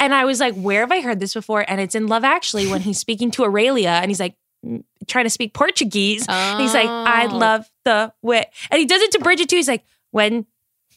And 0.00 0.14
I 0.14 0.24
was 0.24 0.40
like, 0.40 0.54
where 0.54 0.80
have 0.80 0.92
I 0.92 1.00
heard 1.00 1.20
this 1.20 1.32
before? 1.34 1.64
And 1.68 1.80
it's 1.80 1.94
in 1.94 2.06
Love 2.08 2.24
Actually 2.24 2.66
when 2.66 2.80
he's 2.80 2.98
speaking 2.98 3.30
to 3.32 3.44
Aurelia 3.44 3.90
and 3.90 4.10
he's 4.10 4.18
like 4.20 4.34
mm, 4.66 4.82
trying 5.06 5.24
to 5.26 5.30
speak 5.30 5.54
Portuguese. 5.54 6.26
And 6.28 6.60
he's 6.60 6.74
like, 6.74 6.88
I 6.88 7.26
Oh. 7.30 7.36
love 7.36 7.70
the 7.84 8.12
wit. 8.22 8.48
And 8.70 8.78
he 8.80 8.86
does 8.86 9.00
it 9.02 9.12
to 9.12 9.20
Bridget 9.20 9.48
too. 9.48 9.56
He's 9.56 9.68
like, 9.68 9.84
when 10.10 10.44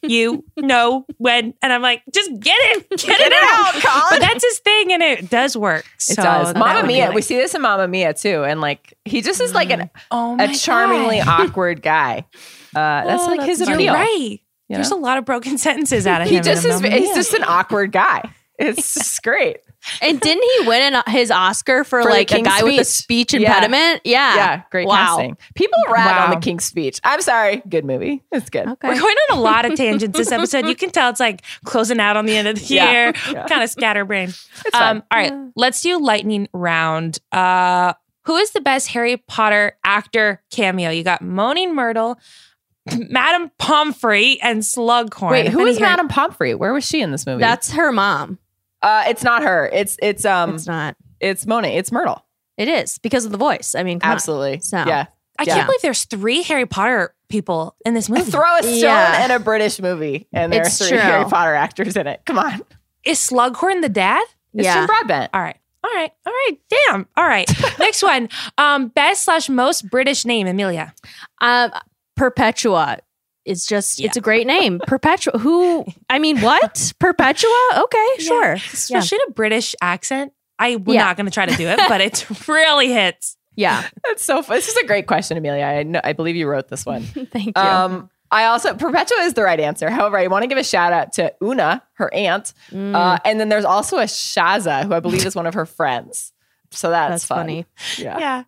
you 0.02 0.44
know 0.58 1.06
when. 1.18 1.54
And 1.62 1.72
I'm 1.72 1.80
like, 1.82 2.02
just 2.12 2.30
get 2.38 2.54
it, 2.76 2.88
get, 2.98 3.20
it, 3.20 3.32
out. 3.32 3.74
Colin. 3.82 4.06
But 4.10 4.20
that's 4.20 4.44
his 4.44 4.58
thing 4.58 4.92
and 4.92 5.02
it 5.02 5.30
does 5.30 5.56
work. 5.56 5.84
It 5.96 6.02
So 6.02 6.22
does. 6.22 6.52
that 6.52 6.58
Mamma 6.58 6.86
Mia. 6.86 7.06
like- 7.06 7.14
we 7.14 7.22
see 7.22 7.36
this 7.36 7.54
in 7.54 7.62
Mamma 7.62 7.88
Mia 7.88 8.12
too. 8.12 8.44
And 8.44 8.60
like 8.60 8.94
he 9.04 9.22
just 9.22 9.40
is 9.40 9.54
like 9.54 9.70
an, 9.70 9.88
Oh 10.10 10.36
a 10.38 10.52
charmingly 10.54 11.18
God. 11.20 11.48
awkward 11.50 11.80
guy. 11.80 12.24
Uh, 12.76 13.04
that's 13.04 13.22
Oh, 13.22 13.26
like 13.26 13.42
his 13.42 13.60
You're 13.60 13.76
right. 13.92 14.18
you 14.20 14.38
There's 14.68 14.90
know? 14.90 14.98
a 14.98 15.00
lot 15.00 15.18
of 15.18 15.24
broken 15.24 15.58
sentences 15.66 16.06
out 16.06 16.22
of 16.22 16.28
He 16.28 16.36
him. 16.36 16.42
just 16.44 16.64
is. 16.64 16.80
Mamma 16.82 16.94
He's 16.94 17.06
Mia. 17.08 17.14
just 17.14 17.34
an 17.34 17.44
awkward 17.44 17.92
guy. 17.92 18.22
It's 18.58 18.94
just 18.94 19.22
great. 19.22 19.58
and 20.02 20.18
didn't 20.18 20.42
he 20.42 20.66
win 20.68 20.94
an, 20.94 21.02
his 21.08 21.30
Oscar 21.30 21.84
for, 21.84 22.02
For 22.02 22.10
like 22.10 22.30
a 22.32 22.36
King's 22.36 22.48
guy 22.48 22.62
with 22.62 22.80
a 22.80 22.84
Speech. 22.84 23.30
speech 23.30 23.40
Yeah. 23.40 23.48
impediment? 23.54 24.00
Yeah. 24.04 24.34
Yeah, 24.34 24.62
great 24.70 24.88
Wow. 24.88 24.94
casting. 25.16 25.36
People 25.54 25.78
rag 25.90 26.22
on 26.22 26.30
the 26.30 26.40
King's 26.40 26.64
Speech. 26.64 26.98
I'm 27.04 27.20
sorry. 27.20 27.62
Good 27.68 27.84
movie. 27.84 28.22
It's 28.32 28.48
good. 28.50 28.66
Okay. 28.66 28.88
We're 28.88 28.98
going 28.98 29.16
on 29.30 29.38
a 29.38 29.40
lot 29.40 29.64
of 29.66 29.74
tangents 29.76 30.16
this 30.16 30.32
episode. 30.32 30.66
You 30.66 30.74
can 30.74 30.90
tell 30.90 31.10
it's 31.10 31.20
like 31.20 31.42
closing 31.64 32.00
out 32.00 32.16
on 32.16 32.24
the 32.26 32.34
end 32.36 32.48
of 32.48 32.58
the 32.58 32.64
year, 32.74 33.12
Yeah. 33.30 33.46
kind 33.46 33.62
of 33.62 33.68
scatterbrained. 33.70 34.30
It's. 34.64 34.74
Um, 34.74 35.02
all 35.10 35.18
right, 35.18 35.32
let's 35.54 35.82
do 35.82 35.98
lightning 36.00 36.48
round. 36.54 37.18
Uh, 37.30 37.92
who 38.24 38.36
is 38.36 38.50
the 38.52 38.60
best 38.60 38.88
Harry 38.88 39.18
Potter 39.18 39.76
actor 39.84 40.42
cameo? 40.50 40.90
You 40.90 41.04
got 41.04 41.22
Moaning 41.22 41.74
Myrtle, 41.76 42.18
Madame 43.08 43.50
Pomfrey, 43.58 44.40
and 44.42 44.60
Slughorn. 44.62 45.30
Wait, 45.30 45.46
If 45.46 45.52
who 45.52 45.60
any 45.62 45.70
is 45.70 45.78
Harry- 45.78 45.90
Madame 45.90 46.08
Pomfrey? 46.08 46.54
Where 46.54 46.72
was 46.72 46.84
she 46.86 47.00
in 47.00 47.10
this 47.10 47.26
movie? 47.26 47.40
That's 47.40 47.72
her 47.72 47.92
mom. 47.92 48.38
uh, 48.82 49.04
it's 49.08 49.22
not 49.24 49.42
her. 49.42 49.68
It's 49.72 49.96
it's 50.02 50.24
um 50.24 50.54
it's 50.54 50.66
not. 50.66 50.96
it's, 51.20 51.46
not. 51.46 51.56
Monet. 51.56 51.76
It's 51.76 51.90
Myrtle. 51.90 52.24
It 52.56 52.68
is 52.68 52.98
because 52.98 53.24
of 53.24 53.32
the 53.32 53.38
voice. 53.38 53.74
I 53.74 53.82
mean, 53.82 54.00
come 54.00 54.10
on. 54.10 54.14
Absolutely. 54.14 54.60
So- 54.60 54.78
Yeah. 54.86 55.06
I 55.38 55.42
Yeah. 55.42 55.54
can't 55.56 55.66
believe 55.66 55.82
there's 55.82 56.04
three 56.04 56.42
Harry 56.42 56.64
Potter 56.64 57.14
people 57.28 57.76
in 57.84 57.92
this 57.92 58.08
movie. 58.08 58.30
Throw 58.30 58.56
a 58.58 58.62
stone 58.62 58.78
Yeah. 58.78 59.24
in 59.26 59.30
a 59.30 59.38
British 59.38 59.78
movie, 59.80 60.26
and 60.32 60.50
there's 60.52 60.68
It's 60.68 60.78
three 60.78 60.88
true. 60.90 60.98
Harry 60.98 61.24
Potter 61.26 61.54
actors 61.54 61.94
in 61.96 62.06
it. 62.06 62.22
Come 62.24 62.38
on, 62.38 62.62
is 63.04 63.18
Slughorn 63.18 63.82
the 63.82 63.90
dad? 63.90 64.24
it's 64.54 64.64
Yeah. 64.64 64.74
Jim 64.76 64.86
Broadbent. 64.86 65.30
All 65.34 65.42
right. 65.42 65.58
All 65.84 65.90
right. 65.94 66.10
All 66.26 66.32
right. 66.32 66.58
Damn. 66.88 67.06
All 67.18 67.26
right. 67.28 67.48
Next 67.78 68.02
one. 68.02 68.28
Um, 68.58 68.88
best 68.88 69.24
slash 69.24 69.48
most 69.50 69.88
British 69.90 70.24
name, 70.24 70.46
Amelia. 70.46 70.94
Um, 71.42 71.70
Perpetua 72.16 72.98
is 73.44 73.64
just, 73.66 74.00
it's 74.00 74.16
a 74.16 74.20
great 74.20 74.46
name. 74.46 74.80
Perpetua. 74.86 75.38
Who, 75.38 75.84
I 76.10 76.18
mean, 76.18 76.40
what? 76.40 76.92
Perpetua? 76.98 77.50
Okay, 77.76 78.06
sure. 78.18 78.52
Especially 78.54 79.16
in 79.16 79.30
a 79.30 79.32
British 79.32 79.74
accent. 79.80 80.32
I 80.58 80.76
was 80.76 80.94
Yeah. 80.94 81.04
not 81.04 81.16
going 81.16 81.26
to 81.26 81.32
try 81.32 81.46
to 81.46 81.54
do 81.56 81.68
it, 81.68 81.78
but 81.88 82.00
it 82.00 82.26
really 82.48 82.90
hits. 82.92 83.36
Yeah. 83.54 83.84
That's 84.06 84.22
so. 84.24 84.42
Fun. 84.42 84.56
This 84.56 84.68
is 84.68 84.76
a 84.76 84.86
great 84.86 85.06
question, 85.06 85.36
Amelia. 85.36 85.64
I 85.64 85.82
know, 85.82 86.00
I 86.02 86.12
believe 86.12 86.34
you 86.36 86.48
wrote 86.48 86.68
this 86.68 86.84
one. 86.84 87.02
Thank 87.04 87.56
you. 87.56 87.62
Um, 87.62 88.10
I 88.30 88.46
also 88.46 88.74
Perpetua 88.74 89.18
is 89.20 89.34
the 89.34 89.42
right 89.44 89.60
answer. 89.60 89.88
However, 89.88 90.18
I 90.18 90.26
want 90.26 90.42
to 90.42 90.48
give 90.48 90.58
a 90.58 90.64
shout 90.64 90.92
out 90.92 91.12
to 91.14 91.32
Una, 91.42 91.82
her 91.94 92.12
aunt, 92.12 92.52
Mm. 92.72 92.94
uh, 92.94 93.18
and 93.24 93.38
then 93.38 93.48
there's 93.50 93.64
also 93.64 93.98
a 93.98 94.04
Shazzer 94.04 94.84
who 94.84 94.92
I 94.94 95.00
believe 95.00 95.24
is 95.24 95.36
one 95.36 95.46
of 95.46 95.54
her 95.54 95.64
friends. 95.64 96.32
So 96.76 96.90
that's, 96.90 97.10
That's 97.12 97.24
fun. 97.24 97.38
funny. 97.38 97.66
Yeah. 97.98 98.18
Yeah. 98.18 98.42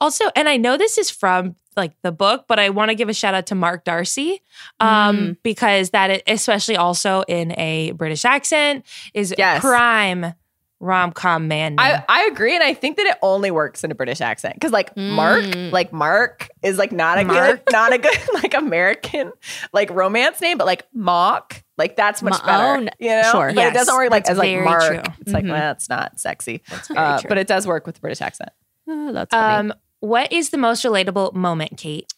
Also, 0.00 0.24
and 0.36 0.48
I 0.48 0.56
know 0.56 0.76
this 0.76 0.98
is 0.98 1.10
from 1.10 1.54
like 1.76 1.92
the 2.02 2.12
book, 2.12 2.44
but 2.48 2.58
I 2.60 2.70
want 2.70 2.90
to 2.90 2.94
give 2.94 3.08
a 3.08 3.14
shout 3.14 3.34
out 3.34 3.46
to 3.46 3.54
Mark 3.56 3.84
Darcy 3.84 4.40
um, 4.80 5.36
because 5.42 5.90
that, 5.90 6.22
especially 6.26 6.76
also 6.76 7.22
in 7.26 7.52
a 7.58 7.90
British 7.92 8.24
accent, 8.24 8.84
is 9.12 9.34
Yes. 9.36 9.60
prime 9.60 10.34
rom 10.80 11.10
com 11.12 11.48
man. 11.48 11.76
I, 11.78 12.04
I 12.08 12.28
agree, 12.30 12.54
and 12.54 12.62
I 12.62 12.74
think 12.74 12.96
that 12.98 13.06
it 13.06 13.16
only 13.22 13.50
works 13.50 13.82
in 13.84 13.90
a 13.90 13.94
British 13.94 14.20
accent 14.20 14.54
because, 14.54 14.70
like 14.70 14.96
Mark, 14.96 15.42
Mm. 15.44 15.72
like 15.72 15.92
Mark 15.92 16.48
is 16.62 16.78
like 16.78 16.92
not 16.92 17.18
a 17.18 17.24
Mark. 17.24 17.64
good, 17.64 17.72
not 17.72 17.92
a 17.92 17.98
good 17.98 18.18
like 18.34 18.54
American 18.54 19.32
like 19.72 19.90
romance 19.90 20.40
name, 20.40 20.58
but 20.58 20.66
like 20.66 20.86
Mock, 20.92 21.62
like 21.78 21.96
that's 21.96 22.22
much 22.22 22.40
Ma- 22.40 22.46
better. 22.46 22.64
oh, 22.64 22.74
n- 22.76 22.90
you 22.98 23.08
know, 23.10 23.30
sure. 23.32 23.46
But 23.48 23.56
Yes, 23.56 23.70
it 23.70 23.74
doesn't 23.74 23.94
work 23.96 24.10
like 24.10 24.24
that's 24.24 24.30
as 24.30 24.38
like 24.38 24.50
very 24.50 24.64
Mark. 24.64 24.82
true. 25.04 25.14
It's 25.20 25.32
like 25.32 25.44
Mhm. 25.44 25.50
well, 25.50 25.60
that's 25.60 25.88
not 25.88 26.18
sexy, 26.20 26.62
very 26.88 26.98
uh, 26.98 27.18
true. 27.20 27.28
but 27.28 27.38
it 27.38 27.46
does 27.46 27.66
work 27.66 27.86
with 27.86 27.96
the 27.96 28.00
British 28.00 28.20
accent. 28.20 28.50
Oh, 28.88 29.12
that's 29.12 29.30
funny. 29.30 29.70
um, 29.70 29.74
what 30.00 30.32
is 30.32 30.50
the 30.50 30.58
most 30.58 30.84
relatable 30.84 31.34
moment, 31.34 31.76
Kate? 31.76 32.12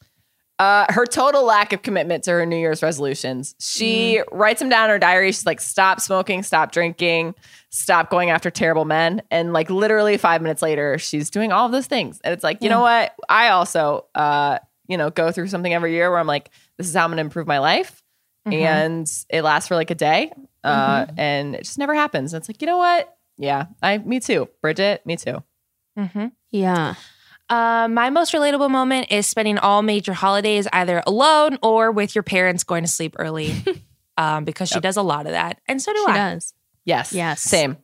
Uh, 0.59 0.87
her 0.91 1.05
total 1.05 1.45
lack 1.45 1.75
of 1.75 1.83
commitment 1.83 2.25
to 2.25 2.31
her 2.31 2.47
New 2.47 2.57
Year's 2.57 2.83
resolutions. 2.83 3.55
She 3.61 4.23
writes 4.33 4.59
them 4.59 4.71
down 4.71 4.85
in 4.85 4.91
her 4.91 4.99
diary. 4.99 5.31
She's 5.31 5.45
like, 5.45 5.61
stop 5.61 6.01
smoking, 6.01 6.43
stop 6.43 6.73
drinking, 6.73 7.35
stop 7.69 8.09
going 8.09 8.31
after 8.31 8.51
terrible 8.51 8.87
men. 8.87 9.21
And 9.31 9.53
like 9.53 9.69
literally 9.69 10.17
five 10.17 10.41
minutes 10.41 10.63
later, 10.63 10.97
she's 10.97 11.29
doing 11.29 11.53
all 11.53 11.67
of 11.67 11.73
those 11.73 11.87
things. 11.87 12.21
And 12.25 12.33
it's 12.33 12.43
like, 12.43 12.63
you 12.63 12.71
know 12.71 12.81
what? 12.81 13.13
I 13.29 13.49
also, 13.51 14.07
uh, 14.15 14.59
you 14.89 14.97
know, 14.97 15.11
go 15.11 15.31
through 15.31 15.49
something 15.49 15.75
every 15.75 15.93
year 15.93 16.11
where 16.11 16.19
I'm 16.19 16.27
like, 16.27 16.51
this 16.79 16.89
is 16.89 16.95
how 16.95 17.05
I'm 17.05 17.11
going 17.11 17.19
to 17.19 17.21
improve 17.21 17.47
my 17.47 17.59
life. 17.59 18.03
And 18.53 19.11
it 19.29 19.43
lasts 19.43 19.69
for 19.69 19.75
like 19.75 19.91
a 19.91 19.95
day. 19.95 20.33
Uh, 20.65 21.07
And 21.17 21.55
it 21.55 21.65
just 21.65 21.79
never 21.79 21.95
happens. 21.95 22.33
And 22.33 22.41
it's 22.41 22.49
like, 22.49 22.61
you 22.63 22.67
know 22.67 22.79
what? 22.79 23.13
Yeah, 23.39 23.67
I, 23.83 23.99
me 23.99 24.21
too. 24.21 24.49
Bridget, 24.63 25.05
me 25.05 25.17
too. 25.17 25.43
Mhm. 25.99 26.33
Yeah. 26.51 26.95
Uh, 27.49 27.87
my 27.89 28.11
most 28.11 28.33
relatable 28.33 28.71
moment 28.71 29.13
is 29.13 29.27
spending 29.27 29.59
all 29.59 29.83
major 29.83 30.13
holidays 30.13 30.67
either 30.73 31.03
alone 31.07 31.59
or 31.63 31.93
with 31.93 32.15
your 32.15 32.23
parents 32.25 32.65
going 32.65 32.83
to 32.83 32.89
sleep 32.91 33.15
early 33.19 33.53
um, 34.17 34.45
because 34.45 34.69
she 34.69 34.81
does 34.81 34.97
a 34.97 35.03
lot 35.03 35.27
of 35.27 35.33
that. 35.33 35.61
And 35.69 35.81
so 35.81 35.93
do 35.93 36.03
She 36.07 36.13
I. 36.13 36.17
does. 36.17 36.55
Yes. 36.85 37.13
Yes. 37.13 37.41
Same. 37.43 37.77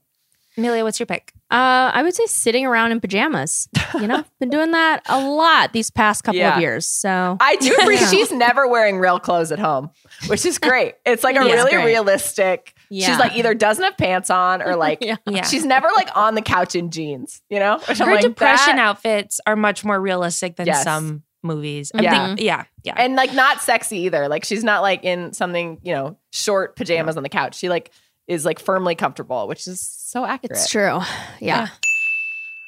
Amelia, 0.56 0.82
what's 0.84 0.98
your 0.98 1.06
pick? 1.06 1.32
Uh, 1.52 1.90
I 1.94 2.02
would 2.02 2.14
say 2.14 2.24
sitting 2.26 2.64
around 2.64 2.92
in 2.92 3.00
pajamas. 3.00 3.68
You 3.94 4.06
know, 4.06 4.24
been 4.40 4.48
doing 4.48 4.70
that 4.70 5.02
a 5.06 5.20
lot 5.20 5.74
these 5.74 5.90
past 5.90 6.24
couple 6.24 6.38
Yeah. 6.40 6.54
of 6.56 6.62
years. 6.62 6.86
So 6.86 7.36
I 7.40 7.56
do 7.56 7.76
agree. 7.82 7.96
Yeah. 7.96 8.06
She's 8.08 8.32
never 8.32 8.66
wearing 8.66 8.98
real 8.98 9.20
clothes 9.20 9.52
at 9.52 9.58
home, 9.58 9.90
which 10.28 10.46
is 10.46 10.58
great. 10.58 10.94
It's 11.04 11.22
like 11.22 11.36
a 11.36 11.40
Yeah, 11.46 11.52
really 11.52 11.76
realistic. 11.84 12.74
Yeah. 12.88 13.06
She's 13.08 13.18
like 13.18 13.36
either 13.36 13.52
doesn't 13.54 13.84
have 13.84 13.96
pants 13.98 14.30
on 14.30 14.62
or 14.62 14.76
like 14.76 14.98
Yeah. 15.04 15.16
Yeah. 15.28 15.44
she's 15.44 15.64
never 15.66 15.88
like 15.94 16.08
on 16.16 16.34
the 16.34 16.42
couch 16.42 16.74
in 16.74 16.90
jeans, 16.90 17.42
you 17.50 17.58
know? 17.58 17.78
Which 17.86 18.00
I'm 18.00 18.08
Her 18.08 18.14
like, 18.14 18.22
depression 18.24 18.76
that- 18.76 18.82
outfits 18.86 19.40
are 19.46 19.56
much 19.56 19.84
more 19.84 20.00
realistic 20.00 20.56
than 20.56 20.66
Yes. 20.66 20.84
some 20.84 21.22
movies. 21.42 21.92
I'm 21.94 22.02
Yeah. 22.04 22.26
think- 22.28 22.40
yeah, 22.40 22.64
yeah. 22.84 22.94
and 22.96 23.14
like 23.16 23.34
not 23.34 23.60
sexy 23.60 23.98
either. 24.06 24.28
Like 24.28 24.44
she's 24.44 24.64
not 24.64 24.80
like 24.80 25.04
in 25.04 25.32
something, 25.32 25.78
you 25.82 25.92
know, 25.92 26.16
short 26.30 26.76
pajamas 26.76 27.16
on 27.18 27.22
the 27.24 27.28
couch. 27.28 27.56
She 27.56 27.68
like 27.68 27.90
is 28.26 28.44
like 28.44 28.58
firmly 28.58 28.94
comfortable, 28.94 29.48
which 29.48 29.66
is 29.66 29.80
so 29.80 30.24
accurate. 30.24 30.52
it's 30.58 30.68
true. 30.70 31.00
Yeah. 31.40 31.68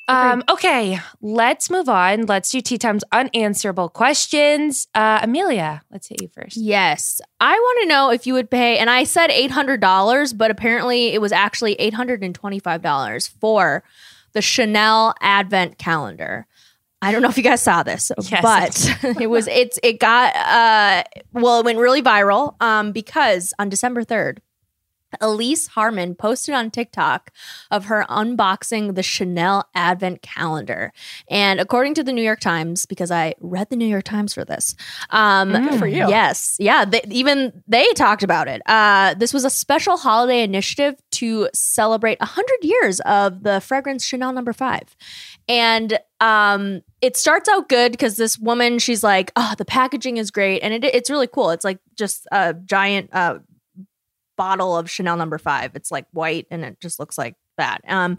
Um, 0.07 0.45
okay, 0.51 0.99
let's 1.23 1.71
move 1.71 1.89
on. 1.89 2.27
Let's 2.27 2.51
do 2.51 2.61
Tea 2.61 2.77
Time's 2.77 3.05
unanswerable 3.11 3.89
questions. 3.89 4.87
Uh, 4.95 5.21
Amelia, 5.23 5.81
let's 5.91 6.09
hit 6.09 6.21
you 6.21 6.29
first. 6.29 6.59
Yes. 6.59 7.23
I 7.41 7.55
want 7.55 7.79
to 7.83 7.89
know 7.89 8.11
if 8.11 8.27
you 8.27 8.35
would 8.35 8.51
pay, 8.51 8.77
and 8.77 8.91
I 8.91 9.05
said 9.05 9.31
$800, 9.31 10.37
but 10.37 10.51
apparently 10.51 11.15
it 11.15 11.23
was 11.23 11.33
actually 11.33 11.77
$825 11.77 13.31
for 13.41 13.83
the 14.35 14.43
Chanel 14.43 15.15
Advent 15.23 15.79
calendar. 15.79 16.47
I 17.01 17.13
don't 17.13 17.23
know 17.23 17.29
if 17.29 17.37
you 17.39 17.43
guys 17.43 17.63
saw 17.63 17.83
this, 17.83 18.11
Yes. 18.31 18.43
but 19.03 19.17
it 19.23 19.29
was 19.29 19.47
it's 19.47 19.79
it 19.83 20.01
got 20.01 20.35
uh 20.37 21.03
well 21.33 21.61
it 21.61 21.65
went 21.67 21.79
really 21.79 22.03
viral 22.03 22.61
um 22.63 22.93
because 22.93 23.53
on 23.59 23.69
December 23.69 24.05
3rd 24.05 24.39
Elise 25.21 25.69
Harmon 25.69 26.15
posted 26.15 26.55
on 26.55 26.71
TikTok 26.71 27.31
of 27.71 27.87
her 27.87 28.05
unboxing 28.09 28.95
the 28.95 29.03
Chanel 29.03 29.69
Advent 29.75 30.23
calendar. 30.23 30.93
And 31.29 31.61
according 31.61 31.95
to 31.95 32.03
the 32.03 32.13
New 32.13 32.23
York 32.23 32.41
Times, 32.41 32.87
because 32.87 33.11
I 33.11 33.35
read 33.41 33.71
the 33.71 33.77
New 33.77 33.87
York 33.87 34.05
Times 34.05 34.35
for 34.35 34.45
this, 34.45 34.75
um, 35.11 35.53
Good 35.53 35.79
for 35.79 35.87
you. 35.87 36.09
Yes. 36.09 36.57
Yeah. 36.59 36.85
They, 36.85 37.01
even 37.11 37.63
they 37.67 37.87
talked 37.93 38.23
about 38.23 38.49
it. 38.49 38.63
Uh, 38.67 39.15
this 39.15 39.33
was 39.33 39.45
a 39.45 39.51
special 39.51 39.97
holiday 39.97 40.43
initiative 40.43 40.97
to 41.13 41.49
celebrate 41.55 42.19
100 42.21 42.51
years 42.63 43.01
of 43.01 43.43
the 43.43 43.61
fragrance 43.61 44.05
Chanel 44.05 44.33
number 44.33 44.53
five. 44.53 44.97
And 45.49 45.99
um, 46.21 46.83
it 47.01 47.17
starts 47.17 47.49
out 47.49 47.69
good 47.69 47.93
because 47.93 48.17
this 48.17 48.39
woman, 48.39 48.79
she's 48.79 49.05
like, 49.05 49.31
oh, 49.37 49.55
the 49.59 49.65
packaging 49.65 50.17
is 50.17 50.31
great. 50.31 50.61
And 50.61 50.73
it, 50.73 50.85
it's 50.85 51.11
really 51.11 51.27
cool. 51.27 51.51
It's 51.51 51.65
like 51.65 51.79
just 51.97 52.27
a 52.33 52.55
giant 52.55 53.11
uh, 53.13 53.39
bottle 54.37 54.77
of 54.77 54.91
Chanel 54.91 55.17
number 55.17 55.39
five. 55.39 55.73
It's 55.75 55.91
like 55.91 56.07
white 56.13 56.47
and 56.51 56.65
it 56.65 56.81
just 56.81 56.99
looks 56.99 57.17
like 57.19 57.37
that. 57.59 57.81
Um, 57.89 58.19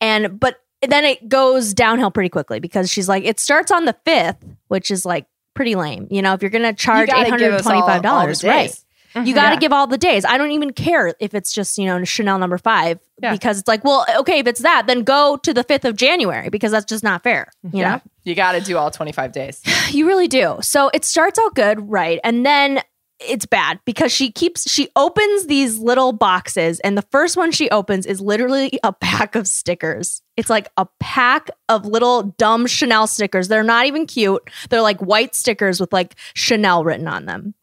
and 0.00 0.38
but 0.40 0.56
then 0.86 1.04
it 1.04 1.28
goes 1.28 1.72
downhill 1.74 2.10
pretty 2.10 2.28
quickly 2.28 2.58
because 2.60 2.90
she's 2.90 3.08
like, 3.08 3.24
it 3.24 3.38
starts 3.38 3.70
on 3.70 3.84
the 3.84 3.96
fifth, 4.04 4.44
which 4.68 4.90
is 4.90 5.04
like 5.04 5.26
pretty 5.54 5.74
lame. 5.74 6.08
You 6.10 6.22
know, 6.22 6.32
if 6.34 6.42
you're 6.42 6.50
gonna 6.50 6.72
charge 6.72 7.08
You 7.08 7.14
eight 7.14 7.18
gotta 7.18 7.30
hundred 7.30 7.38
give 7.44 7.52
and 7.52 7.60
us 7.60 7.66
all- 7.66 7.72
twenty 7.72 7.82
five 7.82 7.90
all 7.90 7.96
the 7.98 8.02
dollars, 8.02 8.42
right? 8.44 8.68
days. 8.68 8.84
You 9.14 9.34
got 9.34 9.50
to 9.50 9.56
Yeah. 9.56 9.60
give 9.60 9.72
all 9.74 9.86
the 9.86 9.98
days. 9.98 10.24
I 10.24 10.38
don't 10.38 10.52
even 10.52 10.72
care 10.72 11.12
if 11.20 11.34
it's 11.34 11.52
just, 11.52 11.76
you 11.76 11.84
know, 11.84 12.02
Chanel 12.02 12.38
number 12.38 12.56
five 12.56 12.98
Yeah. 13.22 13.32
because 13.32 13.58
it's 13.58 13.68
like, 13.68 13.84
well, 13.84 14.06
okay, 14.20 14.38
if 14.38 14.46
it's 14.46 14.62
that, 14.62 14.84
then 14.86 15.02
go 15.02 15.36
to 15.36 15.52
the 15.52 15.62
5th 15.62 15.84
of 15.84 15.96
January 15.96 16.48
because 16.48 16.72
that's 16.72 16.86
just 16.86 17.04
not 17.04 17.22
fair. 17.22 17.48
You 17.62 17.80
yeah. 17.80 17.90
know? 17.96 18.00
You 18.24 18.34
got 18.34 18.52
to 18.52 18.62
do 18.62 18.78
all 18.78 18.90
25 18.90 19.30
days. 19.32 19.60
You 19.90 20.06
really 20.06 20.28
do. 20.28 20.56
So 20.62 20.90
it 20.94 21.04
starts 21.04 21.38
out 21.38 21.54
good, 21.54 21.90
right? 21.90 22.20
And 22.24 22.46
then 22.46 22.80
it's 23.26 23.46
bad 23.46 23.80
because 23.84 24.12
she 24.12 24.30
keeps 24.30 24.70
she 24.70 24.88
opens 24.96 25.46
these 25.46 25.78
little 25.78 26.12
boxes 26.12 26.80
and 26.80 26.96
the 26.96 27.02
first 27.10 27.36
one 27.36 27.52
she 27.52 27.70
opens 27.70 28.06
is 28.06 28.20
literally 28.20 28.78
a 28.82 28.92
pack 28.92 29.34
of 29.34 29.46
stickers. 29.46 30.22
It's 30.36 30.50
like 30.50 30.68
a 30.76 30.86
pack 31.00 31.50
of 31.68 31.86
little 31.86 32.34
dumb 32.38 32.66
Chanel 32.66 33.06
stickers. 33.06 33.48
They're 33.48 33.62
not 33.62 33.86
even 33.86 34.06
cute. 34.06 34.42
They're 34.70 34.82
like 34.82 35.00
white 35.00 35.34
stickers 35.34 35.80
with 35.80 35.92
like 35.92 36.14
Chanel 36.34 36.84
written 36.84 37.08
on 37.08 37.26
them. 37.26 37.54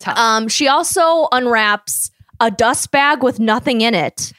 Tough. 0.00 0.18
Um 0.18 0.48
she 0.48 0.68
also 0.68 1.28
unwraps 1.32 2.10
a 2.40 2.50
dust 2.50 2.90
bag 2.90 3.22
with 3.22 3.38
nothing 3.38 3.80
in 3.80 3.94
it. 3.94 4.32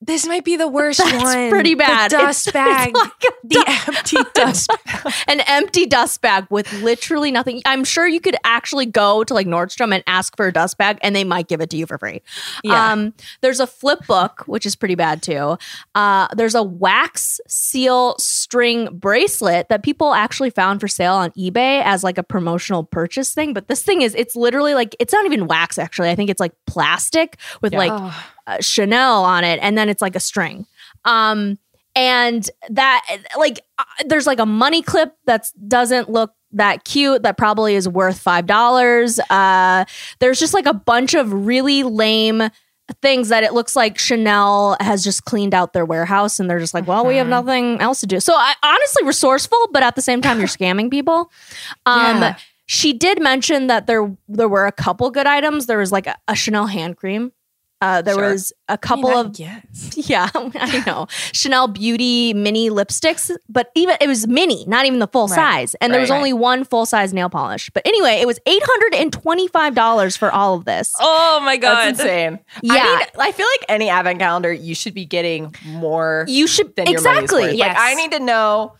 This 0.00 0.26
might 0.26 0.44
be 0.44 0.56
the 0.56 0.68
worst 0.68 0.98
That's 0.98 1.22
one. 1.24 1.50
pretty 1.50 1.74
bad. 1.74 2.10
The 2.12 2.18
dust 2.18 2.48
It's- 2.48 2.52
bag. 2.52 2.92
it's 2.94 3.00
like 3.00 3.34
the 3.42 3.64
empty 3.88 4.16
dust 4.34 4.70
bag. 4.86 5.12
an 5.26 5.40
empty 5.40 5.86
dust 5.86 6.20
bag 6.20 6.46
with 6.50 6.72
literally 6.82 7.32
nothing. 7.32 7.60
I'm 7.66 7.82
sure 7.82 8.06
you 8.06 8.20
could 8.20 8.36
actually 8.44 8.86
go 8.86 9.24
to 9.24 9.34
like 9.34 9.46
Nordstrom 9.48 9.92
and 9.92 10.04
ask 10.06 10.36
for 10.36 10.46
a 10.46 10.52
dust 10.52 10.78
bag 10.78 10.98
and 11.02 11.16
they 11.16 11.24
might 11.24 11.48
give 11.48 11.60
it 11.60 11.70
to 11.70 11.76
you 11.76 11.84
for 11.86 11.98
free. 11.98 12.22
Yeah. 12.62 12.92
Um, 12.92 13.12
there's 13.40 13.58
a 13.60 13.66
flip 13.66 14.06
book, 14.06 14.44
which 14.46 14.64
is 14.66 14.76
pretty 14.76 14.94
bad 14.94 15.20
too. 15.22 15.58
Uh, 15.96 16.28
there's 16.36 16.54
a 16.54 16.62
wax 16.62 17.40
seal 17.48 18.14
string 18.18 18.88
bracelet 18.92 19.68
that 19.68 19.82
people 19.82 20.14
actually 20.14 20.50
found 20.50 20.80
for 20.80 20.86
sale 20.88 21.14
on 21.14 21.30
eBay 21.32 21.82
as 21.84 22.04
like 22.04 22.18
a 22.18 22.22
promotional 22.22 22.84
purchase 22.84 23.34
thing. 23.34 23.52
But 23.52 23.66
this 23.68 23.82
thing 23.82 24.02
is, 24.02 24.14
it's 24.14 24.36
literally 24.36 24.74
like, 24.74 24.94
it's 25.00 25.12
not 25.12 25.26
even 25.26 25.48
wax 25.48 25.76
actually. 25.76 26.10
I 26.10 26.14
think 26.14 26.30
it's 26.30 26.40
like 26.40 26.52
plastic 26.66 27.36
with 27.62 27.72
Yeah. 27.72 27.78
like 27.78 27.92
Oh. 27.92 28.24
Uh, 28.48 28.56
Chanel 28.60 29.24
on 29.24 29.44
it, 29.44 29.58
and 29.62 29.76
then 29.78 29.88
it's 29.88 30.02
like 30.02 30.16
a 30.16 30.20
string. 30.20 30.66
Um, 31.04 31.58
and 31.94 32.48
that 32.70 33.04
like 33.38 33.60
uh, 33.78 33.84
there's 34.06 34.26
like 34.26 34.38
a 34.40 34.46
money 34.46 34.82
clip 34.82 35.14
that 35.26 35.50
doesn't 35.66 36.08
look 36.10 36.32
that 36.52 36.84
cute 36.84 37.22
that 37.24 37.36
probably 37.36 37.74
is 37.74 37.88
worth 37.88 38.18
five 38.18 38.46
dollars. 38.46 39.18
Uh, 39.30 39.84
there's 40.20 40.38
just 40.38 40.54
like 40.54 40.66
a 40.66 40.74
bunch 40.74 41.14
of 41.14 41.32
really 41.32 41.82
lame 41.82 42.42
things 43.02 43.28
that 43.28 43.42
it 43.42 43.52
looks 43.52 43.76
like 43.76 43.98
Chanel 43.98 44.76
has 44.80 45.04
just 45.04 45.24
cleaned 45.26 45.52
out 45.54 45.74
their 45.74 45.84
warehouse 45.84 46.40
and 46.40 46.48
they're 46.48 46.58
just 46.58 46.72
like, 46.72 46.86
well, 46.86 47.04
we 47.04 47.16
have 47.16 47.26
Mhm. 47.26 47.30
nothing 47.30 47.80
else 47.82 48.00
to 48.00 48.06
do. 48.06 48.18
So 48.18 48.32
I 48.34 48.54
honestly 48.62 49.04
resourceful, 49.04 49.58
but 49.72 49.82
at 49.82 49.94
the 49.94 50.00
same 50.00 50.22
time, 50.22 50.38
you're 50.38 50.48
scamming 50.58 50.90
people. 50.90 51.30
Um, 51.84 52.22
Yeah. 52.22 52.36
she 52.64 52.94
did 52.94 53.20
mention 53.22 53.66
that 53.66 53.86
there 53.86 54.10
there 54.28 54.48
were 54.48 54.66
a 54.66 54.72
couple 54.72 55.10
good 55.10 55.26
items. 55.26 55.66
There 55.66 55.76
was 55.78 55.92
like 55.92 56.06
a, 56.06 56.16
a 56.28 56.34
Chanel 56.34 56.66
hand 56.66 56.96
cream. 56.96 57.32
Uh, 57.80 58.02
there 58.02 58.14
Sure. 58.14 58.30
was 58.32 58.52
a 58.68 58.76
couple 58.76 59.08
of 59.08 59.38
yes. 59.38 59.62
yeah, 60.10 60.28
I 60.34 60.82
know. 60.84 61.06
Chanel 61.32 61.68
Beauty 61.68 62.34
mini 62.34 62.70
lipsticks, 62.70 63.30
but 63.48 63.70
even 63.76 63.96
it 64.00 64.08
was 64.08 64.26
mini, 64.26 64.64
not 64.66 64.84
even 64.84 64.98
the 64.98 65.06
full 65.06 65.28
Right. 65.28 65.36
size. 65.36 65.76
And 65.80 65.92
there 65.92 66.00
was 66.00 66.10
Right. 66.10 66.16
only 66.16 66.32
one 66.32 66.64
full 66.64 66.86
size 66.86 67.14
nail 67.14 67.28
polish. 67.30 67.70
But 67.72 67.86
anyway, 67.86 68.18
it 68.20 68.26
was 68.26 68.40
$825 68.46 70.16
for 70.16 70.32
all 70.32 70.54
of 70.54 70.64
this. 70.64 70.94
Oh 70.98 71.40
my 71.44 71.56
god. 71.56 71.74
That's 71.94 72.00
insane. 72.00 72.38
Yeah. 72.62 72.74
I, 72.74 72.96
mean, 72.98 73.06
I 73.20 73.32
feel 73.32 73.46
like 73.46 73.66
any 73.68 73.88
advent 73.88 74.18
calendar, 74.18 74.52
you 74.52 74.74
should 74.74 74.94
be 74.94 75.04
getting 75.04 75.54
more 75.64 76.24
You 76.28 76.46
should 76.46 76.74
than 76.76 76.86
your 76.88 77.00
money's 77.02 77.22
exactly. 77.22 77.42
worth. 77.48 77.54
Yes. 77.54 77.76
Like 77.76 77.78
I 77.78 77.94
need 77.94 78.12
to 78.12 78.20
know. 78.20 78.72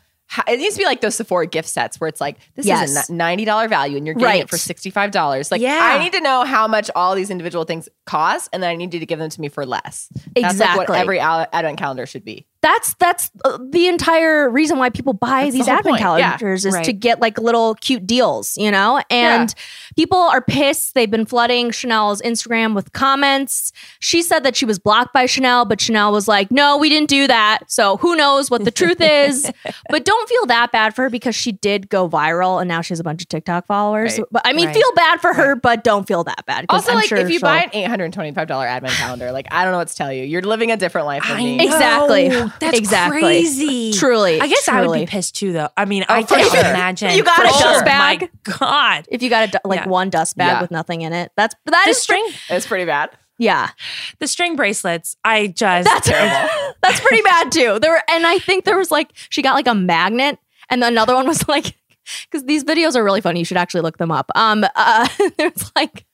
It 0.46 0.58
needs 0.58 0.74
to 0.74 0.78
be 0.78 0.84
like 0.84 1.00
those 1.00 1.14
Sephora 1.16 1.46
gift 1.46 1.68
sets 1.68 1.98
where 2.00 2.08
it's 2.08 2.20
like 2.20 2.36
this 2.54 2.66
Yes. 2.66 2.90
is 2.90 3.08
a 3.08 3.12
ninety 3.12 3.44
dollar 3.46 3.66
value 3.66 3.96
and 3.96 4.06
you're 4.06 4.14
getting 4.14 4.26
Right. 4.28 4.42
it 4.42 4.50
for 4.50 4.58
sixty 4.58 4.90
five 4.90 5.10
dollars. 5.10 5.50
Like 5.50 5.60
Yeah. 5.62 5.78
I 5.82 5.98
need 5.98 6.12
to 6.12 6.20
know 6.20 6.44
how 6.44 6.68
much 6.68 6.90
all 6.94 7.14
these 7.14 7.30
individual 7.30 7.64
things 7.64 7.88
cost, 8.04 8.50
and 8.52 8.62
then 8.62 8.70
I 8.70 8.76
need 8.76 8.92
you 8.92 9.00
to 9.00 9.06
give 9.06 9.18
them 9.18 9.30
to 9.30 9.40
me 9.40 9.48
for 9.48 9.64
less. 9.64 10.08
That's 10.36 10.58
like 10.58 10.88
what 10.88 10.90
every 10.98 11.18
advent 11.20 11.78
calendar 11.78 12.04
should 12.06 12.24
be. 12.24 12.46
That's 12.60 12.94
that's 12.94 13.30
uh, 13.44 13.56
the 13.70 13.86
entire 13.86 14.50
reason 14.50 14.78
why 14.78 14.90
people 14.90 15.12
buy 15.12 15.44
That's 15.44 15.54
these 15.54 15.66
whole 15.66 15.76
advent 15.76 15.98
point. 16.00 16.18
Yeah. 16.18 16.30
calendars 16.36 16.64
is 16.66 16.74
Right. 16.74 16.84
to 16.86 16.92
get 16.92 17.20
like 17.20 17.38
little 17.38 17.76
cute 17.76 18.04
deals, 18.04 18.56
you 18.56 18.70
know? 18.72 19.00
And 19.10 19.54
people 19.96 20.18
are 20.18 20.42
pissed. 20.42 20.94
They've 20.94 21.10
been 21.10 21.24
flooding 21.24 21.70
Chanel's 21.70 22.20
Instagram 22.22 22.74
with 22.74 22.92
comments. 22.92 23.72
She 24.00 24.22
said 24.22 24.40
that 24.42 24.56
she 24.56 24.64
was 24.64 24.80
blocked 24.80 25.12
by 25.12 25.26
Chanel, 25.26 25.66
but 25.66 25.80
Chanel 25.80 26.10
was 26.10 26.26
like, 26.26 26.50
"No, 26.50 26.76
we 26.78 26.88
didn't 26.88 27.08
do 27.08 27.28
that." 27.28 27.60
So, 27.68 27.96
who 27.98 28.16
knows 28.16 28.50
what 28.50 28.64
the 28.64 28.70
truth 28.72 29.00
is? 29.00 29.50
But 29.90 30.04
don't 30.04 30.28
feel 30.28 30.46
that 30.46 30.72
bad 30.72 30.94
for 30.94 31.02
her 31.04 31.10
because 31.10 31.34
she 31.34 31.52
did 31.52 31.88
go 31.88 32.08
viral 32.08 32.60
and 32.60 32.68
now 32.68 32.80
she 32.82 32.90
has 32.92 33.00
a 33.00 33.04
bunch 33.04 33.22
of 33.22 33.28
TikTok 33.28 33.66
followers. 33.66 34.18
Right. 34.18 34.26
But 34.30 34.42
I 34.44 34.52
mean, 34.52 34.66
Right. 34.66 34.74
feel 34.74 34.92
bad 34.96 35.20
for 35.20 35.32
her, 35.32 35.54
but 35.56 35.82
don't 35.84 36.06
feel 36.06 36.24
that 36.24 36.44
bad. 36.46 36.66
Also, 36.68 36.90
I'm 36.90 36.96
like 36.96 37.06
sure 37.06 37.18
if 37.18 37.30
you 37.30 37.40
buy 37.40 37.62
an 37.62 37.70
eight 37.72 37.86
hundred 37.86 38.12
twenty 38.12 38.32
five 38.32 38.48
dollar 38.48 38.66
advent 38.66 38.94
calendar, 38.94 39.30
like 39.32 39.46
I 39.52 39.62
don't 39.64 39.72
know 39.72 39.78
what 39.78 39.88
to 39.88 39.94
tell 39.94 40.12
you. 40.12 40.24
You're 40.24 40.42
living 40.42 40.70
a 40.72 40.76
different 40.76 41.06
life 41.06 41.22
than 41.26 41.36
I 41.36 41.44
me. 41.44 41.56
know. 41.56 41.64
Exactly. 41.64 42.30
That's 42.60 42.78
exactly. 42.78 43.20
crazy. 43.20 43.92
Truly, 43.92 44.40
I 44.40 44.46
guess 44.46 44.68
I 44.68 44.86
would 44.86 44.98
be 44.98 45.06
pissed 45.06 45.36
too, 45.36 45.52
though. 45.52 45.68
I 45.76 45.84
mean, 45.84 46.04
Oh, 46.08 46.14
I 46.14 46.22
can't 46.22 46.50
sure. 46.50 46.60
imagine. 46.60 47.10
You 47.16 47.24
got 47.24 47.36
For 47.36 47.42
a 47.44 47.48
dust 47.48 47.84
bag? 47.84 48.20
My 48.46 48.54
God. 48.58 49.06
If 49.10 49.22
you 49.22 49.30
got 49.30 49.54
a 49.54 49.60
like 49.64 49.80
Yeah. 49.80 49.88
one 49.88 50.10
dust 50.10 50.36
bag 50.36 50.52
Yeah. 50.52 50.60
with 50.60 50.70
nothing 50.70 51.02
in 51.02 51.12
it, 51.12 51.32
that's 51.36 51.54
that 51.66 51.82
The 51.84 51.90
is 51.90 52.02
string, 52.02 52.26
It's 52.50 52.66
pretty 52.66 52.84
bad. 52.84 53.10
yeah. 53.38 53.70
the 54.18 54.26
string 54.26 54.56
bracelets. 54.56 55.16
I 55.24 55.48
just 55.48 55.88
That's 55.88 56.08
terrible. 56.08 56.48
that's 56.82 57.00
pretty 57.00 57.22
bad 57.22 57.52
too. 57.52 57.78
There 57.80 57.90
were, 57.92 58.02
and 58.10 58.26
I 58.26 58.38
think 58.38 58.64
there 58.64 58.76
was 58.78 58.90
like 58.90 59.10
she 59.30 59.42
got 59.42 59.54
like 59.54 59.66
a 59.66 59.74
magnet, 59.74 60.38
and 60.70 60.82
another 60.84 61.14
one 61.14 61.26
was 61.26 61.46
like 61.48 61.74
because 62.30 62.44
these 62.46 62.64
videos 62.64 62.96
are 62.96 63.04
really 63.04 63.20
funny. 63.20 63.38
You 63.40 63.44
should 63.44 63.56
actually 63.56 63.82
look 63.82 63.98
them 63.98 64.10
up. 64.10 64.30
Um, 64.34 64.64
uh, 64.74 65.08
there's 65.36 65.70
like 65.76 66.04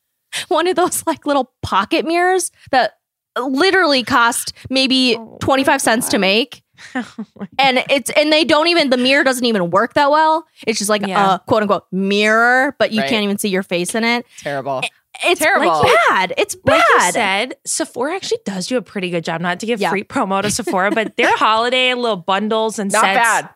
one 0.49 0.67
of 0.67 0.77
those 0.77 1.07
like 1.07 1.27
little 1.27 1.53
pocket 1.63 2.05
mirrors 2.05 2.51
that 2.73 2.95
literally 3.41 4.03
cost 4.03 4.53
maybe 4.71 5.17
oh 5.19 5.39
twenty 5.41 5.65
five 5.65 5.81
cents 5.81 6.09
to 6.11 6.19
make. 6.19 6.63
Oh 6.95 7.25
and 7.59 7.83
it's 7.89 8.11
and 8.11 8.33
they 8.33 8.45
don't 8.45 8.67
even 8.67 8.91
the 8.91 8.97
mirror 8.97 9.23
doesn't 9.25 9.45
even 9.45 9.71
work 9.71 9.95
that 9.95 10.11
well. 10.11 10.45
It's 10.67 10.79
just 10.79 10.91
like 10.91 11.07
Yeah. 11.07 11.37
a 11.37 11.39
quote 11.39 11.63
unquote 11.63 11.85
mirror, 11.93 12.75
but 12.79 12.93
you 12.93 13.01
Right. 13.01 13.09
can't 13.09 13.23
even 13.25 13.39
see 13.39 13.49
your 13.49 13.63
face 13.63 13.95
in 13.95 14.05
it. 14.05 14.27
Terrible. 14.41 14.83
It's 15.25 15.41
Terrible. 15.41 15.69
like 15.69 15.93
bad. 16.09 16.35
It's 16.37 16.57
bad. 16.57 16.73
Like 16.77 16.85
you 17.07 17.13
said, 17.13 17.55
Sephora 17.65 18.17
actually 18.17 18.41
does 18.45 18.67
do 18.67 18.77
a 18.77 18.83
pretty 18.83 19.09
good 19.11 19.25
job. 19.25 19.41
Not 19.41 19.61
to 19.61 19.67
give 19.67 19.81
Yeah. 19.81 19.91
free 19.91 20.03
promo 20.05 20.43
to 20.43 20.51
Sephora, 20.51 20.91
but 20.91 21.17
their 21.17 21.35
holiday 21.37 21.95
little 21.95 22.17
bundles 22.17 22.79
and 22.81 22.91
Not 22.93 23.03
sets, 23.03 23.19
bad. 23.19 23.49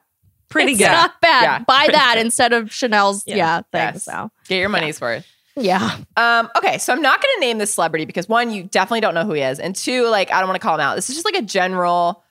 pretty 0.49 0.73
it's 0.73 0.81
good. 0.81 0.87
not 0.93 1.21
bad. 1.21 1.43
Yeah. 1.43 1.59
Buy 1.67 1.89
that 1.91 2.17
instead 2.19 2.53
of 2.53 2.73
Chanel's 2.73 3.25
Yeah. 3.27 3.37
yeah, 3.37 3.57
thing. 3.73 3.95
Yes. 3.95 4.05
So 4.05 4.31
Get 4.49 4.59
your 4.59 4.69
money's 4.69 5.01
worth. 5.01 5.27
Yeah. 5.59 5.97
Um, 6.17 6.49
okay, 6.57 6.79
so 6.79 6.93
I'm 6.93 7.03
not 7.03 7.23
going 7.23 7.35
to 7.37 7.41
name 7.41 7.59
this 7.59 7.75
celebrity 7.75 8.05
because 8.05 8.29
one, 8.29 8.51
you 8.51 8.65
definitely 8.65 9.01
don't 9.01 9.15
know 9.15 9.25
who 9.25 9.33
he 9.35 9.43
is, 9.43 9.59
and 9.59 9.75
two, 9.75 10.09
like 10.09 10.33
I 10.33 10.41
don't 10.41 10.49
want 10.49 10.61
to 10.61 10.67
call 10.67 10.75
him 10.75 10.81
out. 10.81 10.95
This 10.97 11.09
is 11.11 11.17
just 11.17 11.25
like 11.25 11.37
a 11.37 11.43
general 11.47 12.23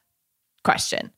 question: 0.64 1.12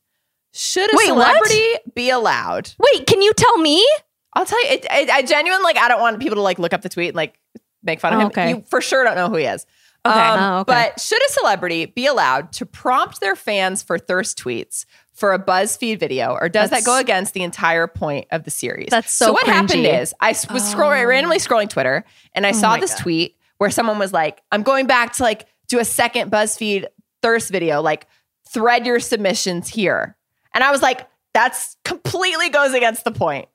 Should 0.54 0.92
a 0.94 0.98
Wait, 0.98 1.12
what? 1.12 1.28
celebrity 1.28 1.92
be 1.96 2.10
allowed? 2.10 2.72
Wait, 2.80 3.08
can 3.08 3.22
you 3.22 3.34
tell 3.34 3.58
me? 3.58 3.86
I'll 4.34 4.46
tell 4.46 4.64
you, 4.66 4.72
it, 4.74 4.86
it, 4.90 5.10
I 5.10 5.22
genuinely 5.24 5.64
like. 5.64 5.78
I 5.78 5.88
don't 5.88 6.02
want 6.02 6.20
people 6.20 6.36
to 6.36 6.42
like 6.42 6.60
look 6.60 6.74
up 6.74 6.82
the 6.82 6.90
tweet 6.90 7.10
and 7.10 7.16
like 7.16 7.40
make 7.84 8.00
fun 8.00 8.14
of 8.14 8.18
Oh, 8.20 8.22
him. 8.24 8.28
okay. 8.28 8.50
You 8.50 8.64
for 8.70 8.82
sure 8.82 9.04
don't 9.04 9.16
know 9.16 9.30
who 9.30 9.38
he 9.38 9.46
is. 9.46 9.66
Okay. 10.06 10.18
Um, 10.18 10.40
Oh, 10.40 10.60
okay. 10.60 10.72
But 10.94 11.00
should 11.02 11.22
a 11.26 11.30
celebrity 11.32 11.86
be 11.86 12.06
allowed 12.06 12.54
to 12.54 12.66
prompt 12.66 13.20
their 13.20 13.36
fans 13.36 13.84
for 13.84 13.98
thirst 14.00 14.38
tweets 14.38 14.86
for 15.20 15.34
a 15.34 15.40
BuzzFeed 15.40 16.00
video, 16.00 16.32
or 16.34 16.50
does 16.50 16.70
That's- 16.70 16.84
that 16.84 16.90
go 16.90 16.98
against 16.98 17.34
the 17.34 17.44
entire 17.44 17.88
point 17.88 18.28
of 18.32 18.44
the 18.44 18.52
series? 18.52 18.88
That's 18.90 19.12
so 19.14 19.34
what 19.34 19.46
happened 19.46 19.86
is 19.86 20.14
I 20.20 20.30
was 20.30 20.74
scrolling 20.74 21.06
randomly 21.08 21.38
oh. 21.38 21.40
scrolling 21.40 21.70
Twitter, 21.70 22.06
and 22.34 22.46
I 22.46 22.50
oh 22.50 22.54
saw 22.54 22.68
Oh 22.70 22.76
my 22.76 22.80
this 22.80 22.94
God. 22.94 23.02
tweet 23.02 23.36
where 23.58 23.70
someone 23.70 24.00
was 24.00 24.14
like, 24.14 24.42
"I'm 24.52 24.64
going 24.64 24.88
back 24.88 25.14
to 25.14 25.24
like 25.24 25.48
do 25.68 25.80
a 25.80 25.86
second 25.86 26.32
BuzzFeed 26.32 26.86
thirst 27.22 27.52
video, 27.52 27.82
like 27.82 28.08
thread 28.48 28.86
your 28.86 29.00
submissions 29.00 29.68
here," 29.68 30.16
and 30.54 30.64
I 30.64 30.72
was 30.72 30.82
like, 30.82 31.08
"That's 31.34 31.76
completely 31.84 32.50
goes 32.50 32.74
against 32.74 33.04
the 33.04 33.12
point." 33.12 33.50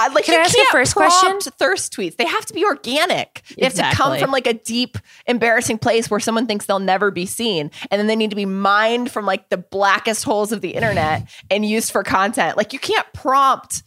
I, 0.00 0.12
like 0.14 0.24
Can 0.24 0.34
you 0.34 0.40
I 0.40 0.44
ask 0.44 0.54
a 0.54 0.56
can't 0.56 0.68
first 0.70 0.94
question? 0.94 1.38
thirst 1.58 1.92
tweets. 1.92 2.16
They 2.16 2.26
have 2.26 2.46
to 2.46 2.54
be 2.54 2.64
organic. 2.64 3.42
They 3.56 3.64
have 3.64 3.74
to 3.74 3.90
come 3.92 4.18
from 4.18 4.30
like 4.30 4.46
a 4.46 4.54
deep, 4.54 4.96
embarrassing 5.26 5.78
place 5.78 6.10
where 6.10 6.20
someone 6.20 6.46
thinks 6.46 6.66
they'll 6.66 6.78
never 6.78 7.10
be 7.10 7.26
seen. 7.26 7.70
And 7.90 7.98
then 7.98 8.06
they 8.06 8.16
need 8.16 8.30
to 8.30 8.36
be 8.36 8.46
mined 8.46 9.10
from 9.10 9.26
like 9.26 9.48
the 9.48 9.56
blackest 9.58 10.24
holes 10.24 10.52
of 10.52 10.60
the 10.60 10.70
internet 10.70 11.28
and 11.50 11.64
used 11.64 11.92
for 11.92 12.02
content. 12.02 12.56
Like 12.56 12.72
you 12.72 12.78
can't 12.78 13.06
prompt 13.12 13.82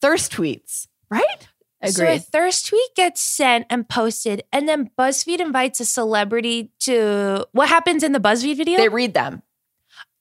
thirst 0.00 0.32
tweets, 0.32 0.86
right? 1.10 1.48
So 1.86 2.04
a 2.04 2.18
thirst 2.18 2.66
tweet 2.66 2.94
gets 2.96 3.20
sent 3.20 3.66
and 3.70 3.88
posted, 3.88 4.42
and 4.52 4.68
then 4.68 4.90
BuzzFeed 4.98 5.38
invites 5.38 5.78
a 5.78 5.84
celebrity 5.84 6.72
to 6.80 7.46
what 7.52 7.68
happens 7.68 8.02
in 8.02 8.10
the 8.10 8.18
BuzzFeed 8.18 8.56
video? 8.56 8.78
They 8.78 8.88
read 8.88 9.14
them. 9.14 9.42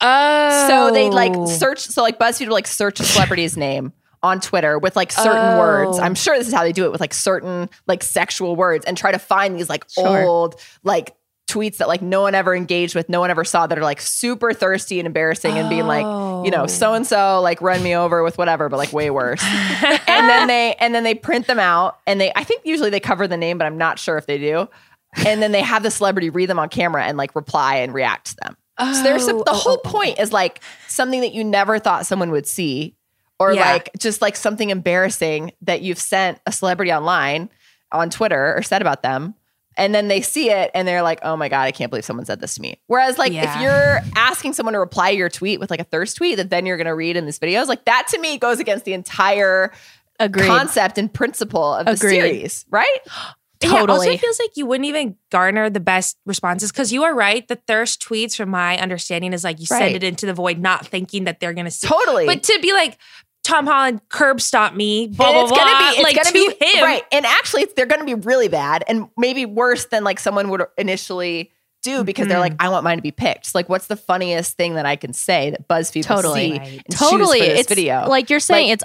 oh, 0.01 0.67
So 0.67 0.91
they 0.91 1.09
like 1.09 1.33
search. 1.47 1.79
So 1.79 2.03
like 2.03 2.19
BuzzFeed 2.19 2.47
will 2.47 2.53
like 2.53 2.67
search 2.67 2.99
a 2.99 3.03
celebrity's 3.03 3.57
name 3.67 3.93
on 4.23 4.39
Twitter 4.39 4.77
with 4.79 4.95
like 4.95 5.11
certain 5.11 5.55
Oh. 5.55 5.59
words. 5.59 5.99
I'm 5.99 6.11
oh. 6.11 6.15
sure 6.15 6.37
this 6.37 6.47
is 6.47 6.53
how 6.53 6.63
they 6.63 6.71
do 6.71 6.85
it 6.85 6.91
with 6.91 7.01
like 7.01 7.13
certain 7.13 7.69
like 7.87 8.03
sexual 8.03 8.55
words 8.55 8.85
and 8.85 8.97
try 8.97 9.11
to 9.11 9.19
find 9.19 9.57
these 9.57 9.69
like 9.69 9.85
Sure. 9.89 10.23
old 10.23 10.55
like 10.83 11.15
tweets 11.49 11.77
that 11.77 11.87
like 11.87 12.01
no 12.01 12.21
one 12.21 12.35
ever 12.35 12.53
engaged 12.53 12.93
with, 12.93 13.07
no 13.07 13.21
one 13.21 13.29
ever 13.29 13.45
saw 13.45 13.65
that 13.67 13.77
are 13.77 13.83
like 13.83 14.01
super 14.01 14.53
thirsty 14.53 14.99
and 14.99 15.07
embarrassing 15.07 15.57
and 15.57 15.69
being 15.69 15.87
like, 15.87 16.03
you 16.45 16.51
know, 16.51 16.63
Oh. 16.63 16.67
so 16.67 16.93
and 16.93 17.07
so 17.07 17.39
like 17.41 17.61
run 17.61 17.81
me 17.81 17.95
over 17.95 18.21
with 18.23 18.37
whatever, 18.37 18.67
but 18.67 18.75
like 18.77 18.91
way 18.91 19.09
worse. 19.09 19.41
and 19.45 19.99
then 20.29 20.47
they 20.47 20.75
and 20.79 20.93
then 20.93 21.03
they 21.03 21.15
print 21.15 21.47
them 21.47 21.59
out 21.59 21.99
and 22.05 22.19
they 22.19 22.33
I 22.35 22.43
think 22.43 22.63
usually 22.65 22.89
they 22.89 22.99
cover 22.99 23.27
the 23.27 23.37
name, 23.37 23.57
but 23.57 23.65
I'm 23.65 23.77
not 23.77 23.97
sure 23.97 24.17
if 24.17 24.25
they 24.25 24.37
do. 24.37 24.67
And 25.25 25.41
then 25.41 25.53
they 25.53 25.61
have 25.61 25.83
the 25.83 25.89
celebrity 25.91 26.29
read 26.29 26.49
them 26.49 26.59
on 26.59 26.67
camera 26.67 27.05
and 27.05 27.17
like 27.17 27.33
reply 27.33 27.77
and 27.77 27.93
react 27.93 28.27
to 28.27 28.35
them. 28.43 28.57
So 28.79 29.01
there's 29.03 29.25
some, 29.25 29.37
Oh, 29.37 29.43
the 29.43 29.51
oh, 29.51 29.55
whole 29.55 29.73
oh, 29.73 29.81
oh. 29.85 29.89
point 29.89 30.19
is 30.19 30.31
like 30.33 30.59
something 30.87 31.21
that 31.21 31.33
you 31.33 31.43
never 31.45 31.79
thought 31.79 32.05
someone 32.05 32.29
would 32.29 32.45
see, 32.45 32.96
or 33.39 33.53
Yeah. 33.53 33.71
like 33.73 33.89
just 33.99 34.21
like 34.21 34.35
something 34.35 34.69
embarrassing 34.69 35.51
that 35.61 35.81
you've 35.81 35.99
sent 35.99 36.39
a 36.45 36.51
celebrity 36.51 36.91
online 36.91 37.49
on 37.91 38.09
Twitter 38.09 38.55
or 38.57 38.61
said 38.63 38.81
about 38.81 39.03
them. 39.03 39.35
And 39.79 39.93
then 39.93 40.07
they 40.07 40.21
see 40.21 40.49
it 40.49 40.71
and 40.73 40.87
they're 40.87 41.03
like, 41.03 41.19
oh 41.21 41.37
my 41.37 41.49
God, 41.49 41.61
I 41.61 41.71
can't 41.71 41.91
believe 41.91 42.03
someone 42.03 42.25
said 42.25 42.39
this 42.41 42.55
to 42.55 42.61
me. 42.61 42.81
Whereas, 42.87 43.19
like, 43.19 43.31
if 43.31 43.61
you're 43.61 44.01
asking 44.15 44.53
someone 44.53 44.73
to 44.73 44.79
reply 44.79 45.11
to 45.11 45.17
your 45.17 45.29
tweet 45.29 45.59
with 45.59 45.69
like 45.69 45.79
a 45.79 45.83
thirst 45.83 46.17
tweet 46.17 46.37
that 46.37 46.49
then 46.49 46.65
you're 46.65 46.77
going 46.77 46.87
to 46.87 46.95
read 46.95 47.15
in 47.15 47.25
these 47.25 47.37
videos, 47.37 47.67
like 47.67 47.85
that 47.85 48.07
to 48.09 48.19
me 48.19 48.39
goes 48.39 48.59
against 48.59 48.85
the 48.85 48.93
entire 48.93 49.71
Agreed. 50.19 50.47
concept 50.47 50.97
and 50.97 51.13
principle 51.13 51.75
of 51.75 51.85
the 51.85 51.95
series, 51.95 52.65
right? 52.71 52.97
Yeah, 53.63 53.85
also, 53.89 54.07
it 54.11 54.19
feels 54.19 54.39
like 54.39 54.51
you 54.55 54.67
wouldn't 54.67 54.85
even 54.87 55.15
garner 55.31 55.67
the 55.67 55.79
best 55.79 56.15
responses 56.27 56.71
because 56.71 56.93
you 56.93 57.03
are 57.05 57.15
right. 57.15 57.47
The 57.47 57.55
thirst 57.55 57.99
tweets, 58.07 58.35
from 58.37 58.49
my 58.49 58.77
understanding, 58.77 59.33
is 59.33 59.43
like 59.43 59.59
you 59.59 59.65
Right. 59.71 59.79
send 59.79 59.95
it 59.95 60.03
into 60.03 60.27
the 60.27 60.33
void, 60.35 60.59
not 60.59 60.85
thinking 60.85 61.23
that 61.23 61.39
they're 61.39 61.53
going 61.55 61.65
to 61.65 61.71
see. 61.71 61.87
Totally. 61.87 62.27
But 62.27 62.43
to 62.43 62.59
be 62.61 62.71
like, 62.71 62.99
Tom 63.47 63.65
Holland 63.65 64.01
curb 64.09 64.41
stop 64.41 64.73
me, 64.73 65.07
blah, 65.07 65.27
and 65.27 65.33
blah, 65.33 65.41
it's 65.43 65.51
blah, 65.51 65.57
gonna 65.57 65.79
be 65.79 65.95
it's 65.95 66.03
like 66.03 66.15
gonna 66.15 66.25
to 66.25 66.33
be 66.59 66.65
him. 66.65 66.83
right 66.83 67.03
and 67.11 67.25
actually 67.25 67.65
they're 67.75 67.85
gonna 67.85 68.03
be 68.05 68.13
really 68.13 68.47
bad 68.49 68.83
and 68.87 69.07
maybe 69.17 69.45
worse 69.45 69.85
than 69.85 70.03
like 70.03 70.19
someone 70.19 70.49
would 70.49 70.63
initially 70.77 71.51
do 71.83 72.03
because 72.03 72.27
they're 72.27 72.39
like 72.39 72.53
Mm-hmm. 72.53 72.65
i 72.65 72.69
want 72.69 72.83
mine 72.83 72.97
to 72.97 73.01
be 73.03 73.11
picked 73.11 73.55
like 73.55 73.69
what's 73.69 73.87
the 73.87 73.95
funniest 73.95 74.57
thing 74.57 74.73
that 74.75 74.85
i 74.85 74.95
can 74.97 75.13
say 75.13 75.51
that 75.51 75.67
buzzfeed 75.69 76.03
Totally. 76.03 76.51
will 76.51 76.65
see 76.65 76.71
Right. 76.75 76.83
totally. 76.91 77.39
it's 77.39 77.69
video 77.69 78.07
like 78.09 78.29
you're 78.29 78.39
saying, 78.41 78.69
Like- 78.69 78.81
it's 78.81 78.83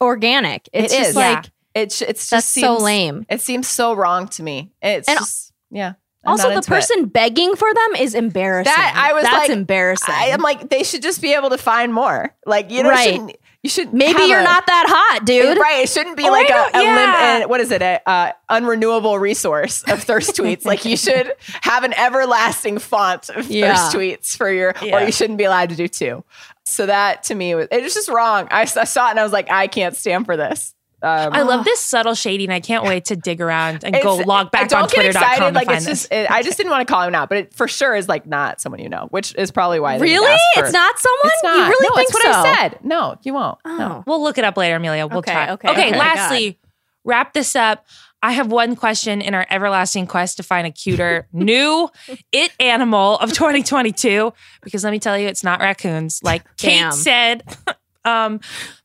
unorganic. 0.00 0.68
It's 0.72 0.92
It 0.92 0.96
just 0.98 1.10
is. 1.10 1.16
like 1.16 1.44
it's 1.74 2.02
it's 2.02 2.28
just 2.28 2.30
that's 2.30 2.46
so 2.60 2.76
lame. 2.76 3.24
it 3.30 3.40
seems 3.40 3.66
so 3.68 3.94
wrong 3.94 4.28
to 4.28 4.42
me 4.42 4.72
it's 4.82 5.08
And 5.08 5.18
just 5.18 5.52
yeah 5.70 5.94
I'm 6.24 6.32
Also, 6.32 6.50
the 6.50 6.56
into 6.56 6.70
it. 6.72 6.76
person 6.76 7.06
begging 7.06 7.56
for 7.56 7.66
them 7.74 7.96
is 7.98 8.14
embarrassing. 8.14 8.72
That- 8.72 8.94
I 8.96 9.12
was 9.12 9.24
That's 9.24 9.48
like, 9.48 9.50
embarrassing. 9.50 10.14
I, 10.14 10.26
am 10.26 10.40
like 10.40 10.68
they 10.70 10.84
should 10.84 11.02
just 11.02 11.20
be 11.20 11.34
able 11.34 11.50
to 11.50 11.58
find 11.58 11.92
more 11.92 12.32
like 12.46 12.70
you 12.70 12.84
know 12.84 12.90
Right. 12.90 13.36
You 13.62 13.70
should 13.70 13.92
Maybe 13.94 14.22
you're 14.24 14.40
a- 14.40 14.44
not 14.44 14.66
that 14.66 14.86
hot, 14.88 15.24
dude. 15.24 15.56
Right. 15.58 15.84
It 15.84 15.88
shouldn't 15.88 16.16
be 16.16 16.24
Oh, 16.24 16.30
like 16.32 16.46
a, 16.46 16.48
don't- 16.48 16.74
yeah. 16.84 17.36
lim- 17.38 17.44
uh, 17.44 17.48
what 17.48 17.60
is 17.60 17.70
it? 17.70 17.80
A 17.82 18.00
uh, 18.08 18.32
unrenewable 18.50 19.20
resource 19.20 19.82
of 19.84 20.02
thirst 20.02 20.30
tweets. 20.36 20.64
Like 20.64 20.84
you 20.84 20.96
should 20.96 21.32
have 21.62 21.84
an 21.84 21.92
everlasting 21.94 22.78
font 22.78 23.28
of 23.30 23.48
Yeah. 23.50 23.74
thirst 23.74 23.96
tweets 23.96 24.36
for 24.36 24.50
your, 24.50 24.74
or 24.92 25.02
you 25.02 25.12
shouldn't 25.12 25.38
be 25.38 25.44
allowed 25.44 25.68
to 25.70 25.76
do 25.76 25.86
two. 25.88 26.24
So 26.64 26.86
that 26.86 27.24
to 27.24 27.34
me 27.34 27.54
was 27.54 27.68
it 27.70 27.82
was 27.82 27.94
just 27.94 28.08
wrong. 28.08 28.48
I 28.50 28.64
saw 28.64 29.08
it 29.08 29.10
and 29.10 29.20
I 29.20 29.22
was 29.22 29.32
like, 29.32 29.50
I 29.50 29.66
can't 29.66 29.96
stand 29.96 30.26
for 30.26 30.36
this. 30.36 30.74
Um, 31.02 31.32
I 31.32 31.42
love 31.42 31.64
this 31.66 31.80
subtle 31.80 32.14
shading. 32.14 32.50
I 32.50 32.60
can't 32.60 32.84
wait 32.84 33.06
to 33.06 33.16
dig 33.16 33.40
around 33.40 33.82
and 33.84 33.94
go 34.02 34.16
log 34.16 34.50
back 34.50 34.68
don't 34.68 34.82
on 34.82 34.88
get 34.88 34.94
twitter.com 35.12 35.22
excited. 35.32 35.54
Like 35.54 35.70
it's 35.70 35.84
just, 35.86 36.12
it, 36.12 36.30
I 36.30 36.42
just 36.42 36.56
didn't 36.56 36.70
want 36.70 36.86
to 36.86 36.92
call 36.92 37.02
him 37.02 37.14
out, 37.14 37.28
but 37.28 37.38
it 37.38 37.54
for 37.54 37.66
sure 37.68 37.94
is 37.94 38.08
like 38.08 38.26
not 38.26 38.60
someone 38.60 38.80
you 38.80 38.88
know, 38.88 39.08
which 39.10 39.34
is 39.36 39.50
probably 39.50 39.80
why. 39.80 39.98
Really? 39.98 40.38
for- 40.54 40.64
It's 40.64 40.72
not 40.72 40.98
someone? 40.98 41.20
It's 41.32 41.42
not. 41.42 41.56
You 41.56 41.62
really 41.64 41.88
no, 41.88 41.94
think 41.96 42.14
what 42.14 42.22
so? 42.22 42.30
I 42.30 42.54
said. 42.56 42.78
No, 42.84 43.18
you 43.22 43.34
won't. 43.34 43.58
No. 43.66 43.78
Oh. 43.80 44.04
We'll 44.06 44.22
look 44.22 44.38
it 44.38 44.44
up 44.44 44.56
later, 44.56 44.76
Amelia. 44.76 45.06
We'll 45.06 45.18
Okay, 45.18 45.32
try. 45.32 45.50
okay, 45.50 45.68
Okay. 45.70 45.88
okay. 45.90 45.98
lastly, 45.98 46.58
wrap 47.04 47.32
this 47.32 47.56
up. 47.56 47.84
I 48.24 48.30
have 48.32 48.52
one 48.52 48.76
question 48.76 49.20
in 49.20 49.34
our 49.34 49.44
everlasting 49.50 50.06
quest 50.06 50.36
to 50.36 50.44
find 50.44 50.64
a 50.64 50.70
cuter 50.70 51.26
new 51.32 51.88
it 52.30 52.52
animal 52.60 53.18
of 53.18 53.32
2022. 53.32 54.32
Because 54.62 54.84
let 54.84 54.92
me 54.92 55.00
tell 55.00 55.18
you, 55.18 55.26
it's 55.26 55.42
not 55.42 55.58
raccoons, 55.58 56.20
like 56.22 56.44
Damn. 56.56 56.92
Kate 56.92 56.94
said. 56.98 57.42
um, 58.04 58.38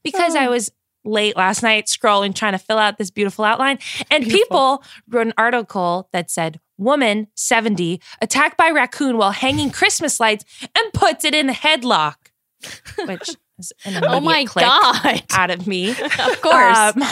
because 0.03 0.35
I 0.35 0.47
was 0.47 0.71
late 1.07 1.35
last 1.37 1.63
night 1.63 1.85
scrolling, 1.87 2.35
trying 2.35 2.51
to 2.53 2.59
fill 2.59 2.77
out 2.77 2.97
this 2.97 3.09
beautiful 3.09 3.45
outline, 3.45 3.79
and 4.11 4.25
people 4.25 4.83
wrote 5.09 5.27
an 5.27 5.33
article 5.37 6.09
that 6.13 6.29
said, 6.29 6.59
"Woman 6.77 7.27
70 7.35 8.01
attacked 8.21 8.57
by 8.57 8.69
raccoon 8.69 9.17
while 9.17 9.31
hanging 9.31 9.71
Christmas 9.71 10.19
lights 10.19 10.45
and 10.61 10.93
puts 10.93 11.25
it 11.25 11.33
in 11.33 11.49
a 11.49 11.53
headlock," 11.53 12.15
which 13.05 13.29
is 13.57 13.73
an 13.85 14.03
Oh 14.05 14.19
my 14.19 14.43
God. 14.43 15.23
out 15.31 15.49
of 15.49 15.65
me. 15.65 15.89
Of 16.19 16.41
course. 16.41 16.77
Um, 16.77 17.03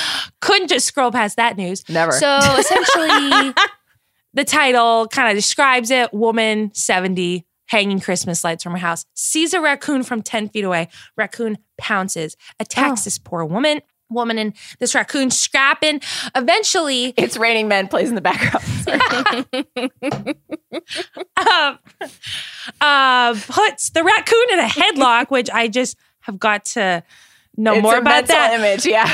couldn't 0.40 0.68
just 0.68 0.86
scroll 0.86 1.10
past 1.10 1.36
that 1.36 1.56
news. 1.56 1.82
Never. 1.88 2.12
So 2.12 2.38
essentially, 2.58 3.54
the 4.34 4.44
title 4.44 5.08
kind 5.08 5.28
of 5.30 5.34
describes 5.36 5.90
it 5.90 6.12
woman 6.12 6.70
70 6.74 7.44
hanging 7.70 8.00
Christmas 8.00 8.44
lights 8.44 8.62
from 8.62 8.72
her 8.72 8.78
house, 8.78 9.04
sees 9.14 9.54
a 9.54 9.60
raccoon 9.60 10.02
from 10.02 10.22
10 10.22 10.48
feet 10.50 10.64
away. 10.64 10.88
Raccoon 11.16 11.56
pounces, 11.78 12.36
attacks 12.58 13.02
Oh. 13.02 13.04
this 13.04 13.18
poor 13.18 13.44
woman. 13.44 13.80
Woman 14.12 14.38
and 14.38 14.54
this 14.80 14.92
raccoon 14.96 15.30
scrapping. 15.30 16.00
Eventually, 16.34 17.14
It's 17.16 17.36
raining 17.36 17.68
men 17.68 17.86
plays 17.86 18.08
in 18.08 18.16
the 18.16 18.20
background. 18.20 18.64
Um, 21.36 21.78
uh, 22.80 23.34
puts 23.48 23.90
the 23.90 24.04
raccoon 24.04 24.44
in 24.52 24.58
a 24.58 24.64
headlock, 24.64 25.30
which 25.30 25.48
I 25.50 25.68
just 25.68 25.96
have 26.20 26.38
got 26.38 26.64
to 26.66 27.02
know 27.56 27.74
It's 27.74 27.82
more 27.82 27.96
about 27.96 28.26
that. 28.26 28.52
image. 28.54 28.84
Yeah. 28.86 29.10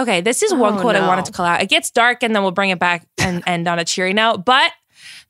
Okay, 0.00 0.20
this 0.20 0.42
is 0.42 0.52
one 0.54 0.74
Oh, 0.78 0.80
quote 0.80 0.96
I 0.96 1.06
wanted 1.06 1.24
to 1.26 1.32
call 1.32 1.46
out. 1.46 1.62
It 1.62 1.68
gets 1.68 1.90
dark 1.90 2.22
and 2.22 2.34
then 2.34 2.42
we'll 2.42 2.50
bring 2.52 2.70
it 2.70 2.78
back 2.78 3.06
and 3.18 3.42
end 3.46 3.68
on 3.68 3.78
a 3.78 3.84
cheery 3.84 4.12
note. 4.12 4.44
But 4.44 4.72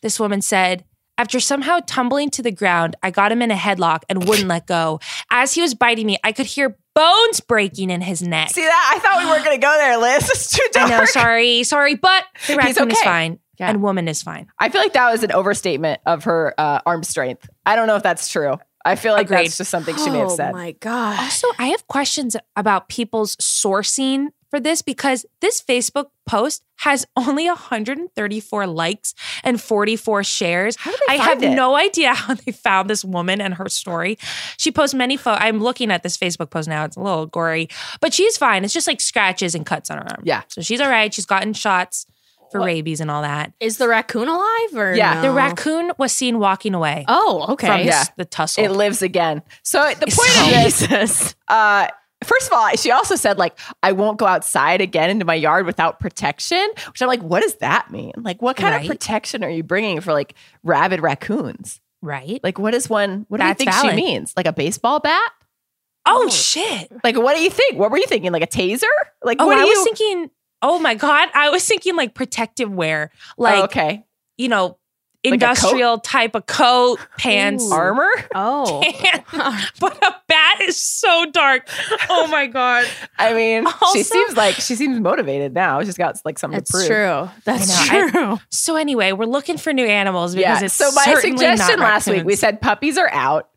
this 0.00 0.18
woman 0.18 0.40
said, 0.42 0.84
after 1.22 1.38
somehow 1.38 1.78
tumbling 1.86 2.30
to 2.30 2.42
the 2.42 2.50
ground, 2.50 2.96
I 3.00 3.12
got 3.12 3.30
him 3.30 3.42
in 3.42 3.52
a 3.52 3.54
headlock 3.54 4.00
and 4.08 4.26
wouldn't 4.26 4.48
let 4.48 4.66
go. 4.66 4.98
As 5.30 5.54
he 5.54 5.62
was 5.62 5.72
biting 5.72 6.04
me, 6.04 6.18
I 6.24 6.32
could 6.32 6.46
hear 6.46 6.76
bones 6.96 7.38
breaking 7.38 7.90
in 7.90 8.00
his 8.00 8.22
neck. 8.22 8.50
See 8.50 8.64
that? 8.64 8.92
I 8.96 8.98
thought 8.98 9.22
we 9.22 9.30
weren't 9.30 9.44
going 9.44 9.56
to 9.56 9.64
go 9.64 9.72
there, 9.78 9.98
Liz. 9.98 10.28
It's 10.30 10.50
too 10.50 10.66
I 10.74 10.88
dark. 10.88 10.90
know, 10.90 11.04
sorry, 11.04 11.62
sorry, 11.62 11.94
but 11.94 12.24
the 12.48 12.54
He's 12.54 12.56
raccoon 12.76 12.90
is 12.90 13.00
fine 13.02 13.38
Yeah. 13.60 13.70
and 13.70 13.82
woman 13.84 14.08
is 14.08 14.20
fine. 14.20 14.48
I 14.58 14.68
feel 14.68 14.80
like 14.80 14.94
that 14.94 15.12
was 15.12 15.22
an 15.22 15.30
overstatement 15.30 16.00
of 16.06 16.24
her 16.24 16.54
uh, 16.58 16.80
arm 16.84 17.04
strength. 17.04 17.48
I 17.64 17.76
don't 17.76 17.86
know 17.86 17.94
if 17.96 18.02
that's 18.02 18.26
true. 18.28 18.56
I 18.84 18.96
feel 18.96 19.12
like 19.12 19.26
Agreed. 19.26 19.44
that's 19.46 19.58
just 19.58 19.70
something 19.70 19.96
she 19.96 20.10
may 20.10 20.18
have 20.18 20.32
said. 20.32 20.32
oh 20.32 20.36
said. 20.48 20.52
my 20.54 20.72
gosh. 20.72 21.20
Also, 21.20 21.46
I 21.56 21.66
have 21.68 21.86
questions 21.86 22.36
about 22.56 22.88
people's 22.88 23.36
sourcing 23.36 24.30
for 24.52 24.60
this 24.60 24.82
because 24.82 25.24
this 25.40 25.62
Facebook 25.62 26.08
post 26.26 26.62
has 26.80 27.06
only 27.16 27.46
134 27.46 28.66
likes 28.66 29.14
and 29.42 29.58
44 29.58 30.22
shares. 30.24 30.76
How 30.76 30.90
did 30.90 31.00
they 31.08 31.14
I 31.14 31.16
have 31.16 31.42
it? 31.42 31.50
no 31.54 31.74
idea 31.74 32.12
how 32.14 32.34
they 32.34 32.52
found 32.52 32.90
this 32.90 33.02
woman 33.02 33.40
and 33.40 33.54
her 33.54 33.68
story. 33.70 34.18
She 34.58 34.70
posts 34.70 34.92
many 34.94 35.16
photos. 35.16 35.40
I'm 35.42 35.60
looking 35.62 35.90
at 35.90 36.02
this 36.02 36.18
Facebook 36.18 36.50
post 36.50 36.68
now. 36.68 36.84
It's 36.84 36.96
a 36.96 37.00
little 37.00 37.24
gory, 37.26 37.68
but 38.02 38.12
she's 38.12 38.36
fine. 38.36 38.62
It's 38.62 38.74
just 38.74 38.86
like 38.86 39.00
scratches 39.00 39.54
and 39.54 39.64
cuts 39.64 39.90
on 39.90 39.96
her 39.98 40.04
arm. 40.04 40.20
Yeah. 40.24 40.42
So 40.48 40.60
she's 40.60 40.82
all 40.82 40.90
right. 40.90 41.12
She's 41.14 41.24
gotten 41.26 41.54
shots 41.54 42.04
for 42.50 42.60
rabies 42.60 43.00
and 43.00 43.10
all 43.10 43.22
that. 43.22 43.54
Is 43.58 43.78
the 43.78 43.88
raccoon 43.88 44.28
alive 44.28 44.74
or 44.76 44.94
Yeah. 44.94 45.22
The 45.22 45.30
raccoon 45.30 45.92
was 45.96 46.12
seen 46.12 46.38
walking 46.38 46.74
away 46.74 47.06
Oh, 47.08 47.46
okay. 47.54 47.66
from 47.68 47.80
Yeah. 47.86 48.04
the 48.18 48.26
tussle. 48.26 48.62
It 48.62 48.70
lives 48.72 49.00
again. 49.00 49.40
So 49.62 49.80
the 49.98 50.06
point 50.08 50.12
So- 50.12 50.44
of 50.44 50.50
this, 50.50 50.80
Jesus. 50.80 51.34
uh, 51.48 51.88
first 52.26 52.46
of 52.48 52.52
all, 52.52 52.68
she 52.76 52.90
also 52.90 53.16
said 53.16 53.38
like, 53.38 53.58
I 53.82 53.92
won't 53.92 54.18
go 54.18 54.26
outside 54.26 54.80
again 54.80 55.10
into 55.10 55.24
my 55.24 55.34
yard 55.34 55.66
without 55.66 56.00
protection. 56.00 56.66
Which 56.88 57.00
I'm 57.02 57.08
like, 57.08 57.22
what 57.22 57.42
does 57.42 57.56
that 57.56 57.90
mean? 57.90 58.12
Like, 58.16 58.40
what 58.42 58.56
kind 58.56 58.74
Right. 58.74 58.82
of 58.82 58.88
protection 58.88 59.42
are 59.44 59.50
you 59.50 59.62
bringing 59.62 60.00
for 60.00 60.12
like 60.12 60.34
rabid 60.62 61.00
raccoons? 61.00 61.80
right? 62.04 62.40
Like, 62.42 62.58
what 62.58 62.74
is 62.74 62.90
one? 62.90 63.26
What 63.28 63.38
That's 63.38 63.58
do 63.58 63.64
you 63.64 63.70
think 63.70 63.80
valid. 63.82 63.90
she 63.98 64.04
means? 64.04 64.32
Like 64.36 64.46
a 64.46 64.52
baseball 64.52 64.98
bat? 65.00 65.30
oh, 66.04 66.28
shit. 66.28 66.90
Like, 67.04 67.16
what 67.16 67.36
do 67.36 67.42
you 67.42 67.48
think? 67.50 67.78
What 67.78 67.92
were 67.92 67.96
you 67.98 68.06
thinking? 68.06 68.32
Like 68.32 68.42
a 68.42 68.46
taser? 68.48 68.82
Like, 69.22 69.36
Oh, 69.40 69.46
what 69.46 69.56
I 69.58 69.62
do 69.62 69.68
was 69.68 69.76
you? 69.78 69.84
thinking. 69.84 70.30
Oh 70.62 70.78
my 70.80 70.94
god, 70.94 71.28
I 71.34 71.50
was 71.50 71.64
thinking 71.66 71.94
like 71.96 72.12
protective 72.14 72.72
wear, 72.72 73.10
like 73.38 73.60
Oh, 73.60 73.64
okay, 73.64 74.04
you 74.36 74.48
know, 74.48 74.78
Like 75.24 75.34
industrial 75.34 75.98
type 75.98 76.34
of 76.34 76.46
coat, 76.46 76.98
pants, 77.16 77.64
Ooh. 77.64 77.72
armor. 77.72 78.10
Oh. 78.34 78.82
but 79.80 79.96
a 80.04 80.14
bat 80.26 80.60
is 80.62 80.76
so 80.76 81.26
dark. 81.30 81.68
Oh 82.10 82.26
my 82.26 82.46
god. 82.48 82.86
I 83.18 83.32
mean, 83.32 83.64
she 83.92 84.02
seems 84.02 84.36
like 84.36 84.56
she 84.56 84.74
seems 84.74 84.98
motivated 84.98 85.54
now. 85.54 85.82
She's 85.84 85.96
got 85.96 86.18
like 86.24 86.38
something 86.40 86.58
That's 86.58 86.70
to 86.72 86.76
prove. 86.76 86.88
true. 86.88 87.30
That's 87.44 87.90
I 87.90 87.98
know. 88.00 88.06
I- 88.06 88.10
true. 88.10 88.40
So 88.50 88.74
anyway, 88.74 89.12
we're 89.12 89.26
looking 89.26 89.58
for 89.58 89.72
new 89.72 89.86
animals 89.86 90.34
because 90.34 90.60
Yeah. 90.60 90.64
it's 90.66 90.74
So 90.74 90.90
my 90.92 91.14
suggestion 91.20 91.78
not 91.78 91.84
last 91.84 92.08
week, 92.08 92.24
we 92.24 92.34
said 92.34 92.60
puppies 92.60 92.98
are 92.98 93.10
out, 93.12 93.48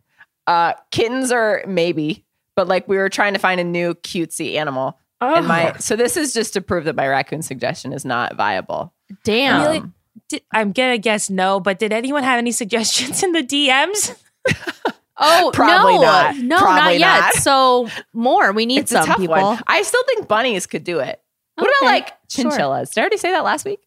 uh, 0.45 0.73
kittens 0.91 1.31
are 1.31 1.63
maybe, 1.67 2.25
but 2.55 2.67
like 2.67 2.87
we 2.87 2.97
were 2.97 3.09
trying 3.09 3.33
to 3.33 3.39
find 3.39 3.59
a 3.59 3.63
new 3.63 3.95
cutesy 3.95 4.55
animal. 4.55 4.99
And 5.19 5.47
my 5.47 5.73
so 5.79 5.95
this 5.95 6.15
is 6.15 6.31
just 6.33 6.53
to 6.53 6.61
prove 6.61 6.83
that 6.83 6.95
my 6.95 7.07
raccoon 7.07 7.41
suggestion 7.41 7.91
is 7.91 8.05
not 8.05 8.35
viable. 8.35 8.93
Damn. 9.23 9.61
Really? 9.63 9.83
Did- 10.29 10.43
I'm 10.53 10.71
gonna 10.71 10.97
guess 10.97 11.29
no, 11.29 11.59
but 11.59 11.77
did 11.79 11.91
anyone 11.93 12.23
have 12.23 12.37
any 12.37 12.51
suggestions 12.51 13.21
in 13.23 13.31
the 13.33 13.43
DMs? 13.43 14.15
Oh, 15.17 15.49
Probably 15.53 15.93
no. 15.95 16.01
not. 16.01 16.35
No, 16.35 16.57
Probably 16.57 16.99
not 16.99 16.99
yet. 16.99 17.19
not. 17.21 17.33
So 17.35 17.87
more. 18.11 18.51
We 18.51 18.65
need 18.65 18.79
It's 18.81 18.91
a 18.91 18.95
some 18.95 19.05
tough 19.05 19.17
people. 19.17 19.35
one. 19.37 19.61
I 19.65 19.81
still 19.83 20.03
think 20.07 20.27
bunnies 20.27 20.67
could 20.67 20.83
do 20.83 20.99
it. 20.99 21.21
What 21.55 21.63
about 21.67 21.75
Okay, 21.77 21.85
like 21.85 22.07
sure. 22.29 22.51
chinchillas? 22.51 22.89
Did 22.89 22.99
I 22.99 23.01
already 23.03 23.15
say 23.17 23.31
that 23.31 23.45
last 23.45 23.63
week? 23.63 23.79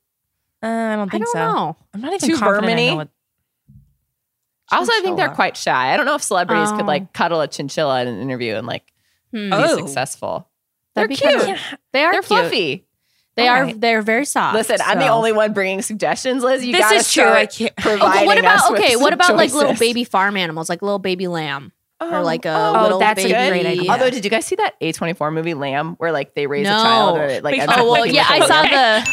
Uh, 0.63 0.67
I 0.69 0.97
don't 0.97 1.09
I 1.09 1.11
think 1.11 1.25
don't 1.27 1.33
so. 1.35 1.39
know. 1.39 1.77
I'm 1.93 2.01
not 2.01 2.15
even 2.15 2.31
Too 2.31 2.37
confident 2.39 2.81
I 2.81 2.87
know 2.89 2.97
what- 2.97 3.09
Also, 4.73 4.91
I 4.91 5.01
think 5.03 5.19
they're 5.19 5.29
quite 5.29 5.55
shy. 5.59 5.93
I 5.93 5.99
don't 5.99 6.07
know 6.07 6.15
if 6.15 6.23
celebrities 6.23 6.71
Oh. 6.73 6.77
could 6.79 6.87
like 6.87 7.13
cuddle 7.13 7.43
a 7.43 7.47
chinchilla 7.47 8.01
in 8.01 8.09
an 8.09 8.21
interview 8.23 8.55
and 8.55 8.67
like 8.67 8.85
Hmm. 9.31 9.51
be 9.51 9.57
Oh. 9.57 9.77
successful. 9.77 10.49
They're 10.95 11.07
That'd 11.09 11.11
be 11.11 11.29
cute. 11.29 11.45
kinda- 11.45 11.61
They 11.93 12.05
are 12.05 12.13
They're 12.13 12.23
cute. 12.23 12.27
fluffy. 12.41 12.88
They 13.39 13.49
All 13.49 13.57
are. 13.57 13.63
right. 13.63 13.81
They're 13.81 14.03
very 14.03 14.25
soft. 14.25 14.55
Listen, 14.57 14.79
I'm 14.85 14.99
the 14.99 15.07
only 15.09 15.33
one 15.33 15.53
bringing 15.53 15.81
suggestions, 15.81 16.43
Liz. 16.43 16.65
You 16.65 16.73
This 16.73 16.81
gotta 16.81 16.97
is 16.97 17.13
true. 17.13 17.25
I 17.25 17.47
can't- 17.47 17.73
Okay, 17.79 17.91
Okay, 17.95 17.99
providing 17.99 18.27
what 18.27 18.39
about 18.39 18.73
okay? 18.73 18.97
What 18.97 19.13
about 19.13 19.37
like 19.37 19.53
little 19.53 19.75
baby 19.75 20.05
farm 20.05 20.37
animals, 20.37 20.69
like 20.69 20.83
little 20.83 20.99
baby 20.99 21.29
lamb, 21.29 21.73
or 22.01 22.23
like 22.23 22.45
a 22.45 22.55
oh, 22.55 22.83
little 22.83 22.99
that's 22.99 23.25
a 23.25 23.29
great 23.29 23.67
idea. 23.67 23.91
Although, 23.91 24.11
did 24.11 24.25
you 24.25 24.31
guys 24.31 24.47
see 24.47 24.57
that 24.57 24.79
A24 24.81 25.33
movie 25.33 25.55
Lamb, 25.55 25.95
where 25.97 26.13
like 26.13 26.35
they 26.35 26.47
raise 26.47 26.65
No. 26.65 26.79
a 26.79 26.83
child 26.83 27.19
or 27.19 27.29
like 27.41 27.53
Wait, 27.53 27.61
ends 27.61 27.73
up 27.73 27.81
Oh 27.81 27.91
well, 27.93 28.07
yeah, 28.07 28.27
I 28.29 28.47
saw 28.47 28.63
them? 28.63 29.05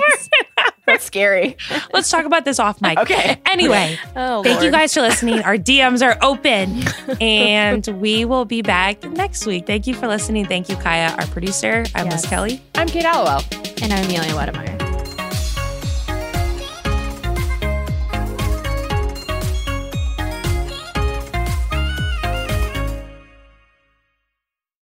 the. 0.00 0.70
That's 0.86 1.04
scary. 1.04 1.56
Let's 1.92 2.10
talk 2.10 2.24
about 2.24 2.44
this 2.44 2.58
off 2.58 2.80
mic. 2.80 2.98
Okay. 2.98 3.40
Anyway, 3.46 3.96
oh, 4.16 4.42
thank 4.42 4.62
you 4.62 4.70
guys 4.72 4.92
for 4.92 5.02
listening. 5.02 5.40
Our 5.42 5.56
DMs 5.56 6.04
are 6.04 6.18
open, 6.20 6.82
and 7.20 7.86
we 8.00 8.24
will 8.24 8.44
be 8.44 8.62
back 8.62 9.04
next 9.04 9.46
week. 9.46 9.66
Thank 9.66 9.86
you 9.86 9.94
for 9.94 10.08
listening. 10.08 10.46
Thank 10.46 10.68
you, 10.68 10.76
Kaya, 10.76 11.14
our 11.18 11.26
producer. 11.28 11.84
I'm 11.94 12.08
Liz 12.08 12.26
Kelly. 12.26 12.60
I'm 12.74 12.88
Kate 12.88 13.04
Halliwell. 13.04 13.44
And 13.82 13.92
I'm 13.92 14.04
Amelia 14.04 14.32
Wedemeyer. 14.32 14.89